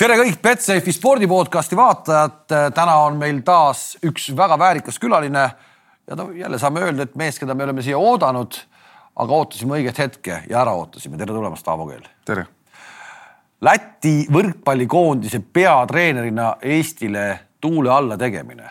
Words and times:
tere 0.00 0.16
kõik 0.16 0.38
Betsafe'i 0.40 0.94
spordipodcasti 0.96 1.76
vaatajad. 1.76 2.44
täna 2.72 2.94
on 3.04 3.18
meil 3.20 3.42
taas 3.44 3.98
üks 4.06 4.30
väga 4.36 4.56
väärikas 4.58 4.96
külaline 4.98 5.42
ja 6.08 6.16
no 6.16 6.30
jälle 6.32 6.58
saame 6.58 6.80
öelda, 6.86 7.04
et 7.04 7.18
mees, 7.20 7.36
keda 7.38 7.54
me 7.54 7.66
oleme 7.66 7.84
siia 7.84 7.98
oodanud, 8.00 8.56
aga 9.20 9.40
ootasime 9.42 9.76
õiget 9.76 10.00
hetke 10.00 10.38
ja 10.48 10.62
ära 10.62 10.72
ootasime. 10.78 11.18
tere 11.20 11.34
tulemast, 11.36 11.68
Aavo 11.68 11.86
Keel. 11.90 12.06
tere. 12.24 12.46
Läti 13.60 14.24
võrkpallikoondise 14.32 15.42
peatreenerina 15.52 16.54
Eestile 16.62 17.26
tuule 17.60 17.92
alla 17.92 18.16
tegemine. 18.16 18.70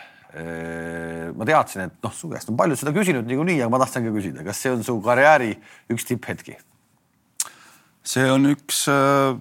ma 1.36 1.46
teadsin, 1.46 1.86
et 1.86 1.94
noh, 2.02 2.12
su 2.14 2.28
käest 2.30 2.50
on 2.50 2.56
paljud 2.58 2.78
seda 2.78 2.90
küsinud 2.94 3.26
niikuinii, 3.26 3.60
aga 3.62 3.70
ma 3.70 3.78
tahtsin 3.82 4.04
ka 4.06 4.12
küsida, 4.14 4.44
kas 4.46 4.58
see 4.62 4.74
on 4.74 4.82
su 4.86 4.98
karjääri 5.02 5.54
üks 5.94 6.10
tipphetki? 6.10 6.58
see 8.02 8.26
on 8.30 8.50
üks 8.50 8.84
äh 8.90 9.38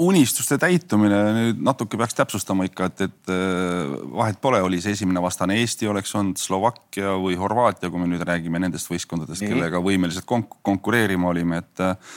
unistuste 0.00 0.56
täitumine, 0.60 1.18
nüüd 1.36 1.62
natuke 1.64 1.98
peaks 2.00 2.16
täpsustama 2.16 2.66
ikka, 2.68 2.88
et, 2.90 3.04
et 3.08 3.32
äh, 3.32 3.96
vahet 4.16 4.38
pole, 4.42 4.62
oli 4.64 4.80
see 4.82 4.94
esimene 4.96 5.22
vastane 5.22 5.58
Eesti 5.60 5.88
oleks 5.90 6.14
olnud 6.18 6.40
Slovakkia 6.40 7.16
või 7.20 7.36
Horvaatia, 7.40 7.90
kui 7.92 8.00
me 8.00 8.08
nüüd 8.10 8.24
räägime 8.26 8.62
nendest 8.62 8.90
võistkondadest, 8.90 9.44
kellega 9.44 9.82
võimelised 9.84 10.26
konk 10.28 10.60
konkureerima 10.64 11.28
olime, 11.32 11.60
et 11.62 11.84
äh, 11.84 12.16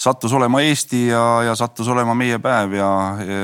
sattus 0.00 0.32
olema 0.36 0.62
Eesti 0.64 1.06
ja, 1.10 1.24
ja 1.50 1.58
sattus 1.58 1.88
olema 1.92 2.14
meie 2.16 2.40
päev 2.42 2.74
ja, 2.78 2.88
ja 3.20 3.42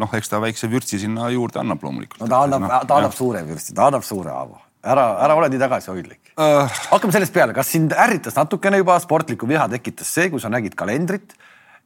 noh, 0.00 0.18
eks 0.18 0.32
ta 0.32 0.42
väikse 0.42 0.70
vürtsi 0.70 0.98
sinna 1.02 1.30
juurde 1.34 1.62
annab 1.62 1.84
loomulikult. 1.84 2.20
no 2.24 2.30
ta 2.30 2.42
annab 2.46 2.66
no,, 2.66 2.82
ta 2.88 2.98
annab 2.98 3.12
jah. 3.12 3.18
suure 3.20 3.44
vürtsi, 3.46 3.74
ta 3.76 3.86
annab 3.90 4.06
suure 4.06 4.34
haavu. 4.34 4.58
ära, 4.82 5.06
ära 5.22 5.38
ole 5.38 5.52
nii 5.52 5.62
tagasihoidlik 5.62 6.34
uh.... 6.34 6.82
hakkame 6.90 7.14
sellest 7.14 7.34
peale, 7.34 7.54
kas 7.54 7.70
sind 7.76 7.94
ärritas 7.94 8.36
natukene 8.38 8.82
juba 8.82 8.98
sportlikku 9.02 9.48
viha 9.48 9.68
tekitas 9.76 10.10
see, 10.18 10.30
kui 10.32 10.42
sa 10.42 10.50
nägid 10.52 10.74
kalendrit 10.78 11.36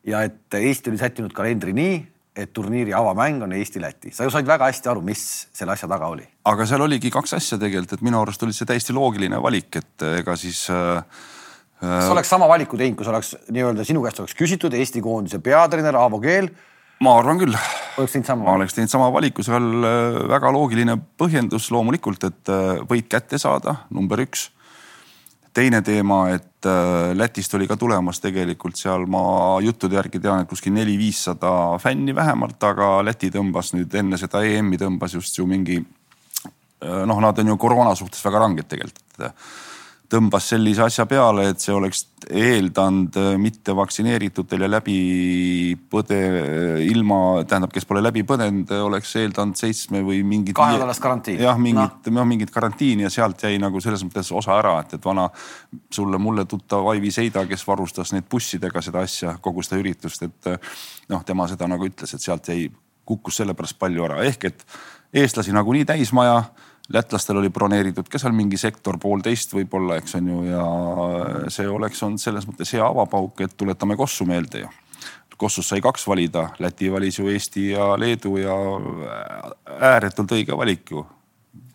ja 0.07 0.23
et 0.27 0.55
Eesti 0.55 0.93
oli 0.93 1.01
sättinud 1.01 1.35
kalendri 1.37 1.75
nii, 1.77 1.97
et 2.37 2.53
turniiri 2.53 2.93
avamäng 2.95 3.43
on 3.47 3.55
Eesti-Läti. 3.57 4.13
sa 4.13 4.25
ju 4.25 4.31
said 4.31 4.47
väga 4.47 4.69
hästi 4.69 4.91
aru, 4.93 5.01
mis 5.03 5.23
selle 5.57 5.73
asja 5.73 5.89
taga 5.89 6.11
oli. 6.13 6.27
aga 6.45 6.67
seal 6.67 6.85
oligi 6.85 7.11
kaks 7.11 7.35
asja 7.39 7.59
tegelikult, 7.59 7.97
et 7.97 8.05
minu 8.07 8.21
arust 8.21 8.43
oli 8.43 8.55
see 8.57 8.69
täiesti 8.69 8.95
loogiline 8.97 9.41
valik, 9.43 9.81
et 9.81 10.07
ega 10.19 10.37
siis 10.37 10.67
äh, 10.71 11.03
kas 11.81 12.13
oleks 12.13 12.29
sama 12.33 12.49
valiku 12.49 12.79
teinud, 12.81 12.99
kui 12.99 13.09
sa 13.09 13.15
oleks 13.15 13.35
nii-öelda 13.53 13.85
sinu 13.89 14.05
käest 14.05 14.21
oleks 14.23 14.37
küsitud 14.37 14.75
Eesti 14.77 15.03
koondise 15.05 15.41
peatreener 15.45 15.97
Aavo 16.01 16.21
Keel? 16.21 16.51
ma 17.05 17.19
arvan 17.19 17.41
küll. 17.41 17.57
oleks 17.99 18.15
teinud 18.17 18.29
sama? 18.29 18.45
ma 18.45 18.59
oleks 18.61 18.77
teinud 18.77 18.93
sama 18.93 19.09
valiku, 19.13 19.45
seal 19.47 19.71
äh, 19.85 20.21
väga 20.37 20.53
loogiline 20.55 20.99
põhjendus 21.21 21.71
loomulikult, 21.75 22.29
et 22.29 22.53
äh, 22.53 22.85
võit 22.89 23.09
kätte 23.13 23.41
saada, 23.43 23.81
number 23.91 24.23
üks 24.25 24.51
teine 25.57 25.81
teema, 25.81 26.27
et 26.37 26.56
äh, 26.67 27.13
Lätist 27.17 27.55
oli 27.55 27.69
ka 27.69 27.77
tulemas 27.81 28.21
tegelikult 28.23 28.79
seal 28.79 29.07
ma 29.11 29.23
juttude 29.65 29.99
järgi 29.99 30.21
tean, 30.23 30.43
et 30.43 30.51
kuskil 30.51 30.75
neli-viissada 30.77 31.51
fänni 31.83 32.15
vähemalt, 32.17 32.59
aga 32.69 32.99
Läti 33.07 33.31
tõmbas 33.35 33.73
nüüd 33.77 33.95
enne 33.95 34.19
seda 34.21 34.43
EM-i 34.45 34.81
tõmbas 34.81 35.17
just 35.17 35.39
ju 35.39 35.47
mingi 35.49 35.79
äh, 35.81 37.05
noh, 37.07 37.23
nad 37.23 37.39
on 37.43 37.55
ju 37.55 37.59
koroona 37.61 37.95
suhtes 37.99 38.25
väga 38.27 38.45
ranged 38.45 38.69
tegelikult 38.71 39.33
tõmbas 40.11 40.49
sellise 40.53 40.85
asja 40.85 41.07
peale, 41.09 41.49
et 41.51 41.63
see 41.63 41.75
oleks 41.75 42.05
eeldanud 42.27 43.17
äh, 43.21 43.29
mittevaktsineeritutel 43.41 44.65
ja 44.65 44.69
läbi 44.71 44.97
põde, 45.91 46.19
ilma, 46.87 47.19
tähendab, 47.49 47.73
kes 47.75 47.87
pole 47.89 48.03
läbi 48.05 48.23
põdenud, 48.27 48.71
oleks 48.87 49.15
eeldanud 49.21 49.59
seitsme 49.59 50.03
või 50.07 50.23
mingit. 50.27 50.57
kahenädalast 50.59 51.03
karantiini. 51.03 51.43
jah, 51.45 51.59
mingit 51.61 52.11
no., 52.11 52.17
noh 52.21 52.29
mingit 52.29 52.53
karantiini 52.55 53.07
ja 53.07 53.13
sealt 53.13 53.47
jäi 53.47 53.61
nagu 53.63 53.83
selles 53.83 54.05
mõttes 54.07 54.31
osa 54.35 54.57
ära, 54.59 54.77
et, 54.85 54.97
et 54.99 55.07
vana 55.07 55.29
sulle, 55.93 56.21
mulle 56.23 56.47
tuttav 56.51 56.87
Aivi 56.93 57.13
Seida, 57.15 57.47
kes 57.51 57.67
varustas 57.67 58.15
neid 58.15 58.29
bussidega 58.31 58.83
seda 58.85 59.05
asja, 59.07 59.37
kogu 59.43 59.65
seda 59.67 59.81
üritust, 59.83 60.27
et 60.27 60.53
noh, 61.13 61.25
tema 61.27 61.49
seda 61.51 61.69
nagu 61.71 61.87
ütles, 61.89 62.15
et 62.15 62.23
sealt 62.23 62.53
jäi, 62.53 62.69
kukkus 63.07 63.43
sellepärast 63.43 63.79
palju 63.79 64.07
ära, 64.09 64.23
ehk 64.27 64.49
et 64.49 64.65
eestlasi 65.15 65.55
nagunii 65.55 65.85
täismaja 65.87 66.41
lätlastel 66.93 67.41
oli 67.41 67.51
broneeritud 67.51 68.09
ka 68.11 68.19
seal 68.21 68.35
mingi 68.37 68.59
sektor 68.61 68.99
poolteist 69.03 69.55
võib-olla, 69.55 69.99
eks 70.01 70.17
on 70.21 70.31
ju, 70.31 70.41
ja 70.53 71.51
see 71.53 71.69
oleks 71.71 72.03
olnud 72.07 72.23
selles 72.23 72.47
mõttes 72.49 72.73
hea 72.77 72.85
avapauk, 72.87 73.43
et 73.43 73.57
tuletame 73.59 73.97
Kossu 73.99 74.27
meelde 74.29 74.65
ju. 74.65 74.73
Kossus 75.37 75.69
sai 75.69 75.83
kaks 75.85 76.07
valida, 76.09 76.47
Läti 76.65 76.89
valis 76.89 77.19
ju 77.19 77.27
Eesti 77.29 77.67
ja 77.75 77.91
Leedu 78.01 78.39
ja 78.41 78.55
ääretult 79.91 80.33
õige 80.33 80.57
valik 80.57 80.95
ju. 80.95 81.05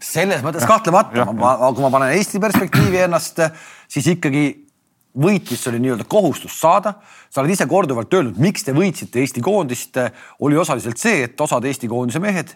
selles 0.02 0.42
mõttes 0.42 0.66
kahtlemata, 0.66 1.28
kui 1.28 1.84
ma 1.84 1.92
panen 1.94 2.16
Eesti 2.16 2.42
perspektiivi 2.42 3.04
ennast, 3.04 3.38
siis 3.88 4.08
ikkagi 4.16 4.46
võit, 5.14 5.46
mis 5.52 5.68
oli 5.68 5.84
nii-öelda 5.84 6.08
kohustus 6.10 6.58
saada. 6.60 6.96
sa 7.30 7.42
oled 7.42 7.54
ise 7.54 7.68
korduvalt 7.68 8.14
öelnud, 8.14 8.40
miks 8.42 8.64
te 8.64 8.74
võitsite 8.74 9.22
Eesti 9.22 9.42
koondist, 9.42 9.98
oli 10.40 10.58
osaliselt 10.58 10.98
see, 10.98 11.24
et 11.24 11.42
osad 11.42 11.66
Eesti 11.66 11.88
koondise 11.88 12.20
mehed 12.20 12.56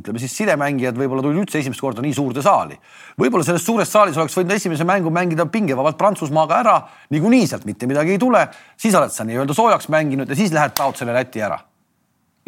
ütleme 0.00 0.22
siis 0.22 0.34
sidemängijad 0.38 0.98
võib-olla 0.98 1.24
tulid 1.24 1.42
üldse 1.42 1.60
esimest 1.60 1.80
korda 1.80 2.02
nii 2.04 2.14
suurde 2.16 2.42
saali. 2.44 2.78
võib-olla 3.20 3.46
selles 3.46 3.64
suures 3.66 3.92
saalis 3.92 4.16
oleks 4.16 4.36
võinud 4.38 4.56
esimese 4.56 4.86
mängu 4.88 5.10
mängida 5.14 5.46
pingevabalt 5.46 5.98
Prantsusmaaga 5.98 6.60
ära, 6.64 6.76
niikuinii 7.10 7.46
sealt 7.46 7.64
mitte 7.68 7.86
midagi 7.86 8.16
ei 8.16 8.18
tule, 8.18 8.46
siis 8.76 8.94
oled 8.94 9.14
sa 9.14 9.26
nii-öelda 9.28 9.54
soojaks 9.54 9.88
mänginud 9.92 10.28
ja 10.28 10.38
siis 10.38 10.52
lähed 10.52 10.76
taod 10.78 10.96
selle 10.96 11.16
Läti 11.16 11.42
ära. 11.42 11.58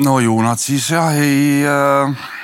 no 0.04 0.20
ju 0.20 0.36
nad 0.42 0.58
siis 0.58 0.90
jah 0.90 1.12
ei 1.16 1.64
äh 1.64 2.38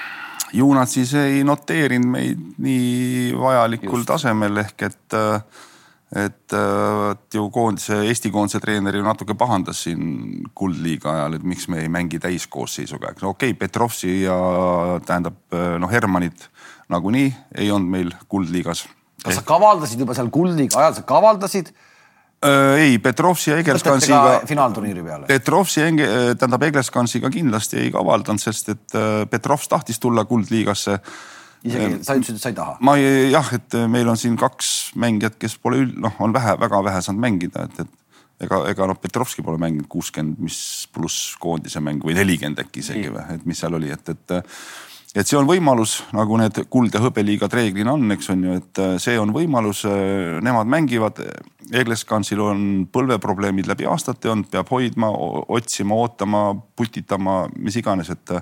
ju 0.56 0.72
nad 0.74 0.88
siis 0.90 1.14
ei 1.18 1.44
noteerinud 1.44 2.10
meid 2.10 2.42
nii 2.62 3.32
vajalikul 3.38 4.00
Just. 4.00 4.10
tasemel 4.12 4.62
ehk 4.62 4.86
et 4.88 5.16
äh, 5.16 5.40
et, 6.14 6.52
äh, 6.52 7.10
et 7.10 7.34
ju 7.34 7.48
koondise, 7.50 7.98
Eesti 8.06 8.30
koondise 8.30 8.60
treener 8.62 8.94
ju 8.94 9.02
natuke 9.02 9.34
pahandas 9.38 9.82
siin 9.86 10.44
kuldliiga 10.54 11.10
ajal, 11.12 11.38
et 11.38 11.46
miks 11.46 11.66
me 11.72 11.82
ei 11.82 11.90
mängi 11.92 12.20
täiskoosseisuga, 12.22 13.10
eks 13.14 13.26
no 13.26 13.34
okei 13.34 13.50
okay,, 13.50 13.58
Petrovsi 13.58 14.20
ja 14.22 14.36
tähendab 15.06 15.38
äh, 15.54 15.74
noh, 15.82 15.90
Hermanit 15.90 16.46
nagunii 16.92 17.32
ei 17.58 17.72
olnud 17.74 17.90
meil 17.90 18.14
kuldliigas. 18.30 18.86
kas 19.24 19.40
sa 19.40 19.42
kavaldasid 19.46 20.00
juba 20.00 20.14
seal 20.14 20.30
kuldliiga 20.30 20.78
ajal, 20.78 20.98
sa 21.00 21.06
kavaldasid? 21.08 21.74
Äh, 22.46 22.84
ei, 22.84 22.98
Petrovsi 23.02 23.50
ja 23.50 23.56
Egelskansiga. 23.58 24.42
finaalturniiri 24.46 25.02
peale. 25.02 25.26
Petrovsi, 25.26 25.80
tähendab 26.38 26.62
Egelskansiga 26.68 27.32
kindlasti 27.34 27.80
ei 27.82 27.90
kavaldanud, 27.90 28.42
sest 28.42 28.68
et 28.76 29.00
Petrovs 29.30 29.66
tahtis 29.72 29.98
tulla 29.98 30.24
kuldliigasse 30.24 31.00
isegi 31.64 32.00
sa 32.04 32.16
ütlesid, 32.18 32.38
et 32.38 32.42
sa 32.42 32.52
ei 32.52 32.58
taha? 32.58 32.76
ma 32.84 32.96
ei, 33.00 33.30
jah, 33.32 33.52
et 33.56 33.78
meil 33.90 34.08
on 34.12 34.18
siin 34.20 34.36
kaks 34.40 34.72
mängijat, 35.00 35.38
kes 35.40 35.56
pole 35.62 35.84
üld-, 35.84 35.96
noh, 36.02 36.16
on 36.22 36.34
vähe, 36.36 36.56
väga 36.60 36.82
vähe 36.90 37.04
saanud 37.04 37.24
mängida, 37.24 37.66
et, 37.70 37.86
et 37.86 38.46
ega, 38.46 38.62
ega 38.70 38.88
noh, 38.90 38.98
Petrovski 39.00 39.44
pole 39.46 39.60
mänginud 39.62 39.88
kuuskümmend, 39.92 40.40
mis 40.42 40.58
pluss 40.94 41.34
koondise 41.40 41.82
mäng 41.84 42.04
või 42.04 42.16
nelikümmend 42.18 42.60
äkki 42.66 42.84
isegi 42.84 43.08
või, 43.12 43.24
et 43.36 43.46
mis 43.48 43.62
seal 43.62 43.78
oli, 43.78 43.92
et, 43.94 44.12
et 44.12 44.36
et 45.16 45.24
see 45.28 45.38
on 45.38 45.48
võimalus, 45.48 45.98
nagu 46.12 46.36
need 46.40 46.58
kuld 46.72 46.94
ja 46.94 47.00
hõbeliigad 47.00 47.52
reeglina 47.56 47.94
on, 47.96 48.10
eks 48.12 48.28
on 48.34 48.42
ju, 48.44 48.56
et 48.60 48.80
see 49.02 49.16
on 49.20 49.32
võimalus, 49.34 49.86
nemad 50.44 50.68
mängivad. 50.68 51.22
Egleskansil 51.66 52.38
on 52.44 52.60
põlveprobleemid 52.94 53.66
läbi 53.66 53.88
aastate 53.90 54.30
olnud, 54.30 54.46
peab 54.52 54.68
hoidma, 54.70 55.08
otsima, 55.56 55.96
ootama, 55.98 56.42
putitama, 56.78 57.40
mis 57.58 57.80
iganes, 57.80 58.12
et 58.12 58.36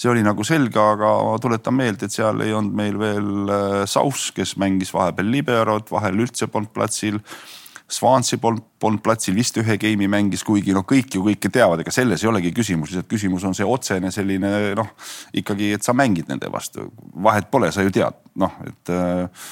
see 0.00 0.10
oli 0.10 0.22
nagu 0.24 0.46
selge, 0.46 0.80
aga 0.80 1.10
ma 1.28 1.34
tuletan 1.42 1.76
meelde, 1.76 2.08
et 2.08 2.14
seal 2.14 2.40
ei 2.44 2.54
olnud 2.54 2.78
meil 2.78 2.96
veel 3.00 3.52
äh, 3.52 3.76
Sauss, 3.90 4.30
kes 4.34 4.56
mängis 4.60 4.94
vahepeal 4.94 5.28
liberot, 5.34 5.92
vahel 5.92 6.24
üldse 6.24 6.48
polnud 6.50 6.72
platsil 6.74 7.20
Swansea 7.90 8.40
polnud, 8.40 8.64
polnud 8.80 9.02
platsil, 9.04 9.34
vist 9.36 9.58
ühe 9.60 9.76
game'i 9.80 10.08
mängis, 10.08 10.42
kuigi 10.46 10.72
noh, 10.72 10.86
kõik 10.88 11.18
ju 11.18 11.24
kõike 11.26 11.50
teavad, 11.52 11.82
ega 11.82 11.92
selles 11.92 12.22
ei 12.24 12.30
olegi 12.30 12.54
küsimus, 12.56 12.90
lihtsalt 12.90 13.10
küsimus 13.10 13.44
on 13.44 13.56
see 13.56 13.66
otsene 13.68 14.10
selline 14.14 14.72
noh, 14.78 14.88
ikkagi, 15.36 15.74
et 15.76 15.84
sa 15.84 15.92
mängid 15.96 16.30
nende 16.32 16.48
vastu, 16.52 16.88
vahet 17.26 17.50
pole, 17.52 17.68
sa 17.74 17.84
ju 17.84 17.92
tead, 17.92 18.16
noh, 18.40 18.56
et 18.64 18.92
äh, 18.94 19.44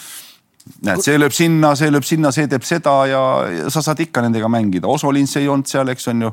näed, 0.88 1.04
see 1.04 1.20
lööb 1.20 1.36
sinna, 1.36 1.74
see 1.78 1.92
lööb 1.92 2.08
sinna, 2.08 2.32
see 2.32 2.48
teeb 2.50 2.64
seda 2.66 2.96
ja, 3.10 3.22
ja 3.52 3.72
sa 3.72 3.84
saad 3.84 4.00
ikka 4.04 4.24
nendega 4.24 4.48
mängida. 4.52 4.88
Osolins 4.88 5.36
ei 5.36 5.50
olnud 5.52 5.68
seal, 5.68 5.92
eks 5.92 6.08
on 6.12 6.28
ju 6.28 6.32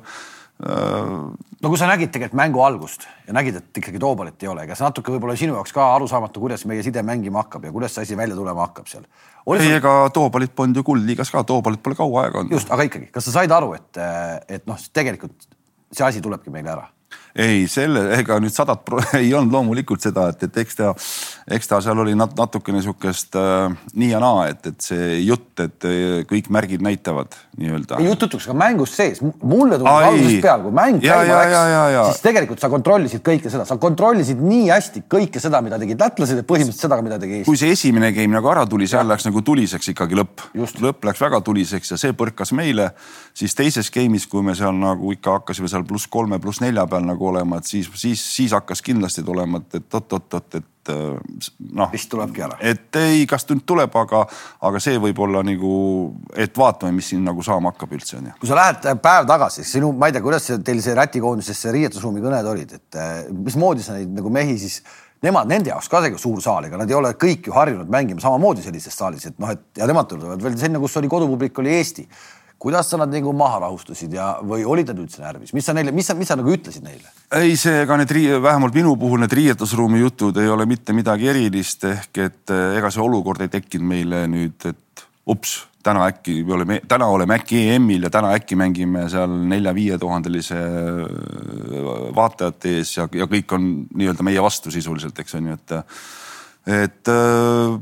no 0.59 1.69
kui 1.71 1.79
sa 1.79 1.87
nägid 1.87 2.11
tegelikult 2.11 2.35
mängu 2.39 2.61
algust 2.65 3.05
ja 3.27 3.35
nägid, 3.35 3.61
et 3.61 3.79
ikkagi 3.79 3.99
Toobalit 4.01 4.43
ei 4.43 4.49
ole, 4.51 4.65
see 4.73 4.83
natuke 4.83 5.13
võib-olla 5.13 5.37
sinu 5.39 5.55
jaoks 5.55 5.71
ka 5.75 5.85
arusaamatu, 5.95 6.43
kuidas 6.43 6.65
meie 6.67 6.83
side 6.83 7.03
mängima 7.05 7.45
hakkab 7.45 7.69
ja 7.69 7.71
kuidas 7.75 7.95
see 7.95 8.03
asi 8.03 8.17
välja 8.19 8.35
tulema 8.35 8.67
hakkab 8.67 8.89
seal. 8.91 9.05
ei 9.55 9.63
sul..., 9.63 9.77
ega 9.77 9.93
Toobalit 10.13 10.55
polnud 10.55 10.81
ju 10.81 10.83
kuldliigas 10.91 11.31
ka, 11.31 11.45
Toobalit 11.47 11.83
pole 11.83 11.95
kaua 11.95 12.25
aega 12.25 12.43
olnud. 12.43 12.57
just, 12.57 12.71
aga 12.75 12.89
ikkagi, 12.89 13.07
kas 13.15 13.29
sa 13.29 13.37
said 13.39 13.55
aru, 13.55 13.71
et, 13.79 14.01
et 14.51 14.67
noh, 14.67 14.79
tegelikult 14.93 15.47
see 15.91 16.05
asi 16.05 16.23
tulebki 16.25 16.51
meile 16.51 16.75
ära? 16.75 16.89
Ei, 17.39 17.67
selle, 17.71 18.05
ega 18.17 18.39
nüüd 18.41 18.53
sadat 18.53 18.87
ei 19.21 19.33
olnud 19.37 19.53
loomulikult 19.53 20.03
seda, 20.03 20.29
et, 20.33 20.47
et 20.47 20.61
eks 20.63 20.79
ta, 20.79 20.93
eks 21.51 21.69
ta 21.69 21.81
seal 21.83 22.01
oli 22.05 22.15
nat 22.17 22.35
natukene 22.37 22.81
sihukest 22.83 23.37
äh, 23.39 23.75
nii 23.99 24.11
ja 24.13 24.21
naa, 24.23 24.47
et, 24.51 24.65
et 24.71 24.79
see 24.83 25.19
jutt, 25.25 25.51
et 25.61 25.87
äh, 25.87 26.21
kõik 26.29 26.49
märgid 26.53 26.83
näitavad 26.85 27.37
nii-öelda. 27.59 27.99
jutt 28.05 28.25
jutuks 28.25 28.47
ka 28.49 28.55
mängus 28.57 28.93
sees, 28.97 29.21
mulle 29.21 29.77
tundub 29.77 29.91
algusest 29.91 30.41
peale, 30.43 30.65
kui 30.65 30.75
mäng 30.75 31.05
ja, 31.05 31.19
käima 31.19 31.39
läks, 31.43 31.97
siis 32.13 32.23
tegelikult 32.25 32.63
sa 32.63 32.69
kontrollisid 32.71 33.23
kõike 33.25 33.51
seda, 33.51 33.65
sa 33.67 33.77
kontrollisid 33.81 34.41
nii 34.43 34.67
hästi 34.71 35.03
kõike 35.11 35.41
seda, 35.43 35.61
mida 35.65 35.79
tegid 35.81 36.01
lätlased 36.01 36.41
ja 36.41 36.47
põhimõtteliselt 36.47 36.87
seda, 36.87 36.99
mida 37.05 37.19
tegi 37.21 37.39
Eesti. 37.39 37.49
kui 37.49 37.59
see 37.61 37.73
esimene 37.75 38.11
game 38.15 38.35
nagu 38.35 38.51
ära 38.51 38.65
tuli, 38.69 38.87
seal 38.89 39.07
läks 39.09 39.27
nagu 39.27 39.43
tuliseks 39.45 39.93
ikkagi 39.93 40.17
lõpp. 40.19 40.45
lõpp 40.55 41.09
läks 41.09 41.23
väga 41.23 41.41
tuliseks 41.45 41.93
ja 41.93 41.99
see 42.01 42.15
põrkas 42.17 42.53
meile, 42.57 42.91
siis 43.37 43.55
teises 43.57 43.91
game'is, 43.93 44.27
kui 44.29 44.43
me 44.45 44.55
seal 44.57 44.75
nagu 44.77 45.13
ikka 45.15 45.39
hakkasime 45.39 45.71
seal 45.71 45.85
pluss 45.87 46.09
kolme, 46.11 46.41
pluss 46.43 46.63
nelja 46.63 46.85
peal 46.99 47.07
nagu 47.07 47.31
olema, 47.31 47.59
et 47.59 47.69
siis, 47.69 47.89
siis, 47.95 48.21
siis 48.35 48.53
hakkas 48.55 48.83
kindlasti 48.85 49.23
tulema, 49.25 49.63
et, 49.63 49.79
et 49.79 49.99
oot-oot-oot, 49.99 50.59
et 50.59 50.75
et 50.89 51.19
noh. 51.75 51.89
vist 51.91 52.09
tulebki 52.09 52.41
ära. 52.41 52.55
et 52.65 52.95
ei, 52.97 53.25
kas 53.29 53.43
nüüd 53.49 53.61
tuleb, 53.67 53.93
aga, 53.99 54.23
aga 54.65 54.79
see 54.81 54.97
võib 54.97 55.19
olla 55.21 55.43
nagu, 55.45 55.73
et 56.33 56.55
vaatame, 56.57 56.95
mis 56.95 57.11
siin 57.11 57.21
nagu 57.27 57.43
saama 57.45 57.73
hakkab 57.73 57.93
üldse 57.93 58.17
onju. 58.17 58.31
kui 58.39 58.49
sa 58.49 58.57
lähed 58.57 58.87
päev 59.03 59.27
tagasi, 59.29 59.65
sinu, 59.67 59.91
ma 59.93 60.09
ei 60.09 60.15
tea, 60.15 60.23
kuidas 60.25 60.49
teil 60.65 60.81
see 60.81 60.95
Läti 60.97 61.21
koondises 61.21 61.61
see 61.61 61.75
riietusruumi 61.75 62.23
kõned 62.23 62.49
olid, 62.53 62.73
et 62.79 62.97
eh, 62.97 63.27
mismoodi 63.29 63.85
sa 63.85 63.99
neid 63.99 64.15
nagu 64.17 64.33
mehi 64.33 64.57
siis 64.63 64.79
nemad, 65.21 65.51
nende 65.51 65.69
jaoks 65.73 65.91
ka 65.91 66.01
see 66.07 66.17
suur 66.23 66.41
saal, 66.41 66.65
ega 66.65 66.79
nad 66.79 66.89
ei 66.89 66.97
ole 66.97 67.13
kõik 67.21 67.51
ju 67.51 67.53
harjunud 67.53 67.91
mängima 67.91 68.23
samamoodi 68.23 68.65
sellises 68.65 68.97
saalis, 68.97 69.29
et 69.29 69.37
noh, 69.37 69.51
et 69.53 69.83
ja 69.83 69.87
nemad 69.89 70.09
tulevad 70.09 70.41
veel 70.41 70.57
sinna, 70.57 70.81
kus 70.81 70.97
oli 70.97 71.11
kodupublik, 71.11 71.61
oli 71.61 71.75
Eesti 71.75 72.07
kuidas 72.59 72.89
sa 72.91 72.99
nad 72.99 73.11
nagu 73.11 73.31
maha 73.35 73.61
rahustasid 73.63 74.13
ja, 74.13 74.33
või 74.43 74.65
olid 74.67 74.91
nad 74.91 74.99
üldse 74.99 75.23
närvis, 75.23 75.53
mis 75.55 75.65
sa 75.65 75.75
neile, 75.75 75.93
mis 75.95 76.09
sa, 76.09 76.15
mis 76.19 76.27
sa 76.29 76.35
nagu 76.39 76.51
ütlesid 76.51 76.83
neile? 76.83 77.07
ei, 77.39 77.55
see 77.59 77.85
ega 77.85 77.97
need, 77.99 78.11
vähemalt 78.43 78.75
minu 78.75 78.95
puhul 78.99 79.23
need 79.23 79.33
riietusruumi 79.39 80.01
jutud 80.03 80.37
ei 80.41 80.51
ole 80.51 80.67
mitte 80.69 80.95
midagi 80.97 81.29
erilist 81.31 81.87
ehk 81.87 82.21
et 82.25 82.53
eh, 82.55 82.77
ega 82.81 82.91
see 82.91 83.03
olukord 83.03 83.45
ei 83.45 83.51
tekkinud 83.53 83.87
meile 83.93 84.25
nüüd, 84.31 84.67
et 84.67 85.05
ups, 85.29 85.55
täna 85.85 86.03
äkki 86.09 86.41
me 86.43 86.57
oleme, 86.57 86.79
täna 86.89 87.07
oleme 87.07 87.37
äkki 87.39 87.63
EM-il 87.75 88.07
ja 88.09 88.11
täna 88.11 88.33
äkki 88.35 88.57
mängime 88.59 89.05
seal 89.11 89.31
nelja-viie 89.53 89.99
tuhandelise 90.01 90.59
eh, 90.59 91.91
vaatajate 92.15 92.79
ees 92.81 92.97
ja, 92.97 93.07
ja 93.15 93.29
kõik 93.31 93.55
on 93.55 93.69
nii-öelda 93.95 94.25
meie 94.27 94.43
vastu 94.43 94.73
sisuliselt, 94.73 95.23
eks 95.23 95.39
on 95.39 95.53
ju, 95.53 95.59
et, 95.61 95.77
et 96.83 97.13
eh, 97.15 97.79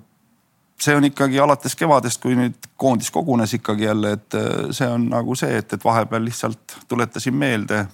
see 0.81 0.95
on 0.95 1.05
ikkagi 1.07 1.39
alates 1.39 1.75
kevadest, 1.75 2.21
kui 2.21 2.35
nüüd 2.37 2.69
koondis 2.77 3.11
kogunes 3.11 3.53
ikkagi 3.57 3.87
jälle, 3.87 4.11
et 4.17 4.37
äh, 4.37 4.67
see 4.71 4.87
on 4.87 5.09
nagu 5.09 5.35
see, 5.35 5.57
et, 5.57 5.73
et 5.73 5.85
vahepeal 5.85 6.25
lihtsalt 6.25 6.77
tuletasin 6.87 7.35
meelde, 7.35 7.85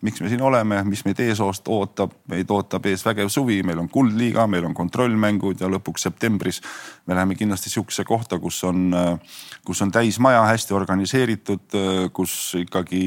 miks 0.00 0.20
me 0.22 0.28
siin 0.30 0.42
oleme, 0.42 0.78
mis 0.86 1.02
meid 1.06 1.18
ees 1.24 1.40
ootab, 1.42 2.12
meid 2.30 2.50
ootab 2.54 2.86
ees 2.86 3.02
vägev 3.06 3.30
suvi, 3.32 3.58
meil 3.66 3.80
on 3.82 3.88
kuldliiga, 3.90 4.46
meil 4.46 4.68
on 4.68 4.74
kontrollmängud 4.76 5.58
ja 5.60 5.70
lõpuks 5.70 6.06
septembris 6.06 6.60
me 7.06 7.16
läheme 7.16 7.34
kindlasti 7.34 7.70
sihukesesse 7.72 8.04
kohta, 8.06 8.38
kus 8.38 8.60
on, 8.68 8.92
kus 9.66 9.82
on 9.82 9.90
täismaja, 9.92 10.44
hästi 10.46 10.74
organiseeritud, 10.76 11.78
kus 12.14 12.34
ikkagi 12.60 13.00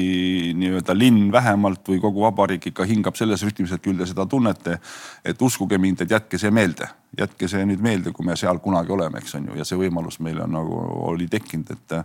nii-öelda 0.58 0.96
linn 0.98 1.30
vähemalt 1.32 1.88
või 1.88 2.00
kogu 2.02 2.26
vabariik 2.26 2.68
ikka 2.72 2.86
hingab 2.88 3.16
selles 3.16 3.44
rütmis, 3.46 3.72
et 3.72 3.84
küll 3.84 3.96
te 3.96 4.08
seda 4.10 4.26
tunnete. 4.26 4.78
et 5.24 5.42
uskuge 5.42 5.78
mind, 5.78 6.00
et 6.02 6.10
jätke 6.10 6.38
see 6.38 6.50
meelde, 6.50 6.88
jätke 7.18 7.48
see 7.48 7.64
nüüd 7.66 7.80
meelde, 7.80 8.12
kui 8.12 8.26
me 8.26 8.36
seal 8.36 8.58
kunagi 8.58 8.92
oleme, 8.92 9.18
eks 9.18 9.34
on 9.38 9.48
ju, 9.48 9.56
ja 9.56 9.64
see 9.64 9.78
võimalus 9.78 10.20
meil 10.20 10.40
on 10.42 10.52
nagu 10.52 10.82
oli 11.12 11.28
tekkinud, 11.28 11.70
et 11.70 11.96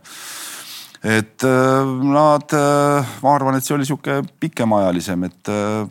et 1.03 1.43
äh, 1.43 1.85
nad, 2.03 2.53
äh, 2.53 3.05
ma 3.21 3.35
arvan, 3.35 3.57
et 3.57 3.65
see 3.65 3.75
oli 3.75 3.85
sihuke 3.85 4.21
pikemaajalisem, 4.39 5.23
et 5.27 5.51
äh, 5.53 5.87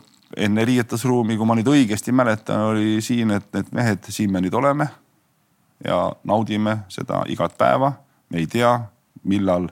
enne 0.47 0.65
riietusruumi, 0.67 1.37
kui 1.39 1.49
ma 1.49 1.57
nüüd 1.59 1.71
õigesti 1.71 2.15
mäletan, 2.15 2.73
oli 2.73 3.01
siin, 3.05 3.31
et 3.37 3.47
need 3.55 3.73
mehed, 3.77 4.09
siin 4.11 4.33
me 4.33 4.43
nüüd 4.45 4.55
oleme. 4.55 4.89
ja 5.85 6.09
naudime 6.25 6.79
seda 6.89 7.21
igat 7.29 7.53
päeva, 7.59 7.91
me 8.33 8.39
ei 8.41 8.47
tea, 8.49 8.71
millal, 9.29 9.67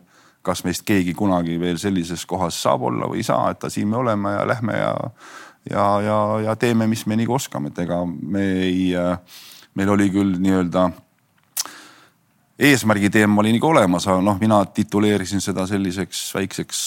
kas 0.45 0.61
meist 0.67 0.85
keegi 0.85 1.15
kunagi 1.17 1.57
veel 1.61 1.79
sellises 1.81 2.27
kohas 2.29 2.59
saab 2.61 2.85
olla 2.91 3.09
või 3.09 3.23
ei 3.23 3.25
saa, 3.25 3.49
et 3.51 3.65
siin 3.73 3.89
me 3.89 3.97
oleme 3.97 4.35
ja 4.35 4.43
lähme 4.47 4.77
ja, 4.77 4.91
ja, 5.71 5.87
ja, 6.05 6.19
ja 6.45 6.57
teeme, 6.61 6.87
mis 6.87 7.07
me 7.07 7.17
nagu 7.17 7.35
oskame, 7.39 7.73
et 7.73 7.81
ega 7.87 8.03
me 8.05 8.45
ei, 8.67 8.93
meil 9.75 9.95
oli 9.97 10.11
küll 10.13 10.37
nii-öelda 10.45 10.91
eesmärgi 12.59 13.11
teema 13.11 13.41
oli 13.43 13.53
nagu 13.57 13.67
olemas, 13.67 14.07
aga 14.07 14.23
noh, 14.23 14.37
mina 14.39 14.61
tituleerisin 14.71 15.43
seda 15.43 15.65
selliseks 15.67 16.21
väikseks 16.37 16.81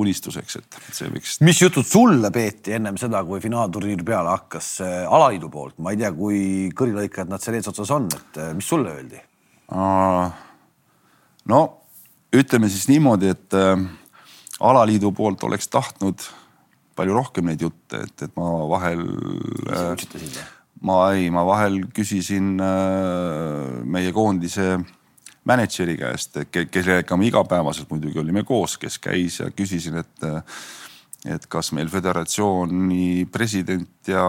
unistuseks, 0.00 0.56
et 0.56 0.78
see 0.96 1.10
võiks. 1.12 1.34
mis 1.44 1.60
jutud 1.60 1.86
sulle 1.86 2.30
peeti 2.32 2.72
ennem 2.78 2.96
seda, 3.00 3.20
kui 3.28 3.40
finaalturniir 3.44 4.04
peale 4.08 4.32
hakkas 4.32 4.78
alaliidu 4.82 5.50
poolt, 5.52 5.76
ma 5.84 5.92
ei 5.92 6.00
tea, 6.00 6.12
kui 6.16 6.38
kõrilõikajad 6.78 7.32
nad 7.32 7.44
seal 7.44 7.58
eesotsas 7.58 7.92
on, 7.92 8.08
et 8.08 8.40
äh, 8.40 8.54
mis 8.56 8.68
sulle 8.68 8.94
öeldi? 8.94 9.20
no 11.52 11.60
ütleme 12.32 12.68
siis 12.72 12.88
niimoodi, 12.88 13.34
et 13.36 13.56
äh, 13.56 13.84
alaliidu 14.64 15.12
poolt 15.16 15.44
oleks 15.44 15.68
tahtnud 15.68 16.24
palju 16.96 17.14
rohkem 17.16 17.46
neid 17.48 17.60
jutte, 17.64 18.00
et, 18.00 18.16
et 18.28 18.34
ma 18.36 18.48
vahel. 18.68 19.04
ma 20.82 20.96
ei, 21.14 21.28
ma 21.32 21.44
vahel 21.46 21.78
küsisin 21.94 22.56
meie 23.86 24.12
koondise 24.12 24.80
mänedžeri 25.44 25.96
käest, 25.98 26.38
kellega 26.50 27.16
me 27.16 27.26
igapäevaselt 27.26 27.90
muidugi 27.90 28.20
olime 28.22 28.44
koos, 28.46 28.78
kes 28.78 28.98
käis 29.02 29.40
ja 29.40 29.50
küsisin, 29.50 29.98
et, 30.02 30.26
et 31.26 31.46
kas 31.50 31.72
meil 31.72 31.90
föderatsiooni 31.90 33.26
president 33.32 34.10
ja 34.10 34.26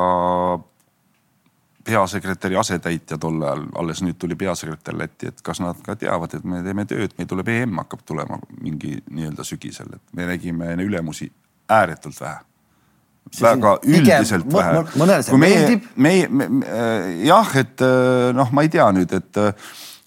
peasekretäri 1.84 2.58
asetäitja 2.58 3.18
tol 3.20 3.42
ajal, 3.44 3.66
alles 3.76 4.02
nüüd 4.06 4.18
tuli 4.20 4.38
peasekretär 4.40 4.98
Lätti, 4.98 5.30
et 5.30 5.44
kas 5.44 5.60
nad 5.62 5.80
ka 5.84 5.98
teavad, 6.00 6.34
et 6.34 6.48
me 6.48 6.64
teeme 6.64 6.88
tööd, 6.90 7.14
meil 7.18 7.30
tuleb 7.30 7.52
EM 7.52 7.78
hakkab 7.84 8.06
tulema 8.08 8.40
mingi 8.62 8.96
nii-öelda 9.10 9.46
sügisel, 9.48 9.92
et 9.98 10.18
me 10.18 10.28
nägime 10.32 10.74
ülemusi 10.82 11.30
ääretult 11.70 12.20
vähe 12.22 12.42
väga 13.42 13.78
üldiselt 13.88 14.54
vähe. 14.54 14.84
mõnele 15.00 15.24
see 15.24 15.40
meeldib. 15.40 15.86
meie, 15.96 16.28
meie, 16.28 16.68
jah, 17.26 17.56
et 17.58 17.84
noh, 18.36 18.52
ma 18.52 18.66
ei 18.66 18.70
tea 18.70 18.90
nüüd, 18.96 19.14
et 19.16 19.40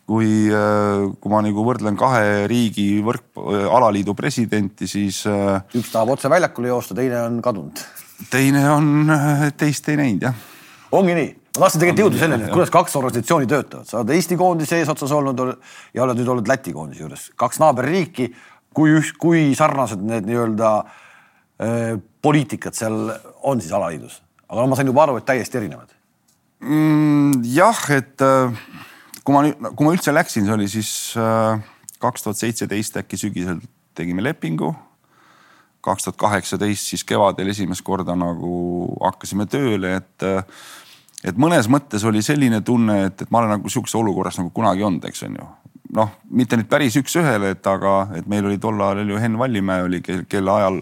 kui, 0.07 0.47
äh, 0.55 1.07
kui 1.21 1.33
ma 1.33 1.43
nagu 1.45 1.65
võrdlen 1.67 1.97
kahe 1.99 2.47
riigi 2.51 3.01
võrk, 3.05 3.27
äh, 3.43 3.67
alaliidu 3.79 4.15
presidenti, 4.19 4.89
siis. 4.91 5.25
Äh, 5.27 5.59
üks 5.75 5.91
tahab 5.93 6.15
otse 6.15 6.31
väljakule 6.31 6.71
joosta, 6.71 6.95
teine 6.95 7.21
on 7.25 7.41
kadunud. 7.43 7.83
teine 8.31 8.63
on, 8.73 9.11
teist 9.61 9.89
ei 9.93 9.99
näinud 10.01 10.23
jah. 10.25 10.37
ongi 10.97 11.17
nii, 11.19 11.33
ma 11.59 11.67
tahtsin 11.67 11.83
tegelikult 11.83 12.05
jõuda 12.05 12.21
selleni, 12.23 12.47
et 12.47 12.55
kuidas 12.55 12.73
kaks 12.73 12.97
organisatsiooni 12.97 13.51
töötavad, 13.51 13.89
sa 13.89 13.99
oled 14.01 14.15
Eesti 14.15 14.39
koondise 14.41 14.79
eesotsas 14.79 15.13
olnud 15.13 15.43
ja 15.93 16.05
oled 16.07 16.23
nüüd 16.23 16.31
olnud 16.33 16.49
Läti 16.49 16.73
koondise 16.73 17.05
juures, 17.05 17.27
kaks 17.37 17.61
naaberriiki. 17.61 18.31
kui, 18.77 18.95
kui 19.19 19.43
sarnased 19.57 20.01
need 20.05 20.27
nii-öelda 20.29 20.71
poliitikad 22.23 22.77
seal 22.77 23.13
on 23.49 23.61
siis 23.61 23.73
alaliidus, 23.73 24.21
aga 24.49 24.67
ma 24.69 24.77
sain 24.77 24.89
juba 24.89 25.05
aru, 25.05 25.17
et 25.17 25.25
täiesti 25.29 25.61
erinevad 25.61 25.93
mm,. 26.61 27.45
jah, 27.53 27.85
et 27.97 28.21
äh 28.21 28.53
kui 29.27 29.35
ma 29.35 29.43
nüüd, 29.43 29.71
kui 29.75 29.87
ma 29.87 29.95
üldse 29.97 30.15
läksin, 30.15 30.47
see 30.47 30.55
oli 30.55 30.69
siis 30.71 30.91
äh, 31.19 31.59
kaks 32.03 32.23
tuhat 32.23 32.39
seitseteist 32.39 33.01
äkki 33.03 33.19
sügisel 33.19 33.61
tegime 33.97 34.23
lepingu. 34.23 34.75
kaks 35.87 36.05
tuhat 36.05 36.17
kaheksateist 36.19 36.89
siis 36.91 37.05
kevadel 37.07 37.53
esimest 37.53 37.85
korda 37.87 38.17
nagu 38.19 38.55
hakkasime 39.05 39.47
tööle, 39.51 39.97
et, 40.01 40.27
äh, 40.27 40.43
et 41.25 41.39
mõnes 41.39 41.69
mõttes 41.71 42.07
oli 42.07 42.23
selline 42.23 42.61
tunne, 42.61 43.05
et, 43.07 43.23
et 43.23 43.31
ma 43.31 43.43
olen 43.43 43.57
nagu 43.57 43.71
sihukeses 43.71 43.99
olukorras 43.99 44.39
nagu 44.39 44.51
kunagi 44.55 44.87
olnud, 44.87 45.07
eks 45.11 45.27
on 45.29 45.39
ju 45.41 45.47
noh, 45.97 46.11
mitte 46.31 46.59
nüüd 46.59 46.69
päris 46.71 46.97
üks-ühele, 46.99 47.55
et 47.55 47.67
aga, 47.71 47.97
et 48.19 48.27
meil 48.31 48.47
oli 48.47 48.59
tol 48.63 48.81
ajal 48.83 49.11
ju 49.11 49.21
Henn 49.23 49.39
Vallimäe 49.39 49.87
oli, 49.87 50.03
kelle 50.03 50.53
ajal 50.53 50.81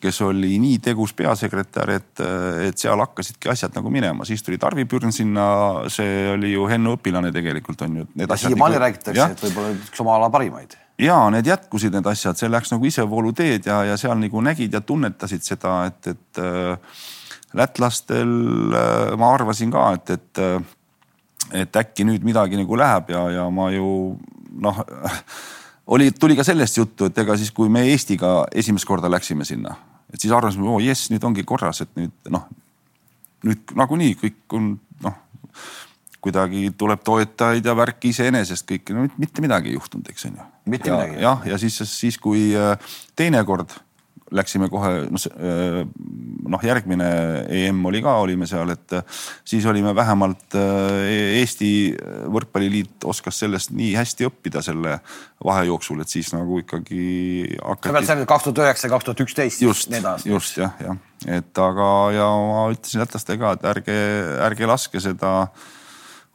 kes 0.00 0.20
oli 0.22 0.58
nii 0.62 0.78
tegus 0.84 1.12
peasekretär, 1.16 1.92
et, 1.96 2.22
et 2.66 2.78
seal 2.78 3.00
hakkasidki 3.00 3.50
asjad 3.52 3.74
nagu 3.76 3.90
minema, 3.92 4.26
siis 4.28 4.44
tuli 4.46 4.58
Tarvi 4.60 4.86
Pürn 4.90 5.12
sinna, 5.14 5.46
see 5.92 6.30
oli 6.34 6.52
ju 6.54 6.66
Hennu 6.70 6.96
õpilane 6.98 7.32
tegelikult 7.34 7.82
on 7.86 8.00
ju. 8.02 8.06
siiamaani 8.14 8.76
nagu, 8.76 8.84
räägitakse, 8.84 9.28
et 9.34 9.44
võib-olla 9.46 9.74
üks 9.74 10.04
oma 10.04 10.16
ala 10.18 10.30
parimaid. 10.32 10.76
ja 11.00 11.18
need 11.34 11.48
jätkusid, 11.48 11.94
need 11.96 12.10
asjad, 12.12 12.38
see 12.38 12.50
läks 12.50 12.74
nagu 12.74 12.86
isevoolu 12.86 13.32
teed 13.36 13.66
ja, 13.70 13.82
ja 13.88 13.96
seal 14.00 14.18
nagu 14.20 14.44
nägid 14.44 14.76
ja 14.76 14.82
tunnetasid 14.84 15.46
seda, 15.46 15.76
et, 15.90 16.12
et 16.14 16.42
äh, 16.42 16.98
lätlastel 17.58 18.34
äh, 18.74 19.16
ma 19.18 19.34
arvasin 19.34 19.72
ka, 19.74 19.92
et, 19.98 20.16
et, 20.18 20.42
äh, 20.44 21.62
et 21.64 21.80
äkki 21.82 22.06
nüüd 22.06 22.26
midagi 22.26 22.60
nagu 22.60 22.78
läheb 22.78 23.10
ja, 23.16 23.24
ja 23.40 23.48
ma 23.50 23.70
ju 23.74 23.88
noh 24.60 24.84
oli, 25.90 26.10
tuli 26.14 26.36
ka 26.38 26.46
sellest 26.46 26.78
juttu, 26.78 27.10
et 27.10 27.18
ega 27.18 27.36
siis, 27.38 27.50
kui 27.54 27.68
me 27.72 27.84
Eestiga 27.90 28.44
esimest 28.54 28.86
korda 28.88 29.10
läksime 29.10 29.44
sinna, 29.48 29.74
et 30.12 30.22
siis 30.22 30.32
arvasime, 30.34 30.68
oo 30.70 30.80
jess, 30.82 31.10
nüüd 31.10 31.24
ongi 31.26 31.44
korras, 31.46 31.82
et 31.84 31.92
nüüd 31.98 32.32
noh, 32.32 32.46
nüüd 33.46 33.74
nagunii 33.76 34.14
kõik 34.20 34.56
on 34.58 34.72
noh, 35.04 35.20
kuidagi 36.20 36.70
tuleb 36.78 37.02
toetajaid 37.04 37.66
ja 37.66 37.76
värki 37.76 38.14
iseenesest 38.14 38.68
kõik, 38.68 38.92
no 38.94 39.06
mitte 39.18 39.42
midagi 39.44 39.72
ei 39.72 39.78
juhtunud, 39.78 40.10
eks 40.12 40.28
on 40.28 40.38
ju. 40.38 40.48
mitte 40.76 40.92
ja, 40.92 40.98
midagi. 40.98 41.22
jah, 41.24 41.46
ja 41.54 41.60
siis, 41.62 41.80
siis 41.90 42.18
kui 42.20 42.50
äh, 42.56 42.92
teinekord 43.16 43.74
läksime 44.34 44.68
kohe, 44.72 44.92
noh 45.10 45.24
noh, 46.50 46.62
järgmine 46.64 47.08
EM 47.48 47.80
oli 47.88 48.02
ka, 48.04 48.14
olime 48.22 48.48
seal, 48.48 48.72
et 48.74 48.94
siis 49.46 49.66
olime 49.70 49.92
vähemalt 49.96 50.56
Eesti 50.56 51.70
Võrkpalliliit 52.32 53.06
oskas 53.10 53.40
sellest 53.42 53.74
nii 53.76 53.92
hästi 53.98 54.28
õppida 54.28 54.62
selle 54.64 54.98
vahejooksul, 55.44 56.02
et 56.02 56.12
siis 56.12 56.32
nagu 56.34 56.60
ikkagi 56.62 57.02
hakati. 57.58 57.90
sa 57.90 57.96
pead 57.96 58.08
seal 58.10 58.24
kaks 58.32 58.48
tuhat 58.48 58.62
üheksa, 58.64 58.92
kaks 58.92 59.08
tuhat 59.08 59.24
üksteist. 59.26 59.62
just, 59.64 59.92
just 60.28 60.60
jah, 60.60 60.74
jah, 60.84 60.98
et 61.38 61.62
aga 61.66 61.90
ja 62.16 62.30
ma 62.50 62.64
ütlesin 62.74 63.04
lätlastele 63.04 63.40
ka, 63.42 63.54
et 63.56 63.68
ärge, 63.74 64.00
ärge 64.48 64.70
laske 64.70 65.02
seda 65.02 65.34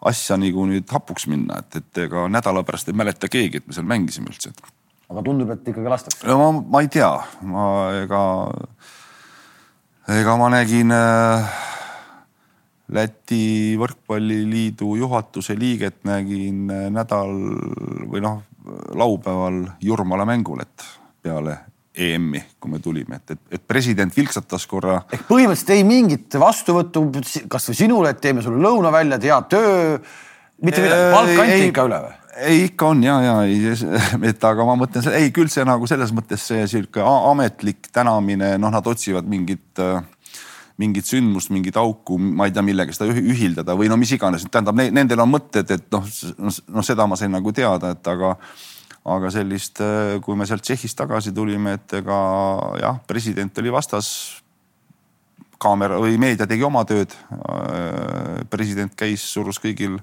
asja 0.05 0.37
nagu 0.39 0.65
nüüd 0.69 0.89
hapuks 0.91 1.27
minna, 1.31 1.61
et, 1.63 1.81
et 1.81 2.05
ega 2.05 2.27
nädala 2.31 2.65
pärast 2.67 2.89
ei 2.91 2.97
mäleta 2.97 3.31
keegi, 3.31 3.61
et 3.61 3.67
me 3.67 3.75
seal 3.75 3.87
mängisime 3.89 4.31
üldse. 4.31 4.53
Aga 5.11 5.23
tundub, 5.25 5.53
et 5.53 5.69
ikkagi 5.71 5.91
lastakse? 5.91 6.25
no 6.29 6.39
ma, 6.39 6.49
ma 6.75 6.81
ei 6.85 6.89
tea, 6.91 7.11
ma 7.45 7.67
ega, 8.01 8.23
ega 10.15 10.35
ma 10.41 10.49
nägin 10.55 10.93
äh, 10.95 11.61
Läti 12.95 13.73
Võrkpalliliidu 13.81 14.91
juhatuse 14.99 15.55
liiget 15.57 16.03
nägin 16.05 16.67
äh, 16.69 16.89
nädal 16.93 17.33
või 18.11 18.21
noh, 18.25 18.43
laupäeval 18.97 19.63
Jurmala 19.85 20.25
mängul, 20.27 20.61
et 20.65 20.85
peale 21.25 21.57
EM-i, 21.95 22.41
kui 22.59 22.73
me 22.73 22.81
tulime, 22.83 23.21
et, 23.21 23.35
et, 23.35 23.41
et 23.55 23.63
president 23.63 24.11
vilksatas 24.11 24.65
korra. 24.67 24.99
ehk 25.15 25.29
põhimõtteliselt 25.29 25.73
ei 25.77 25.85
mingit 25.87 26.37
vastuvõttu 26.41 27.05
kasvõi 27.51 27.77
sinule, 27.77 28.11
et 28.11 28.21
teeme 28.21 28.43
sulle 28.43 28.59
lõunaväljad, 28.65 29.23
hea 29.23 29.39
töö. 29.49 29.97
mitte 30.65 30.83
midagi, 30.83 31.07
palk 31.13 31.41
anti 31.45 31.69
ikka 31.69 31.87
üle 31.87 32.01
või? 32.07 32.13
Ei, 32.35 32.65
ikka 32.65 32.91
on 32.93 33.03
ja, 33.03 33.19
ja 33.23 33.37
et 34.29 34.43
aga 34.49 34.67
ma 34.67 34.75
mõtlen, 34.79 35.07
ei 35.15 35.31
küll 35.35 35.51
see 35.51 35.65
nagu 35.67 35.87
selles 35.89 36.11
mõttes 36.15 36.43
see 36.51 36.67
sihuke 36.71 37.03
ametlik 37.03 37.89
tänamine, 37.95 38.55
noh, 38.61 38.73
nad 38.73 38.87
otsivad 38.87 39.27
mingit 39.29 39.83
mingit 40.81 41.07
sündmust, 41.07 41.51
mingit 41.55 41.77
auku, 41.79 42.17
ma 42.19 42.49
ei 42.49 42.53
tea, 42.55 42.63
millega 42.65 42.91
seda 42.95 43.07
ühildada 43.07 43.77
või 43.79 43.87
no 43.87 43.95
mis 43.99 44.11
iganes, 44.11 44.43
tähendab, 44.51 44.75
nendel 44.75 45.23
on 45.23 45.31
mõtted, 45.31 45.69
et 45.71 45.85
noh, 45.93 46.07
noh, 46.43 46.83
seda 46.83 47.07
ma 47.07 47.15
sain 47.19 47.31
nagu 47.31 47.53
teada, 47.55 47.93
et 47.95 48.11
aga 48.11 48.35
aga 49.05 49.29
sellist, 49.29 49.79
äh, 49.85 50.17
kui 50.25 50.37
me 50.37 50.47
sealt 50.49 50.65
Tšehhist 50.65 50.97
tagasi 50.97 51.33
tulime, 51.35 51.75
et 51.77 51.93
ega 52.01 52.17
jah, 52.81 52.97
president 53.07 53.61
oli 53.61 53.73
vastas. 53.73 54.41
kaamera 55.65 55.95
või 55.97 56.17
meedia 56.19 56.45
tegi 56.45 56.65
oma 56.67 56.83
tööd. 56.85 57.13
Äh, 57.31 58.43
president 58.51 58.91
käis, 58.95 59.23
surus 59.23 59.57
kõigil 59.57 59.95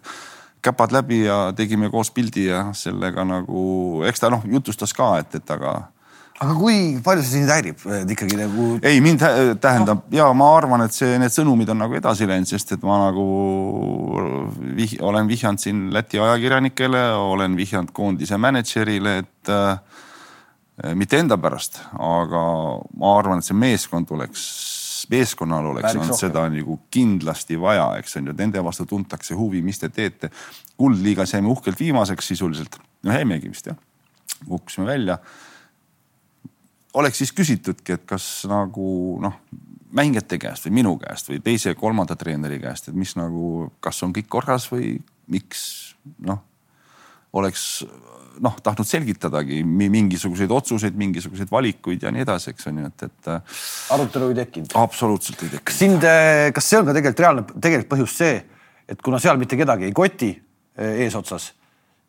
käpad 0.62 0.92
läbi 0.95 1.25
ja 1.25 1.38
tegime 1.57 1.90
koos 1.90 2.11
pildi 2.14 2.47
ja 2.47 2.69
sellega 2.76 3.25
nagu, 3.26 3.64
eks 4.07 4.23
ta 4.23 4.31
noh 4.33 4.45
jutustas 4.49 4.95
ka, 4.97 5.16
et, 5.23 5.40
et 5.40 5.54
aga 5.57 5.81
aga 6.42 6.54
kui 6.59 6.76
palju 7.04 7.23
see 7.23 7.38
sind 7.38 7.50
häirib 7.52 7.83
ikkagi 8.14 8.38
nagu? 8.38 8.69
ei, 8.83 9.00
mind 9.04 9.23
tähendab 9.62 10.04
no. 10.07 10.16
ja 10.16 10.28
ma 10.37 10.49
arvan, 10.57 10.85
et 10.87 10.97
see, 10.97 11.16
need 11.21 11.35
sõnumid 11.35 11.71
on 11.73 11.83
nagu 11.85 11.97
edasi 11.99 12.28
läinud, 12.28 12.50
sest 12.50 12.75
et 12.76 12.87
ma 12.87 12.99
nagu 13.04 13.26
vih, 14.78 14.97
olen 15.04 15.31
vihjanud 15.31 15.62
siin 15.62 15.85
Läti 15.95 16.21
ajakirjanikele, 16.23 17.04
olen 17.35 17.57
vihjanud 17.59 17.92
koondise 17.95 18.38
mänedžerile, 18.40 19.19
et 19.23 19.52
äh, 19.52 19.76
mitte 20.99 21.21
enda 21.21 21.38
pärast, 21.38 21.83
aga 21.92 22.45
ma 22.99 23.16
arvan, 23.19 23.42
et 23.42 23.47
see 23.47 23.59
meeskond 23.59 24.11
oleks, 24.16 24.47
meeskonnal 25.12 25.71
oleks 25.73 25.97
olnud 25.97 26.19
seda 26.19 26.45
nagu 26.52 26.78
kindlasti 26.92 27.59
vaja, 27.61 27.87
eks 28.00 28.19
on 28.21 28.31
ju, 28.31 28.37
nende 28.38 28.62
vastu 28.64 28.87
tuntakse 28.88 29.37
huvi, 29.38 29.62
mis 29.64 29.81
te 29.81 29.90
teete. 29.92 30.33
kuldliigas 30.76 31.35
jäime 31.35 31.52
uhkelt 31.52 31.81
viimaseks 31.81 32.33
sisuliselt, 32.33 32.78
no 33.04 33.16
jäimegi 33.16 33.50
vist 33.52 33.69
jah, 33.71 33.78
kukkusime 34.49 34.88
välja. 34.88 35.19
Oleks 36.99 37.23
siis 37.23 37.33
küsitudki, 37.33 37.97
et 37.97 38.07
kas 38.09 38.45
nagu 38.50 38.87
noh, 39.23 39.38
mängijate 39.97 40.38
käest 40.40 40.66
või 40.66 40.78
minu 40.81 40.97
käest 41.00 41.28
või 41.31 41.40
teise-kolmanda 41.45 42.16
treeneri 42.21 42.59
käest, 42.61 42.88
et 42.88 42.97
mis 42.97 43.14
nagu, 43.16 43.71
kas 43.81 44.02
on 44.04 44.12
kõik 44.16 44.28
korras 44.33 44.69
või 44.73 44.97
miks 45.33 45.62
noh, 46.25 46.42
oleks 47.33 47.85
noh, 48.42 48.58
tahtnud 48.62 48.88
selgitadagi 48.88 49.62
mingisuguseid 49.64 50.50
otsuseid, 50.50 50.96
mingisuguseid 50.99 51.50
valikuid 51.52 52.02
ja 52.02 52.12
nii 52.14 52.25
edasi, 52.26 52.52
eks 52.52 52.70
on 52.70 52.82
ju, 52.82 52.90
et, 52.92 53.08
et. 53.08 53.32
arutelu 53.94 54.32
ei 54.32 54.38
tekkinud? 54.42 54.76
absoluutselt 54.82 55.38
ei 55.38 55.54
tekkinud. 55.54 55.66
kas 55.70 55.80
sind, 55.84 56.06
kas 56.54 56.70
see 56.70 56.82
on 56.82 56.90
ka 56.90 56.96
tegelikult 56.99 57.26
reaalne, 57.26 57.49
tegelik 57.56 57.90
põhjus 57.90 58.20
see, 58.22 58.38
et 58.90 59.02
kuna 59.02 59.22
seal 59.22 59.40
mitte 59.40 59.58
kedagi 59.58 59.88
ei 59.88 59.96
koti 59.96 60.32
eh, 60.34 61.02
eesotsas 61.06 61.52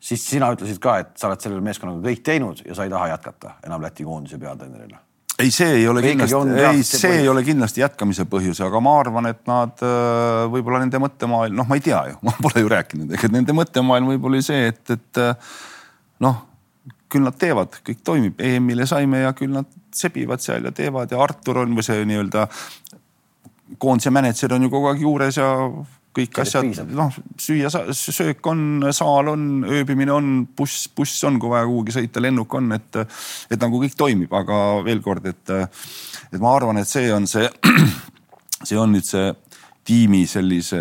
siis 0.04 0.26
sina 0.34 0.50
ütlesid 0.52 0.80
ka, 0.82 0.98
et 1.00 1.16
sa 1.18 1.30
oled 1.30 1.42
selle 1.42 1.64
meeskonnaga 1.64 2.04
kõik 2.04 2.22
teinud 2.26 2.62
ja 2.66 2.76
sa 2.76 2.86
ei 2.86 2.92
taha 2.92 3.10
jätkata 3.14 3.58
enam 3.64 3.84
Läti 3.84 4.06
koondise 4.06 4.38
peatreenerina. 4.40 5.00
ei, 5.38 5.50
see 5.50 5.70
ei 5.80 5.86
ole 5.88 6.02
kindlasti, 6.04 6.40
ei, 6.60 6.82
see 6.84 6.98
põhjus. 7.08 7.20
ei 7.20 7.28
ole 7.28 7.44
kindlasti 7.46 7.82
jätkamise 7.82 8.26
põhjus, 8.30 8.60
aga 8.64 8.82
ma 8.84 8.98
arvan, 9.00 9.30
et 9.32 9.40
nad 9.50 9.84
äh, 9.84 10.44
võib-olla 10.52 10.82
nende 10.84 11.00
mõttemaailm, 11.02 11.56
noh, 11.58 11.68
ma 11.68 11.78
ei 11.78 11.84
tea 11.84 12.02
ju, 12.10 12.18
ma 12.26 12.36
pole 12.42 12.64
ju 12.64 12.72
rääkinud, 12.74 13.14
ega 13.16 13.30
nende 13.32 13.56
mõttemaailm 13.56 14.12
võib-olla 14.14 14.40
oli 14.40 14.46
see, 14.46 14.68
et, 14.74 14.84
et 14.94 15.22
äh, 15.22 15.56
noh, 16.20 16.42
küll 17.10 17.24
nad 17.24 17.36
teevad, 17.38 17.80
kõik 17.86 18.02
toimib, 18.04 18.40
EM-ile 18.42 18.86
saime 18.90 19.24
ja 19.24 19.32
küll 19.36 19.52
nad 19.54 19.68
sebivad 19.94 20.42
seal 20.42 20.66
ja 20.66 20.72
teevad 20.74 21.12
ja 21.14 21.20
Artur 21.22 21.62
on 21.62 21.76
või 21.76 21.86
see 21.86 22.04
nii-öelda 22.08 22.48
koondise 23.78 24.10
mänedžer 24.14 24.54
on 24.54 24.66
ju 24.66 24.72
kogu 24.72 24.90
aeg 24.90 25.04
juures 25.04 25.38
ja 25.38 25.50
kõik 26.14 26.38
asjad, 26.44 26.84
noh 26.94 27.14
süüa, 27.40 27.70
söök 27.94 28.46
on, 28.46 28.84
saal 28.94 29.32
on, 29.32 29.46
ööbimine 29.66 30.12
on, 30.14 30.28
buss, 30.56 30.86
buss 30.94 31.24
on, 31.26 31.40
kui 31.42 31.50
vaja 31.50 31.66
kuhugi 31.66 31.94
sõita, 31.96 32.22
lennuk 32.22 32.54
on, 32.54 32.70
et, 32.76 33.00
et 33.50 33.58
nagu 33.58 33.80
kõik 33.82 33.96
toimib, 33.98 34.34
aga 34.38 34.60
veel 34.86 35.02
kord, 35.02 35.26
et, 35.26 35.54
et 36.30 36.38
ma 36.42 36.54
arvan, 36.54 36.78
et 36.78 36.90
see 36.90 37.10
on 37.14 37.26
see, 37.30 37.48
see 38.68 38.78
on 38.78 38.94
nüüd 38.94 39.08
see 39.08 39.32
tiimi 39.84 40.22
sellise 40.30 40.80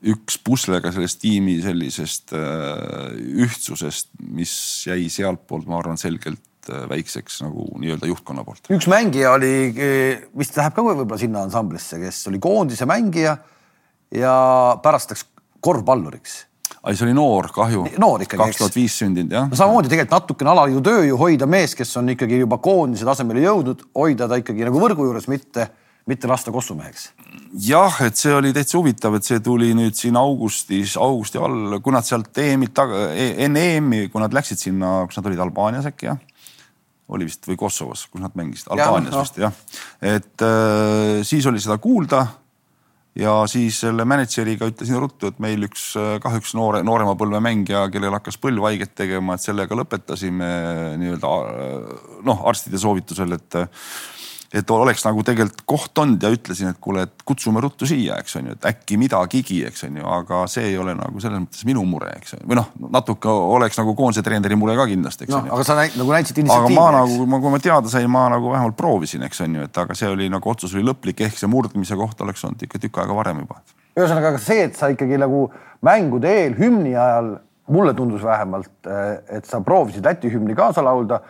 üks 0.00 0.38
puslega 0.44 0.92
sellest 0.94 1.20
tiimi 1.20 1.58
sellisest 1.64 2.34
äh, 2.36 3.10
ühtsusest, 3.44 4.12
mis 4.32 4.52
jäi 4.88 5.08
sealtpoolt, 5.12 5.68
ma 5.68 5.80
arvan, 5.80 6.00
selgelt 6.00 6.70
äh, 6.72 6.86
väikseks 6.90 7.42
nagu 7.44 7.66
nii-öelda 7.82 8.08
juhtkonna 8.08 8.44
poolt. 8.46 8.70
üks 8.72 8.88
mängija 8.90 9.34
oli, 9.36 9.54
vist 10.38 10.56
läheb 10.56 10.76
ka 10.76 10.84
võib-olla 10.86 11.20
sinna 11.20 11.44
ansamblisse, 11.48 12.00
kes 12.02 12.22
oli 12.32 12.40
koondise 12.42 12.88
mängija 12.88 13.36
ja 14.16 14.36
pärast 14.82 15.12
läks 15.12 15.26
korvpalluriks 15.60 16.44
ai, 16.80 16.96
see 16.96 17.06
oli 17.06 17.14
noor, 17.16 17.50
kahju. 17.54 17.84
noor 18.00 18.24
ikkagi, 18.24 18.40
eks. 18.40 18.56
kaks 18.56 18.62
tuhat 18.62 18.78
viis 18.78 18.96
sündinud, 19.02 19.34
jah. 19.34 19.48
no 19.50 19.58
samamoodi 19.58 19.90
tegelikult 19.92 20.16
natukene 20.16 20.52
alaliidu 20.54 20.82
töö 20.86 21.04
ju 21.08 21.18
hoida 21.20 21.48
mees, 21.50 21.74
kes 21.76 21.92
on 22.00 22.12
ikkagi 22.14 22.40
juba 22.40 22.60
koondise 22.62 23.08
tasemele 23.08 23.44
jõudnud, 23.44 23.84
hoida 23.98 24.28
ta 24.30 24.38
ikkagi 24.40 24.64
nagu 24.68 24.80
võrgu 24.82 25.08
juures, 25.10 25.28
mitte, 25.30 25.68
mitte 26.10 26.30
lasta 26.30 26.52
kossumeheks. 26.54 27.10
jah, 27.66 28.00
et 28.06 28.18
see 28.18 28.32
oli 28.34 28.52
täitsa 28.56 28.78
huvitav, 28.78 29.16
et 29.18 29.26
see 29.26 29.40
tuli 29.44 29.70
nüüd 29.76 29.96
siin 29.98 30.18
augustis, 30.20 30.96
augusti 31.00 31.40
all, 31.42 31.78
kui 31.82 31.94
nad 31.94 32.06
sealt 32.06 32.36
EM-it 32.38 32.74
taga, 32.76 33.06
enne 33.14 33.64
EM-i, 33.76 34.08
kui 34.12 34.22
nad 34.22 34.34
läksid 34.34 34.60
sinna, 34.60 35.00
kus 35.08 35.20
nad 35.20 35.30
olid 35.30 35.46
Albaanias 35.46 35.88
äkki 35.90 36.10
jah? 36.10 36.20
oli 37.10 37.26
vist 37.26 37.42
või 37.48 37.56
Kosovos, 37.58 38.04
kus 38.06 38.22
nad 38.22 38.36
mängisid, 38.38 38.68
Albaanias 38.70 39.10
ja, 39.10 39.16
no. 39.16 39.24
vist 39.24 39.40
jah. 39.42 39.64
et 40.12 40.46
äh, 40.46 41.24
siis 41.26 41.46
oli 41.50 41.62
seda 41.62 41.80
kuulda 41.82 42.22
ja 43.18 43.34
siis 43.50 43.80
selle 43.82 44.04
mänedžeriga 44.06 44.68
ütlesin 44.70 45.00
ruttu, 45.02 45.30
et 45.30 45.40
meil 45.42 45.66
üks 45.66 45.90
kahjuks 46.22 46.54
noore, 46.58 46.84
noorema 46.86 47.16
põlve 47.18 47.40
mängija, 47.42 47.88
kellel 47.92 48.14
hakkas 48.14 48.38
põlv 48.40 48.68
haiget 48.68 48.94
tegema, 48.98 49.34
et 49.34 49.44
sellega 49.44 49.76
lõpetasime 49.76 50.50
nii-öelda 51.00 51.32
noh, 52.26 52.46
arstide 52.50 52.78
soovitusel, 52.80 53.34
et 53.34 53.58
et 54.54 54.70
oleks 54.74 55.04
nagu 55.06 55.22
tegelikult 55.26 55.62
koht 55.68 55.98
olnud 56.02 56.24
ja 56.24 56.30
ütlesin, 56.34 56.72
et 56.72 56.78
kuule, 56.82 57.04
et 57.06 57.22
kutsume 57.26 57.60
ruttu 57.62 57.86
siia, 57.86 58.16
eks 58.18 58.34
on 58.40 58.48
ju, 58.50 58.56
et 58.56 58.66
äkki 58.66 58.98
midagigi, 58.98 59.60
eks 59.68 59.84
on 59.86 60.00
ju, 60.00 60.06
aga 60.10 60.40
see 60.50 60.72
ei 60.72 60.78
ole 60.80 60.96
nagu 60.98 61.22
selles 61.22 61.38
mõttes 61.44 61.62
minu 61.68 61.84
mure, 61.86 62.10
eks 62.18 62.34
või 62.40 62.58
noh, 62.58 62.66
natuke 62.90 63.30
oleks 63.30 63.78
nagu 63.78 63.94
koondise 63.98 64.24
treeneri 64.26 64.58
mure 64.58 64.74
ka 64.78 64.88
kindlasti, 64.90 65.28
eks 65.28 65.36
no, 65.36 65.42
on 65.44 65.50
ju. 65.50 65.54
aga 65.54 65.66
sa 65.68 65.78
näit, 65.78 65.94
nagu 66.00 66.16
näitasid 66.16 66.42
initsiatiivi. 66.42 66.74
aga 66.74 66.82
ma 66.82 66.98
nagu, 66.98 67.28
ma, 67.30 67.42
kui 67.44 67.54
ma 67.54 67.62
teada 67.62 67.94
sain, 67.94 68.10
ma 68.10 68.26
nagu 68.34 68.50
vähemalt 68.50 68.78
proovisin, 68.80 69.22
eks 69.28 69.44
on 69.46 69.58
ju, 69.60 69.70
et 69.70 69.82
aga 69.84 69.98
see 70.02 70.10
oli 70.10 70.30
nagu 70.32 70.50
otsus 70.50 70.74
oli 70.74 70.86
lõplik, 70.88 71.22
ehk 71.28 71.38
see 71.38 71.50
murdmise 71.50 71.98
koht 72.00 72.26
oleks 72.26 72.42
olnud 72.48 72.66
ikka 72.66 72.82
tükk 72.82 73.04
aega 73.04 73.22
varem 73.22 73.44
juba. 73.44 73.62
ühesõnaga, 73.94 74.34
aga 74.34 74.42
see, 74.42 74.66
et 74.66 74.78
sa 74.78 74.90
ikkagi 74.90 75.18
nagu 75.20 75.46
mängude 75.86 76.38
eel 76.42 76.58
hümni 76.58 76.98
ajal, 76.98 77.36
mulle 77.70 77.94
tundus 77.94 78.26
vähemalt, 78.26 78.72
et 79.30 79.46
sa 79.46 79.60
proovisid 79.62 80.02
Läti 80.02 80.32
hümni 80.32 80.58
kaasa 80.58 80.82
laulda 80.82 81.20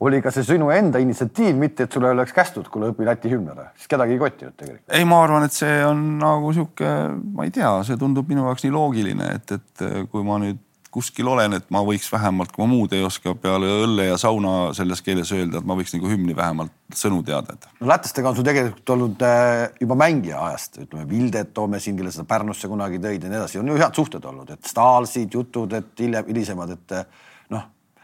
oli 0.00 0.20
ka 0.24 0.32
see 0.34 0.44
sinu 0.44 0.68
enda 0.74 1.00
initsiatiiv, 1.00 1.56
mitte 1.56 1.86
et 1.86 1.92
sulle 1.92 2.10
oleks 2.12 2.34
kästud, 2.36 2.68
kuule 2.72 2.90
õpi 2.92 3.06
Läti 3.08 3.32
hümn 3.32 3.48
ära, 3.54 3.70
siis 3.78 3.88
kedagi 3.88 4.16
ei 4.16 4.20
kottinud 4.20 4.56
tegelikult. 4.58 4.84
ei, 4.92 5.08
ma 5.08 5.22
arvan, 5.24 5.46
et 5.48 5.56
see 5.56 5.80
on 5.86 6.04
nagu 6.20 6.52
sihuke, 6.52 6.92
ma 7.36 7.48
ei 7.48 7.54
tea, 7.54 7.72
see 7.88 7.96
tundub 8.00 8.28
minu 8.28 8.44
jaoks 8.44 8.66
nii 8.66 8.76
loogiline, 8.76 9.32
et, 9.38 9.56
et 9.56 9.86
kui 10.12 10.26
ma 10.26 10.40
nüüd 10.42 10.60
kuskil 10.96 11.28
olen, 11.28 11.58
et 11.58 11.66
ma 11.74 11.82
võiks 11.84 12.06
vähemalt, 12.08 12.54
kui 12.54 12.64
ma 12.64 12.70
muud 12.70 12.94
ei 12.96 13.02
oska 13.04 13.34
peale 13.40 13.68
õlle 13.84 14.06
ja 14.08 14.16
sauna 14.20 14.72
selles 14.76 15.02
keeles 15.04 15.28
öelda, 15.36 15.60
et 15.60 15.68
ma 15.68 15.76
võiks 15.76 15.92
nagu 15.92 16.08
hümni 16.08 16.36
vähemalt 16.36 16.72
sõnu 16.96 17.20
teada, 17.26 17.56
et. 17.56 17.68
no 17.82 17.90
lätlastega 17.90 18.30
on 18.30 18.38
sul 18.38 18.46
tegelikult 18.46 18.94
olnud 18.94 19.24
äh, 19.26 19.66
juba 19.82 19.98
mängija 20.00 20.40
ajast, 20.48 20.80
ütleme 20.86 21.04
Vildet 21.10 21.52
toome 21.56 21.80
siin, 21.84 21.98
kelle 21.98 22.12
seda 22.14 22.24
Pärnusse 22.30 22.70
kunagi 22.72 23.00
tõid 23.02 23.26
ja 23.26 23.32
nii 23.32 23.40
edasi, 23.42 23.60
on 23.60 23.72
ju 23.72 23.76
head 23.80 24.00
suhted 24.00 24.24
olnud, 24.30 24.54
et 24.56 24.72
Stalsid, 24.72 25.36
jutud, 25.36 25.76
et 25.76 26.04
hiljem, 26.04 26.30
hilisemad, 26.32 26.72
et 26.78 26.96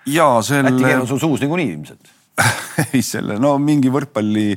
noh 0.06 0.14
ja 0.14 0.28
selle. 0.46 0.70
Läti 0.70 0.86
keel 0.86 1.04
on 1.04 1.10
sul 1.10 1.22
suus 1.22 1.42
niikuinii 1.44 1.74
ilmselt 1.74 2.12
ei, 2.94 3.02
selle, 3.04 3.36
no 3.40 3.56
mingi 3.60 3.90
võrkpalli 3.92 4.56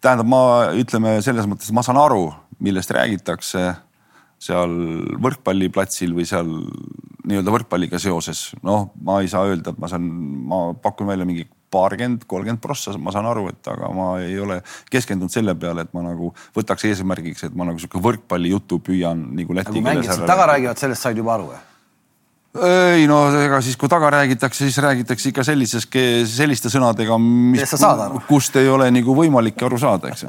tähendab, 0.00 0.28
ma 0.30 0.42
ütleme 0.80 1.18
selles 1.24 1.48
mõttes, 1.48 1.68
ma 1.76 1.84
saan 1.84 2.00
aru, 2.00 2.30
millest 2.64 2.92
räägitakse 2.96 3.66
seal 4.40 4.72
võrkpalliplatsil 5.20 6.14
või 6.16 6.24
seal 6.28 6.48
nii-öelda 7.28 7.52
võrkpalliga 7.52 8.00
seoses. 8.00 8.50
noh, 8.64 8.88
ma 9.04 9.20
ei 9.20 9.28
saa 9.28 9.44
öelda, 9.50 9.74
et 9.74 9.80
ma 9.80 9.90
saan, 9.92 10.06
ma 10.48 10.62
pakun 10.80 11.10
välja 11.12 11.28
mingi 11.28 11.44
paarkümmend, 11.70 12.24
kolmkümmend 12.26 12.62
prossa, 12.64 12.96
ma 12.98 13.12
saan 13.14 13.28
aru, 13.30 13.50
et 13.52 13.68
aga 13.70 13.90
ma 13.94 14.06
ei 14.24 14.38
ole 14.40 14.58
keskendunud 14.90 15.32
selle 15.32 15.54
peale, 15.60 15.84
et 15.84 15.92
ma 15.94 16.02
nagu 16.08 16.32
võtaks 16.56 16.88
eesmärgiks, 16.88 17.44
et 17.46 17.54
ma 17.56 17.68
nagu 17.68 17.78
sihuke 17.82 18.00
võrkpallijutu 18.02 18.80
püüan 18.86 19.28
nagu 19.36 19.54
läti 19.54 19.68
keeles. 19.68 19.76
kui 19.76 19.86
mängijad 19.86 20.24
taga 20.26 20.48
räägivad, 20.54 20.80
sellest 20.80 21.04
said 21.04 21.20
juba 21.20 21.36
aru 21.36 21.52
või? 21.52 21.60
Ei 22.58 23.06
no 23.06 23.20
ega 23.38 23.60
siis, 23.62 23.76
kui 23.78 23.88
taga 23.90 24.08
räägitakse, 24.10 24.64
siis 24.64 24.78
räägitakse 24.82 25.30
ikka 25.30 25.44
sellises, 25.46 25.86
selliste 26.26 26.72
sõnadega, 26.72 27.18
mis, 27.22 27.62
kust 28.26 28.58
ei 28.58 28.68
ole 28.68 28.88
nagu 28.90 29.14
võimalik 29.14 29.62
aru 29.66 29.78
saada, 29.78 30.10
eks 30.10 30.26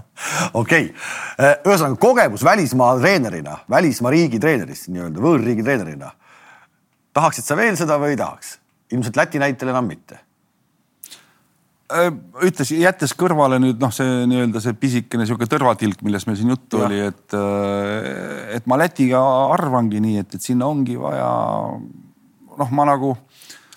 okei, 0.62 0.90
ühesõnaga 1.38 1.98
kogemus 2.02 2.42
välismaa 2.46 2.96
treenerina, 2.98 3.60
välismaa 3.70 4.14
riigi 4.16 4.42
treenerist 4.42 4.90
nii-öelda, 4.90 5.22
võõrriigi 5.22 5.66
treenerina. 5.66 6.10
tahaksid 7.14 7.46
sa 7.46 7.56
veel 7.56 7.78
seda 7.78 7.98
või 8.02 8.16
ei 8.16 8.20
tahaks? 8.20 8.58
ilmselt 8.94 9.16
Läti 9.16 9.40
näitel 9.42 9.70
enam 9.70 9.86
mitte 9.88 10.18
ütles, 11.92 12.70
jättes 12.72 13.12
kõrvale 13.18 13.58
nüüd 13.60 13.82
noh, 13.82 13.92
see 13.92 14.24
nii-öelda 14.30 14.62
see 14.64 14.76
pisikene 14.80 15.26
sihuke 15.28 15.48
tõrvatilk, 15.50 16.00
millest 16.06 16.28
meil 16.28 16.38
siin 16.40 16.54
juttu 16.54 16.80
ja. 16.80 16.88
oli, 16.88 17.00
et, 17.10 17.36
äh, 17.36 18.56
et 18.56 18.68
ma 18.70 18.78
Lätiga 18.80 19.20
arvangi 19.52 20.00
nii, 20.00 20.22
et, 20.24 20.36
et 20.38 20.44
sinna 20.44 20.68
ongi 20.70 20.96
vaja 21.00 21.28
noh, 22.54 22.70
ma 22.72 22.88
nagu 22.88 23.12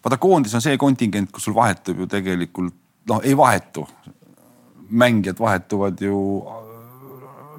vaata 0.04 0.20
koondis 0.22 0.56
on 0.56 0.64
see 0.64 0.78
kontingent, 0.80 1.32
kus 1.34 1.50
sul 1.50 1.58
vahetub 1.58 2.00
ju 2.04 2.08
tegelikult 2.12 2.76
noh, 3.12 3.20
ei 3.24 3.36
vahetu. 3.38 3.88
mängijad 4.90 5.40
vahetuvad 5.40 6.00
ju 6.02 6.18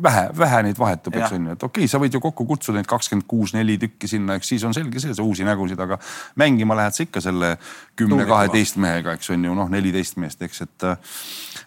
vähe, 0.02 0.24
vähe 0.38 0.62
neid 0.66 0.78
vahetub, 0.78 1.16
eks 1.18 1.34
on 1.36 1.46
ju, 1.48 1.54
et 1.56 1.64
okei 1.66 1.84
okay,, 1.84 1.90
sa 1.90 2.00
võid 2.02 2.14
ju 2.14 2.20
kokku 2.22 2.46
kutsuda 2.48 2.78
neid 2.78 2.88
kakskümmend 2.90 3.26
kuus, 3.30 3.52
neli 3.56 3.78
tükki 3.80 4.10
sinna, 4.10 4.36
eks 4.38 4.52
siis 4.52 4.64
on 4.66 4.74
selge 4.76 5.02
see, 5.02 5.14
sa 5.16 5.24
uusi 5.26 5.46
nägusid, 5.46 5.80
aga 5.80 5.98
mängima 6.40 6.76
lähed 6.78 6.96
sa 6.96 7.04
ikka 7.06 7.22
selle 7.24 7.54
kümne, 7.98 8.26
kaheteist 8.28 8.78
mehega, 8.82 9.16
eks 9.18 9.32
on 9.34 9.48
ju, 9.48 9.56
noh, 9.58 9.70
neliteist 9.72 10.20
meest, 10.22 10.42
eks, 10.46 10.62
et. 10.66 10.88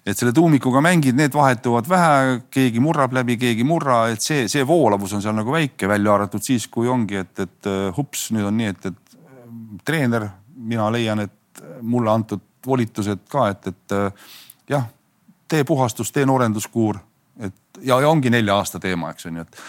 et 0.05 0.17
selle 0.17 0.33
tuumikuga 0.35 0.81
mängid, 0.83 1.17
need 1.17 1.35
vahetuvad 1.35 1.89
vähe, 1.89 2.39
keegi 2.53 2.81
murrab 2.83 3.13
läbi, 3.13 3.37
keegi 3.41 3.65
ei 3.65 3.67
murra, 3.67 4.01
et 4.13 4.23
see, 4.23 4.47
see 4.51 4.63
voolavus 4.67 5.13
on 5.17 5.23
seal 5.23 5.37
nagu 5.37 5.53
väike, 5.53 5.89
välja 5.91 6.15
arvatud 6.15 6.43
siis, 6.45 6.65
kui 6.71 6.89
ongi, 6.89 7.21
et, 7.21 7.45
et 7.45 7.71
hups, 7.97 8.29
nüüd 8.35 8.47
on 8.49 8.57
nii, 8.57 8.71
et, 8.73 8.89
et 8.89 9.85
treener, 9.85 10.29
mina 10.55 10.89
leian, 10.93 11.21
et 11.27 11.63
mulle 11.81 12.11
antud 12.13 12.41
volitused 12.65 13.25
ka, 13.29 13.47
et, 13.53 13.71
et 13.71 13.95
jah, 14.69 14.89
tee 15.51 15.63
puhastus, 15.67 16.11
tee 16.13 16.25
noorenduskuur 16.25 16.99
ja, 17.81 17.99
ja 18.01 18.09
ongi 18.09 18.29
nelja 18.29 18.55
aasta 18.59 18.79
teema, 18.79 19.11
eks 19.11 19.27
on 19.29 19.41
ju, 19.41 19.45
et, 19.47 19.61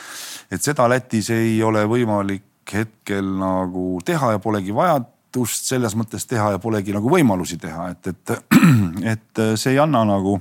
et 0.57 0.71
seda 0.71 0.89
Lätis 0.91 1.31
ei 1.35 1.57
ole 1.65 1.85
võimalik 1.91 2.73
hetkel 2.73 3.27
nagu 3.41 3.99
teha 4.05 4.37
ja 4.37 4.41
polegi 4.43 4.75
vajadust 4.75 5.69
selles 5.73 5.97
mõttes 5.99 6.25
teha 6.29 6.53
ja 6.55 6.63
polegi 6.63 6.95
nagu 6.95 7.11
võimalusi 7.11 7.59
teha, 7.61 7.91
et, 7.93 8.13
et, 8.13 8.57
et 9.17 9.45
see 9.57 9.75
ei 9.75 9.83
anna 9.83 10.05
nagu 10.09 10.39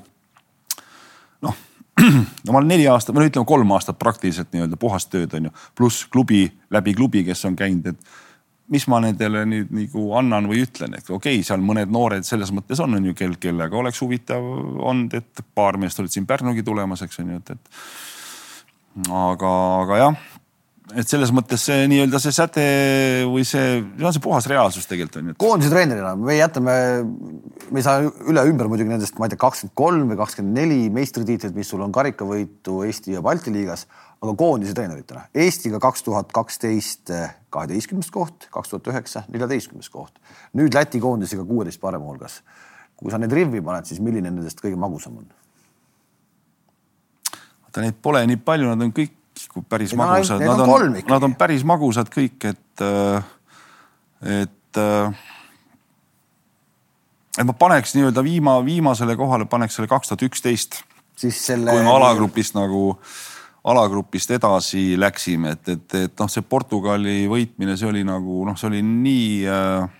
noh 1.42 1.60
no 2.46 2.54
ma 2.54 2.60
olen 2.62 2.72
neli 2.72 2.88
aastat, 2.90 3.16
või 3.16 3.26
no 3.26 3.32
ütleme 3.32 3.50
kolm 3.50 3.72
aastat 3.76 4.00
praktiliselt 4.00 4.52
nii-öelda 4.54 4.80
puhast 4.80 5.12
tööd 5.12 5.34
on 5.38 5.50
ju, 5.50 5.56
pluss 5.78 6.06
klubi 6.12 6.46
läbi 6.72 6.96
klubi, 6.98 7.26
kes 7.28 7.46
on 7.50 7.58
käinud, 7.60 7.92
et 7.92 8.00
mis 8.72 8.88
ma 8.88 9.02
nendele 9.04 9.44
nüüd 9.50 9.72
nagu 9.76 10.06
annan 10.20 10.48
või 10.50 10.64
ütlen, 10.66 10.96
et 10.98 11.10
okei 11.10 11.40
okay,, 11.40 11.48
seal 11.48 11.64
mõned 11.64 11.92
noored 11.92 12.28
selles 12.28 12.54
mõttes 12.56 12.80
on, 12.84 12.96
on 12.98 13.10
ju, 13.10 13.16
kel, 13.18 13.36
kellega 13.42 13.78
oleks 13.78 14.00
huvitav 14.04 14.42
olnud, 14.42 15.18
et 15.20 15.44
paar 15.56 15.80
meest 15.82 16.00
olid 16.00 16.14
siin 16.14 16.28
Pärnugi 16.30 16.64
tulemas, 16.64 17.04
eks 17.04 17.20
on 17.24 17.34
ju, 17.36 17.42
et, 17.42 17.56
et 17.58 19.10
aga, 19.12 19.56
aga 19.82 20.06
jah 20.06 20.22
et 20.98 21.08
selles 21.08 21.32
mõttes 21.36 21.64
see 21.68 21.86
nii-öelda 21.92 22.20
see 22.22 22.34
säte 22.36 22.64
või 23.30 23.46
see, 23.48 23.80
see 23.80 24.08
on 24.08 24.16
see 24.16 24.24
puhas 24.24 24.48
reaalsus 24.50 24.88
tegelikult 24.90 25.22
on 25.22 25.32
ju. 25.32 25.36
koondise 25.40 25.72
treenerina 25.72 26.14
me 26.20 26.36
jätame, 26.38 26.76
me 27.72 27.80
ei 27.82 27.86
saa 27.86 28.02
üle 28.04 28.44
ümber 28.50 28.70
muidugi 28.72 28.92
nendest, 28.92 29.18
ma 29.20 29.28
ei 29.28 29.34
tea, 29.34 29.42
kakskümmend 29.42 29.76
kolm 29.78 30.12
või 30.12 30.20
kakskümmend 30.20 30.60
neli 30.60 30.80
meistritiitlit, 30.94 31.56
mis 31.56 31.72
sul 31.72 31.84
on 31.86 31.94
karikavõitu 31.96 32.82
Eesti 32.88 33.16
ja 33.16 33.24
Balti 33.26 33.54
liigas 33.56 33.88
aga 34.22 34.34
koondise 34.38 34.74
treeneritena 34.78 35.26
Eestiga 35.44 35.80
kaks 35.82 36.04
tuhat 36.06 36.32
kaksteist 36.36 37.10
kaheteistkümnes 37.54 38.12
koht, 38.14 38.48
kaks 38.54 38.74
tuhat 38.74 38.90
üheksa 38.94 39.24
neljateistkümnes 39.34 39.90
koht, 39.90 40.20
nüüd 40.58 40.76
Läti 40.78 41.02
koondisega 41.02 41.46
kuueteist 41.46 41.82
parema 41.82 42.06
hulgas. 42.06 42.42
kui 43.02 43.10
sa 43.12 43.18
need 43.18 43.34
rivvi 43.34 43.64
paned, 43.66 43.88
siis 43.90 44.02
milline 44.04 44.30
nendest 44.30 44.62
kõige 44.62 44.78
magusam 44.78 45.18
on? 45.18 45.26
vaata 47.66 47.82
neid 47.82 47.98
pole 48.02 48.22
nii 48.30 48.38
palju, 48.46 48.70
nad 48.70 48.86
on 48.86 48.94
kõik 48.94 49.18
päris 49.70 49.96
ei, 49.96 49.98
magusad, 49.98 50.44
nad 50.46 50.62
on, 50.68 50.98
nad 51.10 51.26
on 51.26 51.36
päris 51.36 51.66
magusad 51.66 52.12
kõik, 52.14 52.46
et, 52.52 52.86
et 54.22 54.82
et 57.40 57.48
ma 57.48 57.54
paneks 57.58 57.96
nii-öelda 57.96 58.22
viima, 58.24 58.60
viimasele 58.66 59.16
kohale 59.18 59.48
paneks 59.50 59.80
selle 59.80 59.90
kaks 59.90 60.12
tuhat 60.12 60.30
üksteist. 60.30 60.84
siis 61.18 61.42
selle. 61.48 61.72
kui 61.72 61.82
me 61.82 61.90
alagrupist 61.90 62.54
nagu 62.54 62.84
äh, 62.92 63.31
alagrupist 63.64 64.32
edasi 64.34 64.96
läksime, 65.00 65.56
et, 65.56 65.68
et, 65.70 65.98
et 66.08 66.14
noh, 66.20 66.30
see 66.32 66.42
Portugali 66.42 67.26
võitmine, 67.30 67.76
see 67.78 67.90
oli 67.90 68.02
nagu 68.08 68.42
noh, 68.48 68.58
see 68.58 68.72
oli 68.72 68.82
nii 68.86 69.28
äh, 69.46 70.00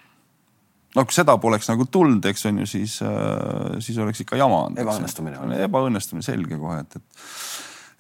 no 0.96 1.06
kui 1.06 1.16
seda 1.16 1.38
poleks 1.42 1.70
nagu 1.72 1.86
tulnud, 1.92 2.26
eks 2.32 2.48
on 2.50 2.62
ju, 2.64 2.70
siis, 2.70 2.98
äh, 3.06 3.78
siis 3.84 4.00
oleks 4.02 4.24
ikka 4.24 4.40
jama 4.40 4.66
olnud. 4.66 4.82
ebaõnnestumine. 4.82 5.60
ebaõnnestumine 5.68 6.26
selge 6.26 6.58
kohe, 6.62 6.80
et, 6.82 6.98
et, 6.98 7.28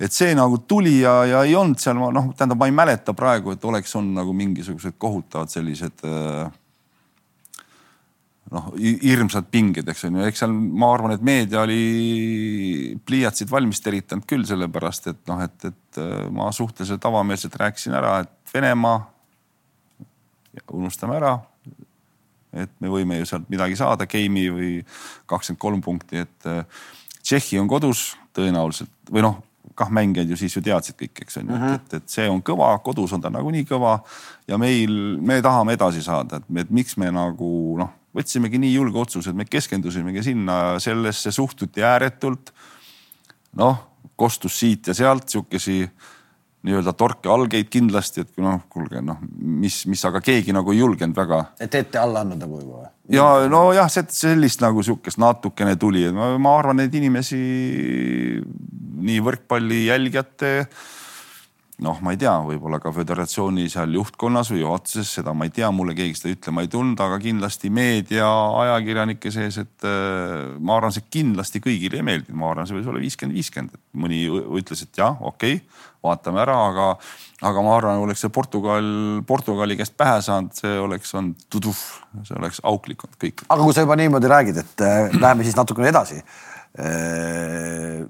et 0.07 0.15
see 0.15 0.33
nagu 0.37 0.63
tuli 0.65 0.97
ja, 1.03 1.19
ja 1.29 1.43
ei 1.47 1.55
olnud 1.57 1.81
seal, 1.81 2.01
noh, 2.01 2.31
tähendab, 2.33 2.59
ma 2.61 2.69
ei 2.71 2.75
mäleta 2.75 3.15
praegu, 3.17 3.53
et 3.53 3.69
oleks 3.69 3.95
olnud 3.99 4.17
nagu 4.23 4.33
mingisugused 4.35 4.97
kohutavad 5.01 5.53
sellised 5.53 6.05
äh, 6.07 6.49
noh, 8.51 8.67
hirmsad 8.75 9.47
pinged, 9.51 9.87
eks 9.87 10.05
on 10.07 10.19
ju, 10.19 10.25
eks 10.27 10.43
seal 10.43 10.51
ma 10.51 10.91
arvan, 10.93 11.15
et 11.15 11.23
meedia 11.23 11.61
oli 11.63 12.97
pliiatsid 13.07 13.51
valmis 13.51 13.79
teritanud 13.83 14.27
küll 14.27 14.43
sellepärast, 14.47 15.07
et 15.13 15.21
noh, 15.31 15.39
et, 15.45 15.69
et 15.69 16.01
äh, 16.01 16.25
ma 16.33 16.49
suhteliselt 16.55 17.05
avameelselt 17.07 17.55
rääkisin 17.61 17.95
ära, 17.97 18.19
et 18.25 18.37
Venemaa, 18.51 18.97
unustame 20.75 21.15
ära. 21.15 21.37
et 22.51 22.71
me 22.83 22.89
võime 22.91 23.15
ju 23.21 23.25
sealt 23.29 23.45
midagi 23.47 23.77
saada, 23.79 24.03
game'i 24.11 24.49
või 24.51 24.71
kakskümmend 25.31 25.59
kolm 25.61 25.83
punkti, 25.85 26.25
et 26.25 26.49
äh, 26.51 26.65
Tšehhi 27.21 27.61
on 27.61 27.69
kodus 27.71 28.17
tõenäoliselt 28.35 28.91
või 29.13 29.23
noh, 29.23 29.37
kah 29.77 29.87
mängijad 29.93 30.27
ju 30.27 30.35
siis 30.35 30.57
ju 30.57 30.63
teadsid 30.65 30.97
kõik, 30.99 31.21
eks 31.23 31.39
on 31.39 31.45
ju 31.47 31.55
mm 31.55 31.61
-hmm., 31.61 31.79
et, 31.79 31.93
et 32.01 32.09
see 32.11 32.27
on 32.27 32.41
kõva, 32.43 32.73
kodus 32.83 33.13
on 33.15 33.21
ta 33.23 33.31
nagunii 33.31 33.63
kõva 33.69 34.01
ja 34.47 34.57
meil, 34.59 34.91
me 35.21 35.39
tahame 35.41 35.77
edasi 35.79 36.03
saada, 36.03 36.41
et, 36.41 36.51
et 36.65 36.69
miks 36.75 36.97
me 36.97 37.07
nagu 37.15 37.47
noh 37.79 38.00
võtsimegi 38.15 38.59
nii 38.61 38.73
julge 38.73 38.99
otsuse, 39.01 39.31
et 39.31 39.37
me 39.37 39.47
keskendusimegi 39.47 40.23
sinna, 40.31 40.79
sellesse 40.83 41.31
suhtuti 41.31 41.83
ääretult. 41.83 42.51
noh, 43.59 43.77
kostus 44.15 44.59
siit 44.59 44.87
ja 44.87 44.93
sealt 44.95 45.29
sihukesi 45.29 45.81
nii-öelda 46.61 46.93
torke 46.93 47.29
algeid 47.31 47.71
kindlasti, 47.73 48.21
et 48.21 48.41
noh, 48.41 48.61
kuulge 48.69 49.01
noh, 49.03 49.17
mis, 49.41 49.81
mis, 49.89 50.03
aga 50.05 50.21
keegi 50.23 50.53
nagu 50.53 50.71
ei 50.71 50.79
julgenud 50.79 51.17
väga. 51.17 51.41
et 51.59 51.75
ette 51.75 51.99
alla 51.99 52.21
andnud 52.21 52.39
nagu 52.43 52.59
juba 52.61 52.83
või? 52.83 52.91
ja 53.17 53.25
nojah, 53.49 53.89
sellist 53.89 54.61
nagu 54.61 54.83
sihukest 54.85 55.19
natukene 55.21 55.75
tuli, 55.81 56.05
ma, 56.13 56.35
ma 56.37 56.55
arvan, 56.59 56.83
neid 56.83 56.95
inimesi 56.95 57.41
nii 59.01 59.21
võrkpalli 59.25 59.87
jälgijate 59.87 60.53
noh, 61.81 61.97
ma 62.05 62.13
ei 62.13 62.19
tea, 62.21 62.33
võib-olla 62.45 62.77
ka 62.81 62.91
föderatsiooni 62.93 63.65
seal 63.71 63.95
juhtkonnas 63.97 64.51
või 64.53 64.61
juhatuses, 64.61 65.09
seda 65.17 65.33
ma 65.37 65.47
ei 65.47 65.53
tea, 65.53 65.71
mulle 65.73 65.95
keegi 65.97 66.19
seda 66.19 66.33
ütlema 66.35 66.65
ei 66.65 66.69
tulnud, 66.71 66.99
aga 67.01 67.17
kindlasti 67.21 67.71
meedia, 67.73 68.27
ajakirjanike 68.63 69.31
sees, 69.33 69.57
et 69.63 69.87
äh, 69.89 70.51
ma 70.61 70.77
arvan, 70.77 70.93
see 70.93 71.07
kindlasti 71.17 71.63
kõigile 71.63 71.99
ei 71.99 72.05
meeldinud, 72.05 72.37
ma 72.37 72.51
arvan, 72.51 72.69
see 72.69 72.77
võis 72.77 72.91
olla 72.91 73.01
viiskümmend, 73.01 73.37
viiskümmend, 73.39 73.79
et 73.79 74.03
mõni 74.03 74.21
ütles, 74.61 74.85
et 74.85 75.01
jah, 75.01 75.17
okei 75.17 75.57
okay,, 75.57 75.89
vaatame 76.05 76.41
ära, 76.41 76.59
aga, 76.69 76.87
aga 77.49 77.65
ma 77.65 77.75
arvan, 77.79 78.05
oleks 78.05 78.23
see 78.25 78.33
Portugal, 78.33 78.93
Portugali 79.27 79.77
käest 79.79 79.97
pähe 79.97 80.21
saanud, 80.25 80.53
see 80.57 80.77
oleks 80.81 81.13
olnud 81.17 81.43
tuduf, 81.49 81.83
see 82.21 82.37
oleks 82.37 82.61
auklik 82.65 83.05
olnud 83.07 83.21
kõik. 83.25 83.45
aga 83.49 83.61
kui 83.65 83.77
sa 83.77 83.85
juba 83.85 83.97
niimoodi 84.01 84.29
räägid, 84.31 84.63
et 84.63 84.85
äh, 84.85 85.13
läheme 85.17 85.45
siis 85.45 85.57
natukene 85.57 85.89
edasi 85.89 86.21
äh, 86.21 88.01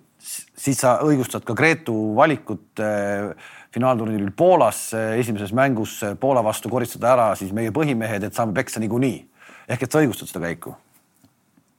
siis 0.62 0.81
sa 0.84 0.97
õigustad 1.05 1.45
ka 1.45 1.55
Gretu 1.57 1.95
valikut 2.17 2.81
äh, 2.84 3.31
finaalturniiril 3.73 4.31
Poolas 4.36 4.91
esimeses 5.17 5.53
mängus 5.53 5.99
Poola 6.19 6.43
vastu 6.43 6.69
koristada 6.69 7.13
ära 7.13 7.27
siis 7.39 7.53
meie 7.55 7.71
põhimehed, 7.71 8.23
et 8.27 8.36
saame 8.36 8.53
peksa 8.53 8.79
niikuinii. 8.84 9.19
ehk 9.67 9.84
et 9.84 9.91
sa 9.91 10.01
õigustad 10.03 10.31
seda 10.31 10.45
käiku 10.45 10.75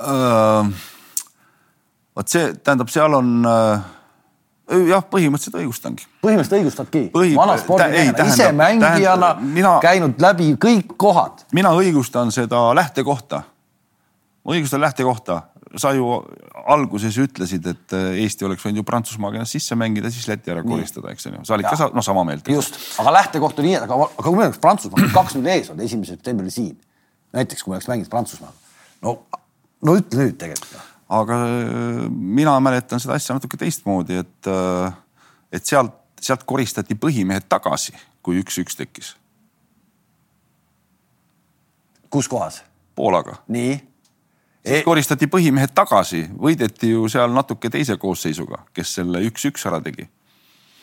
uh,? 0.02 0.70
vot 2.16 2.28
see 2.28 2.52
tähendab, 2.64 2.90
seal 2.92 3.14
on 3.16 3.34
uh, 3.46 3.84
jah, 4.88 5.04
põhimõtteliselt 5.10 5.58
õigustangi. 5.60 6.06
põhimõtteliselt 6.24 6.58
õigustadki 6.60 7.04
Põhi... 7.14 7.34
vana 7.36 7.56
spordimehena, 7.60 8.26
ise 8.28 8.50
mängijana 8.56 9.34
mina... 9.40 9.76
käinud 9.84 10.20
läbi 10.22 10.52
kõik 10.60 10.96
kohad. 11.00 11.46
mina 11.52 11.72
õigustan 11.76 12.32
seda 12.34 12.64
lähtekohta. 12.76 13.42
ma 14.44 14.56
õigustan 14.56 14.80
lähtekohta. 14.80 15.42
Sa 15.80 15.92
ju 15.96 16.06
alguses 16.68 17.16
ütlesid, 17.20 17.66
et 17.70 17.94
äh, 17.96 18.20
Eesti 18.22 18.46
oleks 18.46 18.64
võinud 18.66 18.82
ju 18.82 18.86
Prantsusmaaga 18.86 19.40
ennast 19.40 19.56
sisse 19.56 19.76
mängida, 19.78 20.10
siis 20.12 20.28
Läti 20.28 20.52
ära 20.52 20.64
koristada, 20.66 21.12
eks 21.12 21.28
on 21.28 21.38
ju. 21.38 21.42
sa 21.48 21.56
olid 21.56 21.66
ja. 21.66 21.72
ka 21.72 21.88
noh, 21.94 22.04
sama 22.04 22.24
meelt. 22.28 22.48
just, 22.52 22.76
aga 23.00 23.14
lähtekoht 23.18 23.60
on 23.60 23.68
nii, 23.68 23.76
aga, 23.80 23.98
aga 24.04 24.26
kui 24.26 24.36
meil 24.36 24.50
oleks 24.50 24.60
Prantsusmaa 24.62 25.10
kaks-null 25.14 25.52
ees 25.52 25.70
olnud 25.72 25.86
esimesel 25.86 26.18
septembril 26.18 26.52
siin, 26.52 26.74
näiteks 27.36 27.64
kui 27.64 27.72
me 27.72 27.78
oleks 27.78 27.88
mänginud 27.90 28.12
Prantsusmaaga, 28.12 28.74
no, 29.06 29.14
no 29.88 29.96
ütle 30.00 30.26
nüüd 30.28 30.40
tegelikult. 30.40 30.90
Aga 31.12 31.38
äh, 31.44 32.02
mina 32.10 32.56
mäletan 32.64 33.00
seda 33.02 33.16
asja 33.16 33.36
natuke 33.36 33.60
teistmoodi, 33.60 34.20
et, 34.24 34.50
äh, 34.50 34.98
et 35.52 35.68
sealt, 35.68 35.96
sealt 36.22 36.44
koristati 36.48 36.96
põhimehed 36.98 37.48
tagasi, 37.52 37.96
kui 38.24 38.40
üks-üks 38.42 38.76
tekkis. 38.78 39.16
kus 42.12 42.28
kohas? 42.28 42.60
Poolaga. 42.92 43.38
nii 43.48 43.91
siis 44.62 44.80
e 44.80 44.82
koristati 44.86 45.26
põhimehed 45.26 45.74
tagasi, 45.74 46.26
võideti 46.38 46.92
ju 46.92 47.08
seal 47.08 47.32
natuke 47.34 47.70
teise 47.70 47.96
koosseisuga, 47.98 48.64
kes 48.74 48.94
selle 48.98 49.22
üks-üks 49.28 49.66
ära 49.66 49.80
tegi. 49.82 50.08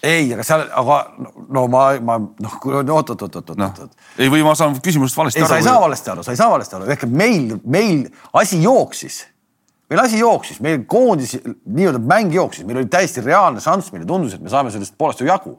ei, 0.03 0.33
aga 0.33 0.43
seal, 0.43 0.65
aga 0.71 0.99
no 1.51 1.65
ma, 1.67 1.99
ma 1.99 2.17
noh, 2.19 2.59
oot, 2.65 2.89
oot, 2.89 3.09
oot, 3.21 3.35
oot, 3.35 3.49
oot 3.49 3.57
no.. 3.57 3.89
ei, 4.17 4.29
või 4.31 4.43
ma 4.43 4.55
saan 4.55 4.77
küsimusest 4.79 5.17
valesti 5.17 5.39
ei, 5.39 5.43
aru. 5.43 5.51
sa 5.51 5.57
ei 5.57 5.67
saa 5.67 5.81
valesti 5.81 6.13
aru, 6.13 6.23
sa 6.23 6.31
ei 6.31 6.39
saa 6.39 6.49
valesti 6.51 6.75
aru, 6.77 6.87
ehk 6.95 7.07
meil, 7.07 7.57
meil 7.65 8.05
asi 8.33 8.61
jooksis. 8.63 9.25
meil 9.89 10.03
asi 10.03 10.19
jooksis, 10.19 10.59
meil 10.63 10.83
koondis 10.87 11.37
nii-öelda 11.65 11.99
mäng 11.99 12.35
jooksis, 12.35 12.65
meil 12.65 12.83
oli 12.83 12.91
täiesti 12.91 13.23
reaalne 13.25 13.63
šanss, 13.63 13.91
meile 13.91 14.07
tundus, 14.07 14.35
et 14.35 14.43
me 14.43 14.51
saame 14.51 14.71
sellest 14.71 14.95
poolest 14.97 15.19
ju 15.19 15.27
jagu. 15.27 15.57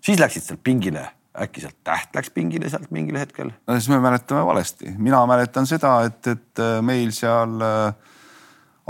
siis 0.00 0.18
läksid 0.18 0.46
sealt 0.46 0.62
pingile 0.62 1.08
äkki 1.38 1.62
sealt 1.62 1.78
täht 1.86 2.14
läks 2.14 2.30
pingile 2.34 2.70
sealt 2.70 2.90
mingil 2.90 3.18
hetkel? 3.20 3.52
no 3.66 3.76
siis 3.78 3.88
me 3.92 4.00
mäletame 4.02 4.42
valesti, 4.46 4.94
mina 4.98 5.22
mäletan 5.30 5.66
seda, 5.66 6.00
et, 6.08 6.26
et 6.26 6.62
äh, 6.62 6.80
meil 6.82 7.12
seal 7.14 7.60
äh, 7.62 8.16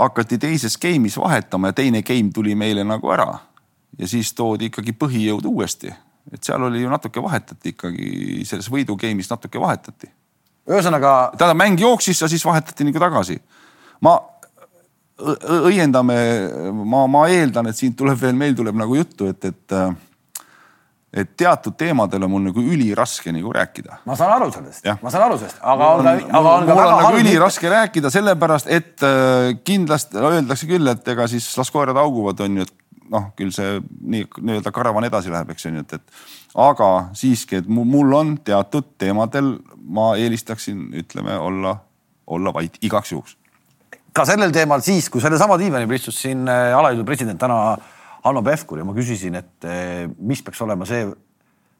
hakati 0.01 0.39
teises 0.41 0.77
game'is 0.81 1.19
vahetama 1.21 1.71
ja 1.71 1.77
teine 1.77 2.01
game 2.01 2.31
tuli 2.33 2.55
meile 2.55 2.83
nagu 2.83 3.11
ära. 3.13 3.29
ja 3.99 4.07
siis 4.07 4.33
toodi 4.33 4.71
ikkagi 4.71 4.95
põhijõud 4.97 5.45
uuesti, 5.45 5.93
et 6.33 6.43
seal 6.43 6.63
oli 6.63 6.81
ju 6.81 6.89
natuke 6.89 7.21
vahetati 7.21 7.75
ikkagi 7.75 8.41
selles 8.49 8.71
võidu 8.71 8.97
game'is 8.97 9.29
natuke 9.29 9.61
vahetati. 9.61 10.09
ühesõnaga. 10.69 11.31
tähendab, 11.37 11.57
mäng 11.57 11.79
jooksis 11.79 12.21
ja 12.21 12.27
siis 12.27 12.45
vahetati 12.45 12.89
nagu 12.89 12.99
tagasi. 12.99 13.41
ma 14.01 14.17
õiendame, 15.21 16.15
ma, 16.73 17.05
ma 17.07 17.27
eeldan, 17.29 17.67
et 17.69 17.77
siin 17.77 17.93
tuleb 17.93 18.17
veel, 18.21 18.33
meil 18.33 18.55
tuleb 18.57 18.79
nagu 18.79 18.95
juttu, 18.95 19.27
et, 19.29 19.45
et 19.45 19.75
äh, 19.77 19.93
et 21.13 21.31
teatud 21.37 21.75
teemadel 21.75 22.23
on 22.23 22.31
mul 22.31 22.43
nagu 22.47 22.61
üliraske 22.63 23.33
nagu 23.35 23.51
rääkida. 23.53 23.99
ma 24.07 24.15
saan 24.15 24.31
aru 24.37 24.51
sellest, 24.51 24.85
ma 25.01 25.11
saan 25.11 25.25
aru 25.27 25.39
sellest, 25.41 25.57
aga 25.61 25.89
on 25.95 26.05
ka, 26.05 26.13
aga 26.39 26.53
on 26.53 26.67
ka 26.69 26.75
väga 26.77 26.91
nagu 26.91 27.07
halb. 27.07 27.19
üliraske 27.19 27.71
rääkida 27.73 28.11
sellepärast, 28.13 28.71
et 28.71 29.03
äh, 29.03 29.51
kindlasti 29.67 30.21
öeldakse 30.21 30.69
küll, 30.69 30.87
et 30.87 31.11
ega 31.11 31.27
siis 31.27 31.49
las 31.59 31.71
koerad 31.71 31.99
hauguvad, 31.99 32.39
on 32.47 32.61
ju, 32.61 32.67
et 32.67 33.03
noh, 33.11 33.27
küll 33.35 33.51
see 33.51 33.81
nii 33.83 34.23
nii-öelda 34.39 34.71
karavan 34.71 35.09
edasi 35.09 35.33
läheb, 35.33 35.51
eks 35.51 35.67
on 35.67 35.81
ju, 35.81 35.83
et, 35.83 35.99
et 35.99 36.57
aga 36.63 36.89
siiski, 37.17 37.59
et 37.59 37.67
mul 37.67 38.15
on 38.15 38.37
teatud 38.47 38.93
teemadel, 39.01 39.57
ma 39.83 40.13
eelistaksin, 40.15 40.89
ütleme, 41.03 41.35
olla, 41.35 41.75
olla 42.27 42.55
vait 42.55 42.79
igaks 42.81 43.11
juhuks. 43.11 43.35
ka 44.15 44.23
sellel 44.27 44.51
teemal 44.55 44.79
siis, 44.83 45.09
kui 45.11 45.19
sellesama 45.23 45.59
diivanil 45.59 45.91
istus 45.91 46.23
siin 46.23 46.47
äh, 46.47 46.71
alaliidu 46.77 47.03
president 47.03 47.39
täna 47.39 47.75
Hanno 48.25 48.43
Pevkur 48.45 48.81
ja 48.81 48.85
ma 48.85 48.93
küsisin, 48.93 49.35
et 49.39 49.65
eh, 49.65 50.05
mis 50.19 50.41
peaks 50.45 50.61
olema 50.61 50.85
see 50.89 51.05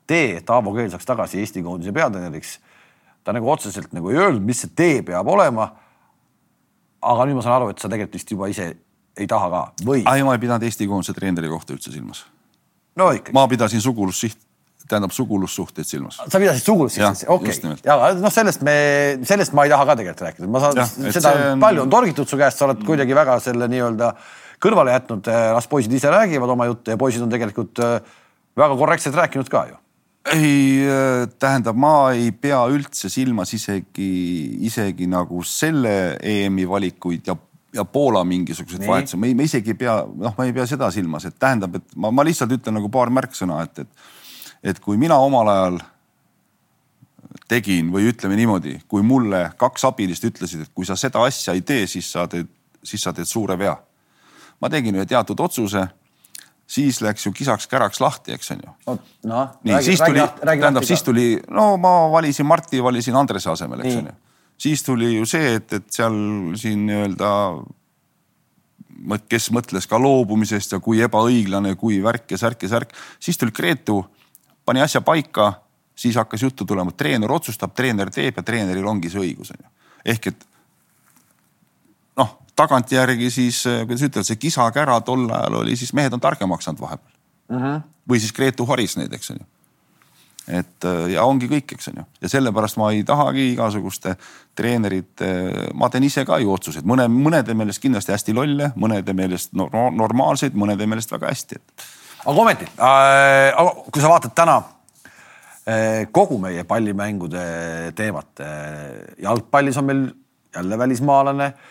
tee, 0.10 0.38
et 0.42 0.54
Aavo 0.54 0.74
Keel 0.76 0.92
saaks 0.92 1.08
tagasi 1.08 1.42
Eesti 1.42 1.64
koondise 1.66 1.94
peatreeneriks. 1.96 2.60
ta 3.24 3.34
nagu 3.36 3.50
otseselt 3.54 3.92
nagu 3.94 4.10
ei 4.10 4.18
öelnud, 4.18 4.44
mis 4.46 4.64
see 4.64 4.72
tee 4.76 5.02
peab 5.06 5.28
olema. 5.30 5.72
aga 7.02 7.26
nüüd 7.26 7.38
ma 7.40 7.46
saan 7.46 7.60
aru, 7.60 7.74
et 7.74 7.82
sa 7.82 7.90
tegelikult 7.90 8.18
vist 8.18 8.32
juba 8.32 8.50
ise 8.50 8.72
ei 9.18 9.28
taha 9.28 9.50
ka 9.50 9.64
või? 9.86 10.04
ei, 10.06 10.24
ma 10.26 10.36
ei 10.36 10.42
pidanud 10.42 10.66
Eesti 10.66 10.88
koondise 10.90 11.14
treeneri 11.18 11.50
kohta 11.52 11.76
üldse 11.76 11.94
silmas. 11.94 12.26
no 12.98 13.12
ikkagi. 13.14 13.36
ma 13.38 13.46
pidasin 13.52 13.84
sugulussiht, 13.84 14.38
tähendab 14.88 15.14
sugulussuhteid 15.16 15.88
silmas. 15.88 16.20
sa 16.26 16.42
pidasid 16.42 16.66
sugulussuhteid, 16.66 17.30
okei 17.30 17.54
okay.. 17.54 17.78
ja 17.86 18.14
noh, 18.18 18.34
sellest 18.34 18.66
me, 18.66 18.76
sellest 19.28 19.54
ma 19.58 19.68
ei 19.68 19.74
taha 19.74 19.88
ka 19.92 19.98
tegelikult 20.02 20.28
rääkida, 20.28 20.52
ma 20.52 20.64
saan, 20.66 21.12
seda 21.14 21.34
on... 21.54 21.64
palju 21.64 21.86
on 21.86 21.94
torgitud 21.94 22.30
su 22.30 22.40
käest, 22.42 22.62
sa 22.62 22.70
oled 22.70 22.82
kuidagi 22.88 23.18
väga 23.18 23.38
selle 23.44 23.70
nii-öelda 23.72 24.16
kõrvale 24.62 24.96
jätnud, 24.96 25.28
eh, 25.28 25.52
las 25.56 25.68
poisid 25.68 25.94
ise 25.94 26.12
räägivad 26.12 26.50
oma 26.54 26.68
jutte 26.70 26.94
ja 26.94 27.00
poisid 27.00 27.24
on 27.26 27.32
tegelikult 27.32 27.82
eh, 27.82 28.18
väga 28.58 28.78
korrektselt 28.78 29.18
rääkinud 29.18 29.50
ka 29.50 29.66
ju. 29.70 29.78
Ei, 30.32 30.84
eh, 30.86 31.28
tähendab, 31.42 31.78
ma 31.82 32.12
ei 32.14 32.30
pea 32.32 32.62
üldse 32.70 33.10
silmas 33.10 33.56
isegi, 33.58 34.12
isegi 34.68 35.10
nagu 35.10 35.42
selle 35.48 36.18
EM-i 36.22 36.68
valikuid 36.70 37.32
ja, 37.32 37.36
ja 37.74 37.86
Poola 37.86 38.24
mingisuguseid 38.28 38.86
vahetusi, 38.88 39.18
me, 39.18 39.34
me 39.38 39.50
isegi 39.50 39.74
ei 39.74 39.80
pea, 39.82 39.98
noh, 40.06 40.36
ma 40.38 40.46
ei 40.46 40.54
pea 40.54 40.68
seda 40.70 40.92
silmas, 40.94 41.26
et 41.26 41.40
tähendab, 41.42 41.82
et 41.82 41.98
ma, 41.98 42.14
ma 42.14 42.28
lihtsalt 42.28 42.54
ütlen 42.60 42.78
nagu 42.78 42.92
paar 42.94 43.10
märksõna, 43.10 43.64
et, 43.66 43.82
et, 43.82 44.14
et 44.74 44.84
kui 44.84 45.00
mina 45.02 45.18
omal 45.18 45.50
ajal 45.50 45.82
tegin 47.50 47.90
või 47.92 48.12
ütleme 48.12 48.38
niimoodi, 48.38 48.78
kui 48.88 49.02
mulle 49.04 49.48
kaks 49.60 49.88
abilist 49.90 50.28
ütlesid, 50.28 50.68
et 50.68 50.76
kui 50.76 50.86
sa 50.86 51.00
seda 51.00 51.24
asja 51.26 51.56
ei 51.58 51.66
tee, 51.66 51.88
siis 51.90 52.12
sa 52.14 52.28
teed, 52.30 52.52
siis 52.86 53.02
sa 53.02 53.16
teed 53.16 53.28
suure 53.28 53.58
vea 53.58 53.74
ma 54.62 54.70
tegin 54.70 54.96
ühe 55.00 55.06
teatud 55.10 55.40
otsuse, 55.40 55.88
siis 56.72 57.02
läks 57.04 57.26
ju 57.26 57.34
kisaks-käraks 57.36 58.02
lahti, 58.04 58.36
eks 58.38 58.54
on 58.56 58.64
ju. 58.66 58.98
noh, 59.30 59.58
nii, 59.68 59.82
siis 59.86 60.02
tuli, 60.04 60.24
tähendab, 60.44 60.88
siis 60.88 61.04
tuli, 61.04 61.28
no 61.50 61.74
ma 61.82 61.96
valisin 62.14 62.48
Marti, 62.48 62.84
valisin 62.84 63.18
Andrese 63.20 63.52
asemel, 63.52 63.84
eks 63.84 64.00
on 64.00 64.10
ju. 64.12 64.16
siis 64.68 64.84
tuli 64.88 65.16
ju 65.18 65.28
see, 65.30 65.56
et, 65.60 65.74
et 65.80 65.90
seal 65.92 66.16
siin 66.62 66.86
nii-öelda 66.88 67.32
kes 69.30 69.50
mõtles 69.56 69.88
ka 69.90 69.98
loobumisest 69.98 70.76
ja 70.76 70.80
kui 70.84 71.02
ebaõiglane, 71.02 71.74
kui 71.76 71.98
värk 72.04 72.36
ja 72.36 72.38
särk 72.38 72.68
ja 72.68 72.76
särk, 72.76 72.94
siis 73.20 73.40
tuli 73.42 73.54
Gretu, 73.56 74.04
pani 74.66 74.84
asja 74.84 75.02
paika, 75.02 75.52
siis 75.98 76.16
hakkas 76.16 76.46
juttu 76.46 76.66
tulema, 76.66 76.94
treener 76.98 77.32
otsustab, 77.34 77.74
treener 77.76 78.14
teeb 78.14 78.38
ja 78.38 78.46
treeneril 78.46 78.88
ongi 78.88 79.10
see 79.10 79.24
õigus 79.26 79.54
on 79.56 79.66
ju. 79.66 79.72
ehk 80.14 80.32
et 80.32 80.48
tagantjärgi 82.62 83.32
siis, 83.34 83.64
eh, 83.70 83.82
kuidas 83.86 84.06
ütelda, 84.08 84.28
see 84.28 84.40
kisa-kära 84.42 85.00
tol 85.06 85.28
ajal 85.30 85.62
oli 85.62 85.78
siis 85.80 85.94
mehed 85.98 86.14
on 86.14 86.22
targemaks 86.24 86.68
saanud 86.68 86.84
vahepeal 86.84 87.16
mm. 87.50 87.58
-hmm. 87.58 87.82
või 88.10 88.22
siis 88.22 88.36
Gretu 88.38 88.68
haris 88.70 88.98
neid, 88.98 89.14
eks 89.14 89.32
on 89.34 89.42
ju. 89.42 89.48
et 90.60 90.88
eh, 90.90 91.06
ja 91.16 91.26
ongi 91.26 91.50
kõik, 91.52 91.76
eks 91.76 91.92
on 91.92 92.02
ju, 92.02 92.06
ja 92.22 92.32
sellepärast 92.36 92.78
ma 92.82 92.92
ei 92.92 93.04
tahagi 93.08 93.48
igasuguste 93.54 94.16
treenerite, 94.56 95.32
ma 95.74 95.90
teen 95.90 96.08
ise 96.10 96.26
ka 96.26 96.40
ju 96.42 96.54
otsuseid, 96.54 96.86
mõne, 96.86 97.08
mõnede 97.12 97.56
meelest 97.58 97.82
kindlasti 97.82 98.16
hästi 98.16 98.38
lolle, 98.38 98.72
mõnede 98.76 99.16
meelest 99.18 99.54
no, 99.58 99.70
normaalseid, 99.72 100.58
mõnede 100.58 100.88
meelest 100.88 101.12
väga 101.12 101.34
hästi, 101.34 101.62
et. 101.62 101.90
aga 102.26 102.46
ometi 102.46 102.70
äh,, 102.78 103.74
kui 103.92 104.02
sa 104.02 104.10
vaatad 104.10 104.36
täna 104.36 104.62
äh, 105.68 106.08
kogu 106.12 106.38
meie 106.38 106.64
pallimängude 106.64 107.46
teemat 107.96 108.40
äh,, 108.40 108.90
jalgpallis 109.24 109.78
on 109.78 109.86
meil 109.86 110.10
jälle 110.52 110.78
välismaalane 110.78 111.46
äh, 111.46 111.70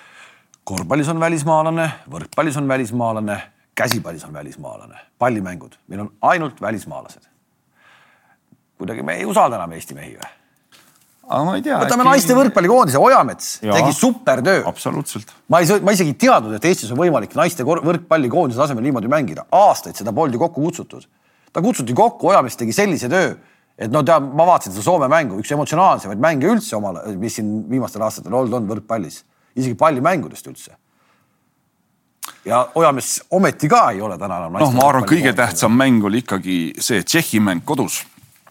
korvpallis 0.71 1.09
on 1.11 1.21
välismaalane, 1.21 1.87
võrkpallis 2.11 2.59
on 2.61 2.69
välismaalane, 2.69 3.39
käsipallis 3.79 4.25
on 4.29 4.35
välismaalane, 4.35 5.01
pallimängud, 5.19 5.79
meil 5.91 6.05
on 6.05 6.13
ainult 6.33 6.61
välismaalased. 6.63 7.27
kuidagi 8.81 9.03
me 9.05 9.19
ei 9.21 9.25
usalda 9.29 9.59
enam 9.59 9.73
Eesti 9.77 9.95
mehi 9.95 10.15
või? 10.17 10.29
aga 11.27 11.41
ma 11.45 11.57
ei 11.59 11.65
tea. 11.65 11.79
võtame 11.83 12.05
äkki... 12.05 12.11
naiste 12.11 12.37
võrkpallikoondise, 12.39 12.99
Ojamets 13.03 13.49
ja, 13.63 13.75
tegi 13.75 13.93
supertöö. 13.97 14.63
absoluutselt. 14.71 15.33
ma 15.49 15.61
ei, 15.61 15.81
ma 15.83 15.95
isegi 15.97 16.15
ei 16.15 16.19
teadnud, 16.27 16.55
et 16.59 16.69
Eestis 16.71 16.93
on 16.95 17.01
võimalik 17.01 17.35
naiste 17.39 17.67
võrkpallikoondise 17.67 18.63
tasemel 18.63 18.87
niimoodi 18.87 19.11
mängida, 19.11 19.47
aastaid 19.51 19.99
seda 19.99 20.15
polnud 20.17 20.39
ju 20.39 20.43
kokku 20.45 20.69
kutsutud. 20.69 21.09
ta 21.53 21.63
kutsuti 21.65 21.97
kokku, 21.97 22.31
Ojamets 22.31 22.59
tegi 22.61 22.77
sellise 22.77 23.11
töö, 23.11 23.35
et 23.79 23.91
no 23.91 24.05
tead, 24.07 24.31
ma 24.39 24.47
vaatasin 24.53 24.77
seda 24.77 24.87
Soome 24.87 25.11
mängu, 25.11 25.41
üks 25.43 25.51
emotsionaalsemaid 25.57 26.23
mänge 26.23 26.51
üldse 26.53 26.79
omal, 26.79 27.03
mis 27.19 27.39
siin 27.41 27.53
viimastel 27.71 28.07
aastatel 28.07 28.39
olnud 28.39 28.61
on 28.61 28.71
võrkpallis 28.71 29.25
isegi 29.61 29.75
pallimängudest 29.79 30.47
üldse. 30.47 30.77
ja 32.45 32.69
Ojamees 32.75 33.23
ometi 33.31 33.69
ka 33.69 33.91
ei 33.91 34.01
ole 34.01 34.19
täna 34.19 34.39
enam. 34.39 34.59
noh, 34.63 34.73
ma 34.75 34.89
arvan, 34.89 35.09
kõige 35.09 35.33
tähtsam 35.37 35.77
mäng 35.77 36.05
oli 36.05 36.25
ikkagi 36.25 36.57
see 36.79 37.03
Tšehhi 37.03 37.41
mäng 37.41 37.65
kodus. 37.65 38.03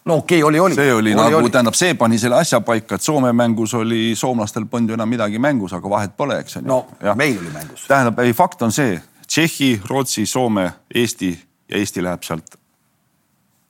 no 0.06 0.20
okei 0.24 0.44
okay,, 0.44 0.48
oli, 0.48 0.60
oli. 0.60 0.76
see 0.76 0.94
oli, 0.94 1.14
oli 1.14 1.32
nagu, 1.38 1.50
tähendab, 1.50 1.78
see 1.78 1.94
pani 1.94 2.20
selle 2.20 2.40
asja 2.40 2.62
paika, 2.62 2.96
et 2.96 3.06
Soome 3.06 3.34
mängus 3.34 3.74
oli, 3.74 4.16
soomlastel 4.16 4.66
polnud 4.66 4.90
ju 4.90 5.00
enam 5.00 5.10
midagi 5.10 5.40
mängus, 5.40 5.74
aga 5.74 5.90
vahet 5.90 6.18
pole, 6.18 6.40
eks 6.40 6.58
on 6.58 6.64
ju. 6.64 6.68
no 6.68 6.86
ja. 7.04 7.16
meil 7.16 7.38
oli 7.38 7.54
mängus. 7.54 7.88
tähendab, 7.88 8.20
ei 8.20 8.34
fakt 8.34 8.62
on 8.62 8.72
see, 8.72 9.00
Tšehhi, 9.28 9.82
Rootsi, 9.86 10.26
Soome, 10.26 10.72
Eesti 10.96 11.34
ja 11.70 11.78
Eesti 11.78 12.04
läheb 12.04 12.24
sealt 12.24 12.56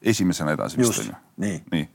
esimesena 0.02 0.52
edasi 0.56 0.78
vist 0.78 1.00
on 1.00 1.06
ju. 1.12 1.24
nii, 1.38 1.64
nii 1.72 1.88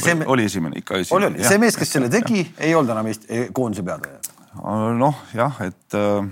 see 0.00 0.16
oli 0.26 0.44
esimene, 0.44 0.78
ikka 0.78 0.96
esimene. 0.96 1.26
oli, 1.26 1.34
oli, 1.34 1.48
see 1.48 1.58
mees, 1.58 1.76
kes 1.76 1.92
selle 1.96 2.10
tegi, 2.12 2.44
ei 2.58 2.74
olnud 2.74 2.92
enam 2.94 3.08
Eesti 3.10 3.48
koondise 3.56 3.84
peatreener. 3.86 4.34
Noh, 4.98 5.22
jah, 5.34 5.60
et 5.64 5.96
äh, 5.98 6.28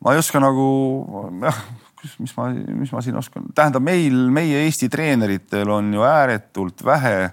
ma 0.00 0.14
ei 0.14 0.22
oska 0.22 0.40
nagu 0.42 0.68
jah, 1.42 1.60
mis 2.22 2.32
ma, 2.36 2.48
mis 2.80 2.92
ma 2.94 3.02
siin 3.04 3.18
oskan, 3.20 3.50
tähendab 3.54 3.84
meil, 3.84 4.16
meie 4.32 4.64
Eesti 4.66 4.88
treeneritel 4.92 5.68
on 5.70 5.92
ju 5.94 6.06
ääretult 6.06 6.84
vähe 6.86 7.32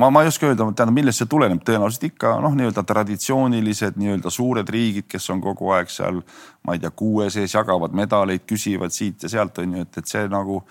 ma, 0.00 0.10
ma 0.10 0.22
ei 0.22 0.30
oska 0.30 0.48
öelda, 0.48 0.64
tähendab, 0.72 0.96
millest 0.96 1.20
see 1.20 1.28
tuleneb, 1.30 1.60
tõenäoliselt 1.66 2.08
ikka 2.10 2.34
noh, 2.44 2.54
nii-öelda 2.56 2.84
traditsioonilised 2.88 3.98
nii-öelda 4.00 4.32
suured 4.32 4.72
riigid, 4.72 5.08
kes 5.10 5.28
on 5.34 5.42
kogu 5.44 5.72
aeg 5.76 5.92
seal, 5.92 6.22
ma 6.64 6.76
ei 6.76 6.82
tea, 6.82 6.92
kuue 6.96 7.28
sees 7.32 7.54
jagavad 7.56 7.94
medaleid, 7.96 8.46
küsivad 8.48 8.94
siit 8.96 9.26
ja 9.26 9.32
sealt 9.32 9.60
on 9.62 9.76
ju, 9.76 9.86
et, 9.86 10.00
et 10.00 10.10
see 10.10 10.24
nagu 10.32 10.62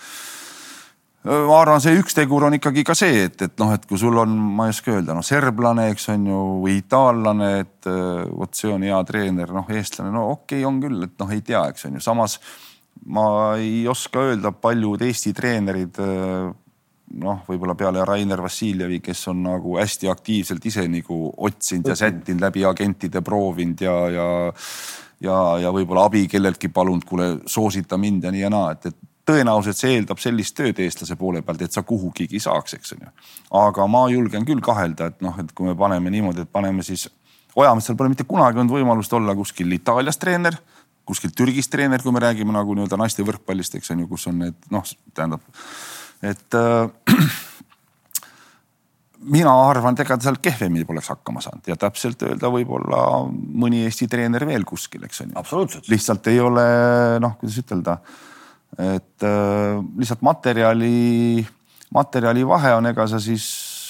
ma 1.27 1.57
arvan, 1.59 1.81
see 1.83 1.97
üks 1.99 2.15
tegur 2.15 2.45
on 2.47 2.55
ikkagi 2.55 2.85
ka 2.87 2.95
see, 2.97 3.25
et, 3.27 3.41
et 3.43 3.57
noh, 3.59 3.73
et 3.75 3.83
kui 3.89 3.99
sul 3.99 4.15
on, 4.21 4.31
ma 4.55 4.69
ei 4.69 4.75
oska 4.75 4.95
öelda, 4.95 5.17
no 5.17 5.23
serblane, 5.25 5.89
eks 5.93 6.09
on 6.13 6.29
ju, 6.31 6.39
või 6.63 6.77
itaallane, 6.79 7.51
et 7.65 7.89
vot 7.89 8.55
see 8.55 8.71
on 8.71 8.85
hea 8.87 9.01
treener, 9.07 9.51
noh, 9.55 9.67
eestlane, 9.67 10.13
no 10.15 10.29
okei 10.37 10.61
okay, 10.61 10.69
on 10.69 10.79
küll, 10.83 11.03
et 11.09 11.15
noh, 11.19 11.35
ei 11.35 11.43
tea, 11.45 11.65
eks 11.73 11.89
on 11.89 11.99
ju, 11.99 12.05
samas 12.07 12.39
ma 13.11 13.55
ei 13.59 13.85
oska 13.87 14.23
öelda, 14.29 14.51
paljud 14.51 15.01
Eesti 15.05 15.31
treenerid 15.35 15.99
noh, 17.19 17.43
võib-olla 17.47 17.75
peale 17.77 18.03
Rainer 18.05 18.41
Vassiljevi, 18.43 18.99
kes 19.03 19.27
on 19.31 19.43
nagu 19.47 19.77
hästi 19.79 20.09
aktiivselt 20.11 20.65
ise 20.69 20.85
nagu 20.91 21.29
otsinud 21.37 21.89
ja 21.89 21.97
sättinud 21.97 22.43
läbi 22.43 22.65
agentide, 22.67 23.23
proovinud 23.25 23.85
ja, 23.85 23.95
ja 24.13 24.27
ja, 25.19 25.35
ja 25.59 25.71
võib-olla 25.75 26.05
abi 26.07 26.27
kelleltki 26.31 26.69
palunud, 26.71 27.03
kuule, 27.07 27.29
soosita 27.49 27.97
mind 27.99 28.23
ja 28.23 28.31
nii 28.31 28.43
ja 28.45 28.51
naa, 28.53 28.71
et, 28.75 28.91
et 28.91 29.08
tõenäoliselt 29.29 29.79
see 29.79 29.93
eeldab 29.97 30.21
sellist 30.21 30.57
tööd 30.57 30.81
eestlase 30.81 31.15
poole 31.19 31.43
pealt, 31.45 31.61
et 31.65 31.75
sa 31.75 31.85
kuhugigi 31.87 32.41
saaks, 32.43 32.75
eks 32.79 32.97
on 32.97 33.05
ju. 33.05 33.13
aga 33.61 33.87
ma 33.87 34.03
julgen 34.11 34.47
küll 34.47 34.63
kahelda, 34.65 35.11
et 35.13 35.23
noh, 35.25 35.37
et 35.41 35.53
kui 35.55 35.69
me 35.69 35.77
paneme 35.77 36.11
niimoodi, 36.13 36.47
et 36.47 36.51
paneme 36.51 36.85
siis, 36.85 37.07
Ojametsal 37.59 37.95
pole 37.97 38.11
mitte 38.11 38.23
kunagi 38.29 38.61
olnud 38.61 38.71
võimalust 38.71 39.13
olla 39.17 39.33
kuskil 39.35 39.73
Itaalias 39.73 40.19
treener, 40.21 40.55
kuskil 41.09 41.31
Türgis 41.35 41.67
treener, 41.67 41.99
kui 42.03 42.13
me 42.13 42.21
räägime 42.21 42.53
nagu 42.53 42.75
nii-öelda 42.77 42.99
naiste 43.01 43.25
võrkpallist, 43.25 43.79
eks 43.79 43.89
on 43.95 44.03
ju, 44.03 44.09
kus 44.11 44.27
on 44.29 44.37
need 44.43 44.69
noh, 44.71 44.85
tähendab 45.17 45.41
et 46.21 46.53
äh, 46.53 46.89
mina 49.35 49.53
arvan, 49.69 49.95
et 49.95 50.03
ega 50.03 50.17
ta 50.17 50.27
seal 50.27 50.39
kehvemini 50.43 50.87
poleks 50.87 51.11
hakkama 51.13 51.43
saanud 51.43 51.69
ja 51.71 51.77
täpselt 51.79 52.23
öelda 52.27 52.51
võib-olla 52.53 53.03
mõni 53.29 53.83
Eesti 53.87 54.09
treener 54.11 54.45
veel 54.47 54.65
kuskil, 54.67 55.05
eks 55.07 55.23
on 55.25 55.33
ju. 55.33 55.39
lihtsalt 55.91 56.27
ei 56.31 56.41
ole 56.43 56.65
noh, 57.23 57.37
kuidas 57.39 57.59
ütelda, 57.63 57.99
et 58.77 59.25
äh, 59.25 59.81
lihtsalt 59.97 60.21
materjali, 60.25 61.45
materjali 61.95 62.45
vahe 62.47 62.73
on, 62.77 62.91
ega 62.91 63.07
sa 63.09 63.19
siis 63.23 63.49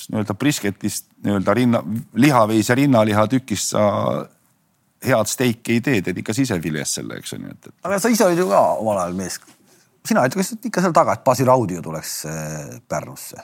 nii-öelda 0.10 0.34
brisketist 0.34 1.10
nii-öelda 1.26 1.54
rinna, 1.54 1.84
lihaveise 2.18 2.76
rinnaliha 2.76 3.28
tükist 3.30 3.76
sa 3.76 3.84
head 5.06 5.30
steiki 5.32 5.78
ei 5.78 5.84
tee, 5.86 6.02
teed 6.04 6.18
ikka 6.24 6.34
sisefilees 6.36 6.98
selle, 7.00 7.20
eks 7.20 7.36
on 7.38 7.46
ju, 7.46 7.56
et, 7.56 7.72
et. 7.72 7.76
aga 7.88 8.00
sa 8.02 8.12
ise 8.12 8.26
olid 8.26 8.42
ju 8.42 8.50
ka 8.50 8.64
omal 8.82 9.04
ajal 9.04 9.16
mees 9.20 9.40
sina 10.08 10.26
ütleks 10.28 10.54
ikka 10.58 10.84
seal 10.84 10.96
taga, 10.96 11.16
et 11.16 11.24
Basi 11.26 11.46
Raudio 11.48 11.82
tuleks 11.86 12.14
äh, 12.30 12.76
Pärnusse. 12.90 13.42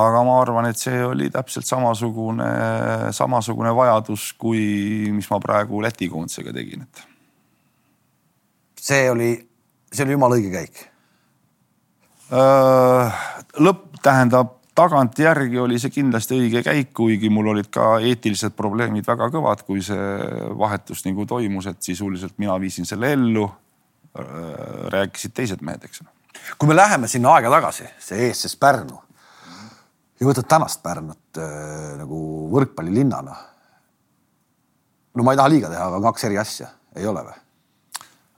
aga 0.00 0.22
ma 0.26 0.36
arvan, 0.42 0.68
et 0.70 0.78
see 0.78 1.00
oli 1.02 1.30
täpselt 1.34 1.66
samasugune, 1.66 2.48
samasugune 3.16 3.72
vajadus, 3.74 4.30
kui, 4.38 4.60
mis 5.10 5.26
ma 5.32 5.40
praegu 5.42 5.80
Läti 5.82 6.08
koondisega 6.10 6.54
tegin, 6.54 6.84
et. 6.86 7.02
see 8.80 9.08
oli, 9.10 9.32
see 9.92 10.06
oli 10.06 10.16
jumala 10.16 10.38
õige 10.38 10.52
käik. 10.54 10.86
Äh, 12.30 13.22
lõpp 13.58 14.00
tähendab 14.04 14.56
tagantjärgi 14.78 15.58
oli 15.60 15.80
see 15.82 15.92
kindlasti 15.92 16.38
õige 16.38 16.62
käik, 16.64 16.92
kuigi 16.96 17.28
mul 17.32 17.50
olid 17.52 17.68
ka 17.74 17.98
eetilised 17.98 18.54
probleemid 18.56 19.06
väga 19.08 19.28
kõvad, 19.34 19.64
kui 19.66 19.82
see 19.84 20.06
vahetus 20.56 21.02
nagu 21.08 21.26
toimus, 21.28 21.66
et 21.66 21.82
sisuliselt 21.84 22.38
mina 22.38 22.54
viisin 22.62 22.88
selle 22.88 23.12
ellu 23.16 23.48
Äh, 24.18 24.90
rääkisid 24.90 25.30
teised 25.34 25.60
mehed, 25.62 25.84
eks 25.86 26.00
ole. 26.02 26.10
kui 26.58 26.66
me 26.68 26.74
läheme 26.74 27.06
sinna 27.08 27.36
aega 27.36 27.50
tagasi, 27.52 27.84
see 28.02 28.24
eestses 28.26 28.56
Pärnu 28.58 28.96
ja 30.18 30.26
võtad 30.26 30.48
tänast 30.50 30.80
Pärnut 30.82 31.38
äh, 31.38 31.92
nagu 32.00 32.18
võrkpallilinnana. 32.50 33.36
no 35.14 35.26
ma 35.26 35.36
ei 35.36 35.38
taha 35.38 35.52
liiga 35.52 35.70
teha, 35.70 35.86
aga 35.86 36.00
kaks 36.08 36.26
eri 36.26 36.40
asja, 36.42 36.72
ei 36.98 37.06
ole 37.06 37.22
või? 37.28 37.38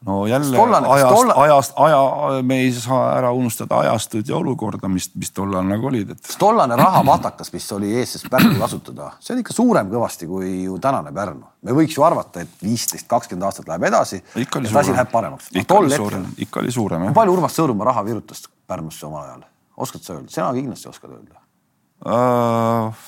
No 0.07 0.27
jälle 0.27 0.57
tollane, 0.57 0.89
ajast 0.89 1.15
tollane..., 1.15 1.41
ajast, 1.41 1.73
aja, 1.77 2.43
me 2.43 2.59
ei 2.65 2.73
saa 2.73 3.03
ära 3.17 3.33
unustada 3.33 3.79
ajastut 3.79 4.29
ja 4.29 4.37
olukorda, 4.37 4.89
mis, 4.89 5.11
mis 5.15 5.31
tollal 5.35 5.67
nagu 5.67 5.87
olid, 5.87 6.11
et. 6.15 6.33
tollane 6.39 6.77
rahamatakas, 6.77 7.53
mis 7.53 7.69
oli 7.73 7.93
eestses 8.01 8.25
Pärnu 8.31 8.55
kasutada, 8.61 9.13
see 9.21 9.37
on 9.37 9.43
ikka 9.43 9.55
suurem 9.57 9.91
kõvasti 9.93 10.29
kui 10.31 10.51
ju 10.65 10.79
tänane 10.83 11.13
Pärnu. 11.15 11.47
me 11.63 11.77
võiks 11.79 11.97
ju 11.97 12.07
arvata, 12.07 12.43
et 12.43 12.65
viisteist, 12.65 13.07
kakskümmend 13.11 13.47
aastat 13.47 13.71
läheb 13.71 13.87
edasi. 13.91 14.23
et 14.35 14.59
asi 14.77 14.93
läheb 14.93 15.11
paremaks. 15.13 15.51
ikka 15.55 15.79
oli 15.79 15.95
suurem, 15.97 16.27
ikka 16.39 16.61
oli 16.61 16.73
suurem 16.73 17.09
jah. 17.09 17.15
palju 17.15 17.39
Urmas 17.39 17.59
Sõõrumaa 17.59 17.91
raha 17.93 18.05
virutas 18.07 18.47
Pärnusse 18.67 19.07
omal 19.07 19.29
ajal, 19.29 19.47
oskad 19.77 20.03
sa 20.03 20.17
öelda, 20.17 20.31
sina 20.33 20.53
kindlasti 20.57 20.89
oskad 20.91 21.15
öelda 21.15 21.39
uh,? 22.07 23.07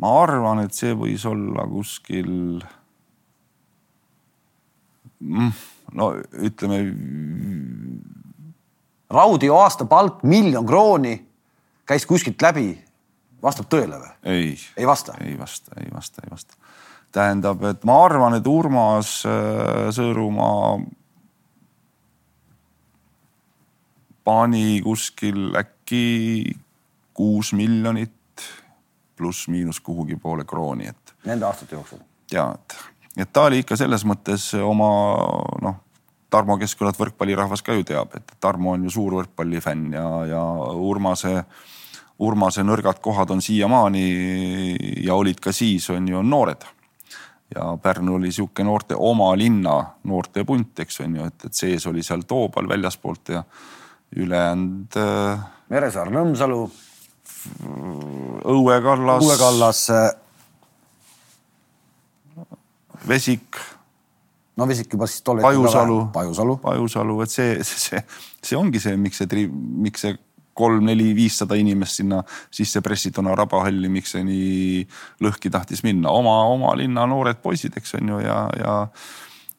ma 0.00 0.12
arvan, 0.22 0.64
et 0.64 0.76
see 0.76 0.92
võis 0.96 1.24
olla 1.28 1.66
kuskil 1.68 2.60
no 5.20 6.12
ütleme. 6.32 6.82
Raudio 9.10 9.56
aastapalk 9.58 10.22
miljon 10.22 10.66
krooni 10.66 11.16
käis 11.90 12.06
kuskilt 12.06 12.42
läbi, 12.42 12.68
vastab 13.42 13.66
tõele 13.72 13.98
või? 13.98 14.12
ei, 14.30 14.52
ei 14.78 14.86
vasta, 14.86 15.16
ei 15.24 15.34
vasta, 15.38 15.74
ei 15.82 15.90
vasta, 15.90 16.22
ei 16.24 16.30
vasta. 16.30 16.54
tähendab, 17.12 17.64
et 17.66 17.84
ma 17.84 17.98
arvan, 18.04 18.38
et 18.38 18.46
Urmas 18.46 19.16
äh, 19.26 19.90
Sõõrumaa 19.96 20.78
pani 24.24 24.78
kuskil 24.84 25.50
äkki 25.58 26.54
kuus 27.14 27.52
miljonit 27.52 28.46
pluss-miinus 29.18 29.80
kuhugi 29.84 30.16
poole 30.16 30.46
krooni, 30.48 30.86
et. 30.88 31.14
Nende 31.26 31.44
aastate 31.48 31.74
jooksul? 31.74 31.98
ja, 32.32 32.52
et 32.54 32.78
et 33.16 33.32
ta 33.32 33.48
oli 33.48 33.62
ikka 33.64 33.76
selles 33.78 34.04
mõttes 34.06 34.50
oma 34.62 34.90
noh, 35.62 35.78
Tarmo 36.30 36.56
Keskkülat 36.60 36.98
võrkpallirahvas 36.98 37.62
ka 37.66 37.74
ju 37.74 37.84
teab, 37.86 38.14
et 38.14 38.36
Tarmo 38.40 38.76
on 38.76 38.86
ju 38.86 38.92
suur 38.94 39.16
võrkpallifänn 39.18 39.96
ja, 39.96 40.06
ja 40.30 40.42
Urmase, 40.78 41.42
Urmase 42.22 42.62
nõrgad 42.66 43.00
kohad 43.02 43.32
on 43.34 43.42
siiamaani 43.42 44.04
ja 45.02 45.16
olid 45.18 45.40
ka 45.42 45.52
siis 45.56 45.88
on 45.90 46.06
ju 46.08 46.22
noored. 46.22 46.68
ja 47.54 47.76
Pärnu 47.82 48.14
oli 48.14 48.30
sihuke 48.32 48.64
noorte, 48.64 48.94
oma 48.94 49.32
linna 49.36 49.74
noortepunt, 50.04 50.78
eks 50.78 51.00
on 51.00 51.16
ju, 51.16 51.26
et, 51.26 51.44
et 51.44 51.54
sees 51.54 51.86
oli 51.90 52.02
seal 52.06 52.22
Toobal 52.22 52.68
väljaspoolt 52.68 53.34
ja 53.34 53.42
ülejäänud 54.16 54.96
äh,. 54.96 55.48
Meresaar, 55.70 56.10
Nõmsalu. 56.10 56.64
Õue 58.50 58.80
kallas. 58.82 59.22
Õue 59.22 59.36
kallas 59.38 59.84
Vesik. 63.08 63.60
no 64.56 64.66
Vesik 64.68 64.92
juba 64.92 65.08
siis 65.08 65.22
tol 65.26 65.40
hetkel. 65.40 65.60
Pajusalu. 65.62 66.00
Pajusalu. 66.12 66.56
Pajusalu, 66.64 67.20
et 67.24 67.30
see, 67.30 67.54
see, 67.64 68.02
see 68.42 68.58
ongi 68.58 68.82
see, 68.82 68.96
miks 69.00 69.22
see, 69.22 69.46
miks 69.86 70.06
see 70.06 70.18
kolm-neli-viissada 70.60 71.56
inimest 71.56 72.00
sinna 72.00 72.20
sisse 72.52 72.82
pressituna 72.84 73.34
Rabahalli, 73.38 73.88
miks 73.92 74.14
see 74.16 74.24
nii 74.26 74.84
lõhki 75.24 75.52
tahtis 75.52 75.84
minna, 75.86 76.12
oma, 76.12 76.36
oma 76.52 76.74
linna 76.76 77.06
noored 77.08 77.40
poisid, 77.42 77.76
eks 77.80 77.96
on 78.00 78.14
ju, 78.14 78.22
ja, 78.26 78.40
ja, 78.60 78.74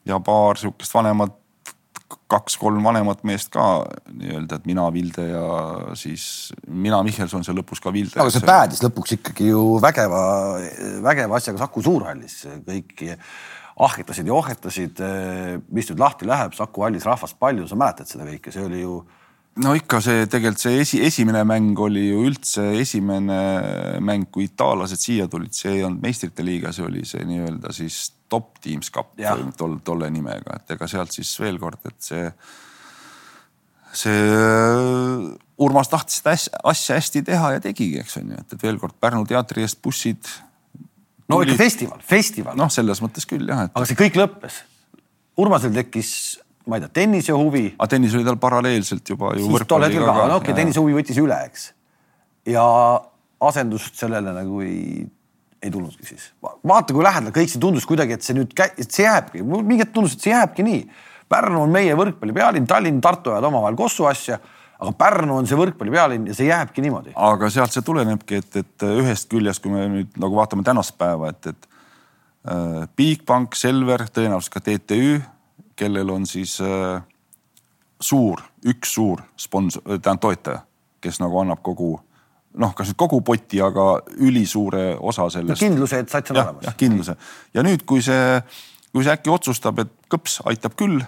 ja 0.06 0.20
paar 0.22 0.60
sihukest 0.60 0.94
vanemat 0.94 1.41
kaks-kolm 2.32 2.84
vanemat 2.84 3.22
meest 3.28 3.52
ka 3.54 3.84
nii-öelda, 4.08 4.58
et 4.60 4.68
mina, 4.68 4.86
Vilde 4.94 5.24
ja 5.28 5.46
siis 5.98 6.24
mina, 6.66 7.02
Mihkelson 7.06 7.44
seal 7.46 7.58
lõpus 7.60 7.82
ka 7.82 7.92
Vilde. 7.94 8.20
aga 8.20 8.32
see 8.34 8.44
päädis 8.46 8.82
lõpuks 8.84 9.16
ikkagi 9.18 9.50
ju 9.50 9.64
vägeva, 9.82 10.22
vägeva 11.04 11.38
asjaga 11.38 11.64
Saku 11.64 11.84
Suurhallis, 11.84 12.42
kõik 12.66 13.06
ahhetasid 13.82 14.28
ja 14.28 14.36
ohhetasid, 14.36 15.02
mis 15.72 15.90
nüüd 15.90 16.02
lahti 16.02 16.28
läheb, 16.28 16.56
Saku 16.56 16.86
hallis 16.86 17.08
rahvast 17.08 17.38
palju, 17.40 17.66
sa 17.68 17.78
mäletad 17.78 18.10
seda 18.10 18.28
kõike, 18.28 18.54
see 18.54 18.64
oli 18.66 18.84
ju 18.84 19.00
no 19.60 19.74
ikka 19.76 20.00
see 20.04 20.24
tegelikult 20.30 20.62
see 20.62 20.80
esi, 20.80 21.00
esimene 21.04 21.42
mäng 21.48 21.78
oli 21.84 22.06
ju 22.08 22.24
üldse 22.28 22.64
esimene 22.80 23.38
mäng, 24.04 24.30
kui 24.32 24.46
itaallased 24.48 25.00
siia 25.02 25.28
tulid, 25.30 25.52
see 25.56 25.76
ei 25.76 25.84
olnud 25.84 26.00
meistrite 26.04 26.44
liiga, 26.46 26.72
see 26.72 26.86
oli 26.86 27.04
see 27.08 27.24
nii-öelda 27.28 27.74
siis 27.76 28.06
top 28.32 28.56
teams 28.64 28.88
cup 28.94 29.12
tol, 29.58 29.76
tolle 29.84 30.08
nimega, 30.12 30.56
et 30.56 30.76
ega 30.76 30.88
sealt 30.88 31.12
siis 31.12 31.32
veel 31.40 31.60
kord, 31.60 31.82
et 31.90 31.98
see, 32.00 32.30
see 34.04 34.20
Urmas 35.62 35.90
tahtis 35.92 36.22
seda 36.22 36.32
asja 36.72 36.96
hästi 36.96 37.22
teha 37.26 37.52
ja 37.56 37.62
tegigi, 37.62 38.00
eks 38.00 38.16
on 38.22 38.32
ju, 38.32 38.40
et, 38.40 38.56
veel 38.62 38.80
kord 38.80 38.96
Pärnu 39.00 39.26
teatri 39.28 39.66
eest 39.66 39.82
bussid. 39.84 40.32
no 41.28 41.42
ikka 41.44 41.58
festival, 41.60 42.00
festival. 42.00 42.56
noh, 42.58 42.72
selles 42.72 43.04
mõttes 43.04 43.28
küll 43.28 43.44
jah 43.52 43.66
et.... 43.66 43.74
aga 43.76 43.88
see 43.88 44.00
kõik 44.00 44.16
lõppes. 44.18 44.62
Urmasel 45.40 45.72
tekkis 45.76 46.40
ma 46.66 46.78
ei 46.78 46.84
tea, 46.84 46.92
tennise 47.02 47.34
huvi. 47.36 47.64
aga 47.76 47.88
tennis 47.94 48.14
oli 48.18 48.26
tal 48.26 48.38
paralleelselt 48.42 49.08
juba 49.14 49.32
ju. 49.36 49.48
siis 49.48 49.68
tol 49.70 49.86
hetkel 49.86 50.04
ka, 50.04 50.12
no 50.14 50.36
okei 50.38 50.52
okay,, 50.52 50.58
tennise 50.60 50.82
huvi 50.82 50.94
võttis 50.98 51.18
üle, 51.22 51.38
eks. 51.48 51.72
ja 52.50 52.66
asendust 53.42 53.98
sellele 53.98 54.34
nagu 54.36 54.62
ei, 54.64 55.02
ei 55.62 55.70
tulnudki 55.70 56.06
siis. 56.06 56.30
vaata, 56.42 56.94
kui 56.94 57.04
lähedal 57.04 57.34
kõik 57.34 57.50
see 57.50 57.62
tundus 57.62 57.86
kuidagi, 57.88 58.18
et 58.18 58.26
see 58.26 58.36
nüüd, 58.38 58.54
et 58.58 58.88
see 58.88 59.06
jääbki, 59.06 59.42
mingi 59.42 59.82
hetk 59.84 59.94
tundus, 59.96 60.16
et 60.16 60.28
see 60.28 60.34
jääbki 60.34 60.66
nii. 60.66 60.82
Pärnu 61.32 61.62
on 61.64 61.70
meie 61.72 61.94
võrkpalli 61.96 62.34
pealinn, 62.36 62.66
Tallinn, 62.68 63.00
Tartu 63.00 63.32
ajavad 63.32 63.48
omavahel 63.48 63.78
kossu 63.78 64.04
asja. 64.10 64.38
aga 64.82 64.90
Pärnu 64.98 65.36
on 65.38 65.46
see 65.46 65.56
võrkpalli 65.58 65.94
pealinn 65.94 66.26
ja 66.26 66.34
see 66.36 66.48
jääbki 66.48 66.82
niimoodi. 66.84 67.14
aga 67.14 67.50
sealt 67.50 67.74
see 67.74 67.84
tulenebki, 67.86 68.42
et, 68.42 68.56
et 68.56 68.86
ühest 68.88 69.30
küljest, 69.30 69.62
kui 69.62 69.72
me 69.72 69.86
nüüd 69.88 70.18
nagu 70.20 70.36
vaatame 70.36 70.66
tänast 70.66 70.98
päeva, 70.98 71.30
et, 71.30 71.46
et 71.46 71.68
äh, 72.50 72.82
Bigbank, 72.96 73.54
Selver, 73.58 74.08
tõenäoliselt 74.10 74.58
ka 74.58 74.64
TTÜ, 74.66 75.22
kellel 75.76 76.10
on 76.10 76.26
siis 76.26 76.58
äh, 76.60 77.02
suur, 78.00 78.42
üks 78.66 78.94
suur 78.94 79.22
sponsor, 79.36 79.82
tähendab 79.86 80.20
toetaja, 80.20 80.64
kes 81.02 81.20
nagu 81.22 81.38
annab 81.42 81.62
kogu 81.62 81.94
noh, 82.58 82.74
kas 82.76 82.90
nüüd 82.90 82.98
kogu 83.00 83.22
poti, 83.24 83.60
aga 83.64 83.86
ülisuure 84.20 84.92
osa 85.00 85.28
sellest 85.32 85.62
no,. 85.62 85.68
kindluse, 85.68 86.02
et 86.04 86.12
sats 86.12 86.34
on 86.34 86.42
olemas. 86.42 86.76
kindluse 86.78 87.16
ja 87.54 87.64
nüüd, 87.64 87.86
kui 87.88 88.02
see, 88.04 88.38
kui 88.92 89.06
see 89.06 89.14
äkki 89.14 89.32
otsustab, 89.32 89.80
et 89.84 89.92
kõps 90.12 90.40
aitab 90.50 90.76
küll, 90.78 91.00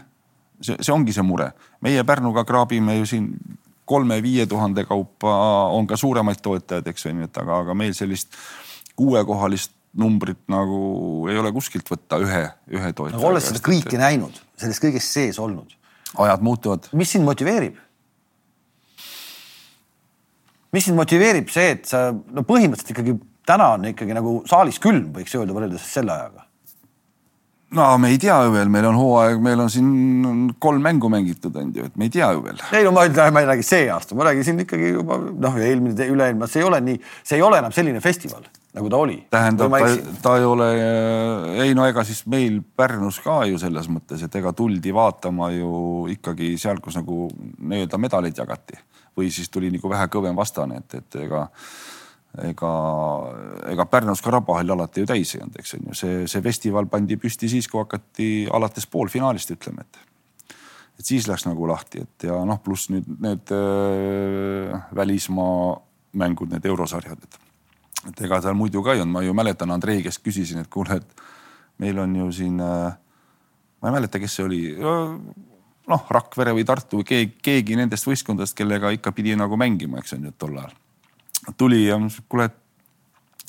see, 0.61 0.79
see 0.81 0.94
ongi 0.94 1.14
see 1.16 1.27
mure. 1.27 1.53
meie 1.85 2.05
Pärnuga 2.07 2.46
kraabime 2.48 2.98
ju 3.00 3.09
siin 3.11 3.31
kolme-viie 3.85 4.46
tuhande 4.48 4.87
kaupa 4.88 5.35
on 5.77 5.87
ka 5.87 5.96
suuremaid 6.00 6.40
toetajaid, 6.42 6.87
eks 6.88 7.05
ju, 7.05 7.16
et 7.27 7.42
aga, 7.42 7.61
aga 7.66 7.77
meil 7.77 7.92
sellist 7.96 8.33
kuuekohalist 8.96 9.74
numbrit 10.00 10.40
nagu 10.50 11.29
ei 11.31 11.38
ole 11.38 11.53
kuskilt 11.55 11.87
võtta 11.90 12.18
ühe, 12.22 12.46
ühe 12.72 12.92
toetaja. 12.96 13.22
olles 13.27 13.50
seda 13.50 13.61
kõike 13.62 14.00
näinud, 14.00 14.40
selles 14.60 14.80
kõiges 14.82 15.10
sees 15.16 15.38
olnud. 15.38 15.74
ajad 16.18 16.42
muutuvad. 16.42 16.88
mis 16.92 17.10
sind 17.10 17.24
motiveerib? 17.24 17.76
mis 20.72 20.84
sind 20.84 20.98
motiveerib 20.98 21.50
see, 21.50 21.76
et 21.76 21.86
sa 21.86 22.10
no 22.12 22.42
põhimõtteliselt 22.46 22.96
ikkagi 22.96 23.18
täna 23.46 23.74
on 23.76 23.92
ikkagi 23.92 24.16
nagu 24.16 24.40
saalis 24.48 24.80
külm, 24.82 25.12
võiks 25.14 25.34
öelda 25.36 25.54
võrreldes 25.56 25.86
selle 25.92 26.14
ajaga 26.14 26.44
no 27.74 27.86
me 27.98 28.10
ei 28.14 28.18
tea 28.22 28.36
ju 28.46 28.52
veel, 28.54 28.70
meil 28.72 28.88
on 28.88 28.98
hooaeg, 28.98 29.40
meil 29.42 29.62
on 29.64 29.70
siin 29.72 30.50
kolm 30.62 30.82
mängu 30.84 31.10
mängitud, 31.12 31.54
on 31.58 31.72
ju, 31.74 31.86
et 31.88 31.96
me 31.98 32.08
ei 32.08 32.12
tea 32.14 32.30
ju 32.34 32.42
veel. 32.44 32.60
ei 32.72 32.86
no 32.86 32.92
ma 32.94 33.06
ei, 33.06 33.14
ma 33.34 33.42
ei 33.42 33.48
räägi 33.50 33.66
see 33.66 33.88
aasta, 33.92 34.16
ma 34.18 34.28
räägin 34.28 34.46
siin 34.46 34.60
ikkagi 34.64 34.92
juba 34.94 35.18
noh, 35.18 35.56
eelmine, 35.58 36.10
üle-eelmine, 36.14 36.50
see 36.50 36.62
ei 36.62 36.68
ole 36.68 36.80
nii, 36.84 37.00
see 37.22 37.40
ei 37.40 37.46
ole 37.46 37.60
enam 37.62 37.74
selline 37.74 38.02
festival 38.04 38.46
nagu 38.74 38.90
ta 38.90 39.00
oli. 39.04 39.16
tähendab, 39.30 39.72
ta, 39.78 39.90
ta 40.22 40.37
ei 40.40 40.46
ole, 40.48 40.68
ei 41.64 41.74
no 41.78 41.87
ega 41.87 42.04
siis 42.06 42.24
meil 42.30 42.60
Pärnus 42.76 43.20
ka 43.24 43.42
ju 43.50 43.58
selles 43.62 43.88
mõttes, 43.92 44.24
et 44.26 44.40
ega 44.40 44.52
tuldi 44.56 44.94
vaatama 44.94 45.50
ju 45.54 45.74
ikkagi 46.14 46.54
seal, 46.60 46.82
kus 46.84 46.98
nagu 46.98 47.28
nii-öelda 47.58 48.00
medaleid 48.02 48.38
jagati 48.38 48.78
või 49.14 49.30
siis 49.30 49.50
tuli 49.52 49.70
nagu 49.70 49.90
vähe 49.90 50.08
kõvem 50.10 50.34
vastane, 50.37 50.82
et, 50.82 50.98
et 50.98 51.20
ega 51.22 51.46
ega, 52.42 52.72
ega 53.70 53.87
Pärnus 53.90 54.22
ka 54.24 54.32
rabahall 54.34 54.74
alati 54.74 55.04
ju 55.04 55.10
täis 55.10 55.34
ei 55.37 55.44
olnud, 55.44 55.60
eks 55.60 55.76
on 55.76 55.87
ju, 55.88 55.98
see, 55.98 56.16
see 56.30 56.42
festival 56.44 56.88
pandi 56.90 57.18
püsti 57.20 57.50
siis, 57.50 57.68
kui 57.70 57.82
hakati 57.82 58.28
alates 58.54 58.88
poolfinaalist 58.90 59.54
ütleme, 59.54 59.87
et. 59.87 60.02
et 60.98 61.06
siis 61.12 61.28
läks 61.30 61.46
nagu 61.46 61.68
lahti, 61.70 62.02
et 62.02 62.26
ja 62.28 62.40
noh, 62.46 62.58
pluss 62.64 62.90
nüüd 62.90 63.06
need 63.22 63.54
äh, 63.54 64.74
välismaa 64.98 65.78
mängud, 66.18 66.50
need 66.54 66.66
eurosarjad, 66.70 67.22
et. 67.22 67.40
Et 68.10 68.24
ega 68.26 68.40
seal 68.44 68.56
muidu 68.58 68.82
ka 68.84 68.94
ei 68.94 69.02
olnud, 69.02 69.14
ma 69.14 69.22
ju 69.24 69.34
mäletan 69.36 69.72
Andrei 69.74 70.02
käest 70.04 70.22
küsisin, 70.24 70.64
et 70.64 70.70
kuule, 70.72 71.00
et 71.00 71.24
meil 71.82 71.98
on 71.98 72.16
ju 72.16 72.30
siin 72.32 72.60
äh,, 72.60 72.96
ma 73.80 73.90
ei 73.90 73.96
mäleta, 73.98 74.20
kes 74.22 74.38
see 74.38 74.46
oli 74.46 74.62
noh, 75.90 76.06
Rakvere 76.16 76.54
või 76.56 76.64
Tartu 76.68 77.02
või 77.02 77.08
keegi, 77.08 77.36
keegi 77.44 77.78
nendest 77.78 78.08
võistkondadest, 78.08 78.56
kellega 78.58 78.92
ikka 78.94 79.12
pidi 79.16 79.36
nagu 79.38 79.58
mängima, 79.60 80.00
eks 80.00 80.16
on 80.16 80.28
ju 80.28 80.34
tol 80.38 80.58
ajal. 80.60 80.76
Tuli 81.60 81.82
ja 81.84 81.98
kuule, 82.28 82.48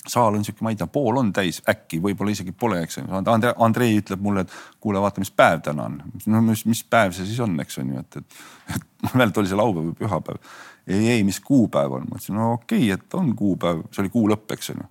saal 0.07 0.37
on 0.37 0.45
sihuke, 0.45 0.63
ma 0.65 0.71
ei 0.73 0.77
tea, 0.79 0.87
pool 0.91 1.17
on 1.19 1.31
täis, 1.33 1.61
äkki 1.69 1.99
võib-olla 2.03 2.33
isegi 2.35 2.53
pole, 2.57 2.81
eks 2.85 2.99
ju. 2.99 3.05
Andre, 3.19 3.53
Andrei 3.65 3.97
ütleb 3.99 4.21
mulle, 4.23 4.45
et 4.45 4.53
kuule, 4.83 5.01
vaata, 5.01 5.21
mis 5.23 5.31
päev 5.33 5.63
täna 5.65 5.87
on. 5.89 5.99
no 6.31 6.41
mis, 6.45 6.65
mis 6.69 6.83
päev 6.89 7.15
see 7.17 7.27
siis 7.27 7.39
on, 7.43 7.57
eks 7.63 7.79
on 7.81 7.93
ju, 7.93 8.03
et, 8.05 8.17
et, 8.21 8.39
et 8.75 8.87
ma 9.03 9.11
ei 9.13 9.21
mäleta, 9.23 9.41
oli 9.41 9.51
see 9.51 9.59
laupäev 9.59 9.89
või 9.89 9.99
pühapäev. 10.01 10.41
ei, 10.87 11.07
ei, 11.17 11.23
mis 11.27 11.39
kuupäev 11.43 11.97
on, 11.99 12.09
ma 12.09 12.19
ütlesin, 12.19 12.37
no 12.39 12.51
okei 12.57 12.89
okay,, 12.91 12.99
et 12.99 13.17
on 13.17 13.31
kuupäev, 13.37 13.85
see 13.91 14.05
oli 14.05 14.13
kuu 14.13 14.27
lõpp, 14.33 14.57
eks 14.57 14.73
on 14.75 14.83
ju. 14.83 14.89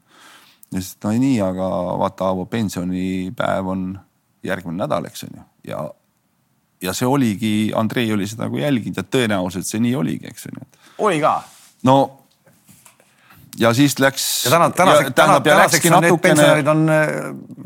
ja 0.77 0.81
siis 0.81 0.96
no 1.05 1.14
nii, 1.27 1.37
aga 1.44 1.68
vaata, 2.03 2.33
Aavo 2.33 2.48
pensionipäev 2.50 3.70
on 3.74 3.92
järgmine 4.44 4.83
nädal, 4.83 5.07
eks 5.11 5.29
on 5.29 5.38
ju, 5.38 5.46
ja 5.70 5.85
ja 6.85 6.92
see 6.92 7.07
oligi, 7.09 7.72
Andrei 7.77 8.11
oli 8.12 8.27
seda 8.29 8.44
nagu 8.44 8.59
jälginud 8.61 8.98
ja 8.98 9.07
tõenäoliselt 9.09 9.68
see 9.68 9.81
nii 9.81 9.94
oligi, 9.96 10.29
eks 10.29 10.50
on 10.50 10.61
ju. 10.61 10.68
oli 11.07 11.22
ka? 11.22 11.38
no 11.88 11.96
ja 13.59 13.73
siis 13.75 13.99
läks. 13.99 14.45
ja 14.45 14.51
täna, 14.51 14.71
tänaseks, 14.71 15.14
täna, 15.14 15.40
tänaseks 15.40 15.90
on 15.90 16.03
need 16.03 16.21
pensionärid 16.23 16.69
on. 16.71 16.85
Äh, 16.88 17.09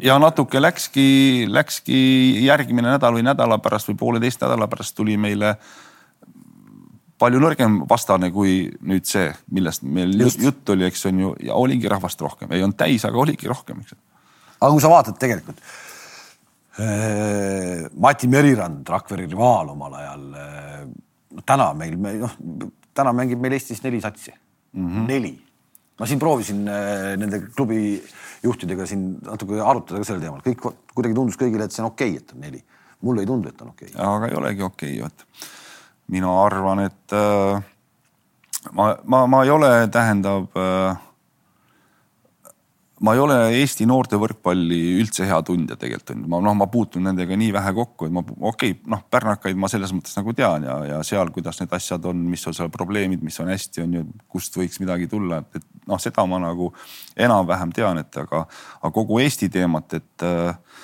ja 0.05 0.19
natuke 0.19 0.63
läkski, 0.63 1.47
läkski 1.49 1.99
järgmine 2.45 2.91
nädal 2.95 3.19
või 3.19 3.25
nädala 3.27 3.59
pärast 3.63 3.91
või 3.91 3.99
pooleteist 4.01 4.43
nädala 4.45 4.69
pärast 4.69 4.97
tuli 4.97 5.17
meile 5.21 5.57
palju 7.19 7.41
nõrgem 7.43 7.81
vastane 7.91 8.31
kui 8.35 8.69
nüüd 8.87 9.09
see, 9.09 9.27
millest 9.55 9.83
meil 9.83 10.15
Just. 10.21 10.43
jutt 10.43 10.75
oli, 10.75 10.87
eks 10.87 11.07
on 11.11 11.25
ju, 11.25 11.35
ja 11.49 11.59
oligi 11.59 11.91
rahvast 11.91 12.21
rohkem, 12.23 12.53
ei 12.55 12.63
olnud 12.63 12.79
täis, 12.79 13.05
aga 13.09 13.19
oligi 13.19 13.51
rohkem, 13.51 13.83
eks. 13.83 13.97
aga 14.61 14.71
kui 14.71 14.85
sa 14.85 14.93
vaatad 14.93 15.19
tegelikult 15.21 15.63
äh,. 16.79 17.89
Mati 17.99 18.29
Merirand, 18.31 18.87
Rakvere 18.87 19.27
rivaal 19.27 19.75
omal 19.75 19.99
ajal 19.99 20.29
äh,. 20.39 20.87
täna 21.47 21.73
meil, 21.75 21.99
noh, 21.99 22.39
täna 22.95 23.15
mängib 23.17 23.43
meil 23.43 23.59
Eestis 23.59 23.83
neli 23.83 24.01
satsi 24.03 24.31
mm, 24.31 24.87
-hmm. 24.87 25.07
neli 25.11 25.35
ma 25.99 26.07
siin 26.07 26.21
proovisin 26.23 26.67
äh, 26.71 27.15
nende 27.21 27.41
klubi 27.49 27.99
juhtidega 28.43 28.87
siin 28.87 29.17
natuke 29.27 29.61
arutada 29.61 30.03
ka 30.03 30.09
sellel 30.09 30.27
teemal, 30.27 30.45
kõik 30.45 30.69
kuidagi 30.95 31.17
tundus 31.17 31.39
kõigile, 31.41 31.67
et 31.67 31.75
see 31.75 31.83
on 31.85 31.91
okei 31.91 32.15
okay,, 32.15 32.23
et 32.23 32.37
on 32.37 32.45
neli. 32.47 32.63
mulle 33.01 33.23
ei 33.23 33.31
tundu, 33.31 33.51
et 33.51 33.63
on 33.63 33.73
okei 33.75 33.91
okay.. 33.91 34.05
aga 34.05 34.31
ei 34.31 34.39
olegi 34.39 34.63
okei 34.63 34.95
okay,, 35.01 35.03
vot. 35.03 35.51
mina 36.15 36.37
arvan, 36.45 36.85
et 36.87 37.17
äh, 37.19 37.61
ma, 38.73 38.89
ma, 39.05 39.27
ma 39.27 39.45
ei 39.45 39.51
ole, 39.55 39.73
tähendab 39.95 40.57
äh, 40.57 41.08
ma 43.05 43.15
ei 43.15 43.21
ole 43.23 43.37
Eesti 43.61 43.87
noorte 43.87 44.19
võrkpalli 44.19 44.79
üldse 44.99 45.27
hea 45.29 45.39
tundja 45.47 45.77
tegelikult 45.79 46.13
on 46.15 46.23
ju, 46.25 46.31
ma 46.33 46.41
noh, 46.43 46.57
ma 46.59 46.67
puutun 46.71 47.05
nendega 47.07 47.37
nii 47.39 47.53
vähe 47.55 47.73
kokku, 47.77 48.09
et 48.09 48.15
ma 48.15 48.23
okei 48.25 48.75
okay,, 48.75 48.79
noh, 48.91 49.05
pärnakaid 49.11 49.61
ma 49.61 49.71
selles 49.71 49.93
mõttes 49.95 50.17
nagu 50.19 50.35
tean 50.37 50.67
ja, 50.67 50.79
ja 50.89 50.99
seal, 51.07 51.31
kuidas 51.35 51.61
need 51.63 51.75
asjad 51.79 52.09
on, 52.11 52.25
mis 52.33 52.45
on 52.51 52.57
seal 52.57 52.73
probleemid, 52.75 53.23
mis 53.25 53.39
on 53.45 53.53
hästi, 53.53 53.85
on 53.85 53.97
ju, 53.99 54.05
kust 54.31 54.59
võiks 54.59 54.81
midagi 54.83 55.07
tulla, 55.11 55.43
et, 55.45 55.61
et 55.61 55.87
noh, 55.91 56.01
seda 56.03 56.27
ma 56.29 56.41
nagu 56.43 56.73
enam-vähem 57.29 57.75
tean, 57.77 58.03
et 58.03 58.21
aga, 58.25 58.45
aga 58.81 58.93
kogu 58.95 59.23
Eesti 59.23 59.51
teemat, 59.55 59.99
et 60.01 60.27
äh, 60.27 60.83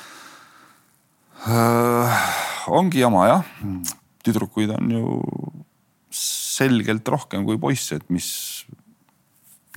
äh, 1.51 2.25
ongi 2.71 3.03
jama 3.03 3.27
jah. 3.33 3.53
tüdrukuid 4.25 4.71
on 4.73 4.95
ju 4.95 5.19
selgelt 6.15 7.09
rohkem 7.11 7.43
kui 7.45 7.59
poisse, 7.61 7.99
et 7.99 8.07
mis 8.15 8.29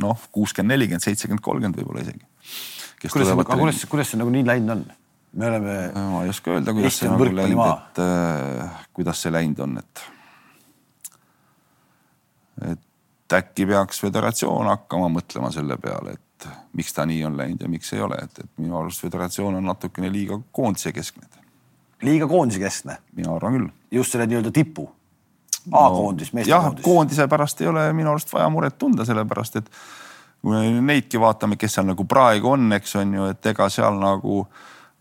noh, 0.03 0.27
kuuskümmend, 0.31 0.73
nelikümmend, 0.75 1.03
seitsekümmend, 1.03 1.43
kolmkümmend 1.45 1.79
võib-olla 1.79 2.03
isegi. 2.05 2.25
kuidas 3.07 3.29
see, 3.29 3.45
kuidas, 3.51 3.85
kuidas 3.91 4.11
see 4.13 4.21
nagu 4.21 4.33
nii 4.33 4.45
läinud 4.47 4.75
on? 4.75 4.83
me 5.33 5.47
oleme. 5.47 5.77
ma 5.95 6.23
ei 6.23 6.33
oska 6.33 6.53
öelda, 6.55 6.73
kuidas 6.73 6.99
see 7.01 7.09
nagu 7.11 7.29
läinud, 7.31 7.63
et 7.71 8.03
äh, 8.03 8.85
kuidas 8.97 9.23
see 9.23 9.33
läinud 9.33 9.63
on, 9.65 9.77
et. 9.81 10.05
et 12.73 13.37
äkki 13.37 13.67
peaks 13.69 13.99
föderatsioon 14.01 14.69
hakkama 14.71 15.09
mõtlema 15.17 15.51
selle 15.53 15.75
peale, 15.81 16.15
et 16.15 16.47
miks 16.77 16.93
ta 16.95 17.05
nii 17.09 17.25
on 17.27 17.35
läinud 17.37 17.65
ja 17.65 17.71
miks 17.71 17.91
ei 17.93 18.01
ole, 18.05 18.19
et, 18.23 18.39
et 18.45 18.61
minu 18.61 18.77
arust 18.79 19.03
föderatsioon 19.03 19.59
on 19.59 19.67
natukene 19.67 20.11
liiga 20.13 20.39
koondise 20.51 20.93
keskne. 20.95 21.27
liiga 22.05 22.29
koondise 22.29 22.61
keskne? 22.63 23.01
mina 23.17 23.35
arvan 23.35 23.59
küll. 23.59 23.73
just 23.99 24.15
selle 24.15 24.29
nii-öelda 24.29 24.53
tipu 24.55 24.87
A-koondis 25.71 26.31
no,, 26.33 26.43
jah, 26.47 26.69
koondise 26.83 27.27
pärast 27.27 27.61
ei 27.61 27.67
ole 27.67 27.89
minu 27.95 28.13
arust 28.13 28.31
vaja 28.33 28.47
muret 28.49 28.77
tunda, 28.79 29.05
sellepärast 29.05 29.59
et 29.59 29.69
kui 30.41 30.53
me 30.53 30.81
neidki 30.93 31.19
vaatame, 31.19 31.57
kes 31.59 31.77
seal 31.77 31.87
nagu 31.89 32.05
praegu 32.07 32.53
on, 32.53 32.71
eks 32.77 32.95
on 33.01 33.13
ju, 33.17 33.29
et 33.33 33.49
ega 33.51 33.67
seal 33.73 33.99
nagu 33.99 34.43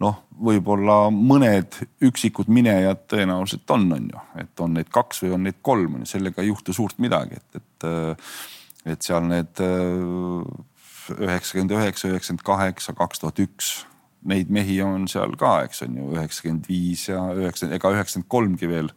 noh, 0.02 0.16
võib-olla 0.48 1.06
mõned 1.14 1.78
üksikud 2.04 2.50
minejad 2.52 3.06
tõenäoliselt 3.08 3.70
on, 3.72 3.86
on 3.96 4.08
ju, 4.12 4.24
et 4.42 4.64
on 4.64 4.74
neid 4.76 4.90
kaks 4.92 5.22
või 5.24 5.34
on 5.36 5.46
neid 5.46 5.60
kolm, 5.64 6.00
sellega 6.08 6.42
ei 6.42 6.50
juhtu 6.50 6.74
suurt 6.76 6.98
midagi, 7.02 7.38
et, 7.38 7.60
et, 7.60 7.88
et 8.92 9.06
seal 9.06 9.24
need 9.30 9.62
üheksakümmend 11.16 11.76
üheksa, 11.78 12.10
üheksakümmend 12.10 12.44
kaheksa, 12.46 12.96
kaks 12.98 13.22
tuhat 13.22 13.40
üks, 13.44 13.72
neid 14.26 14.50
mehi 14.52 14.80
on 14.82 15.06
seal 15.08 15.36
ka, 15.38 15.60
eks 15.68 15.84
on 15.86 15.96
ju, 16.00 16.10
üheksakümmend 16.16 16.68
viis 16.68 17.06
ja 17.08 17.22
üheksakümmend, 17.32 17.78
ega 17.78 17.94
üheksakümmend 17.94 18.32
kolmgi 18.32 18.70
veel 18.70 18.90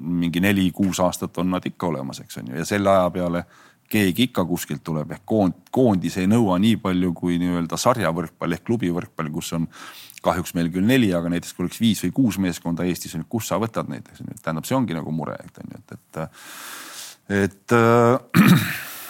mingi 0.00 0.40
neli-kuus 0.40 1.00
aastat 1.04 1.38
on 1.38 1.50
nad 1.54 1.66
ikka 1.66 1.90
olemas, 1.90 2.22
eks 2.24 2.40
on 2.40 2.52
ju, 2.52 2.60
ja 2.60 2.64
selle 2.68 2.90
aja 2.90 3.10
peale 3.14 3.44
keegi 3.90 4.28
ikka 4.28 4.44
kuskilt 4.46 4.84
tuleb 4.86 5.10
ehk 5.16 5.24
koond, 5.26 5.56
koondis 5.74 6.16
ei 6.20 6.28
nõua 6.30 6.60
nii 6.62 6.76
palju 6.82 7.10
kui 7.16 7.40
nii-öelda 7.42 7.78
sarjavõrkpall 7.80 8.54
ehk 8.54 8.64
klubivõrkpall, 8.68 9.32
kus 9.34 9.52
on 9.58 9.66
kahjuks 10.24 10.54
meil 10.54 10.70
küll 10.72 10.86
neli, 10.86 11.10
aga 11.16 11.32
näiteks 11.32 11.56
kui 11.56 11.64
oleks 11.64 11.80
viis 11.82 12.02
või 12.04 12.12
kuus 12.20 12.38
meeskonda 12.42 12.86
Eestis, 12.86 13.16
kus 13.28 13.48
sa 13.50 13.58
võtad 13.60 13.90
neid, 13.90 14.06
tähendab, 14.42 14.68
see 14.68 14.76
ongi 14.76 14.96
nagu 14.96 15.14
mure, 15.14 15.36
et 15.40 15.60
on 15.62 15.74
ju, 15.74 15.80
et, 15.80 15.96
et, 15.96 16.40
et 17.40 17.76
äh, 17.76 18.44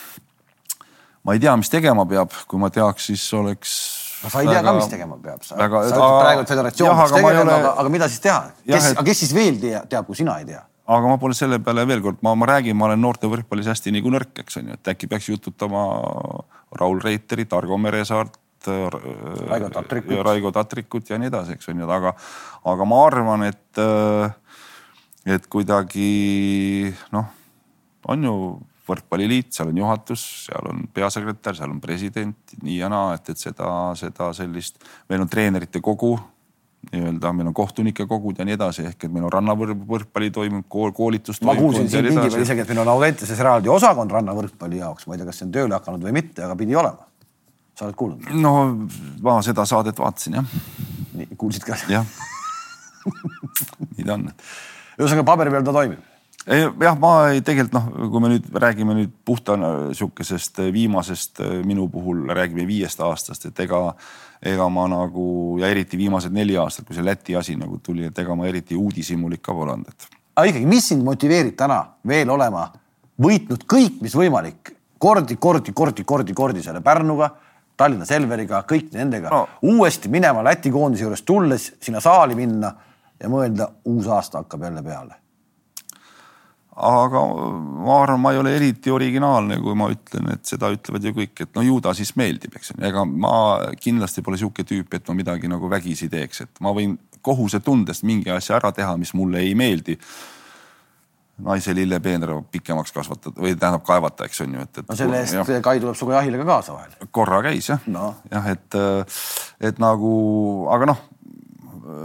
ma 1.26 1.36
ei 1.36 1.42
tea, 1.42 1.56
mis 1.60 1.72
tegema 1.72 2.06
peab, 2.08 2.32
kui 2.48 2.62
ma 2.62 2.70
teaks, 2.72 3.10
siis 3.10 3.26
oleks 3.36 3.76
no 4.22 4.32
sa 4.32 4.44
ei 4.44 4.48
tea 4.52 4.64
ka, 4.64 4.76
mis 4.78 4.90
tegema 4.92 5.20
peab, 5.20 5.44
sa, 5.44 5.58
väga, 5.60 5.84
sa 5.90 5.98
ütled 5.98 6.18
praegu, 6.22 6.46
et 6.46 6.54
föderatsioon 6.54 6.96
peaks 7.02 7.16
tegema, 7.18 7.58
aga, 7.58 7.76
aga 7.82 7.92
mida 7.92 8.08
siis 8.08 8.24
teha? 8.24 8.42
kes, 8.64 8.90
aga 8.94 9.06
kes 9.10 9.24
siis 9.26 9.36
veel 9.36 9.60
teab, 9.60 10.08
kui 10.08 10.18
sina 10.18 10.40
ei 10.40 10.48
tea? 10.48 10.64
Aga 10.90 11.10
ma 11.10 11.18
pole 11.22 11.36
selle 11.38 11.60
peale 11.62 11.84
veel 11.88 12.02
kord, 12.04 12.20
ma, 12.26 12.34
ma 12.38 12.48
räägin, 12.50 12.76
ma 12.78 12.88
olen 12.88 13.02
noorte 13.02 13.30
võrkpallis 13.30 13.70
hästi 13.70 13.92
nagu 13.94 14.10
nõrk, 14.12 14.32
eks 14.42 14.60
on 14.60 14.70
ju, 14.72 14.78
et 14.78 14.92
äkki 14.92 15.08
peaks 15.10 15.28
jututama 15.30 15.82
Raul 16.80 17.02
Reiterit, 17.04 17.52
Argo 17.56 17.78
Meresaart. 17.78 18.38
Raigo 18.60 19.70
Tatrikut. 19.72 20.18
Raigo 20.26 20.50
Tatrikut 20.52 21.12
ja 21.12 21.18
nii 21.20 21.30
edasi, 21.30 21.54
eks 21.56 21.70
on 21.72 21.80
ju, 21.80 21.90
aga, 21.94 22.12
aga 22.68 22.88
ma 22.88 22.98
arvan, 23.06 23.46
et, 23.48 23.82
et 25.36 25.46
kuidagi 25.52 26.90
noh, 27.14 27.30
on 28.10 28.26
ju 28.26 28.34
võrkpalliliit, 28.90 29.52
seal 29.54 29.70
on 29.70 29.78
juhatus, 29.80 30.26
seal 30.48 30.68
on 30.72 30.84
peasekretär, 30.92 31.56
seal 31.56 31.70
on 31.70 31.80
president, 31.80 32.56
nii 32.64 32.80
ja 32.80 32.90
naa, 32.92 33.14
et, 33.16 33.30
et 33.32 33.40
seda, 33.40 33.70
seda 33.98 34.32
sellist, 34.36 34.82
meil 35.08 35.22
on 35.22 35.30
treenerite 35.30 35.82
kogu 35.84 36.16
nii-öelda, 36.92 37.32
meil 37.36 37.50
on 37.50 37.54
kohtunike 37.54 38.06
kogud 38.08 38.38
ja 38.40 38.46
nii 38.48 38.56
edasi, 38.56 38.86
ehk 38.88 39.04
et 39.04 39.12
meil 39.12 39.26
on 39.28 39.32
rannavõrkpalli 39.34 40.30
toimub 40.34 40.64
kool, 40.68 40.94
koolitus. 40.96 41.42
ma 41.44 41.54
kuulsin 41.58 41.90
siin 41.92 42.08
pingi 42.08 42.30
peal 42.32 42.46
isegi, 42.46 42.64
et 42.64 42.72
meil 42.72 42.82
on 42.84 42.92
Audentases 42.94 43.42
eraldi 43.44 43.68
osakond 43.72 44.12
rannavõrkpalli 44.16 44.80
jaoks, 44.80 45.06
ma 45.06 45.14
ei 45.14 45.20
tea, 45.20 45.28
kas 45.28 45.42
see 45.42 45.48
on 45.48 45.54
tööle 45.58 45.76
hakanud 45.76 46.08
või 46.08 46.16
mitte, 46.16 46.44
aga 46.46 46.56
pidi 46.58 46.76
olema. 46.76 47.06
sa 47.76 47.86
oled 47.86 47.98
kuulnud? 48.00 48.32
no 48.40 48.54
ma 49.22 49.38
seda 49.44 49.68
saadet 49.68 50.00
vaatasin 50.00 50.40
jah. 50.40 50.56
kuulsid 51.36 51.68
ka? 51.68 51.76
jah 51.88 52.06
nii 53.96 54.06
ta 54.06 54.16
on. 54.16 54.30
ühesõnaga 54.98 55.26
paberi 55.28 55.52
peal 55.52 55.66
ta 55.66 55.76
toimib 55.76 56.08
jah, 56.48 56.96
ma 57.00 57.12
tegelikult 57.44 57.74
noh, 57.76 57.88
kui 58.12 58.24
me 58.24 58.32
nüüd 58.34 58.48
räägime 58.64 58.96
nüüd 58.96 59.12
puhta 59.28 59.56
sihukesest 59.96 60.62
viimasest 60.72 61.42
minu 61.68 61.88
puhul 61.92 62.24
räägime 62.32 62.64
viiest 62.68 63.00
aastast, 63.04 63.46
et 63.50 63.60
ega, 63.66 63.82
ega 64.42 64.68
ma 64.72 64.86
nagu 64.88 65.58
ja 65.60 65.68
eriti 65.68 65.98
viimased 66.00 66.32
neli 66.32 66.56
aastat, 66.56 66.86
kui 66.88 66.96
see 66.96 67.04
Läti 67.04 67.36
asi 67.36 67.56
nagu 67.60 67.78
tuli, 67.84 68.06
et 68.08 68.18
ega 68.18 68.36
ma 68.36 68.48
eriti 68.48 68.76
uudishimulik 68.78 69.42
ka 69.44 69.54
pole 69.56 69.74
olnud, 69.74 69.92
et. 69.92 70.08
aga 70.36 70.48
ikkagi, 70.48 70.66
mis 70.68 70.88
sind 70.92 71.04
motiveerib 71.04 71.56
täna 71.60 71.80
veel 72.08 72.32
olema 72.32 72.66
võitnud 73.20 73.66
kõik, 73.68 74.00
mis 74.00 74.16
võimalik, 74.16 74.72
kordi, 74.98 75.36
kordi, 75.36 75.76
kordi, 75.76 76.04
kordi, 76.04 76.36
kordi 76.36 76.64
selle 76.64 76.80
Pärnuga, 76.84 77.30
Tallinna 77.76 78.08
Selveriga, 78.08 78.64
kõik 78.68 78.92
nendega 78.96 79.32
no. 79.32 79.46
uuesti 79.68 80.08
minema 80.12 80.44
Läti 80.44 80.72
koondise 80.72 81.04
juures 81.04 81.24
tulles 81.28 81.72
sinna 81.80 82.00
saali 82.00 82.36
minna 82.36 82.72
ja 83.20 83.28
mõelda, 83.28 83.68
uus 83.92 84.08
aasta 84.08 84.40
hakkab 84.40 84.68
jälle 84.68 84.84
peale 84.84 85.19
aga 86.76 87.22
ma 87.84 87.96
arvan, 88.02 88.20
ma 88.22 88.32
ei 88.32 88.38
ole 88.38 88.54
eriti 88.56 88.92
originaalne, 88.94 89.58
kui 89.60 89.76
ma 89.76 89.90
ütlen, 89.92 90.30
et 90.34 90.46
seda 90.48 90.70
ütlevad 90.72 91.04
ju 91.04 91.12
kõik, 91.16 91.44
et 91.44 91.54
no 91.58 91.64
ju 91.66 91.78
ta 91.82 91.94
siis 91.96 92.14
meeldib, 92.18 92.54
eks 92.56 92.72
ju. 92.72 92.80
ega 92.86 93.04
ma 93.04 93.34
kindlasti 93.80 94.24
pole 94.26 94.38
sihuke 94.40 94.64
tüüp, 94.66 94.94
et 94.96 95.08
ma 95.10 95.16
midagi 95.18 95.50
nagu 95.50 95.70
vägisi 95.70 96.08
teeks, 96.12 96.44
et 96.46 96.62
ma 96.64 96.74
võin 96.76 96.96
kohusetundest 97.26 98.06
mingi 98.08 98.32
asja 98.32 98.56
ära 98.60 98.72
teha, 98.72 98.94
mis 99.00 99.12
mulle 99.18 99.42
ei 99.44 99.56
meeldi. 99.58 99.98
naise 101.40 101.72
lillepeenra 101.72 102.34
pikemaks 102.52 102.92
kasvatada 102.92 103.40
või 103.40 103.54
tähendab 103.56 103.80
kaevata, 103.88 104.26
eks 104.28 104.42
on 104.44 104.58
ju, 104.58 104.64
et, 104.66 104.78
et. 104.82 104.88
no 104.90 104.96
selle 104.96 105.22
eest 105.22 105.38
jah. 105.38 105.48
Kai 105.64 105.80
tuleb 105.80 105.96
sinuga 105.96 106.18
jahile 106.18 106.36
ka 106.42 106.44
kaasa 106.50 106.74
vahel. 106.74 107.08
korra 107.10 107.38
käis 107.46 107.70
jah 107.70 107.86
no., 107.88 108.10
jah, 108.28 108.50
et, 108.52 108.76
et 109.70 109.80
nagu, 109.80 110.10
aga 110.68 110.90
noh 110.92 111.00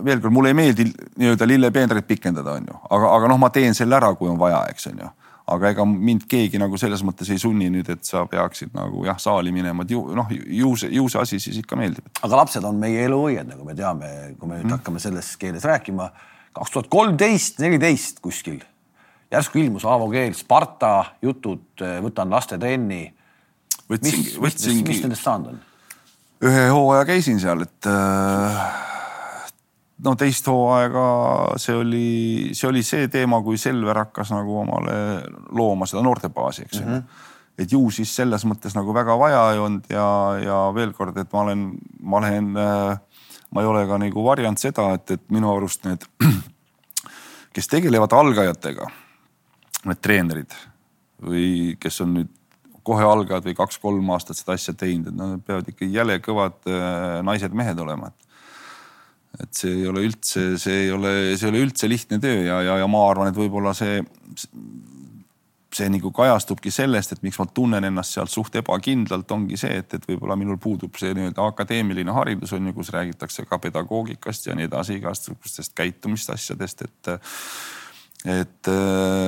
veel 0.06 0.22
kord, 0.24 0.34
mulle 0.34 0.54
ei 0.54 0.58
meeldi 0.58 0.88
nii-öelda 0.90 1.48
lillepeenrit 1.48 2.08
pikendada, 2.08 2.58
on 2.60 2.72
ju, 2.72 2.80
aga, 2.90 3.14
aga 3.20 3.30
noh, 3.32 3.40
ma 3.42 3.52
teen 3.54 3.78
selle 3.78 3.98
ära, 3.98 4.14
kui 4.18 4.32
on 4.32 4.40
vaja, 4.42 4.66
eks 4.72 4.92
on 4.92 5.06
ju 5.06 5.12
aga 5.46 5.70
ega 5.76 5.84
mind 5.86 6.24
keegi 6.30 6.58
nagu 6.58 6.78
selles 6.82 7.04
mõttes 7.06 7.30
ei 7.30 7.38
sunni 7.42 7.68
nüüd, 7.70 7.90
et 7.94 8.06
sa 8.08 8.24
peaksid 8.30 8.72
nagu 8.74 9.04
jah, 9.06 9.18
saali 9.22 9.52
minema, 9.54 9.86
et 9.86 9.92
ju 9.94 10.02
noh, 10.18 10.32
ju 10.32 10.72
see, 10.82 10.90
ju 10.98 11.06
see 11.12 11.22
asi 11.22 11.42
siis 11.44 11.60
ikka 11.62 11.78
meeldib. 11.78 12.08
aga 12.26 12.40
lapsed 12.42 12.66
on 12.66 12.80
meie 12.82 13.04
eluõied, 13.06 13.46
nagu 13.52 13.68
me 13.68 13.76
teame, 13.78 14.10
kui 14.40 14.50
me 14.50 14.58
nüüd 14.58 14.72
mm. 14.72 14.80
hakkame 14.80 15.02
selles 15.04 15.36
keeles 15.42 15.68
rääkima. 15.70 16.10
kaks 16.56 16.74
tuhat 16.74 16.90
kolmteist, 16.90 17.62
neliteist 17.62 18.24
kuskil 18.26 18.64
järsku 19.32 19.60
ilmus 19.62 19.86
Aavo 19.86 20.10
Keel, 20.10 20.34
Sparta 20.38 20.96
jutud, 21.22 21.84
võtan 22.02 22.32
laste 22.32 22.58
trenni. 22.62 23.04
võtsingi, 23.92 24.38
võtsingi. 24.42 24.88
mis 24.88 25.06
nendest 25.06 25.28
saanud 25.28 25.54
on? 25.54 25.62
ühe 26.46 26.68
hooaja 26.70 27.06
käisin 27.08 27.40
seal, 27.40 27.62
et 27.66 27.90
äh, 27.90 28.85
no 30.04 30.16
teist 30.20 30.48
hooaega 30.52 31.06
see 31.62 31.76
oli, 31.76 32.10
see 32.54 32.68
oli 32.70 32.84
see 32.84 33.08
teema, 33.12 33.41
kui 33.46 33.60
Selver 33.62 34.02
hakkas 34.04 34.34
nagu 34.36 34.60
omale 34.64 34.98
looma 35.56 35.88
seda 35.89 36.04
noortebaasi, 36.06 36.68
eks 36.68 36.80
ju 36.80 36.86
mm 36.86 36.91
-hmm. 36.91 37.04
et 37.58 37.72
ju 37.72 37.89
siis 37.91 38.16
selles 38.16 38.46
mõttes 38.46 38.76
nagu 38.76 38.93
väga 38.93 39.18
vaja 39.20 39.52
ei 39.54 39.60
olnud 39.60 39.89
ja, 39.89 40.08
ja 40.43 40.60
veel 40.76 40.93
kord, 40.93 41.18
et 41.18 41.34
ma 41.34 41.41
olen, 41.41 41.72
ma 42.02 42.18
olen, 42.18 42.52
ma 43.52 43.62
ei 43.62 43.68
ole 43.68 43.88
ka 43.88 43.98
nagu 43.98 44.24
varjanud 44.24 44.58
seda, 44.58 44.93
et, 44.93 45.12
et 45.12 45.30
minu 45.30 45.56
arust 45.56 45.86
need, 45.86 46.04
kes 47.54 47.68
tegelevad 47.68 48.14
algajatega, 48.14 48.89
need 49.86 50.02
treenerid 50.02 50.52
või 51.22 51.78
kes 51.80 52.02
on 52.02 52.14
nüüd 52.20 52.34
kohe 52.86 53.06
algajad 53.08 53.48
või 53.48 53.56
kaks-kolm 53.58 54.10
aastat 54.14 54.38
seda 54.38 54.54
asja 54.54 54.74
teinud, 54.78 55.08
et 55.10 55.18
nad 55.18 55.41
peavad 55.46 55.70
ikka 55.72 55.88
jäle 55.89 56.20
kõvad 56.20 56.68
äh, 56.70 57.24
naised-mehed 57.26 57.80
olema, 57.82 58.12
et 58.12 58.24
et 59.44 59.52
see 59.58 59.74
ei 59.82 59.88
ole 59.90 60.06
üldse, 60.08 60.56
see 60.62 60.86
ei 60.86 60.92
ole, 60.96 61.14
see 61.36 61.48
ei 61.48 61.52
ole 61.52 61.64
üldse 61.66 61.90
lihtne 61.92 62.20
töö 62.24 62.44
ja, 62.46 62.60
ja, 62.64 62.78
ja 62.82 62.90
ma 62.92 63.04
arvan, 63.10 63.32
et 63.32 63.40
võib-olla 63.40 63.74
see, 63.76 64.02
see 65.76 65.88
nagu 65.92 66.12
kajastubki 66.16 66.72
sellest, 66.74 67.16
et 67.16 67.24
miks 67.26 67.40
ma 67.42 67.48
tunnen 67.52 67.88
ennast 67.90 68.16
sealt 68.16 68.32
suht 68.32 68.56
ebakindlalt, 68.62 69.32
ongi 69.36 69.60
see, 69.60 69.82
et, 69.82 69.98
et 69.98 70.06
võib-olla 70.08 70.38
minul 70.40 70.60
puudub 70.62 70.96
see 71.00 71.16
nii-öelda 71.18 71.50
akadeemiline 71.52 72.16
haridus 72.16 72.56
on 72.56 72.70
ju, 72.70 72.76
kus 72.78 72.94
räägitakse 72.96 73.48
ka 73.50 73.60
pedagoogikast 73.68 74.48
ja 74.50 74.56
nii 74.58 74.70
edasi, 74.70 75.00
igasugustest 75.02 75.76
käitumisasjadest, 75.78 76.88
et 76.88 77.18
et 78.26 78.70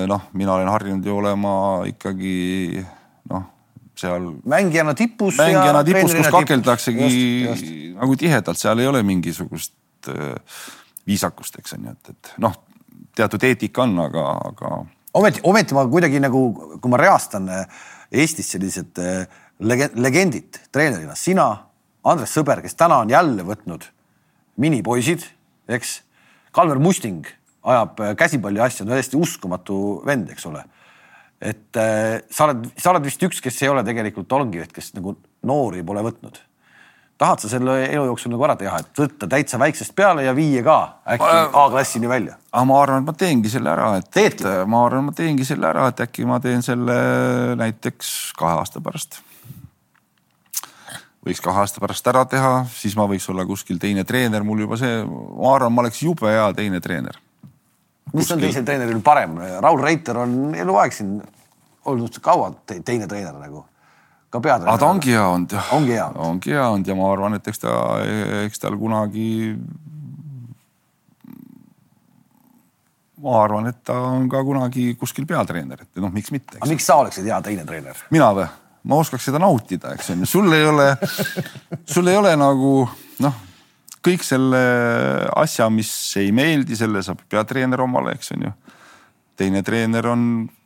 noh, 0.09 0.23
mina 0.33 0.55
olen 0.55 0.71
harjunud 0.71 1.05
ju 1.05 1.17
olema 1.19 1.51
ikkagi 1.85 2.79
noh, 3.29 3.43
seal. 3.99 4.31
mängijana 4.41 4.95
tipus. 4.97 5.37
mängijana 5.37 5.83
tipus, 5.85 6.15
kus 6.17 6.31
kakeldaksegi 6.33 7.11
nagu 7.97 8.15
tihedalt, 8.17 8.57
seal 8.57 8.81
ei 8.81 8.89
ole 8.89 9.03
mingisugust 9.05 9.75
sellist 10.07 10.39
äh, 10.39 10.71
viisakust, 11.07 11.59
eks 11.59 11.75
on 11.77 11.87
ju, 11.87 11.95
et, 11.95 12.09
et 12.13 12.31
noh, 12.43 12.55
teatud 13.15 13.43
eetika 13.47 13.83
on, 13.85 13.97
aga, 14.03 14.25
aga. 14.51 14.71
ometi, 15.17 15.41
ometi 15.43 15.77
ma 15.77 15.85
kuidagi 15.87 16.21
nagu, 16.23 16.43
kui 16.81 16.91
ma 16.91 16.99
reastan 17.01 17.47
äh, 17.49 17.85
Eestis 18.11 18.51
sellised 18.53 18.99
äh, 19.03 19.25
legendid 19.59 20.59
treenerina, 20.71 21.15
sina, 21.15 21.47
Andres 22.07 22.31
Sõber, 22.31 22.61
kes 22.63 22.77
täna 22.79 23.01
on 23.03 23.09
jälle 23.11 23.43
võtnud 23.43 23.83
minipoisid, 24.63 25.25
eks. 25.67 26.01
Kalmer 26.55 26.79
Musting 26.79 27.27
ajab 27.67 27.99
käsipalli 28.17 28.61
asja, 28.63 28.85
on 28.85 28.93
täiesti 28.93 29.19
uskumatu 29.19 29.99
vend, 30.07 30.29
eks 30.31 30.45
ole. 30.47 30.63
et 31.43 31.77
sa 32.33 32.47
oled, 32.47 32.63
sa 32.79 32.93
oled 32.93 33.03
vist 33.05 33.21
üks, 33.27 33.41
kes 33.43 33.59
ei 33.61 33.69
ole 33.69 33.83
tegelikult, 33.85 34.31
ongi, 34.33 34.63
et 34.63 34.71
kes 34.73 34.93
nagu 34.95 35.17
noori 35.45 35.83
pole 35.85 36.01
võtnud 36.07 36.39
tahad 37.17 37.41
sa 37.41 37.49
selle 37.49 37.77
elu 37.87 38.05
jooksul 38.11 38.31
nagu 38.33 38.45
ära 38.45 38.55
teha, 38.59 38.79
et 38.81 39.01
võtta 39.01 39.29
täitsa 39.29 39.59
väiksest 39.61 39.93
peale 39.97 40.25
ja 40.27 40.33
viia 40.37 40.63
ka 40.65 40.77
äkki 41.15 41.29
A-klassini 41.61 42.09
välja? 42.09 42.37
aga 42.51 42.65
ma 42.69 42.81
arvan, 42.81 43.01
et 43.01 43.09
ma 43.09 43.15
teengi 43.17 43.51
selle 43.51 43.71
ära, 43.73 43.91
et, 43.97 44.09
et 44.21 44.43
ma 44.69 44.83
arvan, 44.85 45.07
ma 45.09 45.15
teengi 45.17 45.47
selle 45.47 45.69
ära, 45.69 45.87
et 45.91 46.03
äkki 46.05 46.27
ma 46.29 46.39
teen 46.43 46.65
selle 46.65 46.97
näiteks 47.57 48.11
kahe 48.37 48.59
aasta 48.61 48.81
pärast. 48.85 49.21
võiks 51.25 51.41
kahe 51.43 51.63
aasta 51.63 51.81
pärast 51.83 52.11
ära 52.13 52.25
teha, 52.29 52.51
siis 52.73 52.97
ma 52.99 53.07
võiks 53.09 53.25
olla 53.33 53.45
kuskil 53.49 53.81
teine 53.81 54.05
treener, 54.07 54.45
mul 54.45 54.61
juba 54.67 54.77
see, 54.77 54.99
ma 55.07 55.55
arvan, 55.55 55.73
ma 55.73 55.85
oleks 55.85 56.03
jube 56.05 56.29
hea 56.29 56.51
teine 56.57 56.81
treener. 56.83 57.17
mis 58.13 58.21
kuskil... 58.21 58.37
on 58.37 58.45
teisel 58.45 58.67
treeneril 58.67 59.01
parem? 59.01 59.39
Raul 59.63 59.81
Reiter 59.81 60.21
on 60.21 60.53
eluaeg 60.55 60.93
siin 60.93 61.17
olnud 61.87 62.21
kaua 62.21 62.51
teine 62.67 63.07
treener 63.09 63.41
nagu 63.41 63.65
ka 64.29 64.41
peatreener. 64.43 64.71
aga 64.73 64.81
ta 64.81 64.91
ongi 64.91 65.13
hea 65.15 65.25
olnud 65.27 65.55
jah. 65.55 65.73
ongi 65.77 65.95
hea 65.95 66.05
olnud. 66.07 66.23
ongi 66.27 66.55
hea 66.55 66.67
olnud 66.69 66.91
ja 66.91 66.95
ma 66.97 67.09
arvan, 67.11 67.37
et 67.37 67.47
eks 67.47 67.63
ta, 67.63 67.73
eks 68.43 68.63
tal 68.63 68.77
kunagi. 68.79 69.31
ma 73.23 73.41
arvan, 73.43 73.71
et 73.71 73.81
ta 73.87 73.97
on 74.11 74.29
ka 74.31 74.43
kunagi 74.45 74.91
kuskil 74.99 75.27
peatreener, 75.29 75.83
et 75.87 76.03
noh, 76.03 76.13
miks 76.13 76.31
mitte. 76.35 76.59
aga 76.59 76.71
miks 76.71 76.87
sa 76.87 76.99
oleksid 77.03 77.27
hea 77.27 77.41
teine 77.45 77.65
treener? 77.67 78.05
mina 78.13 78.31
või? 78.35 78.47
ma 78.87 79.01
oskaks 79.01 79.27
seda 79.27 79.41
nautida, 79.41 79.95
eks 79.97 80.13
on 80.13 80.23
ju, 80.23 80.31
sul 80.37 80.53
ei 80.55 80.63
ole, 80.67 80.93
sul 81.93 82.07
ei 82.07 82.19
ole 82.19 82.35
nagu 82.39 82.73
noh, 83.23 83.41
kõik 84.05 84.23
selle 84.23 84.61
asja, 85.35 85.67
mis 85.73 85.91
ei 86.19 86.31
meeldi, 86.35 86.77
selle 86.79 87.01
saab 87.03 87.23
peatreener 87.27 87.83
omale, 87.83 88.15
eks 88.15 88.35
on 88.35 88.47
ju 88.47 88.53
teine 89.37 89.61
treener 89.63 90.07
on, 90.09 90.21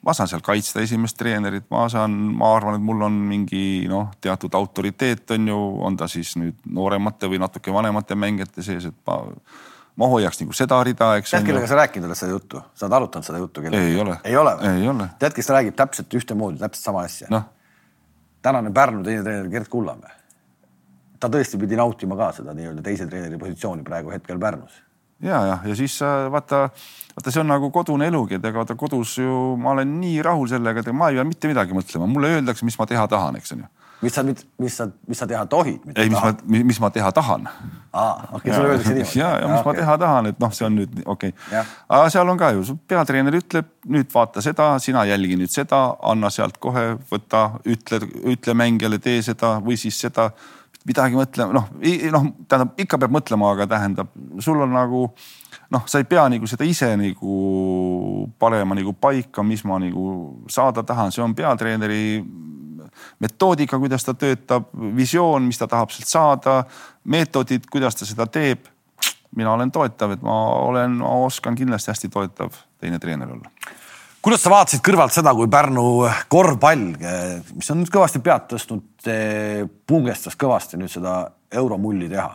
ma 0.06 0.14
saan 0.16 0.30
seal 0.32 0.44
kaitsta 0.46 0.82
esimest 0.84 1.18
treenerit, 1.20 1.68
ma 1.74 1.86
saan, 1.92 2.14
ma 2.38 2.54
arvan, 2.56 2.78
et 2.80 2.86
mul 2.86 3.04
on 3.08 3.18
mingi 3.28 3.88
noh, 3.92 4.14
teatud 4.24 4.54
autoriteet 4.58 5.36
on 5.36 5.50
ju, 5.52 5.60
on 5.88 5.98
ta 6.00 6.08
siis 6.12 6.34
nüüd 6.40 6.64
nooremate 6.72 7.30
või 7.32 7.42
natuke 7.44 7.74
vanemate 7.74 8.16
mängijate 8.16 8.64
sees, 8.66 8.88
et 8.88 8.98
ma, 9.08 9.20
ma 10.00 10.12
hoiaks 10.14 10.40
nagu 10.44 10.56
seda 10.58 10.80
rida, 10.88 11.14
eks. 11.20 11.34
tead, 11.36 11.48
kellega 11.50 11.68
sa 11.70 11.82
rääkinud 11.82 12.08
oled 12.10 12.20
seda 12.20 12.36
juttu, 12.36 12.62
sa 12.76 12.88
oled 12.88 13.00
arutanud 13.02 13.28
seda 13.28 13.42
juttu 13.44 13.66
kellega? 13.66 13.90
ei 13.90 14.00
ole. 14.04 14.20
ei 14.30 14.38
ole 14.40 14.56
või? 14.62 15.10
tead, 15.20 15.36
kes 15.36 15.52
räägib 15.58 15.78
täpselt 15.80 16.20
ühtemoodi, 16.22 16.62
täpselt 16.62 16.92
sama 16.92 17.04
asja 17.10 17.32
no.? 17.34 17.44
tänane 18.42 18.72
Pärnu 18.74 19.04
teine 19.06 19.26
treener 19.26 19.52
Gert 19.52 19.68
Kullamäe. 19.70 20.16
ta 21.20 21.30
tõesti 21.30 21.60
pidi 21.60 21.78
nautima 21.78 22.16
ka 22.18 22.32
seda 22.40 22.56
nii-öelda 22.58 22.86
teise 22.88 23.10
treeneri 23.10 23.38
positsiooni 23.42 23.84
praegu 23.86 24.16
hetkel 24.16 24.40
Pärnus 24.40 24.80
ja, 25.22 25.44
jah, 25.52 25.68
ja 25.70 25.78
siis 25.78 25.98
vaata, 26.32 26.68
vaata, 27.16 27.32
see 27.32 27.44
on 27.44 27.52
nagu 27.52 27.72
kodune 27.74 28.08
elugi, 28.12 28.40
et 28.40 28.46
ega 28.46 28.64
vaata 28.64 28.78
kodus 28.80 29.18
ju 29.22 29.56
ma 29.62 29.76
olen 29.76 30.00
nii 30.02 30.22
rahul 30.26 30.50
sellega, 30.52 30.84
et 30.84 30.96
ma 30.96 31.12
ei 31.12 31.20
pea 31.20 31.28
mitte 31.28 31.52
midagi 31.52 31.78
mõtlema, 31.78 32.10
mulle 32.10 32.36
öeldakse, 32.38 32.68
mis 32.68 32.80
ma 32.80 32.90
teha 32.90 33.08
tahan, 33.12 33.40
eks 33.42 33.56
on 33.58 33.66
ju 33.66 33.72
mis 34.02 34.16
sa, 34.16 34.24
mis 34.58 34.78
sa, 34.78 34.88
mis 35.08 35.20
sa 35.20 35.28
teha 35.30 35.46
tohid? 35.46 35.82
ei, 35.96 36.10
mis 36.10 36.18
tahad? 36.18 36.42
ma, 36.46 36.62
mis 36.72 36.80
ma 36.82 36.90
teha 36.94 37.12
tahan. 37.14 37.48
aa, 37.94 38.28
okei 38.38 38.54
sulle 38.54 38.70
öeldakse 38.70 38.94
niimoodi. 38.94 39.20
ja, 39.20 39.30
ja 39.40 39.48
mis 39.48 39.60
okay. 39.60 39.66
ma 39.66 39.74
teha 39.80 39.98
tahan, 40.04 40.30
et 40.32 40.40
noh, 40.42 40.54
see 40.58 40.66
on 40.68 40.80
nüüd 40.80 40.96
okei 41.06 41.34
okay.. 41.34 41.66
aga 41.90 42.08
seal 42.14 42.34
on 42.34 42.40
ka 42.42 42.52
ju, 42.56 42.78
peatreener 42.90 43.38
ütleb, 43.42 43.70
nüüd 43.94 44.10
vaata 44.14 44.42
seda, 44.46 44.72
sina 44.84 45.06
jälgi 45.10 45.38
nüüd 45.42 45.54
seda, 45.54 45.84
anna 46.14 46.32
sealt 46.34 46.58
kohe, 46.62 46.88
võta, 47.12 47.44
ütle, 47.66 48.02
ütle 48.34 48.58
mängijale, 48.58 49.02
tee 49.04 49.22
seda 49.26 49.60
või 49.62 49.78
siis 49.82 50.02
seda. 50.08 50.32
Midagi 50.88 51.18
mõtlema, 51.18 51.54
noh, 51.54 51.68
noh, 52.16 52.28
tähendab 52.50 52.80
ikka 52.82 53.00
peab 53.02 53.14
mõtlema, 53.14 53.52
aga 53.56 53.68
tähendab, 53.70 54.12
sul 54.42 54.62
on 54.64 54.74
nagu 54.74 55.04
noh, 55.72 55.84
sa 55.88 56.02
ei 56.02 56.08
pea 56.10 56.26
nagu 56.32 56.48
seda 56.50 56.68
ise 56.68 56.90
nagu 57.00 57.36
panema 58.42 58.78
nagu 58.78 58.94
paika, 58.94 59.44
mis 59.46 59.64
ma 59.68 59.80
nagu 59.82 60.06
saada 60.52 60.84
tahan, 60.88 61.14
see 61.14 61.24
on 61.24 61.36
peatreeneri 61.38 62.04
metoodika, 63.22 63.80
kuidas 63.80 64.06
ta 64.06 64.14
töötab, 64.14 64.68
visioon, 64.98 65.48
mis 65.48 65.60
ta 65.62 65.68
tahab 65.72 65.94
sealt 65.94 66.10
saada, 66.10 66.58
meetodid, 67.04 67.70
kuidas 67.72 67.96
ta 67.96 68.08
seda 68.08 68.28
teeb. 68.28 68.68
mina 69.36 69.54
olen 69.54 69.72
toetav, 69.72 70.12
et 70.12 70.22
ma 70.22 70.34
olen, 70.60 70.98
ma 71.00 71.12
oskan 71.24 71.56
kindlasti 71.56 71.88
hästi 71.92 72.10
toetav 72.12 72.52
teine 72.84 73.00
treener 73.00 73.30
olla. 73.32 73.52
Kuidas 74.22 74.44
sa 74.44 74.54
vaatasid 74.54 74.84
kõrvalt 74.86 75.16
seda, 75.16 75.34
kui 75.38 75.50
Pärnu 75.52 75.86
korvpall, 76.32 76.88
mis 77.58 77.74
on 77.74 77.82
nüüd 77.82 77.92
kõvasti 77.94 78.22
pead 78.24 78.48
tõstnud, 78.54 79.12
pungestas 79.90 80.38
kõvasti 80.40 80.80
nüüd 80.80 80.94
seda 80.94 81.24
euromulli 81.52 82.10
teha. 82.12 82.32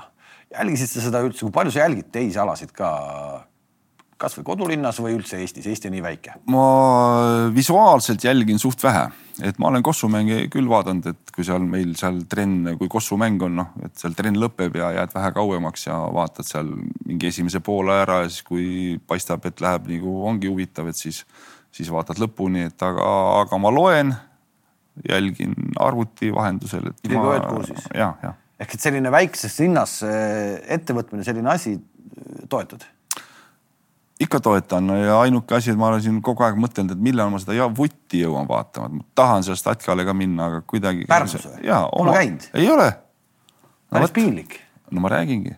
jälgisid 0.57 0.89
sa 0.89 1.05
seda 1.09 1.21
üldse, 1.27 1.45
kui 1.45 1.55
palju 1.55 1.75
sa 1.75 1.85
jälgid 1.85 2.11
teisi 2.13 2.39
alasid 2.39 2.73
ka 2.73 2.91
kasvõi 4.21 4.45
kodulinnas 4.47 4.99
või 5.03 5.17
üldse 5.19 5.39
Eestis, 5.41 5.67
Eesti 5.69 5.91
on 5.91 5.97
nii 5.97 6.05
väike? 6.05 6.35
ma 6.53 6.67
visuaalselt 7.55 8.25
jälgin 8.25 8.59
suht 8.59 8.83
vähe, 8.83 9.07
et 9.45 9.59
ma 9.61 9.69
olen 9.69 9.85
Kossu 9.85 10.09
mänge 10.09 10.47
küll 10.53 10.69
vaadanud, 10.71 11.11
et 11.13 11.35
kui 11.35 11.45
seal 11.45 11.65
meil 11.69 11.93
seal 12.01 12.23
trenn, 12.31 12.73
kui 12.81 12.89
Kossu 12.93 13.19
mäng 13.21 13.43
on 13.45 13.59
noh, 13.61 13.75
et 13.85 13.93
seal 14.01 14.17
trenn 14.17 14.41
lõpeb 14.41 14.79
ja 14.81 14.93
jääd 15.01 15.13
vähe 15.15 15.33
kauemaks 15.37 15.87
ja 15.89 15.99
vaatad 16.17 16.49
seal 16.49 16.73
mingi 17.05 17.29
esimese 17.29 17.61
poole 17.65 17.99
ära 18.07 18.23
ja 18.25 18.31
siis, 18.33 18.47
kui 18.47 18.97
paistab, 19.07 19.45
et 19.49 19.61
läheb 19.61 19.91
nagu 19.93 20.17
ongi 20.31 20.49
huvitav, 20.53 20.89
et 20.89 21.01
siis, 21.01 21.23
siis 21.77 21.91
vaatad 21.93 22.21
lõpuni, 22.23 22.67
et 22.71 22.83
aga, 22.83 23.07
aga 23.43 23.61
ma 23.61 23.73
loen, 23.75 24.15
jälgin 25.09 25.55
arvuti 25.83 26.33
vahendusel, 26.35 26.91
et. 26.91 27.01
pidevalt 27.05 27.35
oled 27.35 27.49
kursis? 27.53 27.89
jah, 27.95 28.17
jah. 28.25 28.37
ehk 28.63 28.77
et 28.77 28.89
selline 28.89 29.13
väikses 29.13 29.59
linnas 29.61 30.01
eh, 30.09 30.59
ettevõtmine, 30.79 31.27
selline 31.27 31.53
asi 31.53 31.77
toetad 32.49 32.87
ikka 34.21 34.41
toetan 34.41 34.89
ja 34.97 35.19
ainuke 35.21 35.59
asi, 35.59 35.75
et 35.75 35.77
ma 35.77 35.91
olen 35.91 36.01
siin 36.01 36.21
kogu 36.25 36.45
aeg 36.47 36.57
mõtelnud, 36.61 36.95
et 36.97 37.03
millal 37.05 37.29
ma 37.29 37.41
seda 37.43 37.67
vutti 37.69 38.23
jõuan 38.23 38.49
vaatama, 38.49 38.89
et 38.89 39.01
ma 39.03 39.05
tahan 39.19 39.45
selle 39.45 39.61
Statkale 39.61 40.07
ka 40.09 40.15
minna, 40.17 40.47
aga 40.49 40.63
kuidagi. 40.65 41.05
Pärnus 41.11 41.37
või? 41.43 41.67
Pole 41.69 42.15
käinud? 42.17 42.47
ei 42.57 42.71
ole 42.73 42.95
päris 43.91 44.11
piinlik. 44.11 44.61
no 44.91 45.01
ma 45.01 45.09
räägingi. 45.09 45.57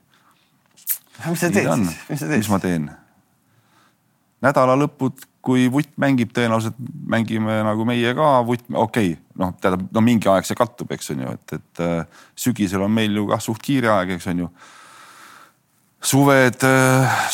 mis 1.31 1.41
sa 1.41 1.51
teed 1.51 1.69
siis, 1.75 1.97
mis 2.09 2.21
sa 2.21 2.27
teed? 2.27 2.39
mis 2.39 2.51
ma 2.51 2.59
teen? 2.63 2.91
nädala 4.45 4.77
lõpud, 4.79 5.25
kui 5.49 5.69
vutt 5.73 5.95
mängib, 6.01 6.33
tõenäoliselt 6.37 6.77
mängime 7.09 7.63
nagu 7.65 7.87
meie 7.89 8.13
ka 8.17 8.33
vutt, 8.47 8.67
okei 8.69 9.15
okay,, 9.15 9.21
noh, 9.41 9.55
tähendab, 9.57 9.87
no 9.95 10.05
mingi 10.05 10.29
aeg 10.29 10.49
see 10.49 10.59
kattub, 10.59 10.93
eks 10.93 11.15
on 11.15 11.25
ju, 11.25 11.37
et, 11.39 11.55
et 11.57 11.85
äh, 11.85 12.27
sügisel 12.37 12.85
on 12.85 12.93
meil 12.93 13.17
ju 13.17 13.29
kah 13.31 13.41
suht 13.43 13.63
kiire 13.65 13.95
aeg, 13.95 14.19
eks 14.19 14.29
on 14.35 14.45
ju 14.45 14.51
suved, 16.05 16.67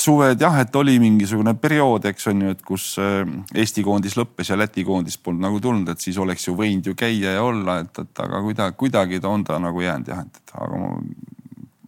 suved 0.01 0.41
jah, 0.41 0.61
et 0.63 0.77
oli 0.81 0.97
mingisugune 1.03 1.53
periood, 1.61 2.07
eks 2.09 2.31
on 2.33 2.47
ju, 2.47 2.55
et 2.55 2.63
kus 2.65 2.95
äh, 3.03 3.27
Eesti 3.61 3.85
koondis 3.85 4.17
lõppes 4.17 4.51
ja 4.51 4.59
Läti 4.59 4.87
koondis 4.87 5.19
polnud 5.21 5.45
nagu 5.45 5.61
tulnud, 5.63 5.91
et 5.93 6.01
siis 6.01 6.19
oleks 6.21 6.49
ju 6.49 6.57
võinud 6.59 6.89
ju 6.89 6.97
käia 6.99 7.37
ja 7.37 7.43
olla, 7.45 7.81
et, 7.85 8.01
et 8.01 8.25
aga 8.25 8.41
kuidagi, 8.47 8.79
kuidagi 8.81 9.21
ta 9.21 9.35
on 9.35 9.45
ta 9.45 9.59
nagu 9.63 9.85
jäänud 9.85 10.09
jah, 10.15 10.25
et, 10.25 10.41
et 10.41 10.57
aga 10.57 10.81
ma, 10.81 10.95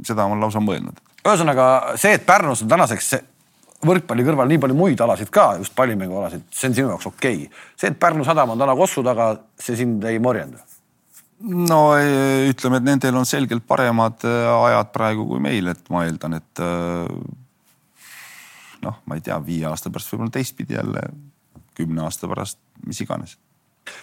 seda 0.05 0.27
ma 0.27 0.37
olen 0.37 0.45
lausa 0.49 0.63
mõelnud. 0.65 1.01
ühesõnaga 1.25 1.71
see, 1.97 2.19
et 2.19 2.29
Pärnus 2.29 2.67
on 2.67 2.71
tänaseks 2.75 3.15
võrkpalli 3.85 4.25
kõrval 4.25 4.49
nii 4.51 4.63
palju 4.63 4.79
muid 4.79 5.03
alasid 5.05 5.31
ka, 5.35 5.51
just 5.61 5.75
pallimängualasid, 5.77 6.47
see 6.55 6.71
on 6.71 6.79
sinu 6.79 6.95
jaoks 6.95 7.11
okei 7.11 7.45
okay.. 7.45 7.67
see, 7.77 7.91
et 7.93 8.01
Pärnu 8.01 8.25
sadam 8.25 8.55
on 8.55 8.63
täna 8.63 8.77
Kossu 8.79 9.05
taga, 9.05 9.35
see 9.61 9.77
sind 9.79 10.05
ei 10.09 10.21
morjenda 10.23 10.63
no 11.45 11.81
ütleme, 12.49 12.81
et 12.81 12.87
nendel 12.87 13.19
on 13.21 13.27
selgelt 13.29 13.67
paremad 13.69 14.25
äh, 14.25 14.47
ajad 14.71 14.93
praegu 14.95 15.27
kui 15.29 15.43
meil, 15.43 15.69
et 15.73 15.91
ma 15.93 16.07
eeldan, 16.07 16.39
et 16.39 16.63
äh, 16.65 17.11
noh, 18.87 19.01
ma 19.05 19.19
ei 19.19 19.25
tea, 19.25 19.37
viie 19.45 19.67
aasta 19.69 19.93
pärast 19.93 20.13
võib-olla 20.15 20.33
teistpidi 20.39 20.79
jälle, 20.79 21.03
kümne 21.77 22.07
aasta 22.07 22.29
pärast, 22.31 22.61
mis 22.87 23.01
iganes. 23.05 23.37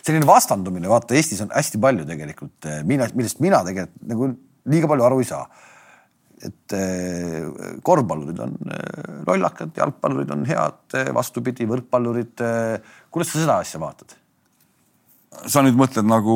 selline 0.05 0.27
vastandumine, 0.29 0.89
vaata 0.91 1.17
Eestis 1.17 1.41
on 1.43 1.51
hästi 1.53 1.81
palju 1.81 2.05
tegelikult, 2.09 2.57
äh, 2.69 2.83
millest 2.85 3.41
mina 3.43 3.63
tegelikult 3.65 4.09
nagu 4.13 4.33
liiga 4.69 4.89
palju 4.91 5.09
aru 5.09 5.21
ei 5.23 5.27
saa. 5.27 5.47
Et 6.43 6.75
korvpallurid 7.87 8.39
on 8.43 8.57
lollakad, 9.27 9.71
jalgpallurid 9.77 10.33
on 10.35 10.41
head, 10.49 10.97
vastupidi, 11.15 11.67
võrkpallurid. 11.69 12.43
kuidas 13.13 13.31
sa 13.31 13.39
seda 13.39 13.59
asja 13.63 13.79
vaatad? 13.79 14.17
sa 15.47 15.63
nüüd 15.65 15.77
mõtled 15.79 16.07
nagu 16.07 16.35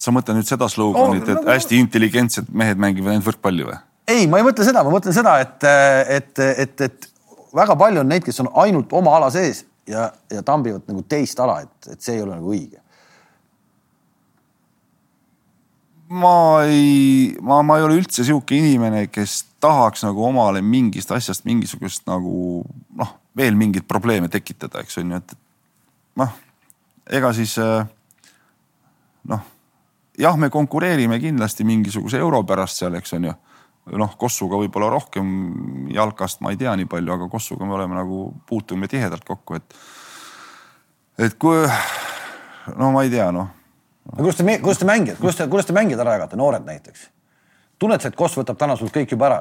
sa 0.00 0.12
mõtled 0.14 0.38
nüüd 0.38 0.48
seda 0.48 0.68
sloganit 0.70 1.26
oh,, 1.26 1.34
et 1.34 1.42
no, 1.42 1.50
hästi 1.50 1.80
intelligentsed 1.82 2.52
mehed 2.52 2.80
mängivad 2.80 3.14
ainult 3.14 3.28
võrkpalli 3.28 3.66
või? 3.68 3.76
ei, 4.10 4.26
ma 4.30 4.40
ei 4.40 4.46
mõtle 4.46 4.66
seda, 4.66 4.84
ma 4.84 4.92
mõtlen 4.92 5.16
seda, 5.16 5.38
et, 5.42 5.66
et, 6.18 6.44
et, 6.64 6.86
et 6.88 7.10
väga 7.56 7.76
palju 7.80 8.02
on 8.02 8.10
neid, 8.12 8.24
kes 8.26 8.42
on 8.44 8.50
ainult 8.64 8.92
oma 8.96 9.16
ala 9.18 9.30
sees 9.34 9.64
ja, 9.88 10.08
ja 10.32 10.42
tambivad 10.46 10.84
nagu 10.90 11.04
teist 11.08 11.40
ala, 11.40 11.60
et, 11.64 11.92
et 11.94 12.04
see 12.04 12.18
ei 12.18 12.24
ole 12.24 12.36
nagu 12.36 12.52
õige. 12.52 12.80
Ma 16.08 16.64
ei, 16.68 17.34
ma, 17.40 17.62
ma 17.62 17.78
ei 17.78 17.86
ole 17.86 17.98
üldse 18.00 18.24
sihuke 18.26 18.56
inimene, 18.58 19.06
kes 19.12 19.42
tahaks 19.62 20.04
nagu 20.04 20.24
omale 20.26 20.60
mingist 20.62 21.12
asjast 21.14 21.46
mingisugust 21.48 22.04
nagu 22.10 22.62
noh, 22.98 23.16
veel 23.36 23.56
mingeid 23.58 23.88
probleeme 23.88 24.28
tekitada, 24.32 24.84
eks 24.84 25.00
on 25.00 25.14
ju, 25.14 25.22
et 25.22 25.36
noh, 26.20 26.36
ega 27.08 27.32
siis 27.36 27.56
noh 29.24 29.50
jah, 30.18 30.36
me 30.36 30.50
konkureerime 30.50 31.18
kindlasti 31.20 31.64
mingisuguse 31.64 32.18
euro 32.18 32.42
pärast 32.46 32.82
seal, 32.82 32.94
eks 32.98 33.16
on 33.18 33.28
ju. 33.30 33.34
noh, 34.00 34.14
Kossuga 34.16 34.56
võib-olla 34.56 34.88
rohkem 34.94 35.26
jalkast 35.92 36.40
ma 36.40 36.54
ei 36.54 36.60
tea 36.60 36.72
nii 36.78 36.88
palju, 36.88 37.12
aga 37.12 37.28
Kossuga 37.28 37.66
me 37.68 37.76
oleme 37.76 37.98
nagu 37.98 38.30
puutume 38.48 38.88
tihedalt 38.88 39.24
kokku, 39.28 39.58
et. 39.58 39.76
et 41.18 41.36
kui 41.38 41.66
no 42.80 42.90
ma 42.94 43.04
ei 43.04 43.12
tea, 43.12 43.28
noh. 43.34 43.50
Kuidas 44.12 44.40
te, 44.40 44.58
kuidas 44.60 44.80
te 44.80 44.88
mängijad, 44.88 45.20
kuidas 45.20 45.40
te, 45.40 45.48
kuidas 45.50 45.66
te 45.68 45.76
mängijad 45.76 46.04
ära 46.04 46.18
jagate, 46.18 46.40
noored 46.40 46.66
näiteks? 46.66 47.08
tunned 47.78 48.02
sa, 48.02 48.10
et 48.12 48.18
Koss 48.18 48.38
võtab 48.38 48.58
täna 48.60 48.76
sult 48.78 48.94
kõik 48.94 49.16
juba 49.16 49.30
ära? 49.30 49.40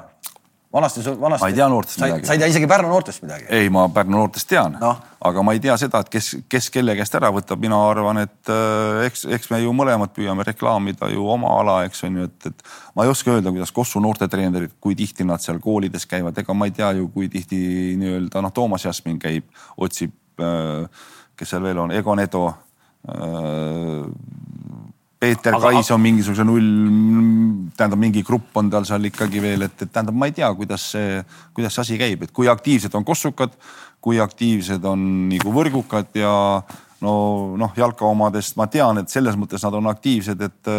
vanasti, 0.73 1.01
vanasti. 1.19 1.43
ma 1.43 1.49
ei 1.49 1.53
tea 1.53 1.67
noortest 1.69 1.99
sa, 1.99 2.05
midagi. 2.05 2.25
sa 2.25 2.33
ei 2.33 2.39
tea 2.41 2.47
isegi 2.49 2.67
Pärnu 2.67 2.89
noortest 2.89 3.21
midagi? 3.21 3.45
ei, 3.49 3.69
ma 3.69 3.85
Pärnu 3.93 4.17
noortest 4.17 4.49
tean 4.49 4.77
no., 4.81 4.93
aga 5.23 5.43
ma 5.45 5.53
ei 5.53 5.61
tea 5.61 5.75
seda, 5.77 6.01
et 6.01 6.09
kes, 6.11 6.31
kes 6.49 6.69
kelle 6.73 6.95
käest 6.97 7.13
ära 7.19 7.29
võtab, 7.33 7.61
mina 7.61 7.77
arvan, 7.89 8.23
et 8.23 8.51
äh, 8.51 9.03
eks, 9.07 9.27
eks 9.37 9.51
me 9.53 9.61
ju 9.61 9.73
mõlemad 9.77 10.15
püüame 10.15 10.45
reklaamida 10.47 11.11
ju 11.13 11.27
oma 11.35 11.53
ala, 11.59 11.77
eks 11.87 12.03
on 12.07 12.19
ju, 12.19 12.27
et, 12.31 12.49
et 12.49 12.65
ma 12.97 13.05
ei 13.05 13.13
oska 13.13 13.35
öelda, 13.35 13.53
kuidas 13.53 13.71
Kossu 13.75 14.01
noortetreenerid, 14.03 14.75
kui 14.81 14.97
tihti 14.97 15.27
nad 15.27 15.43
seal 15.43 15.61
koolides 15.63 16.09
käivad, 16.09 16.41
ega 16.41 16.57
ma 16.57 16.69
ei 16.69 16.75
tea 16.75 16.91
ju, 16.97 17.07
kui 17.13 17.29
tihti 17.31 17.61
nii-öelda 18.01 18.41
noh, 18.43 18.53
Toomas 18.55 18.87
Jasmin 18.89 19.21
käib, 19.21 19.45
otsib, 19.77 20.15
äh, 20.41 21.05
kes 21.37 21.53
seal 21.53 21.63
veel 21.69 21.85
on, 21.85 21.93
Egon 21.93 22.23
Edo 22.23 22.47
Peeter 25.23 25.55
aga, 25.55 25.71
Kais 25.71 25.91
on 25.95 26.01
mingisuguse 26.03 26.43
null, 26.47 26.67
tähendab 27.77 27.99
mingi 27.99 28.23
grupp 28.27 28.57
on 28.59 28.69
tal 28.71 28.87
seal 28.87 29.07
ikkagi 29.07 29.41
veel, 29.43 29.65
et, 29.67 29.75
et 29.85 29.91
tähendab, 29.91 30.15
ma 30.19 30.27
ei 30.27 30.35
tea, 30.35 30.49
kuidas 30.57 30.89
see, 30.95 31.17
kuidas 31.55 31.75
see 31.75 31.83
asi 31.85 31.99
käib, 32.01 32.25
et 32.25 32.33
kui 32.35 32.49
aktiivsed 32.51 32.95
on 32.99 33.05
kossukad, 33.07 33.55
kui 34.03 34.19
aktiivsed 34.23 34.83
on 34.87 35.03
nagu 35.31 35.53
võrgukad 35.55 36.15
ja 36.19 36.33
no 37.03 37.13
noh, 37.59 37.75
jalka 37.79 38.07
omadest 38.07 38.59
ma 38.59 38.67
tean, 38.71 38.99
et 38.99 39.11
selles 39.11 39.37
mõttes 39.39 39.63
nad 39.63 39.79
on 39.79 39.91
aktiivsed, 39.93 40.47
et 40.49 40.73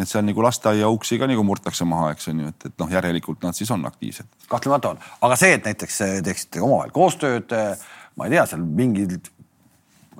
et 0.00 0.08
seal 0.08 0.22
nagu 0.24 0.40
lasteaia 0.40 0.88
uksi 0.88 1.18
ka 1.18 1.26
nagu 1.28 1.42
murtakse 1.44 1.84
maha, 1.84 2.12
eks 2.14 2.30
on 2.30 2.38
ju, 2.40 2.50
et, 2.52 2.66
et 2.70 2.76
noh, 2.80 2.88
järelikult 2.94 3.42
nad 3.44 3.56
siis 3.58 3.68
on 3.74 3.82
aktiivsed. 3.84 4.46
kahtlemata 4.48 4.94
on, 4.94 5.02
aga 5.26 5.36
see, 5.36 5.58
et 5.58 5.66
näiteks 5.66 5.98
teeksite 6.24 6.62
omavahel 6.62 6.94
koostööd, 6.94 7.52
ma 8.16 8.26
ei 8.26 8.38
tea, 8.38 8.46
seal 8.48 8.62
mingid 8.64 9.28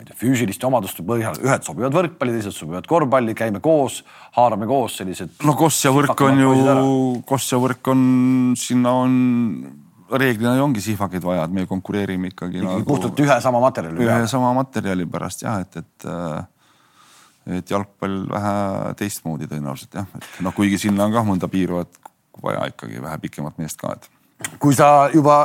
ma 0.01 0.07
ei 0.07 0.09
tea, 0.09 0.17
füüsiliste 0.17 0.65
omaduste 0.65 1.05
põhjal, 1.05 1.37
ühed 1.45 1.67
sobivad 1.67 1.93
võrkpalli, 1.93 2.39
teised 2.39 2.57
sobivad 2.57 2.87
korvpalli, 2.89 3.35
käime 3.37 3.61
koos, 3.61 4.01
haarame 4.39 4.69
koos 4.71 4.97
sellised. 5.03 5.35
no 5.45 5.53
Koss 5.59 5.85
ja 5.85 5.93
võrk 5.93 6.25
on 6.25 6.41
ju, 6.41 6.53
Koss 7.29 7.53
ja 7.53 7.61
võrk 7.61 7.93
on, 7.93 8.05
sinna 8.57 8.95
on 9.03 9.19
reeglina 10.11 10.57
ju 10.57 10.65
ongi 10.65 10.83
sihvakeid 10.85 11.25
vaja, 11.25 11.45
et 11.45 11.53
me 11.55 11.67
konkureerime 11.69 12.33
ikkagi, 12.33 12.63
nagu, 12.65 12.87
puhtalt 12.89 13.21
ühe 13.21 13.37
sama 13.45 13.61
materjali. 13.63 14.07
ühe 14.07 14.23
sama 14.31 14.55
materjali 14.57 15.05
pärast 15.11 15.45
jah, 15.45 15.61
et, 15.67 15.77
et 15.85 16.09
äh, 16.09 16.41
et 17.61 17.71
jalgpall 17.73 18.25
vähe 18.31 18.95
teistmoodi 19.01 19.49
tõenäoliselt 19.51 20.01
jah, 20.01 20.09
et 20.17 20.41
noh, 20.45 20.55
kuigi 20.57 20.81
sinna 20.81 21.07
on 21.09 21.15
kah 21.15 21.29
mõnda 21.29 21.49
piiruvat 21.51 22.01
vaja 22.41 22.65
ikkagi 22.73 23.03
vähe 23.03 23.21
pikemat 23.21 23.61
meest 23.61 23.81
ka, 23.81 23.95
et 23.97 24.09
kui 24.59 24.75
sa 24.77 25.11
juba 25.15 25.39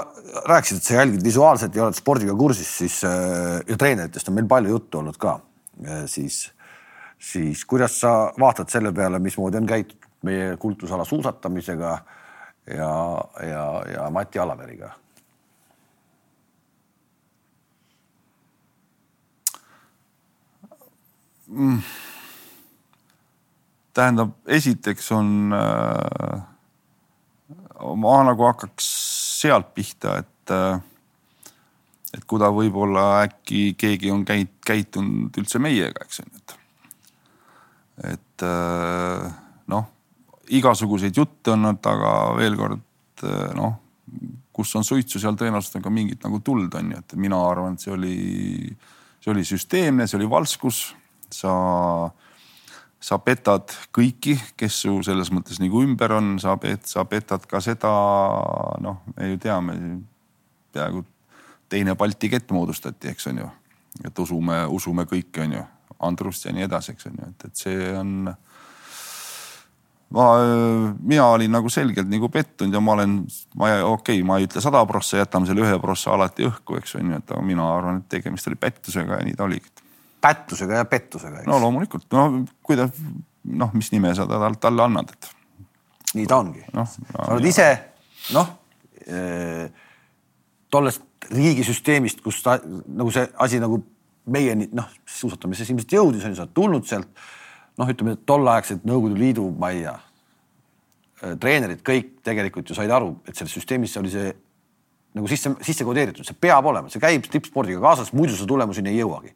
rääkisid, 0.45 0.77
et 0.77 0.87
sa 0.89 0.97
jälgid 0.99 1.23
visuaalselt 1.23 1.75
ja 1.75 1.85
oled 1.85 1.97
spordiga 1.97 2.35
kursis, 2.37 2.71
siis 2.77 2.99
äh, 3.07 3.61
ja 3.67 3.77
treeneritest 3.77 4.29
on 4.29 4.37
meil 4.39 4.49
palju 4.49 4.75
juttu 4.75 4.99
olnud 5.01 5.17
ka, 5.21 5.37
siis, 6.11 6.45
siis 7.19 7.65
kuidas 7.65 7.99
sa 7.99 8.15
vaatad 8.39 8.71
selle 8.71 8.93
peale, 8.95 9.19
mismoodi 9.19 9.59
on 9.59 9.67
käitud 9.69 10.09
meie 10.25 10.55
kultusala 10.57 11.05
suusatamisega 11.05 11.97
ja, 12.73 12.91
ja, 13.43 13.65
ja 13.93 14.09
Mati 14.09 14.39
Alaveriga 14.39 14.91
mm.? 21.47 21.79
tähendab, 23.93 24.33
esiteks 24.47 25.11
on 25.11 25.53
äh,, 25.53 26.41
ma 27.99 28.17
nagu 28.25 28.47
hakkaks 28.47 28.89
sealt 29.41 29.73
pihta, 29.75 30.19
et 30.23 30.53
et 32.15 32.23
kui 32.23 32.39
ta 32.39 32.47
võib-olla 32.53 33.25
äkki 33.25 33.73
keegi 33.77 34.11
on 34.13 34.23
käinud, 34.27 34.53
käitunud 34.65 35.35
üldse 35.41 35.59
meiega, 35.59 36.05
eks 36.05 36.21
on 36.23 36.29
ju, 36.31 36.39
et. 36.39 36.55
et 38.13 38.45
noh, 39.71 39.87
igasuguseid 40.55 41.17
jutte 41.17 41.51
on 41.51 41.65
olnud, 41.65 41.89
aga 41.91 42.11
veel 42.37 42.55
kord 42.59 43.25
noh, 43.57 43.73
kus 44.55 44.75
on 44.79 44.85
suitsu, 44.87 45.19
seal 45.19 45.35
tõenäoliselt 45.39 45.79
on 45.79 45.85
ka 45.85 45.91
mingit 45.91 46.23
nagu 46.23 46.39
tuld 46.45 46.75
on 46.79 46.93
ju, 46.93 47.01
et 47.01 47.17
mina 47.19 47.39
arvan, 47.49 47.75
et 47.75 47.83
see 47.83 47.91
oli, 47.91 48.15
see 49.19 49.33
oli 49.33 49.43
süsteemne, 49.47 50.07
see 50.07 50.19
oli 50.19 50.29
valskus 50.31 50.85
sa, 51.33 51.51
sa 53.05 53.19
petad 53.21 53.73
kõiki, 53.93 54.33
kes 54.57 54.79
su 54.85 54.95
selles 55.05 55.29
mõttes 55.33 55.59
nagu 55.61 55.83
ümber 55.85 56.15
on, 56.17 56.35
sa, 56.41 56.55
sa 56.89 57.05
petad 57.09 57.45
ka 57.49 57.61
seda, 57.61 57.91
noh, 58.81 59.03
me 59.13 59.29
ju 59.33 59.41
teame, 59.43 59.75
peaaegu 60.73 61.03
teine 61.69 61.95
Balti 61.99 62.31
kett 62.31 62.53
moodustati, 62.55 63.11
eks 63.13 63.29
on 63.31 63.43
ju. 63.43 63.51
et 64.03 64.19
usume, 64.19 64.57
usume 64.75 65.05
kõike, 65.07 65.45
on 65.45 65.53
ju, 65.59 65.61
Andrust 66.05 66.45
ja 66.45 66.53
nii 66.53 66.65
edasi, 66.65 66.95
eks 66.95 67.07
on 67.11 67.21
ju, 67.21 67.29
et, 67.29 67.45
et 67.47 67.61
see 67.61 67.93
on 67.95 68.17
ma, 70.15 70.25
mina 70.99 71.29
olin 71.29 71.53
nagu 71.55 71.69
selgelt 71.69 72.09
nagu 72.09 72.29
pettunud 72.33 72.73
ja 72.73 72.81
ma 72.81 72.97
olen, 72.97 73.17
ma 73.55 73.71
okei 73.85 74.17
okay,, 74.17 74.25
ma 74.27 74.41
ei 74.41 74.49
ütle 74.49 74.65
sada 74.65 74.81
prossa, 74.89 75.21
jätame 75.21 75.47
selle 75.49 75.63
ühe 75.63 75.79
prossa 75.81 76.17
alati 76.17 76.49
õhku, 76.49 76.81
eks 76.81 76.97
on 76.99 77.13
ju, 77.13 77.21
et 77.21 77.37
aga 77.37 77.45
mina 77.45 77.69
arvan, 77.77 78.01
et 78.01 78.09
tegemist 78.17 78.49
oli 78.49 78.59
pettusega 78.59 79.21
ja 79.21 79.29
nii 79.29 79.37
ta 79.37 79.45
oligi 79.45 79.84
pättusega 80.25 80.81
ja 80.81 80.89
pettusega. 80.89 81.45
no 81.45 81.59
loomulikult, 81.61 82.07
no 82.13 82.27
kuidas, 82.65 82.93
noh, 83.45 83.73
mis 83.77 83.91
nime 83.93 84.13
sa 84.17 84.27
talle, 84.29 84.55
talle 84.61 84.85
annad, 84.85 85.13
et. 85.13 85.31
nii 86.17 86.29
ta 86.29 86.39
ongi 86.41 86.63
no,. 86.73 86.85
sa 86.89 87.27
oled 87.35 87.49
ise 87.49 87.67
noh 88.33 88.53
äh, 89.05 89.67
tollest 90.73 91.03
riigisüsteemist, 91.31 92.21
kus 92.25 92.41
ta 92.45 92.57
nagu 92.65 93.11
see 93.13 93.25
asi 93.41 93.61
nagu 93.61 93.79
meieni 94.31 94.67
noh, 94.73 94.89
suusatamises 95.09 95.69
ilmselt 95.69 95.93
jõudis, 95.97 96.25
on 96.25 96.33
ju, 96.33 96.39
sa 96.39 96.45
oled 96.45 96.57
tulnud 96.57 96.89
sealt. 96.89 97.25
noh, 97.75 97.89
ütleme 97.91 98.15
tolleaegselt 98.23 98.85
Nõukogude 98.87 99.19
Liidu, 99.19 99.49
ma 99.59 99.73
ei 99.75 99.81
tea, 99.83 99.95
äh, 101.21 101.33
treenerid 101.41 101.81
kõik 101.85 102.13
tegelikult 102.25 102.69
ju 102.69 102.77
said 102.77 102.91
aru, 102.93 103.17
et 103.27 103.35
selles 103.35 103.53
süsteemis 103.57 103.97
oli 103.99 104.13
see 104.13 104.29
nagu 105.15 105.27
sisse, 105.31 105.51
sisse 105.63 105.87
kodeeritud, 105.87 106.27
see 106.27 106.37
peab 106.39 106.65
olema, 106.67 106.91
see 106.91 107.03
käib 107.03 107.27
tippspordiga 107.31 107.81
kaasas, 107.83 108.13
muidu 108.15 108.35
sa 108.35 108.47
tulemuseni 108.47 108.91
ei 108.91 109.01
jõuagi 109.03 109.33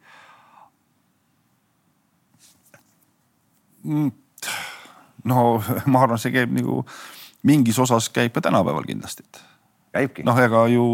no 5.24 5.62
ma 5.92 6.04
arvan, 6.04 6.20
see 6.20 6.32
käib 6.34 6.52
nagu 6.56 6.82
mingis 7.46 7.78
osas 7.80 8.10
käib 8.12 8.34
ka 8.34 8.42
tänapäeval 8.44 8.86
kindlasti. 8.88 9.24
käibki. 9.92 10.24
noh, 10.26 10.38
ega 10.38 10.66
ju 10.68 10.86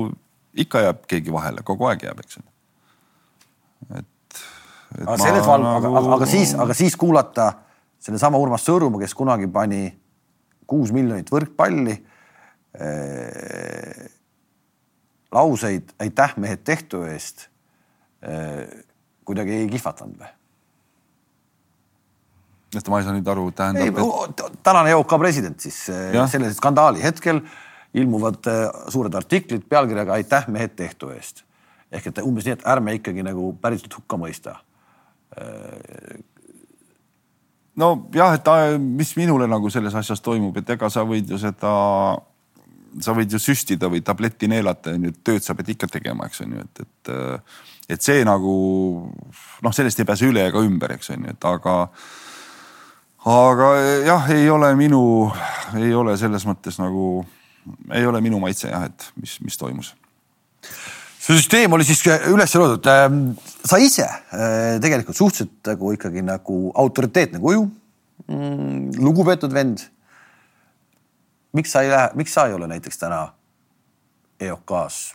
ikka 0.57 0.81
jääb 0.87 1.07
keegi 1.11 1.33
vahele, 1.33 1.63
kogu 1.67 1.89
aeg 1.91 2.07
jääb, 2.07 2.21
eks 2.25 2.39
ju. 2.39 2.43
et, 3.91 3.99
et. 4.01 4.43
aga 5.05 5.19
selles 5.21 5.47
val- 5.47 5.67
nagu..., 5.67 5.93
aga, 5.93 6.15
aga 6.19 6.31
siis, 6.31 6.55
aga 6.55 6.75
siis 6.75 6.97
kuulata 6.97 7.53
sellesama 8.07 8.39
Urmas 8.39 8.65
Sõõrumaa, 8.67 9.03
kes 9.03 9.15
kunagi 9.19 9.49
pani 9.53 9.89
kuus 10.67 10.93
miljonit 10.95 11.31
võrkpalli 11.33 11.97
äh,. 12.81 14.07
lauseid 15.37 15.93
aitäh 16.01 16.37
mehed 16.41 16.65
tehtu 16.65 17.05
eest 17.11 17.49
äh,. 18.25 18.65
kuidagi 19.27 19.63
ei 19.63 19.71
kihvatanud 19.71 20.19
või? 20.23 20.36
Et 22.75 22.89
ma 22.91 23.01
ei 23.01 23.07
saa 23.07 23.15
nüüd 23.15 23.29
aru, 23.31 23.47
tähendab. 23.55 24.01
Et... 24.27 24.45
tänane 24.67 24.93
EOK 24.95 25.17
president 25.23 25.63
siis 25.63 25.87
eh, 25.93 26.13
ja. 26.17 26.27
selle 26.31 26.51
skandaali 26.55 27.03
hetkel 27.05 27.41
ilmuvad 27.97 28.49
eh, 28.51 28.63
suured 28.93 29.15
artiklid 29.15 29.67
pealkirjaga 29.71 30.17
Aitäh 30.19 30.49
mehed 30.53 30.75
tehtu 30.79 31.13
eest. 31.15 31.45
ehk 31.93 32.09
et 32.11 32.25
umbes 32.25 32.47
nii, 32.47 32.57
et 32.57 32.65
ärme 32.67 32.97
ikkagi 32.97 33.23
nagu 33.23 33.53
päriselt 33.63 33.95
hukka 33.95 34.19
mõista. 34.19 34.57
Eh, 35.39 36.17
nojah, 37.79 38.35
et 38.35 38.51
mis 38.83 39.15
minule 39.17 39.47
nagu 39.51 39.71
selles 39.71 39.95
asjas 39.95 40.25
toimub, 40.25 40.57
et 40.59 40.75
ega 40.75 40.91
sa 40.91 41.07
võid 41.07 41.31
ju 41.31 41.39
seda, 41.39 41.73
sa 43.07 43.15
võid 43.15 43.33
ju 43.33 43.41
süstida 43.41 43.91
või 43.93 44.03
tabletti 44.03 44.51
neelata, 44.51 44.97
onju, 44.99 45.15
tööd 45.23 45.47
sa 45.47 45.55
pead 45.55 45.77
ikka 45.77 45.89
tegema, 45.95 46.27
eks 46.27 46.43
on 46.43 46.57
ju, 46.57 46.67
et, 46.67 46.83
et, 46.83 47.57
et 47.95 48.03
see 48.03 48.27
nagu 48.27 48.55
noh, 49.63 49.77
sellest 49.77 50.03
ei 50.03 50.09
pääse 50.09 50.27
üle 50.27 50.49
ega 50.51 50.65
ümber, 50.67 50.97
eks 50.99 51.15
on 51.15 51.29
ju, 51.29 51.37
et 51.37 51.49
aga 51.53 51.77
aga 53.27 53.71
jah, 54.07 54.31
ei 54.31 54.51
ole 54.51 54.73
minu, 54.79 55.03
ei 55.77 55.95
ole 55.95 56.17
selles 56.21 56.47
mõttes 56.47 56.79
nagu, 56.79 57.25
ei 57.93 58.07
ole 58.07 58.21
minu 58.23 58.39
maitse 58.43 58.71
jah, 58.71 58.87
et 58.87 59.11
mis, 59.21 59.39
mis 59.43 59.59
toimus 59.59 59.95
see 61.27 61.35
süsteem 61.35 61.73
oli 61.75 61.85
siis 61.87 62.05
üles 62.31 62.55
loodud. 62.55 62.87
Ähm, 62.91 63.23
sa 63.67 63.81
ise 63.83 64.07
äh, 64.07 64.77
tegelikult 64.83 65.19
suhteliselt 65.19 65.73
nagu 65.73 65.91
ikkagi 65.97 66.23
nagu 66.23 66.59
autoriteetne 66.79 67.41
kuju, 67.43 67.65
mm, 68.29 68.99
lugupeetud 69.03 69.55
vend. 69.55 69.89
miks 71.57 71.73
sa 71.73 71.81
ei 71.83 71.89
lähe, 71.89 72.11
miks 72.15 72.35
sa 72.37 72.47
ei 72.47 72.53
ole 72.53 72.67
näiteks 72.69 72.99
täna 73.01 73.31
EOK-s 74.41 75.15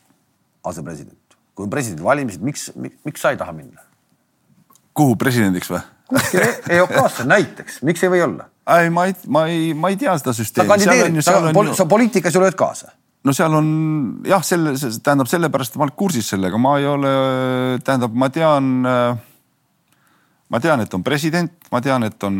asepresident, 0.65 1.35
kui 1.53 1.67
on 1.67 1.69
presidendivalimised, 1.69 2.41
miks, 2.41 2.71
miks, 2.75 2.97
miks 3.05 3.21
sa 3.21 3.31
ei 3.31 3.37
taha 3.37 3.53
minna? 3.53 3.85
kuhu 4.97 5.15
presidendiks 5.15 5.69
või? 5.71 5.83
EOK-sse 6.11 7.27
näiteks, 7.33 7.81
miks 7.87 8.03
ei 8.05 8.11
või 8.13 8.23
olla? 8.25 8.47
ei, 8.77 8.89
ma 8.93 9.07
ei, 9.09 9.15
ma 9.27 9.45
ei, 9.49 9.71
ma 9.77 9.91
ei 9.91 9.99
tea 9.99 10.15
seda 10.21 10.33
süsteemi. 10.35 10.67
sa 10.67 10.75
kandideerid, 10.75 11.21
sa, 11.25 11.75
sa 11.77 11.87
poliitikas 11.89 12.35
ju 12.35 12.43
lööd 12.43 12.57
kaasa 12.59 12.93
no 13.23 13.33
seal 13.37 13.55
on 13.57 13.67
jah, 14.27 14.43
selle, 14.45 14.73
tähendab 15.03 15.29
sellepärast 15.29 15.77
ma 15.77 15.87
olen 15.87 15.97
kursis 15.97 16.31
sellega, 16.33 16.59
ma 16.61 16.77
ei 16.81 16.87
ole, 16.89 17.11
tähendab, 17.85 18.15
ma 18.17 18.31
tean. 18.33 18.71
ma 20.51 20.59
tean, 20.59 20.83
et 20.83 20.93
on 20.93 21.03
president, 21.05 21.53
ma 21.71 21.81
tean, 21.83 22.03
et 22.07 22.27
on, 22.27 22.37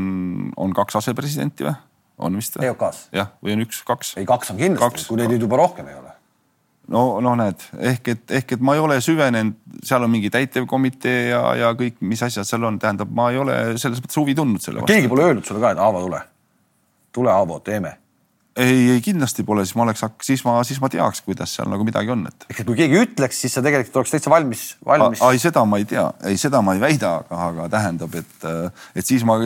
on 0.58 0.74
kaks 0.76 1.00
asepresidenti 1.00 1.68
või, 1.68 1.76
on 2.28 2.40
vist 2.40 2.58
või? 2.58 2.72
EOK-s. 2.72 3.06
jah, 3.16 3.36
või 3.44 3.56
on 3.56 3.68
üks, 3.68 3.84
kaks. 3.88 4.16
ei, 4.20 4.26
kaks 4.30 4.54
on 4.54 4.60
kindlasti, 4.62 5.06
kui 5.10 5.22
neid 5.22 5.32
nüüd 5.36 5.46
juba 5.48 5.62
rohkem 5.62 5.92
ei 5.92 6.00
ole 6.00 6.11
no, 6.90 7.22
no 7.24 7.36
näed, 7.40 7.64
ehk 7.92 8.12
et, 8.16 8.26
ehk 8.42 8.58
et 8.58 8.66
ma 8.66 8.76
ei 8.78 8.84
ole 8.84 9.00
süvenenud, 9.04 9.58
seal 9.86 10.06
on 10.06 10.12
mingi 10.12 10.32
täitevkomitee 10.34 11.32
ja, 11.32 11.42
ja 11.60 11.72
kõik, 11.78 12.00
mis 12.06 12.22
asjad 12.26 12.48
seal 12.48 12.68
on, 12.68 12.80
tähendab, 12.82 13.12
ma 13.16 13.30
ei 13.32 13.40
ole 13.42 13.58
selles 13.82 14.02
mõttes 14.04 14.20
huvi 14.20 14.36
tundnud 14.38 14.64
selle 14.64 14.82
vastu. 14.82 14.94
keegi 14.94 15.12
pole 15.12 15.30
öelnud 15.30 15.48
sulle 15.48 15.64
ka, 15.64 15.74
et 15.76 15.82
Aavo 15.82 16.06
tule, 16.06 16.22
tule 17.16 17.34
Aavo, 17.34 17.60
teeme 17.66 17.98
ei, 18.60 18.90
ei 18.92 19.02
kindlasti 19.04 19.46
pole, 19.48 19.64
siis 19.64 19.78
ma 19.80 19.86
oleks, 19.86 20.04
siis 20.28 20.42
ma, 20.44 20.58
siis 20.68 20.82
ma 20.84 20.90
teaks, 20.92 21.22
kuidas 21.24 21.54
seal 21.56 21.70
nagu 21.72 21.86
midagi 21.88 22.12
on, 22.12 22.26
et. 22.28 22.48
ehk 22.50 22.64
et 22.64 22.68
kui 22.68 22.76
keegi 22.80 22.98
ütleks, 23.00 23.40
siis 23.46 23.56
sa 23.56 23.64
tegelikult 23.64 24.02
oleks 24.02 24.12
täitsa 24.12 24.34
valmis, 24.34 24.66
valmis. 24.86 25.22
ei, 25.24 25.40
seda 25.40 25.64
ma 25.66 25.80
ei 25.80 25.88
tea, 25.88 26.04
ei, 26.28 26.40
seda 26.42 26.60
ma 26.66 26.76
ei 26.76 26.84
väida, 26.84 27.14
aga, 27.22 27.46
aga 27.48 27.70
tähendab, 27.72 28.18
et, 28.20 28.50
et 29.00 29.08
siis 29.08 29.24
ma, 29.28 29.38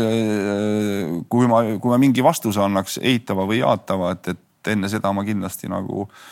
kui 1.30 1.52
ma, 1.52 1.62
kui 1.78 1.94
ma 1.94 2.02
mingi 2.02 2.26
vastuse 2.26 2.64
annaks 2.66 2.98
eitava 3.04 3.46
või 3.46 3.62
jaatava, 3.62 4.16
et, 4.18 4.34
et 4.34 4.74
enne 4.74 4.90
seda 4.90 5.14
ma 5.14 5.22
kindlasti 5.28 5.70
nagu 5.70 6.08
äh, 6.08 6.26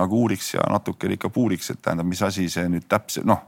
nagu 0.00 0.24
uuriks 0.24 0.54
ja 0.56 0.64
natukene 0.70 1.18
ikka 1.18 1.30
puuriks, 1.34 1.70
et 1.74 1.82
tähendab, 1.82 2.08
mis 2.08 2.22
asi 2.26 2.48
see 2.52 2.66
nüüd 2.72 2.88
täpselt 2.90 3.28
noh, 3.28 3.44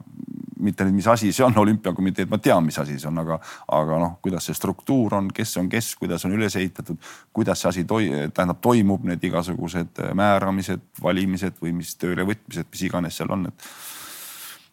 mitte 0.62 0.86
nüüd, 0.86 0.96
mis 0.96 1.08
asi 1.10 1.32
see 1.34 1.44
on, 1.44 1.56
olümpiakomitee, 1.58 2.26
et 2.26 2.32
ma 2.32 2.38
tean, 2.42 2.64
mis 2.64 2.78
asi 2.78 2.98
see 3.00 3.08
on, 3.10 3.18
aga, 3.22 3.38
aga 3.74 3.98
noh, 4.02 4.14
kuidas 4.24 4.46
see 4.48 4.56
struktuur 4.56 5.16
on, 5.18 5.30
kes 5.34 5.56
on 5.60 5.68
kes, 5.72 5.92
kuidas 6.00 6.26
on 6.28 6.36
üles 6.36 6.56
ehitatud, 6.58 7.00
kuidas 7.34 7.62
see 7.62 7.70
asi 7.72 7.84
toi, 7.88 8.08
tähendab, 8.34 8.60
toimub 8.64 9.04
need 9.08 9.24
igasugused 9.28 10.02
määramised, 10.18 10.84
valimised 11.02 11.58
või 11.62 11.74
mis 11.80 11.94
töölevõtmised, 12.00 12.70
mis 12.70 12.86
iganes 12.88 13.18
seal 13.18 13.34
on, 13.34 13.48
et. 13.50 13.68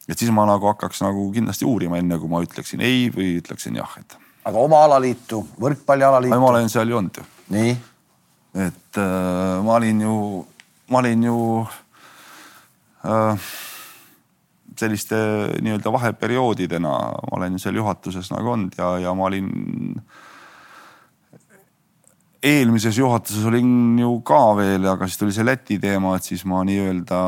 et 0.09 0.17
siis 0.17 0.31
ma 0.35 0.45
nagu 0.49 0.69
hakkaks 0.71 1.03
nagu 1.05 1.29
kindlasti 1.35 1.67
uurima, 1.69 1.99
enne 2.01 2.19
kui 2.21 2.31
ma 2.31 2.43
ütleksin 2.45 2.85
ei 2.85 3.07
või 3.13 3.37
ütleksin 3.41 3.81
jah, 3.81 3.97
et. 4.01 4.17
aga 4.45 4.65
oma 4.65 4.83
alaliitu, 4.85 5.41
võrkpallialaliitu? 5.61 6.39
ma 6.39 6.53
olen 6.53 6.69
seal 6.69 6.89
ju 6.89 7.01
olnud 7.01 7.21
ju. 7.21 7.27
nii? 7.57 7.75
et 8.69 8.97
äh, 9.01 9.59
ma 9.65 9.77
olin 9.77 10.05
ju 10.05 10.15
ma 10.89 11.01
olin 11.01 11.23
ju 11.23 11.39
äh, 13.05 13.49
selliste 14.79 15.15
nii-öelda 15.61 15.91
vaheperioodidena, 15.91 16.89
ma 16.89 17.37
olen 17.37 17.59
seal 17.59 17.77
juhatuses 17.79 18.31
nagu 18.33 18.55
olnud 18.55 18.77
ja, 18.77 18.97
ja 19.05 19.13
ma 19.13 19.27
olin. 19.29 19.49
eelmises 22.43 22.97
juhatuses 22.97 23.45
olin 23.45 23.99
ju 23.99 24.19
ka 24.21 24.55
veel, 24.55 24.85
aga 24.87 25.07
siis 25.07 25.17
tuli 25.19 25.35
see 25.35 25.45
Läti 25.45 25.79
teema, 25.79 26.15
et 26.15 26.23
siis 26.23 26.45
ma 26.47 26.61
nii-öelda 26.63 27.19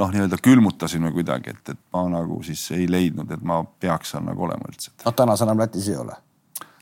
noh, 0.00 0.10
nii-öelda 0.10 0.40
külmutasime 0.42 1.12
kuidagi, 1.14 1.54
et, 1.54 1.74
et 1.74 1.80
ma 1.94 2.02
nagu 2.10 2.40
siis 2.46 2.64
ei 2.74 2.88
leidnud, 2.90 3.30
et 3.30 3.46
ma 3.46 3.62
peaks 3.62 4.14
seal 4.14 4.26
nagu 4.26 4.48
olema 4.48 4.70
üldse. 4.70 4.92
no 5.04 5.14
täna 5.14 5.36
sa 5.38 5.46
enam 5.46 5.62
Lätis 5.62 5.88
ei 5.92 5.96
ole? 6.00 6.18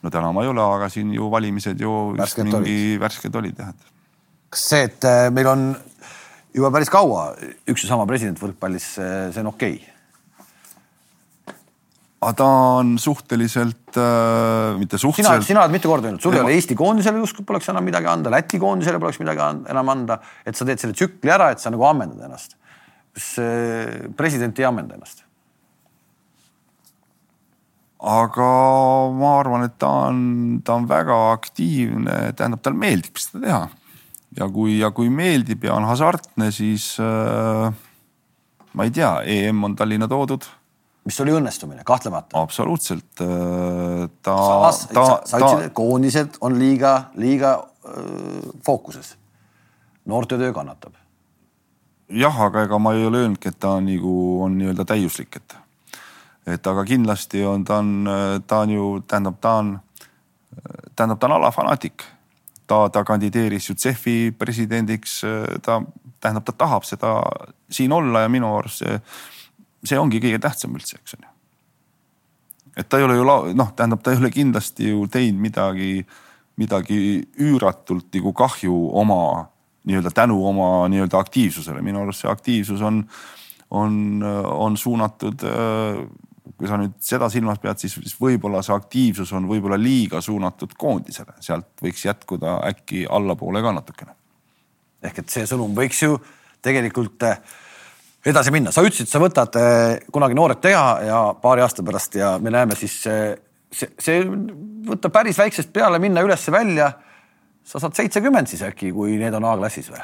no 0.02 0.10
täna 0.14 0.32
ma 0.32 0.46
ei 0.46 0.52
ole, 0.54 0.64
aga 0.78 0.88
siin 0.92 1.12
ju 1.14 1.28
valimised 1.30 1.80
ju 1.80 1.94
värsked 2.16 2.48
mingi 2.48 2.58
olid. 2.62 3.00
värsked 3.04 3.40
olid 3.42 3.60
jah, 3.60 3.74
et 3.76 3.97
kas 4.48 4.64
see, 4.72 4.88
et 4.88 5.04
äh, 5.08 5.28
meil 5.34 5.50
on 5.50 5.68
juba 6.56 6.72
päris 6.74 6.90
kaua 6.92 7.30
üks 7.68 7.84
ja 7.84 7.92
sama 7.92 8.08
president 8.08 8.40
võrkpallis, 8.40 8.90
see 8.96 9.44
on 9.44 9.52
okei 9.52 9.78
okay.? 9.78 9.94
aga 12.18 12.34
ta 12.34 12.46
on 12.80 12.96
suhteliselt 12.98 13.94
äh,, 13.94 14.74
mitte 14.78 14.98
suhteliselt. 14.98 15.46
sina 15.46 15.62
oled 15.62 15.74
mitu 15.76 15.90
korda 15.90 16.10
öelnud, 16.10 16.22
sul 16.22 16.34
ei 16.34 16.42
ole 16.42 16.56
Eesti 16.56 16.74
koondisele 16.78 17.20
justkui 17.22 17.46
poleks 17.46 17.70
enam 17.70 17.86
midagi 17.86 18.10
anda, 18.10 18.32
Läti 18.34 18.58
koondisele 18.58 18.98
poleks 18.98 19.20
midagi 19.22 19.44
enam 19.70 19.94
anda, 19.94 20.18
et 20.42 20.58
sa 20.58 20.66
teed 20.66 20.82
selle 20.82 20.98
tsükli 20.98 21.30
ära, 21.30 21.52
et 21.54 21.62
sa 21.62 21.70
nagu 21.70 21.86
ammendad 21.86 22.26
ennast. 22.26 22.58
kas 23.14 23.30
äh, 23.42 24.10
president 24.18 24.58
ei 24.58 24.66
ammenda 24.66 24.98
ennast? 24.98 25.22
aga 27.98 28.48
ma 29.14 29.32
arvan, 29.40 29.66
et 29.66 29.78
ta 29.78 29.88
on, 30.08 30.20
ta 30.64 30.78
on 30.78 30.90
väga 30.90 31.16
aktiivne, 31.32 32.18
tähendab, 32.38 32.62
talle 32.62 32.78
meeldib 32.78 33.18
seda 33.18 33.42
teha. 33.42 33.62
Ja 34.38 34.48
kui, 34.52 34.78
ja 34.78 34.90
kui 34.94 35.10
meeldib 35.10 35.66
ja 35.66 35.74
on 35.76 35.86
hasartne, 35.88 36.50
siis 36.54 36.94
äh, 37.02 37.68
ma 38.72 38.86
ei 38.86 38.94
tea, 38.94 39.10
EM 39.26 39.64
on 39.66 39.76
Tallinna 39.76 40.08
toodud, 40.10 40.46
mis 41.08 41.18
oli 41.24 41.32
õnnestumine, 41.32 41.84
kahtlemata. 41.88 42.40
absoluutselt 42.40 43.22
äh, 43.24 44.04
ta, 44.22 44.36
ta, 44.36 44.76
sa, 44.84 44.92
ta, 44.92 45.08
ütlesid, 45.40 45.66
et 45.70 45.76
koondised 45.76 46.38
on 46.44 46.58
liiga, 46.60 46.94
liiga 47.16 47.56
öö, 47.88 48.52
fookuses. 48.66 49.16
noortetöö 50.04 50.52
kannatab. 50.52 50.92
jah, 52.08 52.42
aga 52.48 52.66
ega 52.68 52.78
ma 52.78 52.94
ei 52.94 53.06
ole 53.06 53.24
öelnudki, 53.24 53.48
et 53.48 53.58
ta 53.60 53.76
on 53.80 53.88
nagu 53.88 54.12
on 54.44 54.58
nii-öelda 54.60 54.84
täiuslik, 54.84 55.40
et, 55.40 55.56
et 56.46 56.66
aga 56.66 56.84
kindlasti 56.84 57.44
on, 57.44 57.64
ta 57.64 57.80
on, 57.82 58.08
ta 58.46 58.62
on 58.64 58.76
ju, 58.76 58.86
tähendab, 59.08 59.40
ta 59.40 59.58
on, 59.62 59.74
tähendab, 60.94 61.18
ta 61.18 61.28
on 61.28 61.36
alafanaatik. 61.40 62.04
Ta, 62.68 62.84
ta 62.92 63.04
kandideeris 63.06 63.70
ju 63.70 63.74
CEF-i 63.78 64.30
presidendiks, 64.38 65.20
ta, 65.64 65.80
tähendab, 66.20 66.46
ta 66.46 66.54
tahab 66.64 66.86
seda 66.86 67.18
siin 67.70 67.92
olla 67.92 68.24
ja 68.24 68.30
minu 68.32 68.52
arust 68.58 68.84
see, 68.84 69.00
see 69.88 69.98
ongi 69.98 70.20
kõige 70.22 70.40
tähtsam 70.42 70.76
üldse, 70.76 71.00
eks 71.00 71.16
ju. 71.16 71.28
et 72.76 72.88
ta 72.88 73.00
ei 73.00 73.06
ole 73.08 73.18
ju 73.18 73.26
noh, 73.58 73.72
tähendab, 73.76 74.02
ta 74.02 74.12
ei 74.12 74.20
ole 74.20 74.30
kindlasti 74.34 74.92
ju 74.92 75.06
teinud 75.10 75.40
midagi, 75.48 76.06
midagi 76.60 77.00
üüratult 77.40 78.12
nagu 78.14 78.32
kahju 78.36 78.76
oma 79.00 79.22
nii-öelda 79.88 80.10
tänu 80.14 80.38
oma 80.46 80.88
nii-öelda 80.88 81.18
aktiivsusele, 81.18 81.82
minu 81.82 82.02
arust 82.02 82.24
see 82.24 82.30
aktiivsus 82.30 82.82
on, 82.84 83.02
on, 83.70 84.22
on 84.52 84.76
suunatud. 84.76 85.44
Kui 86.58 86.66
sa 86.66 86.78
nüüd 86.80 86.96
seda 87.04 87.28
silmas 87.30 87.60
pead, 87.62 87.78
siis, 87.78 87.94
siis 88.02 88.16
võib-olla 88.18 88.60
see 88.66 88.74
aktiivsus 88.74 89.30
on 89.38 89.46
võib-olla 89.50 89.78
liiga 89.78 90.20
suunatud 90.24 90.74
koondisele, 90.78 91.36
sealt 91.44 91.70
võiks 91.84 92.02
jätkuda 92.04 92.58
äkki 92.72 93.04
allapoole 93.06 93.62
ka 93.62 93.72
natukene. 93.76 94.14
ehk 95.02 95.22
et 95.22 95.30
see 95.30 95.46
sõnum 95.46 95.76
võiks 95.76 96.02
ju 96.02 96.18
tegelikult 96.62 97.22
eh, 97.28 97.38
edasi 98.26 98.50
minna, 98.50 98.72
sa 98.74 98.82
ütlesid, 98.82 99.10
sa 99.10 99.22
võtad 99.22 99.54
eh, 99.60 100.00
kunagi 100.12 100.34
noored 100.34 100.60
teha 100.60 100.86
ja 101.06 101.20
paari 101.42 101.62
aasta 101.62 101.86
pärast 101.86 102.18
ja 102.18 102.34
me 102.42 102.50
näeme 102.50 102.74
siis 102.78 102.98
eh, 103.06 103.36
see, 103.70 103.94
see 104.02 104.26
võtab 104.90 105.14
päris 105.14 105.38
väiksest 105.38 105.70
peale 105.72 106.02
minna 106.02 106.26
üles-välja. 106.26 106.92
sa 107.62 107.78
saad 107.78 107.94
seitsekümmend 107.94 108.50
siis 108.50 108.66
äkki, 108.66 108.90
kui 108.92 109.14
need 109.20 109.34
on 109.38 109.46
A-klassis 109.46 109.92
või? 109.94 110.02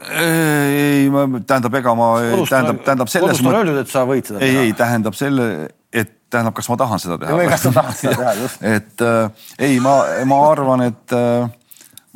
Ei, 0.00 1.10
ma 1.12 1.26
tähendab, 1.46 1.74
ega 1.78 1.94
ma 1.96 2.08
tähendab, 2.48 2.80
tähendab 2.86 3.10
selles 3.12 3.38
kodust 3.38 3.48
on 3.48 3.58
öeldud, 3.58 3.80
et 3.82 3.92
sa 3.92 4.04
võid 4.08 4.28
seda 4.28 4.40
ei, 4.40 4.54
teha. 4.54 4.62
ei 4.66 4.76
tähendab 4.78 5.16
selle, 5.18 5.48
et 5.92 6.14
tähendab, 6.32 6.56
kas 6.56 6.70
ma 6.72 6.78
tahan 6.80 7.02
seda 7.02 7.18
teha. 7.20 7.36
või 7.36 7.50
kas 7.50 7.66
sa 7.66 7.74
tahad 7.76 7.98
seda 7.98 8.14
teha, 8.20 8.32
just. 8.40 8.64
et 8.78 9.04
äh, 9.04 9.44
ei, 9.68 9.76
ma, 9.84 9.98
ma 10.28 10.40
arvan, 10.48 10.86
et 10.88 11.16
äh, 11.16 11.50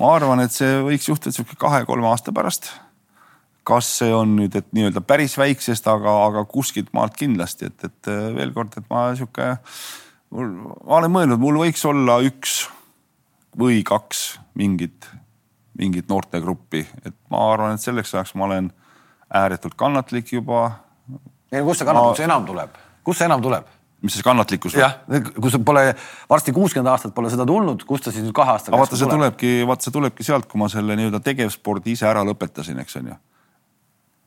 ma 0.01 0.15
arvan, 0.17 0.43
et 0.45 0.57
see 0.57 0.79
võiks 0.87 1.09
juhtuda 1.11 1.37
sihuke 1.37 1.59
kahe-kolme 1.61 2.09
aasta 2.11 2.35
pärast. 2.37 2.73
kas 3.67 3.89
see 3.99 4.13
on 4.15 4.37
nüüd, 4.39 4.55
et 4.55 4.69
nii-öelda 4.77 5.03
päris 5.03 5.35
väiksest, 5.39 5.89
aga, 5.91 6.13
aga 6.29 6.45
kuskilt 6.47 6.93
maalt 6.95 7.17
kindlasti, 7.19 7.69
et, 7.73 7.91
et 7.91 8.13
äh, 8.13 8.31
veel 8.37 8.55
kord, 8.57 8.77
et 8.79 8.89
ma 8.93 9.09
sihuke, 9.19 9.53
ma 10.33 10.99
olen 11.01 11.13
mõelnud, 11.13 11.43
mul 11.43 11.61
võiks 11.65 11.85
olla 11.89 12.21
üks 12.25 12.63
või 13.59 13.83
kaks 13.87 14.39
mingit, 14.57 15.09
mingit 15.79 16.09
noortegruppi, 16.09 16.87
et 17.05 17.15
ma 17.31 17.47
arvan, 17.53 17.77
et 17.77 17.83
selleks 17.83 18.15
ajaks 18.15 18.35
ma 18.35 18.49
olen 18.49 18.73
ääretult 19.35 19.75
kannatlik 19.77 20.33
juba. 20.33 20.71
kust 21.51 21.81
see 21.83 21.89
kannatlikkus 21.89 22.25
enam 22.25 22.47
tuleb, 22.47 22.79
kust 23.05 23.23
see 23.23 23.29
enam 23.29 23.43
tuleb? 23.43 23.73
mis 24.03 24.17
see 24.17 24.25
kannatlikkus? 24.27 24.77
jah, 24.79 24.99
kui 25.41 25.51
sul 25.51 25.65
pole 25.67 25.89
varsti 26.31 26.55
kuuskümmend 26.57 26.93
aastat 26.93 27.15
pole 27.15 27.31
seda 27.33 27.47
tulnud, 27.49 27.85
kust 27.89 28.07
ta 28.07 28.13
siis 28.15 28.27
nüüd 28.27 28.37
kahe 28.37 28.55
aastaga 28.55 28.77
aga 28.77 28.85
vaata, 28.85 28.99
see 29.01 29.11
tulebki, 29.11 29.55
vaata, 29.69 29.87
see 29.87 29.95
tulebki 29.95 30.27
sealt, 30.27 30.49
kui 30.51 30.61
ma 30.61 30.69
selle 30.73 30.99
nii-öelda 30.99 31.23
tegevspordi 31.25 31.97
ise 31.97 32.09
ära 32.09 32.25
lõpetasin, 32.27 32.79
eks 32.83 33.01
on 33.01 33.11
ju. 33.13 33.17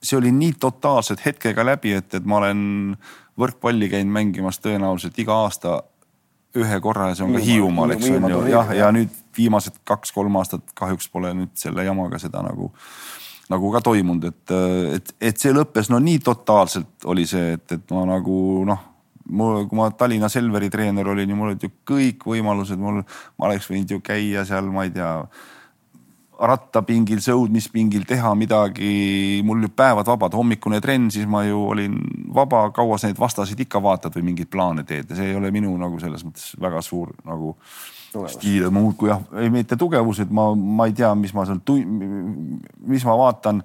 see 0.09 0.17
oli 0.17 0.33
nii 0.35 0.57
totaalselt 0.59 1.23
hetkega 1.25 1.65
läbi, 1.73 1.93
et, 2.01 2.13
et 2.17 2.25
ma 2.25 2.41
olen 2.41 2.61
võrkpalli 3.39 3.91
käinud 3.91 4.13
mängimas 4.15 4.59
tõenäoliselt 4.63 5.17
iga 5.21 5.37
aasta 5.45 5.79
ühe 6.57 6.79
korra 6.81 7.11
ja 7.11 7.19
see 7.19 7.27
on 7.27 7.35
ka 7.37 7.43
Hiiumaal, 7.45 7.95
eks 7.95 8.09
on 8.15 8.29
ju, 8.31 8.43
jah, 8.49 8.73
ja 8.75 8.89
nüüd 8.95 9.13
viimased 9.39 9.81
kaks-kolm 9.87 10.37
aastat 10.41 10.75
kahjuks 10.77 11.09
pole 11.13 11.33
nüüd 11.37 11.55
selle 11.59 11.87
jamaga 11.87 12.19
seda 12.21 12.43
nagu, 12.45 12.69
nagu 13.49 13.73
ka 13.73 13.81
toimunud, 13.89 14.29
et, 14.29 14.55
et, 14.99 15.15
et 15.31 15.41
see 15.41 15.55
lõppes 15.55 15.89
no 15.89 16.01
nii 16.03 16.21
totaalselt 16.25 17.09
oli 17.09 17.25
see, 17.29 17.55
et, 17.57 17.77
et 17.79 17.95
ma 17.95 18.05
nagu 18.11 18.39
noh 18.69 18.87
mul, 19.29 19.67
kui 19.69 19.77
ma 19.77 19.91
Tallinna 19.95 20.29
Selveri 20.29 20.69
treener 20.73 21.07
olin 21.07 21.29
ja 21.29 21.37
mul 21.37 21.51
olid 21.51 21.63
ju 21.63 21.71
kõik 21.87 22.25
võimalused, 22.29 22.79
mul, 22.81 23.01
ma 23.37 23.49
oleks 23.49 23.69
võinud 23.69 23.95
ju 23.95 24.03
käia 24.05 24.45
seal, 24.47 24.69
ma 24.73 24.85
ei 24.87 24.93
tea, 24.95 25.11
rattapingil, 26.39 27.19
sõudmispingil 27.23 28.05
teha 28.07 28.31
midagi, 28.39 29.41
mul 29.45 29.59
olid 29.59 29.75
päevad 29.75 30.07
vabad, 30.07 30.35
hommikune 30.39 30.79
trenn, 30.83 31.09
siis 31.11 31.27
ma 31.29 31.43
ju 31.43 31.65
olin 31.73 31.97
vaba, 32.35 32.69
kaua 32.75 32.97
sa 32.99 33.09
neid 33.09 33.19
vastaseid 33.19 33.59
ikka 33.65 33.81
vaatad 33.83 34.15
või 34.15 34.29
mingeid 34.31 34.51
plaane 34.51 34.85
teed 34.87 35.11
ja 35.11 35.19
see 35.19 35.33
ei 35.33 35.39
ole 35.39 35.51
minu 35.51 35.73
nagu 35.79 35.99
selles 35.99 36.23
mõttes 36.27 36.53
väga 36.61 36.83
suur 36.85 37.11
nagu 37.27 37.57
stiil, 38.33 38.69
ma 38.69 38.79
muudkui 38.79 39.11
jah, 39.11 39.21
ei 39.41 39.51
mitte 39.53 39.77
tugevus, 39.79 40.23
et 40.23 40.31
ma, 40.33 40.49
ma 40.55 40.89
ei 40.89 40.95
tea, 40.97 41.13
mis 41.15 41.33
ma 41.37 41.45
seal, 41.49 41.61
mis 42.89 43.05
ma 43.05 43.17
vaatan 43.19 43.63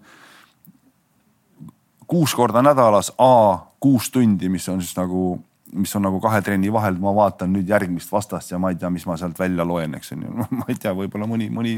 kuus 2.07 2.35
korda 2.37 2.63
nädalas 2.63 3.13
A 3.19 3.75
kuus 3.85 4.11
tundi, 4.11 4.49
mis 4.49 4.65
on 4.73 4.81
siis 4.81 4.95
nagu, 4.97 5.35
mis 5.77 5.93
on 5.97 6.07
nagu 6.07 6.17
kahe 6.23 6.39
trenni 6.45 6.71
vahel, 6.73 6.97
ma 7.03 7.13
vaatan 7.13 7.51
nüüd 7.53 7.69
järgmist 7.69 8.13
vastast 8.13 8.55
ja 8.55 8.61
ma 8.61 8.71
ei 8.73 8.79
tea, 8.81 8.89
mis 8.95 9.05
ma 9.05 9.19
sealt 9.21 9.37
välja 9.41 9.67
loen, 9.69 9.97
eks 9.99 10.15
on 10.15 10.23
ju. 10.25 10.47
ma 10.61 10.65
ei 10.73 10.79
tea, 10.81 10.95
võib-olla 10.97 11.29
mõni, 11.29 11.51
mõni, 11.53 11.75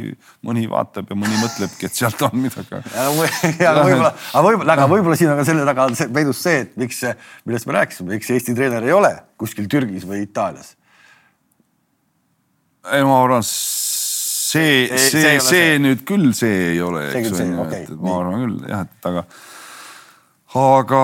mõni 0.47 0.69
vaatab 0.71 1.11
ja 1.11 1.19
mõni 1.19 1.41
mõtlebki, 1.41 1.89
et 1.89 1.99
sealt 1.99 2.23
on 2.29 2.39
midagi. 2.45 2.79
aga 2.79 3.11
võib-olla, 3.17 4.13
aga 4.39 4.45
võib-olla, 4.47 4.77
aga 4.79 4.89
võib-olla 4.93 5.19
siin 5.19 5.33
on 5.35 5.41
ka 5.41 5.49
selle 5.51 5.67
taga 5.67 5.89
see, 5.99 6.13
peidus 6.15 6.43
see, 6.47 6.63
et 6.63 6.79
miks, 6.79 7.03
millest 7.49 7.67
me 7.67 7.79
rääkisime, 7.81 8.13
miks 8.15 8.31
Eesti 8.37 8.55
treener 8.55 8.87
ei 8.87 8.95
ole 8.95 9.15
kuskil 9.41 9.67
Türgis 9.73 10.07
või 10.07 10.23
Itaalias. 10.29 10.76
Ei, 12.93 13.03
ma 13.07 13.19
arvan, 13.25 13.43
see, 13.47 14.87
see, 14.87 14.97
see, 14.97 15.21
see, 15.23 15.43
see 15.43 15.77
nüüd 15.83 16.07
küll 16.09 16.33
see 16.37 16.73
ei 16.73 16.81
ole, 16.85 17.09
eks 17.19 17.35
on 17.35 17.53
ju, 17.53 17.61
okei, 17.67 17.85
et 17.89 18.01
ma 18.01 18.19
arvan 18.21 18.43
küll 18.45 18.59
jah, 18.71 18.87
et 18.87 19.11
aga 19.11 19.27
aga 20.57 21.01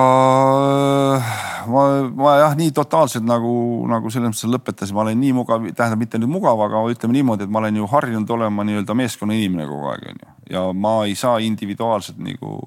ma, 1.69 1.83
ma 2.15 2.35
jah, 2.41 2.55
nii 2.57 2.71
totaalselt 2.75 3.25
nagu, 3.27 3.53
nagu 3.91 4.11
selles 4.13 4.33
mõttes 4.33 4.49
lõpetasin, 4.49 4.95
ma 4.95 5.03
olen 5.05 5.19
nii 5.21 5.33
mugav, 5.37 5.67
tähendab 5.75 6.01
mitte 6.01 6.21
nüüd 6.21 6.31
mugav, 6.31 6.61
aga 6.65 6.83
ütleme 6.93 7.17
niimoodi, 7.17 7.47
et 7.47 7.53
ma 7.53 7.61
olen 7.61 7.81
ju 7.81 7.89
harjunud 7.91 8.35
olema 8.37 8.65
nii-öelda 8.67 8.97
meeskonna 8.97 9.37
inimene 9.37 9.67
kogu 9.69 9.91
aeg 9.91 10.07
onju. 10.13 10.35
ja 10.53 10.65
ma 10.73 10.95
ei 11.07 11.15
saa 11.19 11.39
individuaalselt 11.43 12.21
nagu 12.23 12.57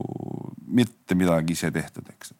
mitte 0.66 1.16
midagi 1.18 1.56
ise 1.56 1.70
tehtud, 1.72 2.06
eks. 2.12 2.34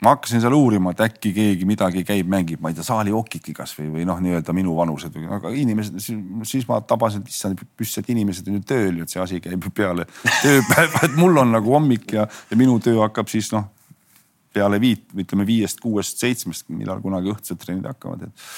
Ma 0.00 0.14
hakkasin 0.14 0.40
seal 0.40 0.54
uurima, 0.56 0.94
et 0.94 1.02
äkki 1.04 1.32
keegi 1.36 1.66
midagi 1.68 2.04
käib, 2.08 2.28
mängib, 2.32 2.60
ma 2.62 2.70
ei 2.70 2.76
tea, 2.76 2.84
saali 2.86 3.12
okiki 3.12 3.52
kasvõi 3.56 3.90
või 3.98 4.06
noh, 4.08 4.20
nii-öelda 4.24 4.54
minu 4.56 4.72
vanused, 4.78 5.16
aga 5.36 5.52
inimesed, 5.52 5.98
siis 6.48 6.68
ma 6.68 6.80
tabasin, 6.80 7.24
et 7.24 7.34
issand 7.34 7.60
püss, 7.76 7.98
et 8.00 8.08
inimesed 8.12 8.48
on 8.48 8.56
ju 8.56 8.64
tööl 8.72 9.02
et 9.04 9.12
see 9.12 9.20
asi 9.20 9.42
käib 9.44 9.68
ju 9.68 9.74
peale 9.76 10.06
tööpäeva, 10.40 11.04
et 11.04 11.18
mul 11.20 11.42
on 11.42 11.52
nagu 11.52 11.76
hommik 11.76 12.16
ja, 12.16 12.24
ja 12.24 12.58
minu 12.60 12.78
töö 12.80 13.02
hakkab 13.04 13.28
siis 13.32 13.52
noh 13.52 13.68
peale 14.54 14.80
viit, 14.82 15.04
ütleme 15.14 15.46
viiest, 15.46 15.82
kuuest, 15.82 16.18
seitsmest, 16.22 16.68
millal 16.74 17.02
kunagi 17.04 17.30
õhtused 17.30 17.60
trennid 17.60 17.86
hakkavad, 17.86 18.26
et. 18.26 18.48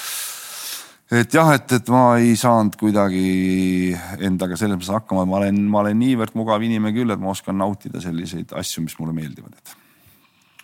et 1.18 1.36
jah, 1.36 1.52
et, 1.56 1.76
et 1.76 1.92
ma 1.92 2.04
ei 2.22 2.32
saanud 2.38 2.78
kuidagi 2.80 3.92
endaga 4.22 4.56
selles 4.56 4.78
mõttes 4.78 4.94
hakkama, 4.94 5.26
ma 5.28 5.42
olen, 5.42 5.60
ma 5.68 5.82
olen 5.82 6.00
niivõrd 6.00 6.38
mugav 6.38 6.64
inimene 6.64 6.94
küll, 6.96 7.12
et 7.12 7.20
ma 7.20 7.34
oskan 7.34 7.58
nautida 7.60 8.00
selliseid 8.00 8.54
asju, 8.56 8.86
mis 8.86 8.96
mulle 9.02 9.18
meeldivad, 9.18 9.58
et 9.58 9.81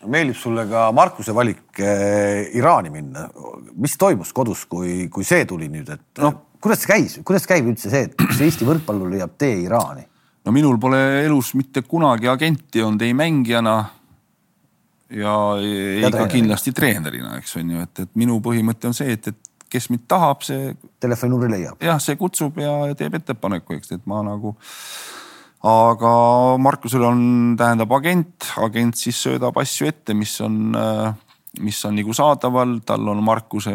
meeldib 0.06 0.36
sulle 0.38 0.66
ka 0.70 0.88
Markuse 0.94 1.34
valik 1.34 1.80
eh, 1.82 2.50
Iraani 2.58 2.92
minna. 2.94 3.26
mis 3.74 3.96
toimus 3.98 4.32
kodus, 4.32 4.64
kui, 4.70 5.08
kui 5.10 5.26
see 5.26 5.46
tuli 5.48 5.68
nüüd, 5.72 5.90
et 5.90 6.22
noh, 6.22 6.44
kuidas 6.62 6.84
see 6.84 6.92
käis, 6.92 7.18
kuidas 7.26 7.46
käib 7.50 7.66
üldse 7.72 7.90
see, 7.90 8.06
et 8.08 8.22
üks 8.28 8.40
Eesti 8.46 8.68
võrkpallur 8.68 9.10
leiab 9.10 9.34
tee 9.38 9.62
Iraani? 9.64 10.06
no 10.46 10.54
minul 10.54 10.78
pole 10.80 11.00
elus 11.26 11.52
mitte 11.58 11.82
kunagi 11.84 12.30
agenti 12.30 12.82
olnud 12.82 13.02
ei 13.04 13.14
mängijana 13.16 13.76
ja 15.10 15.34
ei 15.60 16.00
ka 16.02 16.10
treenerina. 16.10 16.30
kindlasti 16.32 16.72
treenerina, 16.76 17.36
eks 17.40 17.56
on 17.58 17.74
ju, 17.74 17.84
et, 17.84 18.02
et 18.04 18.16
minu 18.18 18.38
põhimõte 18.44 18.90
on 18.90 18.96
see, 18.96 19.12
et, 19.16 19.28
et 19.32 19.48
kes 19.68 19.90
mind 19.92 20.06
tahab, 20.08 20.42
see 20.46 20.72
telefoninumbri 21.00 21.52
leiab. 21.52 21.82
jah, 21.84 22.00
see 22.02 22.16
kutsub 22.20 22.58
ja 22.62 22.74
teeb 22.98 23.18
ettepaneku, 23.20 23.78
eks, 23.78 23.96
et 23.98 24.04
ma 24.08 24.22
nagu. 24.26 24.54
Aga 25.66 26.12
Markusel 26.62 27.02
on, 27.02 27.20
tähendab 27.58 27.92
agent, 27.98 28.52
agent 28.62 28.98
siis 28.98 29.18
söödab 29.24 29.58
asju 29.58 29.88
ette, 29.90 30.14
mis 30.14 30.36
on, 30.44 30.72
mis 31.64 31.78
on 31.88 31.96
nagu 31.98 32.14
saadaval, 32.14 32.78
tal 32.86 33.10
on 33.10 33.22
Markuse 33.26 33.74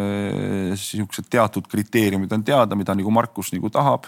siuksed 0.79 1.27
teatud 1.31 1.67
kriteeriumid 1.71 2.31
on 2.31 2.45
teada, 2.47 2.77
mida 2.79 2.95
nagu 2.95 3.11
Markus 3.11 3.51
nagu 3.55 3.69
tahab. 3.69 4.07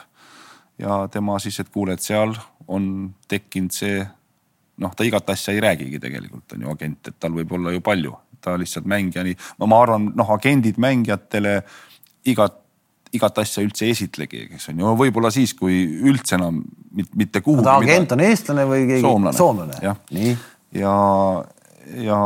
ja 0.77 1.07
tema 1.07 1.39
siis, 1.39 1.59
et 1.59 1.69
kuule, 1.71 1.93
et 1.95 2.03
seal 2.03 2.33
on 2.67 3.13
tekkinud 3.31 3.71
see 3.71 4.01
noh, 4.81 4.91
ta 4.95 5.05
igat 5.07 5.29
asja 5.31 5.53
ei 5.55 5.61
räägigi 5.63 5.99
tegelikult 6.03 6.55
on 6.55 6.65
ju 6.65 6.71
agent, 6.73 7.07
et 7.07 7.17
tal 7.19 7.35
võib 7.35 7.53
olla 7.55 7.71
ju 7.71 7.81
palju, 7.83 8.13
ta 8.43 8.55
lihtsalt 8.59 8.87
mängijani, 8.89 9.35
ma 9.63 9.81
arvan, 9.81 10.09
noh, 10.17 10.31
agendid 10.35 10.79
mängijatele 10.81 11.61
igat, 12.31 12.59
igat 13.13 13.37
asja 13.43 13.63
üldse 13.65 13.89
esitlegi, 13.91 14.45
eks 14.55 14.69
on 14.71 14.81
ju, 14.81 14.93
võib-olla 14.99 15.31
siis, 15.33 15.53
kui 15.57 15.83
üldse 16.09 16.37
enam 16.39 16.61
mitte 17.15 17.41
kuhugi. 17.43 17.65
ta 17.67 17.77
agent 17.81 18.15
on 18.15 18.23
eestlane 18.25 18.65
või 18.69 18.85
keegi? 18.89 19.03
soomlane, 19.05 19.37
soomlane., 19.37 19.95
nii. 20.15 20.35
ja, 20.79 20.95
ja 22.05 22.19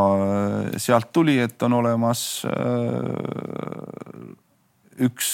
sealt 0.82 1.12
tuli, 1.16 1.40
et 1.44 1.68
on 1.68 1.80
olemas 1.82 2.24
äh, 2.50 2.54
üks 5.10 5.34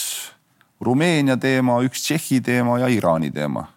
Rumeenia 0.86 1.38
teema, 1.42 1.80
üks 1.88 2.04
Tšehhi 2.04 2.42
teema 2.46 2.80
ja 2.82 2.90
Iraani 2.92 3.32
teema. 3.34 3.68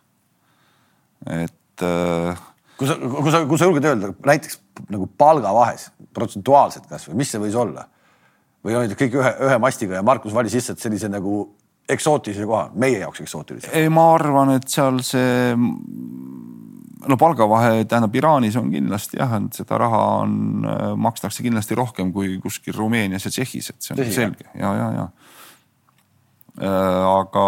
et 1.26 1.84
äh, 1.84 2.46
kui 2.78 2.88
sa, 2.88 2.98
kui 2.98 3.34
sa, 3.34 3.44
kui 3.50 3.60
sa 3.60 3.68
julged 3.68 3.86
öelda 3.86 4.12
näiteks 4.26 4.60
nagu 4.92 5.08
palgavahes 5.18 5.88
protsentuaalselt 6.14 6.86
kasvõi, 6.90 7.16
mis 7.18 7.32
see 7.32 7.42
võis 7.42 7.56
olla? 7.58 7.86
Või 8.64 8.76
olid 8.78 8.94
kõik 8.98 9.16
ühe, 9.20 9.32
ühe 9.48 9.58
mastiga 9.62 9.98
ja 9.98 10.04
Markus 10.06 10.34
valis 10.34 10.56
lihtsalt 10.58 10.82
sellise 10.82 11.10
nagu 11.10 11.40
eksootilise 11.88 12.46
koha, 12.48 12.68
meie 12.76 13.00
jaoks 13.02 13.22
eksootilise? 13.24 13.70
ei, 13.76 13.88
ma 13.92 14.10
arvan, 14.16 14.56
et 14.58 14.68
seal 14.70 15.00
see 15.06 15.54
no 17.08 17.16
palgavahe 17.20 17.84
tähendab 17.88 18.16
Iraanis 18.18 18.58
on 18.60 18.72
kindlasti 18.72 19.20
jah, 19.20 19.36
et 19.38 19.60
seda 19.60 19.78
raha 19.80 20.02
on, 20.24 20.66
makstakse 21.00 21.44
kindlasti 21.46 21.78
rohkem 21.78 22.12
kui 22.14 22.36
kuskil 22.42 22.76
Rumeenias 22.76 23.28
ja 23.28 23.32
Tšehhis, 23.32 23.70
et 23.72 23.84
see 23.84 23.94
on 23.94 24.02
Tõsi, 24.02 24.16
selge 24.18 24.48
ja, 24.58 24.72
ja, 24.80 24.88
ja. 24.98 25.06
aga, 27.14 27.46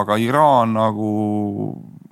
aga 0.00 0.20
Iraan 0.22 0.76
nagu 0.78 1.10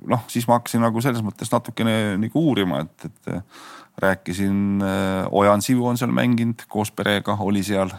noh, 0.09 0.27
siis 0.31 0.49
ma 0.51 0.59
hakkasin 0.59 0.83
nagu 0.83 1.03
selles 1.05 1.23
mõttes 1.25 1.53
natukene 1.53 2.19
nagu 2.21 2.43
uurima, 2.43 2.83
et, 2.83 3.09
et 3.09 4.03
rääkisin, 4.03 4.83
Ojan 5.31 5.63
Sivu 5.63 5.87
on 5.87 6.01
seal 6.01 6.13
mänginud 6.15 6.65
koos 6.69 6.91
perega, 6.91 7.37
oli 7.41 7.63
seal. 7.67 7.93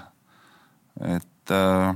Et 1.01 1.51
äh, 1.51 1.95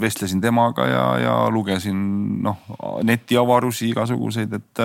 vestlesin 0.00 0.40
temaga 0.40 0.86
ja, 0.88 1.06
ja 1.22 1.36
lugesin 1.50 1.96
noh 2.44 2.60
netiavarusi 3.02 3.90
igasuguseid, 3.92 4.52
et, 4.58 4.84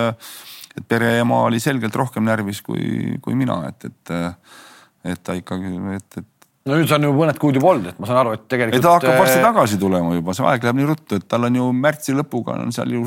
et 0.76 0.88
pereema 0.88 1.44
oli 1.46 1.60
selgelt 1.62 1.94
rohkem 1.96 2.26
närvis 2.26 2.62
kui, 2.66 3.14
kui 3.22 3.38
mina, 3.38 3.60
et, 3.70 3.90
et, 3.90 4.16
et 5.12 5.22
ta 5.22 5.38
ikkagi, 5.38 5.76
et, 5.96 6.20
et 6.22 6.48
no 6.68 6.76
nüüd 6.76 6.90
see 6.90 6.98
on 6.98 7.06
ju 7.08 7.12
mõned 7.16 7.38
kuud 7.40 7.58
juba 7.58 7.72
olnud, 7.72 7.92
et 7.92 8.00
ma 8.00 8.08
saan 8.08 8.22
aru, 8.22 8.34
et 8.36 8.48
tegelikult. 8.50 8.84
ta 8.84 8.96
hakkab 8.98 9.22
varsti 9.22 9.44
tagasi 9.44 9.78
tulema 9.80 10.16
juba, 10.18 10.34
see 10.36 10.48
aeg 10.50 10.66
läheb 10.66 10.80
nii 10.80 10.90
ruttu, 10.90 11.20
et 11.20 11.28
tal 11.30 11.48
on 11.48 11.60
ju 11.60 11.68
märtsi 11.76 12.16
lõpuga 12.16 12.58
on 12.58 12.74
seal 12.74 12.92
ju 12.92 13.04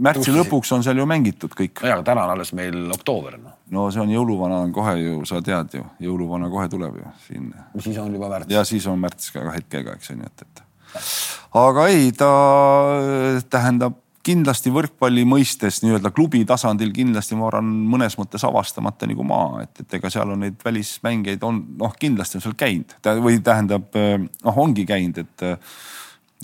märtsi 0.00 0.32
lõpuks 0.34 0.72
on 0.76 0.84
seal 0.84 1.00
ju 1.00 1.06
mängitud 1.08 1.54
kõik. 1.56 1.82
ja, 1.84 1.96
aga 1.96 2.06
täna 2.06 2.26
on 2.26 2.34
alles 2.36 2.52
meil 2.56 2.90
oktoober 2.94 3.38
no.. 3.40 3.54
no 3.74 3.86
see 3.92 4.02
on 4.02 4.12
jõuluvana 4.12 4.62
on 4.66 4.74
kohe 4.74 4.96
ju, 5.00 5.22
sa 5.28 5.42
tead 5.44 5.78
ju, 5.78 5.84
jõuluvana 6.02 6.50
kohe 6.52 6.68
tuleb 6.72 7.00
ju 7.02 7.14
siin. 7.26 7.50
siis 7.80 7.98
on 8.02 8.12
juba 8.14 8.30
märts. 8.32 8.52
ja 8.52 8.64
siis 8.68 8.86
on 8.90 9.00
märts 9.02 9.32
ka 9.34 9.44
hetkega, 9.50 9.98
eks 9.98 10.14
on 10.14 10.24
ju, 10.24 10.30
et, 10.30 10.46
et. 10.46 10.64
aga 11.64 11.88
ei, 11.92 12.12
ta 12.16 12.30
tähendab 13.52 14.00
kindlasti 14.22 14.70
võrkpalli 14.70 15.24
mõistes 15.26 15.80
nii-öelda 15.82 16.12
klubi 16.14 16.44
tasandil 16.46 16.92
kindlasti 16.94 17.34
ma 17.34 17.48
arvan 17.48 17.72
mõnes 17.90 18.14
mõttes 18.20 18.44
avastamata 18.46 19.08
nagu 19.10 19.26
maa, 19.26 19.64
et, 19.64 19.82
et 19.82 19.96
ega 19.98 20.10
seal 20.14 20.30
on 20.30 20.44
neid 20.46 20.62
välismängijaid 20.64 21.42
on 21.46 21.58
noh, 21.80 21.96
kindlasti 21.98 22.38
on 22.38 22.46
seal 22.46 22.54
käinud 22.58 22.94
või 23.24 23.42
tähendab 23.42 23.90
noh, 23.98 24.62
ongi 24.62 24.86
käinud, 24.88 25.18
et 25.26 25.44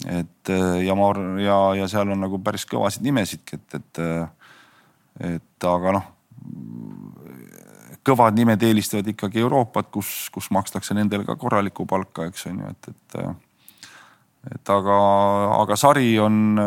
et 0.06 0.52
ja 0.84 0.94
ma 0.94 1.08
ja, 1.42 1.58
ja 1.80 1.88
seal 1.90 2.12
on 2.14 2.22
nagu 2.22 2.38
päris 2.44 2.66
kõvasid 2.68 3.02
nimesidki, 3.06 3.58
et, 3.58 3.74
et, 3.80 4.00
et 5.32 5.66
aga 5.66 5.96
noh, 5.98 6.06
kõvad 8.06 8.38
nimed 8.38 8.62
eelistavad 8.64 9.08
ikkagi 9.10 9.42
Euroopat, 9.42 9.90
kus, 9.92 10.28
kus 10.34 10.50
makstakse 10.54 10.96
nendele 10.96 11.26
ka 11.28 11.36
korralikku 11.40 11.86
palka, 11.88 12.28
eks 12.30 12.46
on 12.50 12.62
ju, 12.62 12.72
et, 12.72 12.90
et. 12.94 13.18
et 14.54 14.72
aga, 14.72 14.98
aga 15.58 15.76
sari 15.76 16.14
on 16.22 16.60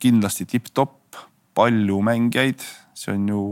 kindlasti 0.00 0.48
tipp-topp, 0.50 1.20
palju 1.54 2.00
mängijaid, 2.06 2.64
see 2.96 3.12
on 3.14 3.28
ju 3.28 3.44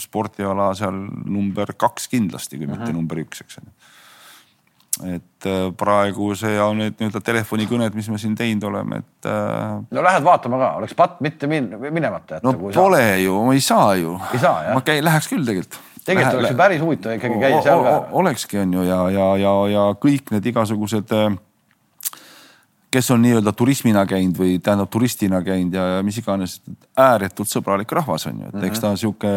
spordiala 0.00 0.72
seal 0.76 0.96
number 1.24 1.72
kaks 1.78 2.08
kindlasti, 2.12 2.58
kui 2.58 2.66
mm 2.66 2.72
-hmm. 2.72 2.78
mitte 2.78 2.92
number 2.92 3.20
üks, 3.24 3.40
eks 3.40 3.58
on 3.62 3.70
ju 3.70 3.83
et 5.02 5.48
praegu 5.78 6.28
see 6.38 6.54
on 6.62 6.78
need 6.78 7.00
nii-öelda 7.00 7.20
telefonikõned, 7.24 7.96
mis 7.98 8.08
me 8.12 8.18
siin 8.20 8.36
teinud 8.38 8.68
oleme, 8.68 9.00
et. 9.02 9.28
no 9.90 10.04
lähed 10.06 10.26
vaatama 10.26 10.60
ka, 10.60 10.68
oleks 10.78 10.94
patt 10.98 11.18
mitte 11.24 11.50
min 11.50 11.66
minemata 11.88 12.38
jätta. 12.38 12.46
no 12.46 12.70
pole 12.70 13.00
saa. 13.02 13.16
ju, 13.24 13.40
ma 13.46 13.56
ei 13.56 13.64
saa 13.64 13.88
ju. 13.98 14.14
ei 14.32 14.42
saa 14.44 14.62
jah? 14.68 14.76
ma 14.78 14.84
käin, 14.86 15.02
läheks 15.04 15.30
küll 15.32 15.42
tegelikult. 15.48 15.80
tegelikult 16.04 16.38
oleks 16.38 16.54
ju 16.54 16.60
päris 16.62 16.84
huvitav 16.84 17.18
ikkagi 17.18 17.40
käia 17.42 17.64
seal 17.66 17.82
ka. 17.82 17.96
olekski, 18.22 18.60
on 18.62 18.78
ju 18.78 18.86
ja, 18.86 19.00
ja, 19.16 19.26
ja, 19.42 19.56
ja 19.72 19.84
kõik 19.98 20.30
need 20.36 20.46
igasugused, 20.52 21.18
kes 22.94 23.10
on 23.10 23.24
nii-öelda 23.26 23.52
turismina 23.58 24.06
käinud 24.06 24.38
või 24.38 24.60
tähendab 24.62 24.94
turistina 24.94 25.42
käinud 25.42 25.74
ja, 25.74 25.88
ja 25.96 26.06
mis 26.06 26.22
iganes, 26.22 26.60
ääretult 26.94 27.50
sõbralik 27.50 27.90
rahvas 27.98 28.30
on 28.30 28.44
ju, 28.44 28.46
et 28.46 28.54
mm 28.54 28.60
-hmm. 28.60 28.70
eks 28.70 28.84
ta 28.84 28.94
sihuke 28.96 29.36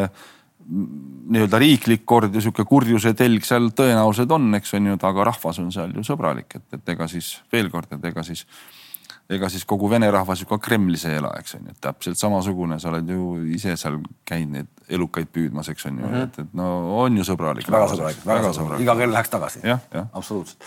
nii-öelda 0.68 1.60
riiklik 1.62 2.04
kord 2.08 2.34
ja 2.36 2.42
sihuke 2.44 2.66
kurjuse 2.68 3.14
telg 3.18 3.46
seal 3.48 3.70
tõenäoliselt 3.76 4.32
on, 4.36 4.50
eks 4.60 4.74
on 4.78 4.92
ju, 4.92 4.98
aga 5.10 5.30
rahvas 5.32 5.62
on 5.64 5.72
seal 5.72 5.94
ju 5.96 6.04
sõbralik, 6.08 6.60
et, 6.60 6.68
et 6.80 6.94
ega 6.96 7.08
siis 7.12 7.38
veel 7.54 7.72
kord, 7.74 7.92
et 7.96 8.12
ega 8.12 8.24
siis 8.28 8.46
ega 9.34 9.50
siis 9.52 9.66
kogu 9.68 9.90
vene 9.92 10.08
rahvas 10.12 10.42
ju 10.42 10.48
ka 10.48 10.60
Kremlis 10.64 11.04
ei 11.08 11.18
ela, 11.20 11.34
eks 11.40 11.58
on 11.58 11.68
ju, 11.68 11.76
et 11.76 11.82
täpselt 11.84 12.20
samasugune, 12.20 12.80
sa 12.80 12.92
oled 12.94 13.12
ju 13.12 13.34
ise 13.58 13.76
seal 13.80 14.00
käinud 14.28 14.56
neid 14.56 14.96
elukaid 14.98 15.30
püüdmas, 15.36 15.68
eks 15.74 15.90
on 15.90 16.00
ju 16.00 16.06
mm, 16.06 16.14
-hmm. 16.14 16.24
et, 16.24 16.40
et 16.46 16.56
no 16.56 16.72
on 17.04 17.18
ju 17.18 17.28
sõbralik. 17.28 17.68
väga 17.72 17.92
sõbralik, 17.92 18.26
väga 18.26 18.54
sõbralik, 18.56 18.84
iga 18.88 18.96
kell 18.96 19.12
läheks 19.12 19.30
tagasi. 19.30 19.60
absoluutselt. 20.14 20.64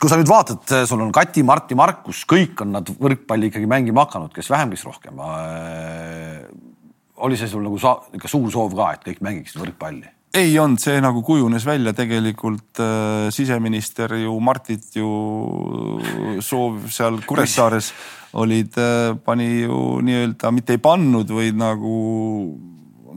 kui 0.00 0.10
sa 0.10 0.16
nüüd 0.20 0.28
vaatad, 0.28 0.86
sul 0.86 1.00
on 1.00 1.12
Kati, 1.12 1.42
Martti, 1.42 1.74
Markus, 1.74 2.24
kõik 2.28 2.60
on 2.62 2.72
nad 2.72 2.88
võrkpalli 2.88 3.48
ikkagi 3.48 3.66
mängima 3.66 4.04
hakanud, 4.04 4.32
kes 4.34 4.50
vähem, 4.50 4.70
kes 4.70 4.84
rohkem 4.84 5.16
oli 7.24 7.38
see 7.38 7.50
sul 7.50 7.64
nagu 7.66 7.78
sa, 7.80 7.96
ikka 8.14 8.30
suur 8.30 8.50
soov 8.52 8.76
ka, 8.78 8.92
et 8.94 9.04
kõik 9.10 9.24
mängiksid 9.24 9.60
võrkpalli? 9.62 10.14
ei 10.38 10.52
olnud, 10.60 10.80
see 10.80 10.98
nagu 11.00 11.22
kujunes 11.24 11.64
välja 11.66 11.94
tegelikult 11.96 12.80
äh, 12.84 13.28
siseminister 13.34 14.12
ju 14.20 14.34
Martit 14.44 14.96
ju 14.98 15.08
soov 16.44 16.84
seal 16.92 17.16
Kuressaares 17.26 17.92
olid 18.38 18.76
äh,, 18.76 19.14
pani 19.24 19.64
ju 19.64 19.98
nii-öelda 20.04 20.52
mitte 20.52 20.76
ei 20.76 20.82
pannud, 20.84 21.32
vaid 21.32 21.56
nagu 21.58 21.94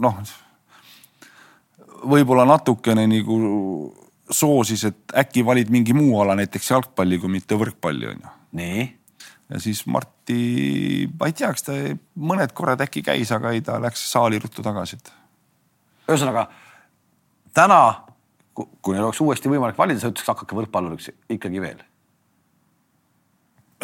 noh, 0.01 0.21
võib-olla 2.07 2.47
natukene 2.47 3.03
nagu 3.11 3.41
soosis, 4.31 4.87
et 4.87 5.19
äkki 5.19 5.43
valid 5.45 5.69
mingi 5.73 5.93
muu 5.93 6.21
ala, 6.23 6.37
näiteks 6.39 6.71
jalgpalli, 6.71 7.19
kui 7.19 7.35
mitte 7.35 7.59
võrkpalli 7.59 8.07
on 8.13 8.23
ju. 8.23 8.33
nii 8.61 8.87
ja 9.51 9.59
siis 9.59 9.83
Marti, 9.85 11.07
ma 11.19 11.27
ei 11.27 11.35
tea, 11.35 11.51
kas 11.51 11.67
ta 11.67 11.75
mõned 12.15 12.53
korrad 12.55 12.81
äkki 12.85 13.03
käis, 13.05 13.31
aga 13.35 13.51
ei, 13.51 13.63
ta 13.65 13.79
läks 13.83 14.03
saali 14.11 14.39
ruttu 14.39 14.63
tagasi. 14.63 14.99
ühesõnaga 16.07 16.47
täna, 17.53 17.79
kui 18.53 18.95
neil 18.95 19.07
oleks 19.07 19.21
uuesti 19.21 19.51
võimalik 19.51 19.79
valida, 19.79 19.99
sa 19.99 20.11
ütleks, 20.11 20.27
hakake 20.31 20.55
võrkpalluriks 20.55 21.11
ikkagi 21.29 21.61
veel. 21.61 21.83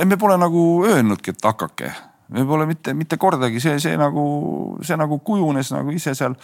me 0.06 0.18
pole 0.18 0.38
nagu 0.38 0.64
öelnudki, 0.86 1.34
et 1.34 1.44
hakake, 1.44 1.92
me 2.30 2.46
pole 2.46 2.66
mitte, 2.70 2.94
mitte 2.94 3.18
kordagi 3.18 3.60
see, 3.60 3.80
see 3.80 3.98
nagu, 3.98 4.24
see 4.82 4.98
nagu 4.98 5.20
kujunes 5.20 5.72
nagu 5.74 5.92
ise 5.92 6.16
seal 6.16 6.36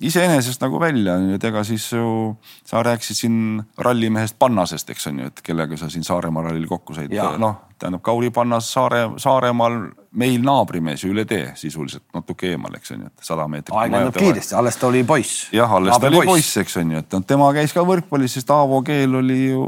iseenesest 0.00 0.62
nagu 0.62 0.80
välja, 0.80 1.16
et 1.34 1.44
ega 1.44 1.62
siis 1.66 1.88
ju 1.92 2.36
sa 2.66 2.82
rääkisid 2.86 3.18
siin 3.18 3.38
rallimehest 3.78 4.36
Pannasest, 4.38 4.90
eks 4.94 5.08
on 5.10 5.22
ju, 5.22 5.30
et 5.32 5.40
kellega 5.44 5.76
sa 5.76 5.88
siin 5.90 6.04
Saaremaa 6.06 6.48
rallil 6.48 6.68
kokku 6.70 6.94
said. 6.94 7.14
noh, 7.38 7.56
tähendab 7.78 8.02
Kauri 8.06 8.30
Pannas 8.30 8.72
Saare, 8.72 9.08
Saaremaal 9.16 9.78
meil 10.18 10.42
naabrimees 10.42 11.04
ju 11.04 11.10
üle 11.12 11.24
tee 11.28 11.52
sisuliselt 11.58 12.04
natuke 12.14 12.52
eemal, 12.52 12.74
eks 12.78 12.94
on 12.94 13.06
ju, 13.06 13.10
et 13.10 13.30
sada 13.30 13.48
meetrit. 13.50 13.74
aeg 13.78 13.94
lendab 13.94 14.18
kiiresti, 14.18 14.54
alles 14.58 14.78
ta 14.78 14.86
oli 14.90 15.02
poiss. 15.08 15.48
jah, 15.54 15.74
alles 15.80 15.98
ta 15.98 16.10
oli 16.10 16.22
poiss, 16.26 16.56
eks 16.62 16.78
on 16.82 16.94
ju, 16.94 17.02
et 17.02 17.18
noh, 17.18 17.26
tema 17.26 17.50
käis 17.56 17.74
ka 17.74 17.84
võrkpallis, 17.86 18.38
sest 18.38 18.54
Aavo 18.54 18.82
Keel 18.86 19.18
oli 19.18 19.40
ju 19.48 19.64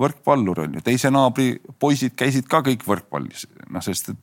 võrkpallur 0.00 0.64
on 0.64 0.78
ju, 0.78 0.84
teise 0.86 1.10
naabri 1.12 1.52
poisid 1.82 2.14
käisid 2.18 2.46
ka 2.50 2.62
kõik 2.66 2.86
võrkpallis, 2.86 3.46
noh, 3.68 3.84
sest 3.84 4.14
et 4.14 4.22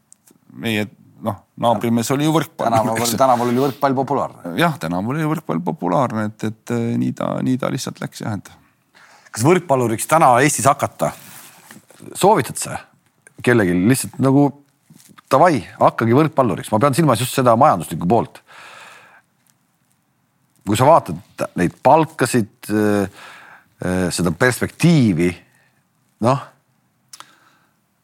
meie 0.57 0.88
noh, 1.26 1.38
naabrimees 1.61 2.09
oli 2.13 2.28
ju 2.28 2.34
võrkpall. 2.36 2.70
tänaval, 2.70 3.15
tänaval 3.18 3.51
oli 3.51 3.61
võrkpall 3.61 3.97
populaarne. 3.97 4.53
jah, 4.59 4.78
tänaval 4.82 5.18
oli 5.18 5.30
võrkpall 5.32 5.63
populaarne, 5.65 6.28
et, 6.32 6.47
et 6.51 6.76
nii 7.01 7.13
ta, 7.18 7.32
nii 7.45 7.57
ta 7.61 7.72
lihtsalt 7.74 8.01
läks 8.03 8.24
jah, 8.24 8.38
et. 8.38 8.51
kas 9.32 9.45
võrkpalluriks 9.47 10.09
täna 10.09 10.34
Eestis 10.43 10.68
hakata, 10.70 11.11
soovitad 12.13 12.59
sa 12.61 12.82
kellelgi 13.43 13.76
lihtsalt 13.78 14.18
nagu 14.24 14.49
davai, 15.32 15.61
hakkagi 15.80 16.15
võrkpalluriks, 16.18 16.72
ma 16.74 16.82
pean 16.82 16.97
silmas 16.97 17.22
just 17.24 17.36
seda 17.38 17.55
majanduslikku 17.59 18.09
poolt. 18.09 18.41
kui 20.68 20.76
sa 20.76 20.84
vaatad 20.84 21.47
neid 21.55 21.78
palkasid, 21.84 22.70
seda 24.11 24.34
perspektiivi, 24.36 25.30
noh 26.26 26.41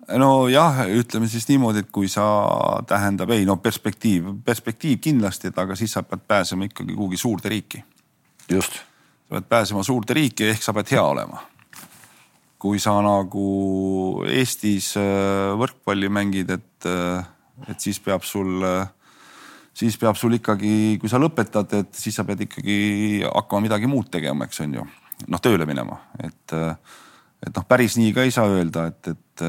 nojah, 0.08 0.84
ütleme 0.92 1.28
siis 1.32 1.46
niimoodi, 1.48 1.84
et 1.84 1.92
kui 1.94 2.10
sa 2.12 2.26
tähendab, 2.88 3.32
ei 3.34 3.46
no 3.48 3.58
perspektiiv, 3.62 4.30
perspektiiv 4.46 5.00
kindlasti, 5.04 5.52
et 5.52 5.60
aga 5.60 5.78
siis 5.80 5.94
sa 5.96 6.04
pead 6.08 6.26
pääsema 6.28 6.68
ikkagi 6.68 6.96
kuhugi 6.96 7.18
suurde 7.18 7.50
riiki. 7.50 7.84
just. 8.52 8.74
sa 9.28 9.36
pead 9.36 9.50
pääsema 9.50 9.84
suurde 9.84 10.14
riiki, 10.14 10.50
ehk 10.50 10.64
sa 10.64 10.74
pead 10.74 10.92
hea 10.92 11.04
olema. 11.04 11.44
kui 12.60 12.80
sa 12.80 12.96
nagu 13.04 14.24
Eestis 14.24 14.94
äh, 14.98 15.52
võrkpalli 15.60 16.08
mängid, 16.10 16.50
et, 16.50 16.86
äh, 16.88 17.26
et 17.68 17.80
siis 17.80 18.00
peab 18.00 18.24
sul, 18.24 18.64
äh, 18.64 18.88
siis 19.74 19.98
peab 20.00 20.16
sul 20.16 20.38
ikkagi, 20.40 20.98
kui 21.00 21.12
sa 21.12 21.20
lõpetad, 21.20 21.74
et 21.80 21.96
siis 21.96 22.16
sa 22.16 22.24
pead 22.24 22.46
ikkagi 22.48 23.24
hakkama 23.28 23.68
midagi 23.68 23.88
muud 23.92 24.08
tegema, 24.12 24.48
eks 24.48 24.64
on 24.64 24.78
ju. 24.80 24.86
noh, 25.28 25.40
tööle 25.40 25.66
minema, 25.66 26.00
et 26.24 26.56
et 27.44 27.52
noh, 27.56 27.66
päris 27.68 27.98
nii 28.00 28.14
ka 28.16 28.24
ei 28.26 28.32
saa 28.34 28.48
öelda, 28.52 28.88
et, 28.92 29.12
et, 29.12 29.44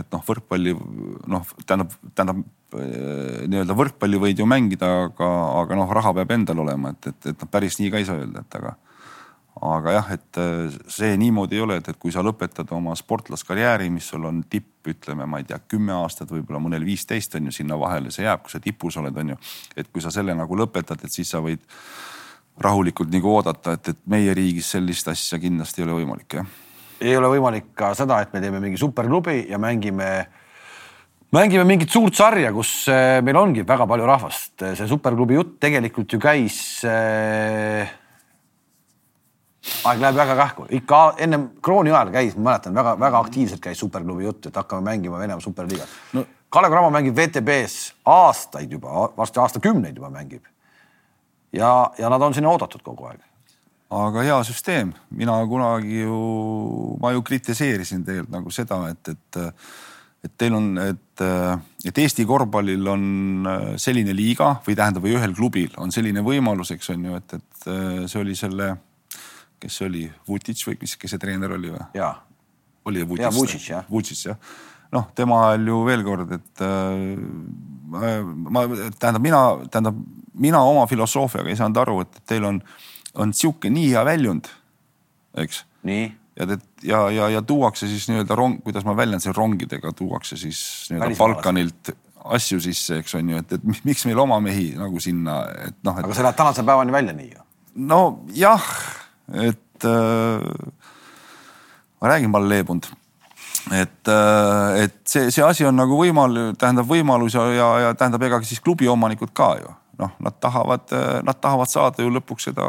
et 0.00 0.14
noh, 0.14 0.22
võrkpalli 0.24 0.74
noh, 0.74 1.54
tähendab, 1.66 1.92
tähendab 2.14 2.44
nii-öelda 2.74 3.76
võrkpalli 3.76 4.20
võid 4.22 4.40
ju 4.40 4.46
mängida, 4.50 4.88
aga, 5.08 5.28
aga 5.60 5.78
noh, 5.78 5.92
raha 5.94 6.14
peab 6.16 6.32
endal 6.34 6.64
olema, 6.64 6.94
et, 6.94 7.12
et, 7.12 7.30
et 7.32 7.44
noh, 7.44 7.50
päris 7.50 7.78
nii 7.80 7.92
ka 7.92 8.00
ei 8.00 8.08
saa 8.08 8.18
öelda, 8.22 8.44
et 8.44 8.56
aga, 8.58 8.72
aga 9.74 9.94
jah, 9.98 10.10
et 10.16 10.40
see 10.96 11.12
niimoodi 11.20 11.60
ei 11.60 11.66
ole, 11.66 11.78
et, 11.82 11.92
et 11.92 12.00
kui 12.00 12.14
sa 12.14 12.24
lõpetad 12.24 12.72
oma 12.76 12.96
sportlaskarjääri, 12.98 13.90
mis 13.92 14.08
sul 14.10 14.24
on 14.30 14.42
tipp, 14.50 14.72
ütleme, 14.90 15.28
ma 15.28 15.40
ei 15.40 15.48
tea, 15.48 15.60
kümme 15.70 15.94
aastat, 15.96 16.32
võib-olla 16.32 16.62
mõnel 16.62 16.84
viisteist 16.88 17.36
on 17.38 17.48
ju 17.48 17.54
sinna 17.60 17.78
vahele, 17.80 18.12
see 18.14 18.26
jääb, 18.26 18.44
kui 18.44 18.56
sa 18.56 18.60
tipus 18.64 18.98
oled, 19.00 19.16
on 19.20 19.34
ju. 19.34 19.40
et 19.76 19.92
kui 19.92 20.04
sa 20.04 20.12
selle 20.14 20.36
nagu 20.36 20.58
lõpetad, 20.58 21.04
et 21.04 21.12
siis 21.12 21.30
sa 21.30 21.44
võid 21.44 21.62
rahulikult 22.64 23.10
nagu 23.10 23.32
oodata, 23.32 23.78
et, 23.78 23.94
et 23.94 24.04
meie 24.10 24.34
riigis 24.36 24.76
sellist 24.76 25.08
asja 25.10 25.40
kindlasti 25.42 25.82
ei 25.82 25.88
ole 25.88 26.02
võimalik 26.02 26.38
jah 26.40 26.54
ei 27.04 27.16
ole 27.18 27.30
võimalik 27.34 27.72
ka 27.76 27.92
seda, 27.96 28.20
et 28.24 28.32
me 28.34 28.40
teeme 28.42 28.60
mingi 28.62 28.78
superklubi 28.80 29.44
ja 29.50 29.58
mängime, 29.60 30.10
mängime 31.34 31.66
mingit 31.68 31.92
suurt 31.92 32.16
sarja, 32.16 32.52
kus 32.54 32.86
eh, 32.92 33.18
meil 33.24 33.38
ongi 33.40 33.66
väga 33.66 33.86
palju 33.90 34.06
rahvast. 34.08 34.54
see 34.64 34.88
superklubi 34.88 35.36
jutt 35.38 35.58
tegelikult 35.62 36.16
ju 36.16 36.20
käis 36.22 36.56
äh, 36.88 37.90
aeg 39.88 40.00
läheb 40.00 40.16
väga 40.16 40.36
kähku, 40.38 40.66
ikka 40.78 41.02
ennem 41.24 41.50
krooni 41.64 41.92
ajal 41.92 42.12
käis, 42.14 42.38
ma 42.38 42.50
mäletan 42.50 42.76
väga-väga 42.76 43.20
aktiivselt 43.26 43.62
käis 43.64 43.80
superklubi 43.80 44.26
jutt, 44.26 44.48
et 44.48 44.56
hakkame 44.56 44.84
mängima 44.90 45.20
Venemaa 45.20 45.44
superliigat 45.44 46.00
no.. 46.16 46.24
Kalev 46.54 46.70
Cramo 46.70 46.90
mängib 46.94 47.16
VTB-s 47.18 47.94
aastaid 48.06 48.70
juba, 48.70 49.08
varsti 49.16 49.40
aastakümneid 49.42 49.96
juba 49.96 50.10
mängib. 50.14 50.44
ja, 51.52 51.90
ja 51.98 52.10
nad 52.10 52.22
on 52.22 52.34
sinna 52.34 52.52
oodatud 52.52 52.84
kogu 52.84 53.08
aeg 53.10 53.22
aga 53.92 54.24
hea 54.24 54.36
süsteem, 54.46 54.92
mina 55.14 55.36
kunagi 55.48 56.04
ju, 56.04 56.18
ma 57.02 57.12
ju 57.12 57.22
kritiseerisin 57.26 58.04
tegelikult 58.06 58.32
nagu 58.32 58.52
seda, 58.54 58.80
et, 58.90 59.12
et, 59.12 59.64
et 60.24 60.34
teil 60.40 60.56
on, 60.56 60.70
et, 60.80 61.24
et 61.84 62.00
Eesti 62.04 62.24
korvpallil 62.28 62.88
on 62.90 63.48
selline 63.80 64.14
liiga 64.16 64.54
või 64.64 64.76
tähendab, 64.78 65.04
või 65.04 65.16
ühel 65.18 65.36
klubil 65.36 65.74
on 65.82 65.92
selline 65.94 66.24
võimalus, 66.24 66.72
eks 66.74 66.94
on 66.94 67.08
ju, 67.10 67.20
et, 67.20 67.36
et 67.38 67.68
see 68.10 68.20
oli 68.22 68.36
selle, 68.38 68.70
kes 69.60 69.80
see 69.80 69.88
oli, 69.90 70.04
Vutitš 70.28 70.70
või 70.70 70.78
mis, 70.80 70.96
kes 71.00 71.14
see 71.14 71.22
treener 71.22 71.58
oli 71.58 71.74
või? 71.74 71.84
jaa. 71.98 72.14
oli 72.88 73.04
Vutitš 73.04 73.68
jah. 73.70 73.90
Vutitš 73.90 74.30
jah 74.32 74.40
noh, 74.94 75.08
tema 75.14 75.40
ajal 75.48 75.64
ju 75.66 75.76
veel 75.88 76.02
kord, 76.06 76.32
et 76.36 76.60
äh, 76.62 77.22
ma, 77.90 78.66
tähendab 78.94 79.22
mina, 79.22 79.40
tähendab 79.66 79.96
mina 80.38 80.60
oma 80.66 80.84
filosoofiaga 80.86 81.50
ei 81.50 81.58
saanud 81.58 81.80
aru, 81.82 81.96
et 82.04 82.20
teil 82.30 82.46
on 82.46 82.60
äh, 82.62 82.76
on 83.14 83.34
sihuke 83.36 83.70
nii 83.70 83.90
hea 83.92 84.04
väljund, 84.06 84.48
eks. 85.40 85.64
ja, 86.38 86.46
ja, 86.82 87.02
ja, 87.10 87.28
ja 87.36 87.42
tuuakse 87.42 87.88
siis 87.90 88.08
nii-öelda 88.10 88.38
rong, 88.38 88.58
kuidas 88.64 88.86
ma 88.86 88.96
väljendasin, 88.96 89.34
rongidega 89.36 89.92
tuuakse 89.96 90.36
siis 90.40 90.60
nii-öelda 90.90 91.18
Balkanilt 91.18 91.94
asju 92.34 92.60
sisse, 92.64 92.98
eks 93.02 93.14
on 93.18 93.30
ju, 93.34 93.42
et, 93.42 93.52
et 93.52 93.84
miks 93.84 94.06
meil 94.08 94.18
oma 94.22 94.40
mehi 94.42 94.72
nagu 94.78 95.00
sinna, 95.02 95.42
et 95.66 95.76
noh 95.84 95.98
et.... 95.98 96.06
aga 96.06 96.16
see 96.16 96.24
läheb 96.24 96.38
tänase 96.40 96.64
päevani 96.66 96.94
välja 96.94 97.14
nii 97.16 97.30
ju. 97.30 97.46
nojah, 97.92 98.68
et 99.44 99.88
äh, 99.88 100.74
ma 102.00 102.14
räägin, 102.14 102.32
ma 102.32 102.40
olen 102.40 102.54
leebunud 102.56 102.88
et, 103.72 104.08
äh, 104.08 104.82
et 104.84 104.98
see, 105.08 105.30
see 105.30 105.44
asi 105.44 105.68
on 105.68 105.76
nagu 105.76 105.96
võimal-, 106.00 106.54
tähendab 106.60 106.88
võimalus 106.88 107.36
ja, 107.36 107.46
ja, 107.52 107.70
ja 107.86 107.94
tähendab, 107.98 108.24
ega 108.26 108.42
siis 108.44 108.60
klubi 108.64 108.88
omanikud 108.90 109.32
ka 109.36 109.54
ju 109.60 109.72
noh, 109.98 110.14
nad 110.22 110.38
tahavad, 110.42 110.94
nad 111.26 111.38
tahavad 111.40 111.70
saada 111.70 112.02
ju 112.02 112.12
lõpuks 112.14 112.48
seda, 112.50 112.66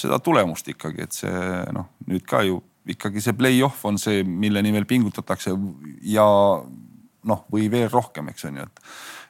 seda 0.00 0.20
tulemust 0.24 0.68
ikkagi, 0.72 1.04
et 1.04 1.16
see 1.16 1.42
noh, 1.76 1.90
nüüd 2.08 2.24
ka 2.28 2.44
ju 2.46 2.62
ikkagi 2.90 3.22
see 3.24 3.36
play-off 3.36 3.84
on 3.88 3.98
see, 4.00 4.22
mille 4.24 4.62
nimel 4.64 4.84
pingutatakse 4.88 5.54
ja 6.08 6.26
noh, 7.24 7.44
või 7.52 7.68
veel 7.72 7.88
rohkem, 7.92 8.28
eks 8.32 8.48
on 8.50 8.60
ju, 8.60 8.66
et, 8.68 8.82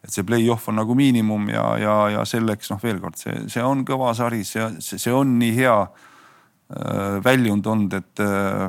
et 0.07 0.15
see 0.15 0.27
play-off 0.27 0.69
on 0.71 0.79
nagu 0.81 0.97
miinimum 0.99 1.47
ja, 1.53 1.67
ja, 1.79 1.97
ja 2.17 2.25
selleks 2.29 2.73
noh, 2.73 2.83
veel 2.83 2.99
kord 3.03 3.19
see, 3.21 3.45
see 3.53 3.63
on 3.63 3.85
kõva 3.87 4.11
sari, 4.19 4.43
see, 4.47 4.67
see 4.83 5.15
on 5.15 5.37
nii 5.39 5.53
hea 5.61 5.77
äh, 5.85 7.21
väljund 7.25 7.71
olnud, 7.71 7.95
et 8.01 8.25
äh, 8.25 8.67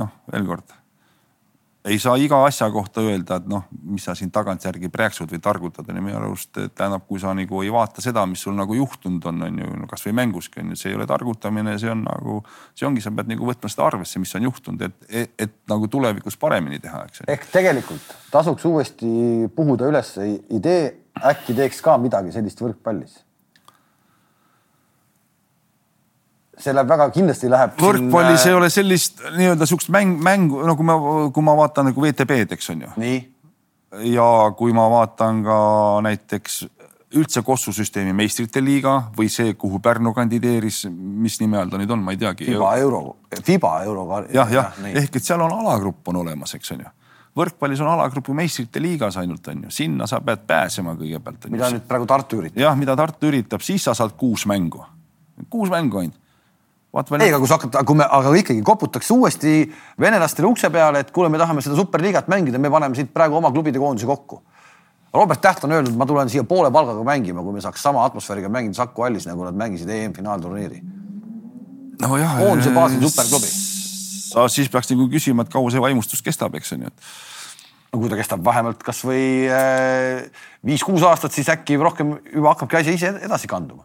noh, 0.00 0.16
veel 0.32 0.48
kord 0.48 0.78
ei 1.84 1.98
saa 1.98 2.14
iga 2.16 2.38
asja 2.46 2.68
kohta 2.70 3.02
öelda, 3.02 3.40
et 3.40 3.46
noh, 3.50 3.64
mis 3.90 4.04
sa 4.06 4.14
siin 4.18 4.30
tagantjärgi 4.34 4.90
prääksud 4.92 5.32
või 5.32 5.40
targutad 5.42 5.88
on 5.90 5.98
ju 5.98 6.04
minu 6.04 6.18
arust 6.18 6.52
tähendab, 6.54 7.04
kui 7.08 7.20
sa 7.20 7.34
nagu 7.34 7.62
ei 7.64 7.72
vaata 7.74 8.04
seda, 8.04 8.22
mis 8.30 8.44
sul 8.44 8.54
nagu 8.58 8.76
juhtunud 8.78 9.26
on, 9.30 9.42
on 9.48 9.58
ju 9.64 9.72
no, 9.80 9.88
kasvõi 9.90 10.14
mänguski 10.20 10.62
on 10.62 10.72
ju, 10.72 10.78
see 10.78 10.92
ei 10.92 10.98
ole 10.98 11.08
targutamine, 11.10 11.74
see 11.82 11.90
on 11.90 12.04
nagu, 12.06 12.38
see 12.78 12.86
ongi, 12.86 13.02
sa 13.02 13.10
pead 13.16 13.32
nagu 13.32 13.48
võtma 13.48 13.70
seda 13.72 13.88
arvesse, 13.88 14.22
mis 14.22 14.34
on 14.38 14.46
juhtunud, 14.46 14.86
et, 14.86 15.10
et, 15.10 15.34
et 15.48 15.58
nagu 15.72 15.90
tulevikus 15.90 16.38
paremini 16.38 16.78
teha, 16.82 17.02
eks. 17.08 17.26
ehk 17.34 17.50
tegelikult 17.50 18.14
tasuks 18.30 18.68
uuesti 18.70 19.50
puhuda 19.56 19.90
üles 19.90 20.14
idee, 20.54 20.86
äkki 21.32 21.58
teeks 21.58 21.82
ka 21.82 21.98
midagi 22.00 22.34
sellist 22.34 22.62
võrkpallis 22.62 23.18
see 26.62 26.74
läheb 26.74 26.90
väga 26.92 27.08
kindlasti 27.14 27.50
läheb. 27.50 27.76
võrkpallis 27.80 28.44
siin... 28.44 28.52
ei 28.52 28.58
ole 28.58 28.70
sellist 28.72 29.22
nii-öelda 29.36 29.68
sihukest 29.68 29.92
mäng, 29.94 30.20
mängu 30.22 30.62
nagu 30.66 30.86
ma, 30.86 30.98
kui 31.34 31.46
ma 31.46 31.56
vaatan 31.58 31.90
nagu 31.90 32.04
VTB-d, 32.04 32.56
eks 32.56 32.70
on 32.74 32.86
ju. 32.86 32.92
ja 34.12 34.28
kui 34.58 34.74
ma 34.76 34.88
vaatan 34.92 35.42
ka 35.46 35.58
näiteks 36.08 36.62
üldse 37.18 37.42
Kossu 37.44 37.74
süsteemi 37.76 38.14
meistrite 38.16 38.62
liiga 38.64 38.94
või 39.16 39.28
see, 39.32 39.52
kuhu 39.58 39.82
Pärnu 39.84 40.14
kandideeris, 40.16 40.86
mis 40.88 41.36
nime 41.42 41.58
all 41.60 41.72
ta 41.72 41.80
nüüd 41.80 41.90
on, 41.92 42.00
ma 42.00 42.14
ei 42.14 42.20
teagi. 42.20 42.48
Fiba 42.48 42.72
euro, 42.80 43.02
Fiba 43.44 43.74
euro. 43.84 44.06
jah, 44.32 44.48
jah 44.48 44.80
ja, 44.80 44.92
ehk 45.02 45.20
et 45.20 45.24
seal 45.24 45.44
on 45.44 45.52
alagrupp 45.60 46.08
on 46.08 46.22
olemas, 46.24 46.54
eks 46.56 46.72
on 46.76 46.86
ju 46.86 46.92
võrkpallis 47.36 47.80
on 47.80 47.88
alagrupi 47.88 48.34
meistrite 48.36 48.80
liigas 48.82 49.16
ainult 49.20 49.46
on 49.48 49.66
ju, 49.66 49.70
sinna 49.72 50.08
sa 50.08 50.20
pead 50.20 50.42
pääsema 50.46 50.92
kõigepealt. 50.98 51.46
mida 51.52 51.70
nüüd 51.72 51.86
praegu 51.88 52.08
Tartu 52.08 52.42
üritab. 52.42 52.60
jah, 52.60 52.76
mida 52.76 52.96
Tartu 52.96 53.30
üritab, 53.30 53.64
siis 53.64 53.84
sa 53.88 53.94
saad 53.96 54.12
kuus 54.20 54.44
mängu, 54.46 54.84
kuus 55.48 55.72
mängu 55.72 56.02
ainult 56.02 56.18
ei, 56.92 57.30
aga 57.32 57.38
kui 57.40 57.48
sa 57.48 57.56
hakkad, 57.56 57.76
kui 57.88 57.96
me, 57.96 58.04
aga 58.04 58.32
ikkagi 58.36 58.62
koputakse 58.66 59.14
uuesti 59.16 59.52
venelastele 60.00 60.48
ukse 60.50 60.68
peale, 60.72 61.00
et 61.00 61.12
kuule, 61.14 61.30
me 61.32 61.40
tahame 61.40 61.64
seda 61.64 61.76
superliigat 61.78 62.28
mängida, 62.28 62.60
me 62.60 62.70
paneme 62.72 62.98
siit 62.98 63.12
praegu 63.14 63.38
oma 63.38 63.50
klubide 63.54 63.80
koondise 63.80 64.08
kokku. 64.08 64.42
Robert 65.12 65.40
Täht 65.44 65.64
on 65.64 65.72
öelnud, 65.72 65.96
ma 65.96 66.06
tulen 66.08 66.28
siia 66.32 66.44
poole 66.48 66.70
palgaga 66.72 67.04
mängima, 67.04 67.44
kui 67.44 67.52
me 67.52 67.60
saaks 67.64 67.82
sama 67.84 68.04
atmosfääriga 68.04 68.48
mängida 68.52 68.76
Saku 68.76 69.04
hallis, 69.04 69.26
nagu 69.28 69.44
nad 69.44 69.56
mängisid 69.56 69.88
EM-finaalturniiri. 69.88 70.80
nojah. 72.00 72.36
koondise 72.38 72.72
baasil 72.72 73.00
superklubi. 73.08 73.52
sa 74.32 74.48
siis 74.48 74.68
peaks 74.72 74.92
nagu 74.92 75.08
küsima, 75.12 75.44
et 75.44 75.52
kaua 75.52 75.70
see 75.72 75.80
vaimustus 75.80 76.24
kestab, 76.24 76.56
eks 76.60 76.72
on 76.76 76.84
ju, 76.84 76.92
et 76.92 77.92
no 77.92 78.00
kui 78.00 78.12
ta 78.12 78.20
kestab 78.20 78.44
vähemalt 78.44 78.84
kasvõi 78.84 79.24
äh, 79.48 80.44
viis-kuus 80.64 81.04
aastat, 81.08 81.32
siis 81.32 81.48
äkki 81.52 81.76
rohkem 81.80 82.18
juba 82.32 82.52
hakkabki 82.52 82.80
asi 82.80 82.96
ise 83.00 83.14
edasi 83.20 83.48
kanduma 83.48 83.84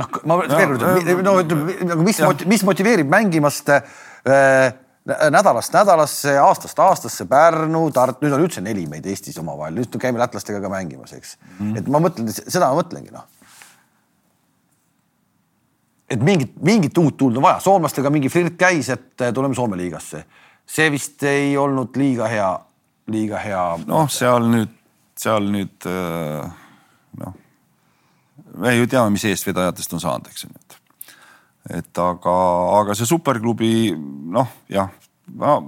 noh, 0.00 0.20
ma 0.28 0.38
veel 0.42 0.76
kord, 0.76 0.84
no 1.24 1.34
ütleme 1.42 1.76
nagu 1.92 2.06
mis, 2.06 2.20
mis 2.50 2.64
motiveerib 2.66 3.10
mängimast 3.10 3.72
äh, 3.72 4.70
nädalast 5.06 5.74
nädalasse, 5.74 6.36
aastast 6.42 6.78
aastasse 6.84 7.26
Pärnu, 7.28 7.86
Tartu, 7.94 8.24
nüüd 8.24 8.36
on 8.36 8.46
üldse 8.46 8.62
neli 8.64 8.86
meid 8.90 9.06
Eestis 9.08 9.38
omavahel, 9.40 9.78
nüüd 9.80 10.00
käime 10.00 10.20
lätlastega 10.20 10.60
ka 10.62 10.72
mängimas, 10.72 11.14
eks 11.16 11.36
mm.. 11.58 11.76
et 11.80 11.90
ma 11.90 12.02
mõtlen, 12.04 12.30
seda 12.40 12.68
ma 12.70 12.80
mõtlengi 12.80 13.14
noh. 13.14 13.26
et 16.10 16.24
mingit, 16.24 16.56
mingit 16.64 16.98
uut 17.00 17.16
tuld 17.16 17.40
on 17.40 17.48
vaja, 17.48 17.62
soomlastega 17.64 18.12
mingi 18.12 18.32
flirt 18.32 18.58
käis, 18.60 18.92
et 18.92 19.26
äh, 19.26 19.34
tuleme 19.36 19.56
Soome 19.56 19.78
liigasse. 19.80 20.24
see 20.66 20.90
vist 20.92 21.22
ei 21.26 21.56
olnud 21.58 21.96
liiga 21.96 22.28
hea 22.30 22.50
liiga 23.10 23.40
hea. 23.42 23.64
noh, 23.86 24.08
seal 24.12 24.46
nüüd, 24.50 24.72
seal 25.18 25.48
nüüd 25.52 25.88
äh, 25.88 26.50
noh, 27.20 27.39
me 28.60 28.74
ju 28.76 28.88
teame, 28.90 29.12
mis 29.14 29.24
eestvedajatest 29.28 29.96
on 29.96 30.02
saanud, 30.02 30.30
eks 30.30 30.44
ju 30.44 30.50
nüüd. 30.52 30.78
et 31.76 32.00
aga, 32.02 32.36
aga 32.80 32.96
see 32.96 33.08
superklubi 33.08 33.92
noh, 34.32 34.48
jah, 34.72 34.90
ma, 35.34 35.58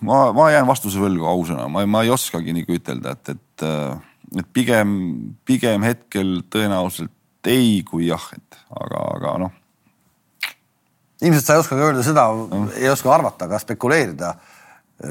ma, 0.00 0.18
ma 0.32 0.50
jään 0.54 0.68
vastuse 0.68 1.00
võlgu 1.02 1.28
ausõna, 1.28 1.68
ma, 1.72 1.84
ma 1.86 2.04
ei 2.06 2.12
oskagi 2.14 2.54
nagu 2.56 2.78
ütelda, 2.78 3.14
et, 3.16 3.34
et, 3.36 3.66
et 4.42 4.52
pigem, 4.56 4.90
pigem 5.48 5.86
hetkel 5.86 6.40
tõenäoliselt 6.50 7.14
ei 7.48 7.80
kui 7.86 8.08
jah, 8.10 8.24
et 8.36 8.58
aga, 8.76 9.02
aga 9.16 9.34
noh. 9.44 9.52
ilmselt 11.24 11.46
sa 11.46 11.56
ei 11.56 11.62
oska 11.64 11.76
ka 11.76 11.90
öelda 11.90 12.04
seda 12.06 12.28
no., 12.28 12.64
ei 12.76 12.90
oska 12.92 13.12
arvata, 13.14 13.48
aga 13.48 13.60
spekuleerida, 13.62 14.34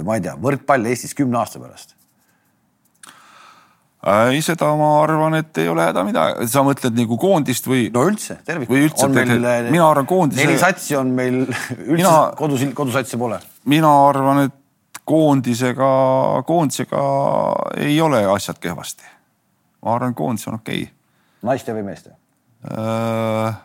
ma 0.06 0.18
ei 0.18 0.26
tea, 0.26 0.36
võrkpall 0.42 0.90
Eestis 0.92 1.16
kümne 1.18 1.40
aasta 1.42 1.62
pärast 1.62 1.97
ei, 4.06 4.42
seda 4.46 4.70
ma 4.78 4.92
arvan, 5.02 5.40
et 5.40 5.58
ei 5.58 5.70
ole 5.72 5.88
häda 5.88 6.04
midagi, 6.06 6.48
sa 6.52 6.62
mõtled 6.66 6.96
nagu 6.98 7.18
koondist 7.22 7.66
või? 7.70 7.88
no 7.94 8.06
üldse, 8.08 8.38
tervikuna. 8.46 8.78
või 8.78 8.86
üldse, 8.86 9.10
mina 9.72 9.90
arvan 9.90 10.10
koondise. 10.10 10.46
neli 10.46 10.60
satsi 10.62 10.96
on 11.00 11.12
meil, 11.18 11.42
üldse 11.48 11.98
mina, 11.98 12.16
kodus, 12.38 12.66
kodusatsi 12.78 13.18
pole. 13.18 13.40
mina 13.66 13.92
arvan, 14.08 14.46
et 14.48 14.56
koondisega, 15.08 15.92
koondisega 16.48 17.04
ei 17.80 17.98
ole 18.02 18.22
asjad 18.30 18.60
kehvasti. 18.62 19.04
ma 19.82 19.96
arvan, 19.96 20.16
koondis 20.18 20.48
on 20.52 20.60
okei 20.62 20.84
okay.. 20.84 20.94
naiste 21.50 21.74
või 21.74 21.88
meeste 21.90 22.14
äh,? 22.70 23.64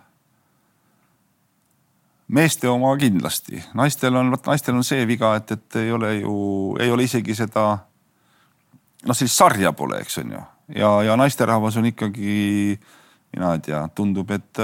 meeste 2.33 2.68
oma 2.72 2.97
kindlasti, 2.97 3.61
naistel 3.76 4.16
on, 4.16 4.33
vot 4.33 4.47
naistel 4.49 4.78
on 4.78 4.85
see 4.87 5.05
viga, 5.07 5.35
et, 5.37 5.51
et 5.53 5.83
ei 5.83 5.93
ole 5.93 6.14
ju, 6.22 6.35
ei 6.80 6.89
ole 6.91 7.05
isegi 7.05 7.37
seda 7.37 7.83
noh, 9.07 9.17
sellist 9.17 9.39
sarja 9.39 9.73
pole, 9.77 10.01
eks 10.03 10.19
on 10.23 10.35
ju. 10.37 10.43
ja, 10.79 10.91
ja 11.09 11.17
naisterahvas 11.21 11.79
on 11.81 11.89
ikkagi, 11.91 12.79
mina 13.37 13.55
ei 13.57 13.65
tea, 13.65 13.85
tundub, 13.97 14.31
et 14.35 14.61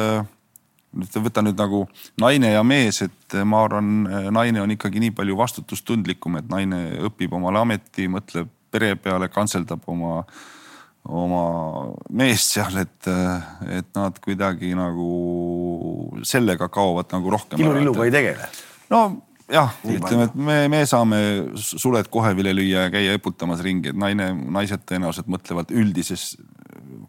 nüüd 0.99 1.19
võta 1.29 1.43
nüüd 1.45 1.59
nagu 1.59 1.83
naine 2.21 2.53
ja 2.55 2.63
mees, 2.67 3.03
et 3.05 3.39
ma 3.45 3.63
arvan, 3.67 3.91
naine 4.35 4.63
on 4.63 4.73
ikkagi 4.75 5.03
nii 5.05 5.15
palju 5.17 5.37
vastutustundlikum, 5.39 6.39
et 6.41 6.49
naine 6.51 6.85
õpib 7.09 7.35
omale 7.37 7.61
ameti, 7.61 8.09
mõtleb 8.11 8.49
pere 8.73 8.95
peale, 9.01 9.29
kantseldab 9.33 9.85
oma, 9.89 10.23
oma 11.09 11.45
meest 12.17 12.57
seal, 12.57 12.81
et, 12.83 13.11
et 13.79 13.89
nad 13.97 14.19
kuidagi 14.25 14.75
nagu 14.77 15.09
sellega 16.27 16.71
kaovad 16.73 17.13
nagu 17.15 17.37
rohkem. 17.37 17.61
ilu-iluga 17.63 18.09
ei 18.09 18.15
tegele. 18.15 18.51
no 18.93 19.03
jah, 19.53 19.75
ütleme, 19.85 20.29
et 20.29 20.35
me, 20.35 20.59
me 20.73 20.83
saame 20.89 21.21
suled 21.57 22.11
kohe 22.13 22.35
vile 22.37 22.55
lüüa 22.57 22.87
ja 22.87 22.93
käia 22.95 23.17
eputamas 23.17 23.63
ringi, 23.65 23.93
et 23.93 23.99
naine, 23.99 24.31
naised 24.59 24.85
tõenäoliselt 24.89 25.31
mõtlevad 25.33 25.73
üldises 25.75 26.35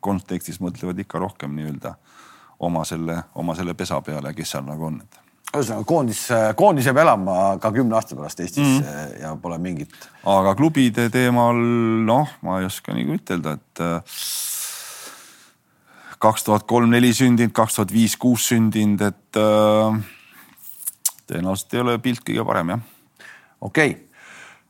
kontekstis 0.04 0.62
mõtlevad 0.64 1.00
ikka 1.04 1.20
rohkem 1.20 1.56
nii-öelda 1.58 1.96
oma 2.66 2.84
selle, 2.88 3.22
oma 3.40 3.56
selle 3.56 3.76
pesa 3.78 4.00
peale, 4.04 4.34
kes 4.36 4.56
seal 4.56 4.68
nagu 4.68 4.88
on, 4.88 5.02
ühesõnaga 5.50 5.88
koondis, 5.88 6.22
koondis 6.60 6.90
jääb 6.90 7.00
elama 7.02 7.36
ka 7.62 7.72
kümne 7.74 7.98
aasta 7.98 8.18
pärast 8.18 8.44
Eestis 8.44 8.68
mm. 8.68 9.16
ja 9.24 9.34
pole 9.42 9.58
mingit. 9.62 9.96
aga 10.30 10.54
klubide 10.60 11.10
teemal 11.14 11.58
noh, 12.06 12.38
ma 12.46 12.60
ei 12.62 12.70
oska 12.70 12.94
nagu 12.94 13.18
ütelda, 13.18 13.56
et 13.58 13.84
äh, 13.84 14.22
kaks 16.22 16.46
tuhat 16.46 16.68
kolm-neli 16.70 17.12
sündinud, 17.16 17.56
kaks 17.56 17.80
tuhat 17.80 17.94
viis-kuus 17.96 18.50
sündinud, 18.52 19.02
et 19.10 19.42
äh, 19.42 20.00
tõenäoliselt 21.30 21.76
ei 21.76 21.84
ole 21.86 21.98
pilt 22.04 22.24
kõige 22.26 22.46
parem, 22.48 22.76
jah. 22.76 22.86
okei 23.62 23.96
okay., 23.96 24.06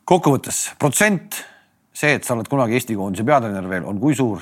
kokkuvõttes 0.09 0.63
protsent, 0.81 1.43
see, 1.93 2.15
et 2.17 2.25
sa 2.25 2.33
oled 2.35 2.49
kunagi 2.49 2.77
Eesti 2.77 2.97
koondise 2.97 3.25
peatreener 3.27 3.67
veel, 3.69 3.85
on 3.89 3.99
kui 4.01 4.15
suur? 4.17 4.41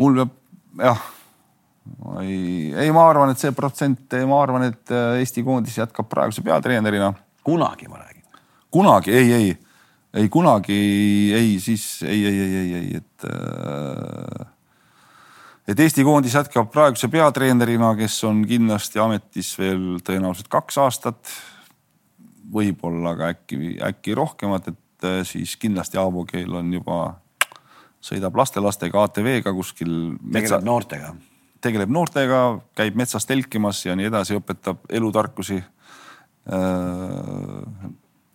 mul 0.00 0.16
peab 0.18 0.32
jah, 0.80 1.02
ei, 2.22 2.72
ei, 2.72 2.90
ma 2.94 3.04
arvan, 3.10 3.34
et 3.34 3.40
see 3.40 3.52
protsent, 3.56 4.16
ma 4.28 4.40
arvan, 4.42 4.66
et 4.70 4.94
äh, 4.94 5.20
Eesti 5.22 5.44
koondis 5.46 5.76
jätkab 5.78 6.08
praeguse 6.10 6.42
peatreenerina. 6.44 7.12
kunagi 7.44 7.88
ma 7.88 8.00
räägin. 8.00 8.24
kunagi, 8.70 9.12
ei, 9.12 9.32
ei, 9.32 9.58
ei 10.14 10.28
kunagi, 10.28 10.80
ei, 11.34 11.60
siis 11.60 12.02
ei, 12.02 12.26
ei, 12.26 12.40
ei, 12.40 12.56
ei, 12.56 12.74
ei, 12.74 12.96
et 12.96 13.28
äh, 13.30 14.46
et 15.68 15.80
Eesti 15.80 16.04
koondis 16.04 16.34
jätkab 16.36 16.70
praeguse 16.72 17.08
peatreenerina, 17.12 17.94
kes 17.98 18.18
on 18.28 18.42
kindlasti 18.48 19.00
ametis 19.02 19.54
veel 19.58 19.98
tõenäoliselt 20.04 20.50
kaks 20.52 20.80
aastat. 20.84 21.34
võib-olla 22.54 23.14
ka 23.16 23.28
äkki, 23.32 23.78
äkki 23.82 24.14
rohkemat, 24.14 24.68
et 24.68 25.04
äh, 25.08 25.22
siis 25.26 25.56
kindlasti 25.56 25.98
Aavo 25.98 26.24
Keel 26.28 26.52
on 26.54 26.72
juba, 26.72 27.16
sõidab 28.04 28.36
lastelastega 28.36 29.02
ATV-ga 29.08 29.52
kuskil. 29.56 30.18
tegeleb 30.32 30.64
noortega. 30.64 31.14
tegeleb 31.64 31.90
noortega, 31.90 32.60
käib 32.76 32.94
metsas 33.00 33.26
telkimas 33.26 33.86
ja 33.86 33.96
nii 33.96 34.12
edasi, 34.12 34.36
õpetab 34.36 34.84
elutarkusi 34.92 35.56
äh, 35.56 35.64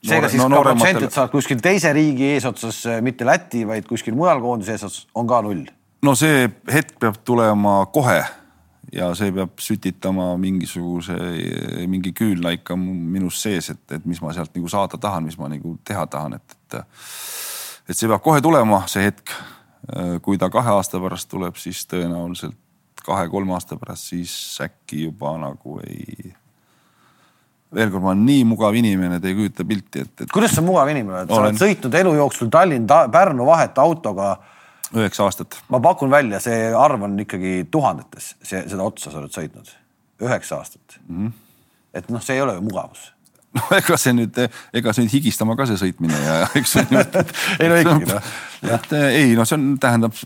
seega 0.01 0.29
siis 0.31 0.41
no, 0.41 0.49
ka 0.49 0.71
protsent, 0.71 1.03
et 1.05 1.13
sa 1.13 1.27
oled 1.27 1.35
kuskil 1.37 1.61
teise 1.61 1.93
riigi 1.93 2.33
eesotsas, 2.33 2.85
mitte 3.05 3.27
Läti, 3.27 3.67
vaid 3.67 3.85
kuskil 3.85 4.17
mujal 4.17 4.41
koondise 4.41 4.73
eesotsas, 4.73 5.05
on 5.13 5.29
ka 5.29 5.43
null 5.45 5.67
no 6.05 6.15
see 6.15 6.47
hetk 6.71 6.99
peab 6.99 7.19
tulema 7.27 7.81
kohe 7.93 8.19
ja 8.93 9.11
see 9.17 9.31
peab 9.35 9.59
sütitama 9.61 10.31
mingisuguse, 10.41 11.17
mingi 11.89 12.13
küünla 12.15 12.53
ikka 12.57 12.77
minus 12.79 13.41
sees, 13.43 13.69
et, 13.73 13.83
et 13.97 14.05
mis 14.09 14.21
ma 14.23 14.33
sealt 14.33 14.55
nagu 14.57 14.71
saada 14.71 14.97
tahan, 15.01 15.27
mis 15.27 15.37
ma 15.37 15.49
nagu 15.51 15.75
teha 15.85 16.05
tahan, 16.09 16.39
et, 16.39 16.57
et. 16.57 16.79
et 17.89 17.97
see 17.97 18.09
peab 18.09 18.23
kohe 18.25 18.41
tulema, 18.41 18.83
see 18.91 19.05
hetk. 19.09 19.33
kui 20.21 20.37
ta 20.37 20.49
kahe 20.53 20.69
aasta 20.75 20.99
pärast 21.01 21.29
tuleb, 21.31 21.55
siis 21.57 21.85
tõenäoliselt 21.89 22.57
kahe-kolme 23.05 23.55
aasta 23.55 23.77
pärast, 23.79 24.11
siis 24.11 24.33
äkki 24.61 25.05
juba 25.05 25.31
nagu 25.39 25.79
ei. 25.85 26.33
veel 27.73 27.89
kord, 27.89 28.03
ma 28.03 28.11
olen 28.11 28.25
nii 28.27 28.43
mugav 28.49 28.75
inimene, 28.75 29.19
te 29.21 29.31
ei 29.31 29.37
kujuta 29.37 29.65
pilti, 29.65 30.03
et, 30.03 30.13
et. 30.25 30.31
kuidas 30.33 30.55
sa 30.57 30.61
mugav 30.65 30.89
inimene 30.91 31.21
oled, 31.21 31.31
sa 31.31 31.37
olen... 31.37 31.51
oled 31.53 31.61
sõitnud 31.61 31.97
elu 32.01 32.13
jooksul 32.19 32.51
Tallinn-Pärnu 32.53 33.45
vahet 33.47 33.81
autoga 33.81 34.33
üheksa 34.95 35.27
aastat. 35.27 35.59
ma 35.69 35.79
pakun 35.83 36.11
välja, 36.11 36.39
see 36.43 36.71
arv 36.75 37.03
on 37.05 37.19
ikkagi 37.19 37.67
tuhandetes, 37.71 38.33
see, 38.41 38.63
seda 38.69 38.85
otsa 38.85 39.11
sa 39.13 39.21
oled 39.21 39.33
sõitnud, 39.33 39.71
üheksa 40.23 40.59
aastat 40.59 40.99
mm. 41.07 41.15
-hmm. 41.15 41.31
et 41.93 42.09
noh, 42.09 42.23
see 42.23 42.39
ei 42.39 42.45
ole 42.45 42.57
ju 42.57 42.65
mugavus 42.65 43.11
no 43.57 43.65
ega 43.77 43.97
see 43.97 44.15
nüüd, 44.17 44.39
ega 44.73 44.93
see 44.93 45.05
nüüd 45.05 45.15
higistama 45.17 45.55
ka 45.59 45.67
see 45.69 45.79
sõitmine 45.81 46.23
ja 46.23 46.41
eks 46.59 46.75
nüüd 46.89 47.21
ei 47.59 47.69
no 47.69 47.79
ikkagi 47.83 48.09
noh. 48.11 48.33
et 48.75 48.97
ei 48.99 49.37
no 49.37 49.45
see 49.45 49.59
on, 49.59 49.69
tähendab 49.81 50.17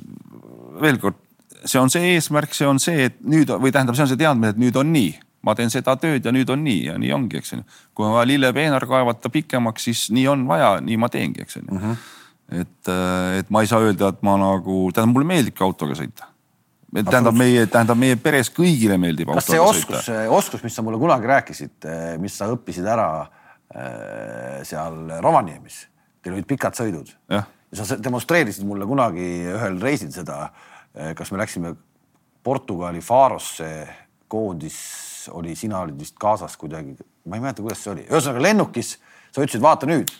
veel 0.83 0.97
kord, 1.01 1.19
see 1.65 1.79
on 1.79 1.91
see 1.93 2.15
eesmärk, 2.15 2.55
see 2.55 2.67
on 2.67 2.81
see, 2.81 3.09
et 3.09 3.21
nüüd 3.21 3.51
või 3.61 3.71
tähendab, 3.71 3.95
see 3.97 4.07
on 4.07 4.11
see 4.11 4.19
teadmine, 4.19 4.55
et 4.55 4.59
nüüd 4.59 4.75
on 4.79 4.89
nii, 4.93 5.13
ma 5.45 5.53
teen 5.55 5.71
seda 5.71 5.95
tööd 6.01 6.25
ja 6.25 6.33
nüüd 6.33 6.49
on 6.49 6.63
nii 6.65 6.87
ja 6.87 6.97
nii 6.99 7.13
ongi, 7.15 7.39
eks 7.39 7.53
ju. 7.53 7.61
kui 7.93 8.07
on 8.07 8.15
vaja 8.15 8.27
lillepeenar 8.31 8.87
kaevata 8.89 9.31
pikemaks, 9.31 9.85
siis 9.89 10.07
nii 10.15 10.25
on 10.31 10.47
vaja, 10.49 10.75
nii 10.83 10.97
ma 10.99 11.11
teengi, 11.13 11.45
eks 11.45 11.59
ju 11.59 11.65
mm 11.69 11.79
-hmm 11.79 12.03
et, 12.51 12.89
äh, 12.89 13.39
et 13.39 13.49
ma 13.53 13.63
ei 13.63 13.69
saa 13.69 13.83
öelda, 13.83 14.11
et 14.13 14.21
ma 14.25 14.35
nagu, 14.41 14.85
tähendab, 14.93 15.15
mulle 15.15 15.29
meeldibki 15.29 15.63
autoga 15.65 15.97
sõita. 15.97 16.29
tähendab 16.93 17.37
meie, 17.37 17.65
tähendab 17.65 17.97
meie 17.97 18.17
peres 18.21 18.51
kõigile 18.53 18.99
meeldib 19.01 19.31
kas 19.31 19.47
autoga 19.47 19.55
see 19.55 19.63
oskus, 19.63 20.03
sõita. 20.09 20.27
oskus, 20.37 20.65
mis 20.65 20.75
sa 20.77 20.83
mulle 20.85 20.99
kunagi 21.01 21.31
rääkisid, 21.31 21.77
äh, 21.89 22.03
mis 22.21 22.35
sa 22.37 22.49
õppisid 22.53 22.89
ära 22.89 23.07
äh, 23.23 24.59
seal 24.67 25.17
Rovaniemis, 25.23 25.87
teil 26.21 26.37
olid 26.37 26.49
pikad 26.49 26.77
sõidud 26.77 27.09
ja. 27.31 27.43
sa 27.73 27.97
demonstreerisid 27.97 28.67
mulle 28.67 28.85
kunagi 28.89 29.31
ühel 29.55 29.81
reisil 29.81 30.11
seda, 30.13 30.45
kas 31.17 31.31
me 31.33 31.39
läksime 31.41 31.71
Portugali 32.45 33.01
Farosse, 33.01 33.71
koondis 34.29 34.77
oli, 35.33 35.55
sina 35.57 35.79
olid 35.81 35.97
vist 35.97 36.13
kaasas 36.21 36.53
kuidagi, 36.59 36.93
ma 37.25 37.39
ei 37.39 37.41
mäleta, 37.41 37.63
kuidas 37.65 37.81
see 37.81 37.93
oli, 37.95 38.05
ühesõnaga 38.05 38.43
lennukis 38.45 38.91
sa 39.33 39.41
ütlesid, 39.41 39.63
vaata 39.63 39.89
nüüd 39.89 40.11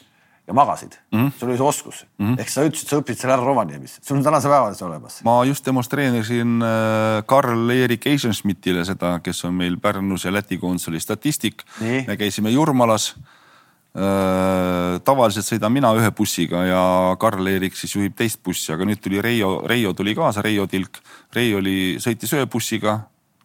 ja 0.48 0.54
magasid 0.54 0.98
mm. 1.12 1.20
-hmm. 1.20 1.32
sul 1.40 1.50
oli 1.50 1.58
see 1.58 1.68
oskus 1.68 2.06
mm 2.18 2.26
-hmm. 2.26 2.40
ehk 2.40 2.50
sa 2.50 2.64
ütlesid, 2.64 2.90
sa 2.90 2.98
õppisid 3.00 3.22
selle 3.22 3.34
ära 3.34 3.46
Rovaniemis, 3.46 4.00
sul 4.02 4.18
on 4.18 4.24
tänase 4.24 4.50
päevani 4.50 4.76
see 4.76 4.88
olemas. 4.88 5.22
ma 5.24 5.46
just 5.46 5.66
demonstreerisin 5.66 6.62
äh, 6.62 7.24
Karl-Erik 7.26 8.08
Eisenschmidtile 8.08 8.86
seda, 8.86 9.20
kes 9.20 9.46
on 9.46 9.54
meil 9.54 9.78
Pärnus 9.78 10.26
ja 10.26 10.34
Läti 10.34 10.58
konsuli 10.58 11.00
statistik. 11.00 11.64
me 12.08 12.18
käisime 12.18 12.50
Jurmalas 12.50 13.16
äh,. 13.96 15.00
tavaliselt 15.04 15.46
sõidan 15.46 15.70
mina 15.70 15.94
ühe 15.94 16.12
bussiga 16.12 16.66
ja 16.66 17.16
Karl-Erik 17.20 17.76
siis 17.76 17.96
juhib 17.96 18.16
teist 18.16 18.44
bussi, 18.44 18.74
aga 18.74 18.86
nüüd 18.86 19.00
tuli 19.00 19.22
Reio, 19.22 19.64
Reio 19.66 19.94
tuli 19.94 20.16
kaasa, 20.16 20.42
Reio 20.42 20.68
Tilk. 20.68 20.98
Reio 21.34 21.58
oli, 21.58 21.98
sõitis 22.00 22.34
ühe 22.34 22.46
bussiga 22.46 23.00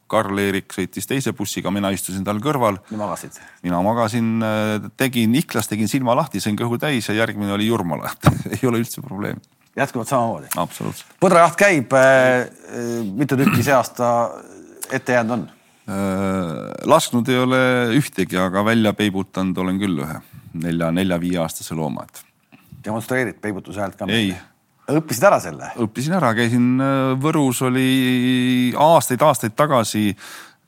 Karl-Erik 0.09 0.73
sõitis 0.75 1.09
teise 1.09 1.35
bussiga, 1.37 1.73
mina 1.75 1.91
istusin 1.95 2.25
tal 2.27 2.41
kõrval. 2.45 2.81
magasid? 2.91 3.39
mina 3.63 3.83
magasin, 3.85 4.33
äh, 4.43 4.89
tegin 4.97 5.35
Iklas, 5.39 5.69
tegin 5.69 5.89
silma 5.89 6.17
lahti, 6.19 6.43
sõin 6.45 6.59
kõhu 6.59 6.81
täis 6.81 7.09
ja 7.09 7.15
järgmine 7.19 7.53
oli 7.57 7.69
Jurmala, 7.69 8.15
ei 8.55 8.65
ole 8.69 8.83
üldse 8.83 9.05
probleemi. 9.05 9.41
jätkuvalt 9.77 10.09
samamoodi? 10.09 10.51
absoluutselt. 10.57 11.15
põdrajaht 11.21 11.61
käib 11.61 11.95
äh,, 11.99 12.49
äh 12.73 13.05
mitu 13.15 13.37
tükki 13.37 13.63
see 13.63 13.77
aasta 13.77 14.11
ette 14.91 15.17
jäänud 15.19 15.39
on? 15.39 15.47
lasknud 16.85 17.29
ei 17.33 17.39
ole 17.41 17.61
ühtegi, 17.97 18.37
aga 18.37 18.61
välja 18.65 18.93
peibutanud 18.93 19.57
olen 19.57 19.79
küll 19.81 20.03
ühe 20.05 20.19
nelja, 20.53 20.91
nelja-viieaastase 20.93 21.77
looma, 21.79 22.05
et. 22.05 22.23
demonstreerid 22.85 23.41
peibutuse 23.41 23.81
häält 23.81 23.97
ka? 23.97 24.09
ei. 24.13 24.35
Õppisid 24.93 25.27
ära 25.29 25.39
selle? 25.43 25.73
õppisin 25.85 26.17
ära, 26.19 26.35
käisin 26.37 26.69
äh, 26.81 27.15
Võrus 27.21 27.63
oli 27.67 27.89
aastaid-aastaid 28.77 29.57
tagasi 29.59 30.13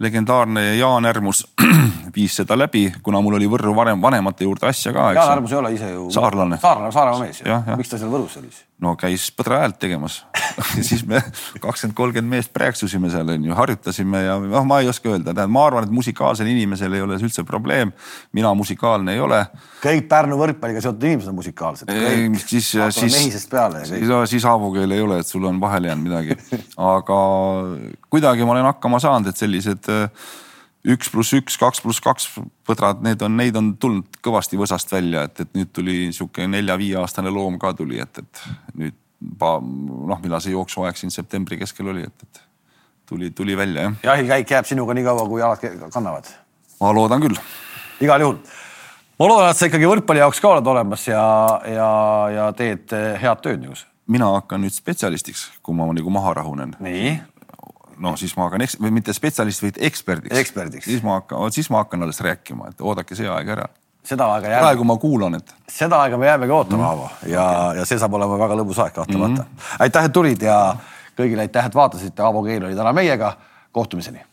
legendaarne 0.01 0.77
Jaan 0.79 1.07
Ärmus 1.09 1.45
viis 2.17 2.39
seda 2.41 2.57
läbi, 2.59 2.87
kuna 3.05 3.21
mul 3.25 3.37
oli 3.41 3.49
Võrru 3.51 3.75
varem 3.77 4.01
vanemate 4.03 4.49
juurde 4.49 4.71
asja 4.71 4.95
ka. 4.97 5.11
Jaan 5.17 5.37
Ärmus 5.37 5.53
ei 5.53 5.61
ole 5.61 5.75
ise 5.77 5.93
ju. 5.93 6.09
saarlane. 6.15 6.61
saarlane, 6.63 6.93
Saaremaa 6.93 7.27
mees. 7.27 7.45
miks 7.77 7.93
ta 7.93 8.01
seal 8.01 8.13
Võrus 8.13 8.39
oli 8.41 8.49
siis? 8.49 8.67
No 8.81 8.95
käis 9.01 9.29
põdra 9.37 9.61
häält 9.63 9.79
tegemas 9.83 10.21
siis 10.89 11.03
me 11.09 11.21
kakskümmend, 11.61 11.97
kolmkümmend 11.97 12.35
meest 12.37 12.53
prääksusime 12.55 13.11
seal 13.13 13.29
onju, 13.35 13.55
harjutasime 13.57 14.23
ja 14.25 14.37
noh, 14.41 14.67
ma 14.69 14.81
ei 14.83 14.91
oska 14.91 15.13
öelda, 15.13 15.31
tähendab, 15.31 15.53
ma 15.55 15.67
arvan, 15.69 15.87
et 15.87 15.95
musikaalsel 15.95 16.49
inimesel 16.51 16.97
ei 16.97 17.05
ole 17.05 17.19
see 17.21 17.29
üldse 17.29 17.45
probleem. 17.47 17.93
mina 18.37 18.53
musikaalne 18.57 19.15
ei 19.17 19.23
ole. 19.23 19.41
kõik 19.85 20.09
Pärnu 20.11 20.39
võrkpalliga 20.41 20.83
seotud 20.85 21.07
inimesed 21.09 21.33
on 21.33 21.39
musikaalsed. 21.39 21.95
siis, 22.47 22.71
siis, 22.73 23.17
siis, 23.89 24.13
siis 24.35 24.45
haavukeel 24.49 24.97
ei 24.97 25.05
ole, 25.05 25.21
et 25.21 25.29
sul 25.29 25.45
on 25.45 25.61
vahele 25.61 25.93
jäänud 25.93 26.09
midagi. 26.09 26.39
aga 26.77 27.19
kuidagi 28.11 28.47
ma 28.47 28.57
olen 28.57 28.71
hakkama 28.73 29.03
saanud, 29.03 29.31
et 29.31 29.41
sellised 29.41 29.93
üks 30.89 31.11
pluss 31.13 31.35
üks, 31.37 31.59
kaks 31.61 31.83
pluss 31.85 32.01
kaks 32.05 32.29
põdrad, 32.69 33.03
need 33.05 33.23
on, 33.25 33.37
neid 33.37 33.57
on 33.59 33.75
tulnud 33.81 34.21
kõvasti 34.25 34.59
võsast 34.61 34.93
välja, 34.93 35.27
et, 35.29 35.43
et 35.45 35.51
nüüd 35.57 35.73
tuli 35.77 35.97
sihuke 36.17 36.47
nelja-viieaastane 36.49 37.33
loom 37.33 37.59
ka 37.61 37.75
tuli, 37.77 38.01
et, 38.01 38.23
et 38.23 38.45
nüüd 38.81 38.97
noh, 39.21 40.21
millal 40.23 40.41
see 40.41 40.55
jooksuaeg 40.55 40.97
siin 40.97 41.13
septembri 41.13 41.61
keskel 41.61 41.93
oli, 41.93 42.07
et, 42.09 42.25
et 42.25 42.43
tuli, 43.11 43.31
tuli 43.37 43.57
välja 43.57 43.89
jah. 43.89 43.99
jahikäik 44.13 44.57
jääb 44.57 44.69
sinuga 44.69 44.97
nii 44.97 45.05
kaua, 45.05 45.29
kui 45.29 45.43
jalad 45.43 45.93
kannavad? 45.93 46.33
ma 46.81 46.95
loodan 46.97 47.21
küll. 47.27 47.37
igal 48.01 48.25
juhul. 48.25 48.39
ma 49.21 49.29
loodan, 49.29 49.51
et 49.51 49.61
sa 49.61 49.69
ikkagi 49.69 49.91
võrkpalli 49.91 50.25
jaoks 50.25 50.41
ka 50.41 50.55
oled 50.55 50.73
olemas 50.73 51.05
ja, 51.11 51.25
ja, 51.69 51.91
ja 52.37 52.49
teed 52.57 52.97
head 53.21 53.45
tööd 53.45 53.61
nagu. 53.67 53.77
mina 54.09 54.33
hakkan 54.39 54.65
nüüd 54.65 54.75
spetsialistiks, 54.75 55.51
kui 55.61 55.77
ma 55.77 55.91
nagu 55.93 56.17
maha 56.17 56.39
rahunen. 56.41 56.73
nii 56.81 57.19
no 58.01 58.15
siis 58.17 58.35
ma 58.37 58.49
hakkan, 58.49 58.65
või 58.83 58.95
mitte 59.01 59.15
spetsialist, 59.17 59.63
vaid 59.65 59.79
eksperdiks. 59.91 60.39
eksperdiks. 60.39 60.89
siis 60.89 61.05
ma 61.07 61.21
hakkan, 61.21 61.53
siis 61.53 61.71
ma 61.71 61.85
hakkan 61.85 62.03
alles 62.07 62.21
rääkima, 62.25 62.73
et 62.73 62.81
oodake 62.81 63.19
see 63.19 63.29
aeg 63.29 63.53
ära. 63.57 63.67
seda 64.05 64.31
aega 64.35 64.55
jääb. 64.55 64.65
praegu 64.65 64.87
ma 64.89 64.97
kuulan, 64.97 65.37
et. 65.41 65.55
seda 65.69 66.01
aega 66.05 66.19
me 66.19 66.27
jäämegi 66.27 66.57
ootama, 66.57 66.89
Aavo 66.89 67.11
mm., 67.11 67.33
ja 67.33 67.45
okay., 67.51 67.77
ja 67.79 67.85
see 67.93 68.01
saab 68.01 68.17
olema 68.19 68.39
väga 68.41 68.59
lõbus 68.63 68.81
aeg 68.83 68.97
kahtlemata 68.97 69.43
mm. 69.43 69.47
-hmm. 69.49 69.77
aitäh, 69.87 70.09
et 70.09 70.13
tulid 70.13 70.43
ja 70.43 70.59
kõigile 71.19 71.47
aitäh, 71.47 71.67
et 71.67 71.75
vaatasite, 71.75 72.23
Aavo 72.23 72.43
Keel 72.43 72.65
oli 72.65 72.77
täna 72.77 72.93
meiega. 72.93 73.37
kohtumiseni 73.73 74.30